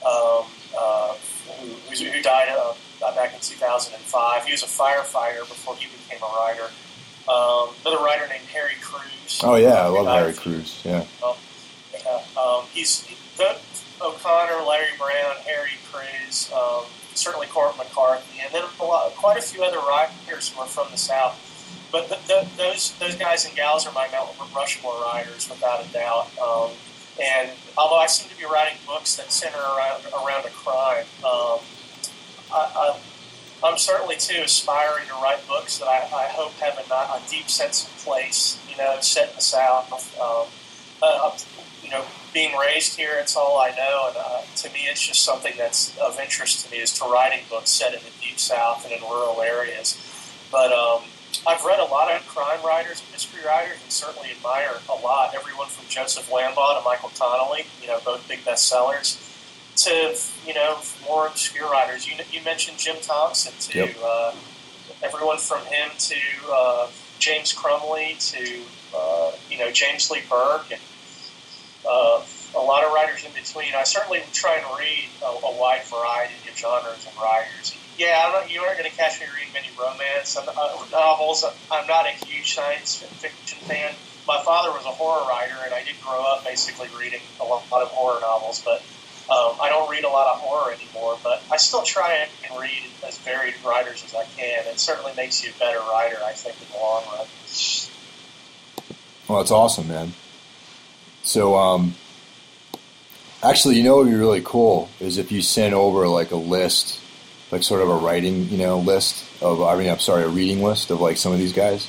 um, 0.06 0.44
uh, 0.78 1.14
who, 1.62 1.96
who, 1.96 2.22
died 2.22 2.50
uh, 2.50 2.74
back 3.16 3.34
in 3.34 3.40
2005. 3.40 4.44
He 4.44 4.52
was 4.52 4.64
a 4.64 4.66
firefighter 4.66 5.48
before 5.48 5.76
he 5.76 5.86
became 5.86 6.22
a 6.22 6.36
writer. 6.36 6.70
Um, 7.30 7.70
another 7.86 8.04
writer 8.04 8.28
named 8.28 8.46
Harry 8.46 8.76
Crews. 8.82 9.42
Oh 9.44 9.56
yeah, 9.56 9.86
I 9.86 9.88
love 9.88 10.08
Harry 10.08 10.34
Crews. 10.34 10.82
Yeah. 10.84 11.06
Um, 11.24 11.36
yeah 11.94 12.22
um, 12.38 12.66
he's 12.74 13.08
O'Connor, 14.02 14.66
Larry 14.66 14.92
Brown, 14.98 15.36
Harry 15.46 15.78
Crews, 15.92 16.52
um, 16.54 16.86
certainly 17.14 17.48
Cormac 17.48 17.78
McCarthy, 17.78 18.40
and 18.42 18.54
then 18.54 18.64
a 18.80 18.84
lot, 18.84 19.14
quite 19.16 19.38
a 19.38 19.42
few 19.42 19.64
other 19.64 19.80
writers 19.80 20.50
who 20.50 20.62
are 20.62 20.68
from 20.68 20.88
the 20.92 20.98
South. 20.98 21.46
But 21.92 22.08
the, 22.10 22.16
the, 22.28 22.48
those 22.56 22.98
those 23.00 23.16
guys 23.16 23.46
and 23.46 23.56
gals 23.56 23.86
are 23.88 23.94
my 23.94 24.08
Mount 24.12 24.30
Rushmore 24.56 25.02
writers, 25.02 25.50
without 25.50 25.86
a 25.86 25.88
doubt. 25.90 26.30
Um, 26.40 26.72
and 27.22 27.50
although 27.78 27.98
I 27.98 28.08
seem 28.08 28.30
to 28.30 28.38
be 28.38 28.46
writing 28.46 28.78
books 28.86 29.18
that 29.18 29.32
center 29.32 29.58
around 29.58 30.04
around 30.14 30.46
a 30.46 30.50
crime, 30.50 31.06
um, 31.26 31.60
I, 32.54 32.98
I'm 33.64 33.78
certainly 33.78 34.16
too 34.16 34.42
aspiring 34.44 35.06
to 35.08 35.14
write 35.16 35.46
books 35.48 35.80
that 35.80 35.88
I, 35.88 35.98
I 35.98 36.28
hope 36.32 36.54
have 36.54 36.78
a, 36.78 36.94
a, 36.94 37.22
deep 37.30 37.50
sense 37.50 37.84
of 37.84 37.90
place. 38.06 38.58
You 38.70 38.78
know, 38.78 38.98
set 39.02 39.30
in 39.30 39.36
the 39.36 39.42
South. 39.42 39.92
Um, 40.20 40.48
uh, 41.02 41.38
you 41.84 41.90
know, 41.90 42.06
being 42.34 42.56
raised 42.58 42.96
here, 42.96 43.18
it's 43.20 43.36
all 43.36 43.60
I 43.60 43.70
know, 43.72 44.06
and 44.10 44.18
uh, 44.18 44.42
to 44.58 44.70
me, 44.72 44.82
it's 44.90 45.06
just 45.06 45.24
something 45.24 45.54
that's 45.58 45.98
of 45.98 46.20
interest 46.20 46.66
to 46.66 46.72
me 46.72 46.78
is 46.78 46.94
to 47.00 47.06
writing 47.06 47.40
books 47.50 47.70
set 47.70 47.94
in 47.94 48.00
the 48.02 48.12
deep 48.22 48.40
South 48.40 48.86
and 48.86 48.94
in 48.94 49.02
rural 49.02 49.42
areas. 49.42 49.98
But 50.52 50.72
um, 50.72 51.04
I've 51.48 51.64
read 51.66 51.80
a 51.80 51.86
lot 51.86 52.12
of 52.12 52.26
crime 52.28 52.60
writers, 52.66 53.04
mystery 53.12 53.42
writers, 53.46 53.78
and 53.82 53.92
certainly 53.92 54.30
admire 54.32 54.76
a 54.90 54.96
lot. 55.02 55.34
Everyone 55.36 55.68
from 55.68 55.88
Joseph 55.90 56.30
Wambaugh 56.30 56.80
to 56.80 56.86
Michael 56.86 57.12
Connelly, 57.18 57.66
you 57.82 57.88
know, 57.88 58.00
both 58.06 58.28
big 58.28 58.40
bestsellers 58.40 59.29
to 59.84 60.16
you 60.46 60.54
know 60.54 60.78
more 61.08 61.28
obscure 61.28 61.70
writers. 61.70 62.08
You 62.08 62.16
you 62.32 62.44
mentioned 62.44 62.78
Jim 62.78 62.98
Thompson 63.02 63.54
too. 63.60 63.80
Yep. 63.80 63.98
Uh, 64.04 64.34
everyone 65.02 65.38
from 65.38 65.64
him 65.66 65.90
to 65.98 66.16
uh, 66.52 66.88
James 67.20 67.54
Crumley 67.54 68.16
to 68.32 68.62
uh, 68.96 69.32
you 69.50 69.58
know 69.58 69.72
James 69.72 70.10
Lee 70.12 70.22
Burke 70.30 70.72
and 70.72 70.82
uh, 71.88 72.22
a 72.56 72.60
lot 72.60 72.84
of 72.84 72.94
writers 72.94 73.24
in 73.26 73.32
between. 73.34 73.74
I 73.76 73.84
certainly 73.84 74.22
try 74.34 74.58
and 74.58 74.66
read 74.78 75.10
a, 75.22 75.48
a 75.48 75.60
wide 75.60 75.84
variety 75.84 76.34
of 76.50 76.58
genres 76.58 77.06
and 77.08 77.16
writers. 77.22 77.76
Yeah, 77.98 78.32
not, 78.34 78.52
you 78.52 78.62
aren't 78.62 78.80
going 78.80 78.90
to 78.90 78.96
catch 78.96 79.20
me 79.20 79.28
reading 79.36 79.52
many 79.54 79.68
romance 79.78 80.38
uh, 80.38 80.86
novels. 80.92 81.44
I'm 81.70 81.86
not 81.88 82.06
a 82.06 82.12
huge 82.26 82.56
science 82.56 82.96
fiction 82.96 83.60
fan. 83.68 83.94
My 84.26 84.42
father 84.44 84.72
was 84.72 84.86
a 84.86 84.92
horror 84.96 85.28
writer, 85.28 85.56
and 85.66 85.74
I 85.74 85.84
did 85.84 85.96
grow 86.02 86.24
up 86.24 86.46
basically 86.46 86.88
reading 86.98 87.20
a 87.42 87.44
lot 87.44 87.64
of 87.72 87.90
horror 87.90 88.22
novels, 88.22 88.62
but 88.64 88.82
um, 89.32 89.58
I 89.62 89.70
don't 89.70 89.90
read 89.92 90.04
a 90.06 90.10
lot 90.10 90.28
of 90.34 90.40
horror 90.40 90.74
anymore, 90.74 91.20
but 91.24 91.44
I 91.52 91.58
still 91.58 91.84
try 91.84 92.14
and 92.16 92.60
read 92.60 92.84
as 93.08 93.20
varied 93.20 93.54
writers 93.64 94.04
as 94.04 94.16
I 94.16 94.24
can. 94.24 94.66
It 94.66 94.80
certainly 94.80 95.14
makes 95.16 95.44
you 95.44 95.52
a 95.56 95.60
better 95.60 95.80
writer, 95.80 96.18
I 96.24 96.32
think, 96.32 96.56
in 96.60 96.68
the 96.74 96.82
long 96.82 97.04
run. 97.12 97.28
Well, 99.28 99.38
that's 99.38 99.52
awesome, 99.52 99.88
man. 99.88 100.14
So, 101.22 101.56
um, 101.56 101.94
actually, 103.44 103.76
you 103.76 103.84
know 103.84 103.98
what 103.98 104.06
would 104.06 104.12
be 104.12 104.18
really 104.18 104.42
cool 104.44 104.90
is 105.00 105.20
if 105.20 105.32
you 105.32 105.44
sent 105.44 105.76
over 105.76 106.08
like 106.08 106.32
a 106.32 106.36
list, 106.36 107.00
like 107.52 107.62
sort 107.62 107.84
of 107.84 107.90
a 107.90 107.98
writing, 107.98 108.50
you 108.50 108.58
know, 108.58 108.80
list 108.80 109.24
of. 109.44 109.62
I 109.62 109.78
mean, 109.78 109.90
I'm 109.90 110.00
sorry, 110.00 110.24
a 110.24 110.28
reading 110.28 110.64
list 110.64 110.90
of 110.90 111.02
like 111.02 111.18
some 111.18 111.34
of 111.34 111.38
these 111.38 111.54
guys. 111.54 111.88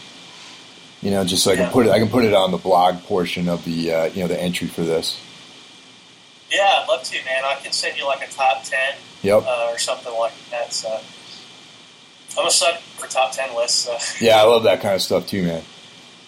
You 1.01 1.11
know, 1.11 1.25
just 1.25 1.43
so 1.43 1.53
I 1.53 1.57
can 1.57 1.71
put 1.71 1.87
it. 1.87 1.93
I 1.93 1.99
can 1.99 2.11
put 2.11 2.27
it 2.27 2.35
on 2.35 2.51
the 2.51 2.59
blog 2.59 3.03
portion 3.05 3.49
of 3.49 3.65
the 3.65 3.93
uh, 3.93 4.05
you 4.07 4.21
know 4.21 4.29
the 4.29 4.39
entry 4.39 4.69
for 4.69 4.83
this. 4.83 5.19
Yeah, 6.51 6.81
I'd 6.83 6.87
love 6.89 7.03
to, 7.05 7.25
man. 7.25 7.45
I 7.45 7.57
can 7.63 7.73
send 7.73 7.97
you 7.97 8.07
like 8.07 8.27
a 8.27 8.31
top 8.31 8.65
ten, 8.65 8.95
yep, 9.23 9.45
uh, 9.47 9.71
or 9.71 9.79
something 9.79 10.13
like 10.19 10.33
that. 10.51 10.73
So 10.73 11.01
I'm 12.39 12.47
a 12.47 12.51
sucker 12.51 12.79
for 12.99 13.07
top 13.09 13.33
ten 13.33 13.55
lists. 13.57 13.85
So. 13.85 13.97
Yeah, 14.25 14.37
I 14.37 14.45
love 14.45 14.65
that 14.65 14.81
kind 14.81 14.95
of 14.95 15.03
stuff 15.03 15.27
too, 15.27 15.45
man. 15.45 15.63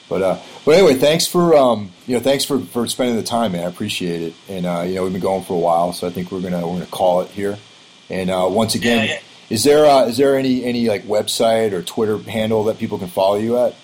But 0.09 0.23
uh, 0.23 0.39
but 0.65 0.73
anyway, 0.73 0.95
thanks 0.95 1.27
for 1.27 1.57
um, 1.57 1.91
you 2.07 2.17
know 2.17 2.23
thanks 2.23 2.45
for, 2.45 2.61
for 2.61 2.87
spending 2.87 3.17
the 3.17 3.23
time, 3.23 3.53
man. 3.53 3.65
I 3.65 3.69
appreciate 3.69 4.23
it. 4.23 4.35
And 4.49 4.67
uh, 4.67 4.83
you 4.87 4.95
know 4.95 5.05
we've 5.05 5.13
been 5.13 5.23
going 5.23 5.43
for 5.43 5.55
a 5.55 5.59
while, 5.59 5.93
so 5.93 6.07
I 6.07 6.11
think 6.11 6.31
we're 6.31 6.43
gonna 6.43 6.67
we're 6.67 6.75
gonna 6.75 6.87
call 6.87 7.23
it 7.23 7.31
here. 7.31 7.59
And 8.11 8.31
uh, 8.31 8.47
once 8.51 8.75
again, 8.75 9.07
yeah, 9.07 9.15
yeah. 9.15 9.21
is 9.49 9.65
there 9.65 9.87
uh, 9.87 10.05
is 10.05 10.19
there 10.19 10.37
any 10.37 10.65
any 10.65 10.87
like 10.87 11.05
website 11.05 11.73
or 11.73 11.83
Twitter 11.83 12.19
handle 12.19 12.65
that 12.65 12.79
people 12.79 12.99
can 12.99 13.09
follow 13.09 13.37
you 13.37 13.57
at? 13.57 13.75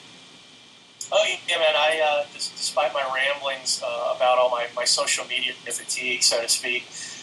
Oh 1.11 1.25
yeah, 1.49 1.59
man. 1.59 1.75
I 1.75 2.01
uh, 2.05 2.27
despite 2.35 2.93
my 2.93 3.03
ramblings 3.15 3.83
uh, 3.83 4.08
about 4.19 4.37
all 4.39 4.51
my, 4.51 4.67
my 4.75 4.85
social 4.85 5.25
media 5.27 5.53
fatigue, 5.53 6.23
so 6.23 6.43
to 6.43 6.49
speak, 6.49 6.83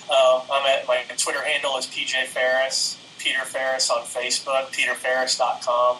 um, 0.09 0.41
I'm 0.51 0.65
at 0.65 0.87
my 0.87 1.03
Twitter 1.17 1.43
handle 1.43 1.77
is 1.77 1.85
PJ 1.87 2.27
Farris, 2.27 2.97
Peter 3.19 3.43
Farris 3.43 3.89
on 3.89 4.03
Facebook, 4.03 4.71
peterfarris.com. 4.71 5.97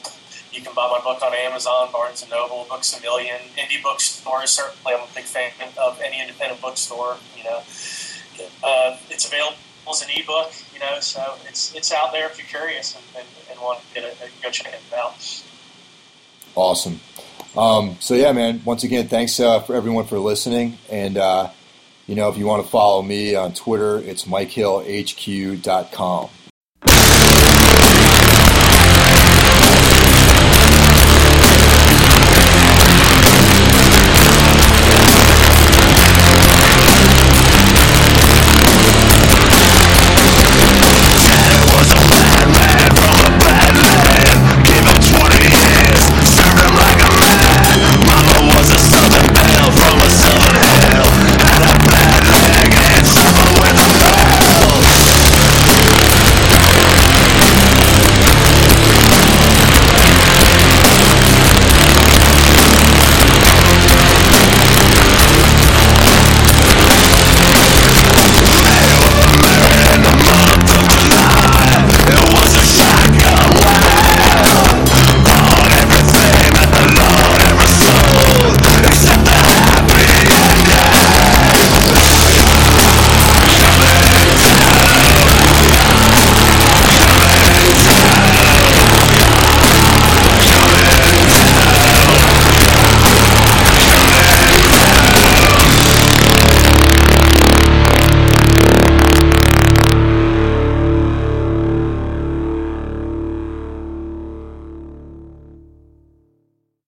You 0.54 0.62
can 0.62 0.74
buy 0.74 0.88
my 0.88 1.02
book 1.04 1.22
on 1.22 1.34
Amazon, 1.34 1.90
Barnes 1.92 2.22
and 2.22 2.32
Noble, 2.32 2.66
Books 2.70 2.98
a 2.98 3.02
Million, 3.02 3.38
indie 3.58 3.84
bookstores. 3.84 4.52
Certainly, 4.52 4.94
I'm 4.94 5.02
a 5.02 5.14
big 5.14 5.26
fan 5.26 5.52
of 5.78 6.00
any 6.02 6.22
independent 6.22 6.62
bookstore. 6.62 7.18
You 7.36 7.44
know, 7.44 7.58
uh, 8.64 8.98
it's 9.10 9.28
available 9.28 9.58
as 9.90 10.02
an 10.02 10.10
ebook. 10.16 10.54
You 10.74 10.80
know, 10.80 11.00
so 11.02 11.36
it's 11.50 11.76
it's 11.76 11.92
out 11.92 12.14
there 12.14 12.28
if 12.28 12.38
you're 12.38 12.48
curious 12.48 12.96
and, 12.96 13.04
and, 13.18 13.28
and 13.52 13.60
want 13.60 13.82
to 13.82 13.86
get 13.94 14.04
it, 14.06 14.18
go 14.42 14.50
check 14.50 14.72
it 14.72 14.80
out. 14.96 15.16
Awesome. 16.56 17.02
Um, 17.58 17.98
so 18.00 18.16
yeah, 18.16 18.32
man. 18.32 18.62
Once 18.66 18.84
again, 18.84 19.08
thanks 19.08 19.40
uh, 19.40 19.60
for 19.62 19.76
everyone 19.76 20.06
for 20.06 20.20
listening. 20.20 20.78
And 20.90 21.18
uh, 21.18 21.50
you 22.08 22.16
know, 22.16 22.30
if 22.30 22.38
you 22.38 22.46
want 22.46 22.64
to 22.64 22.70
follow 22.70 23.02
me 23.02 23.36
on 23.36 23.54
Twitter, 23.54 24.00
it's 24.00 24.26
MikeHillHQ.com. 24.26 26.30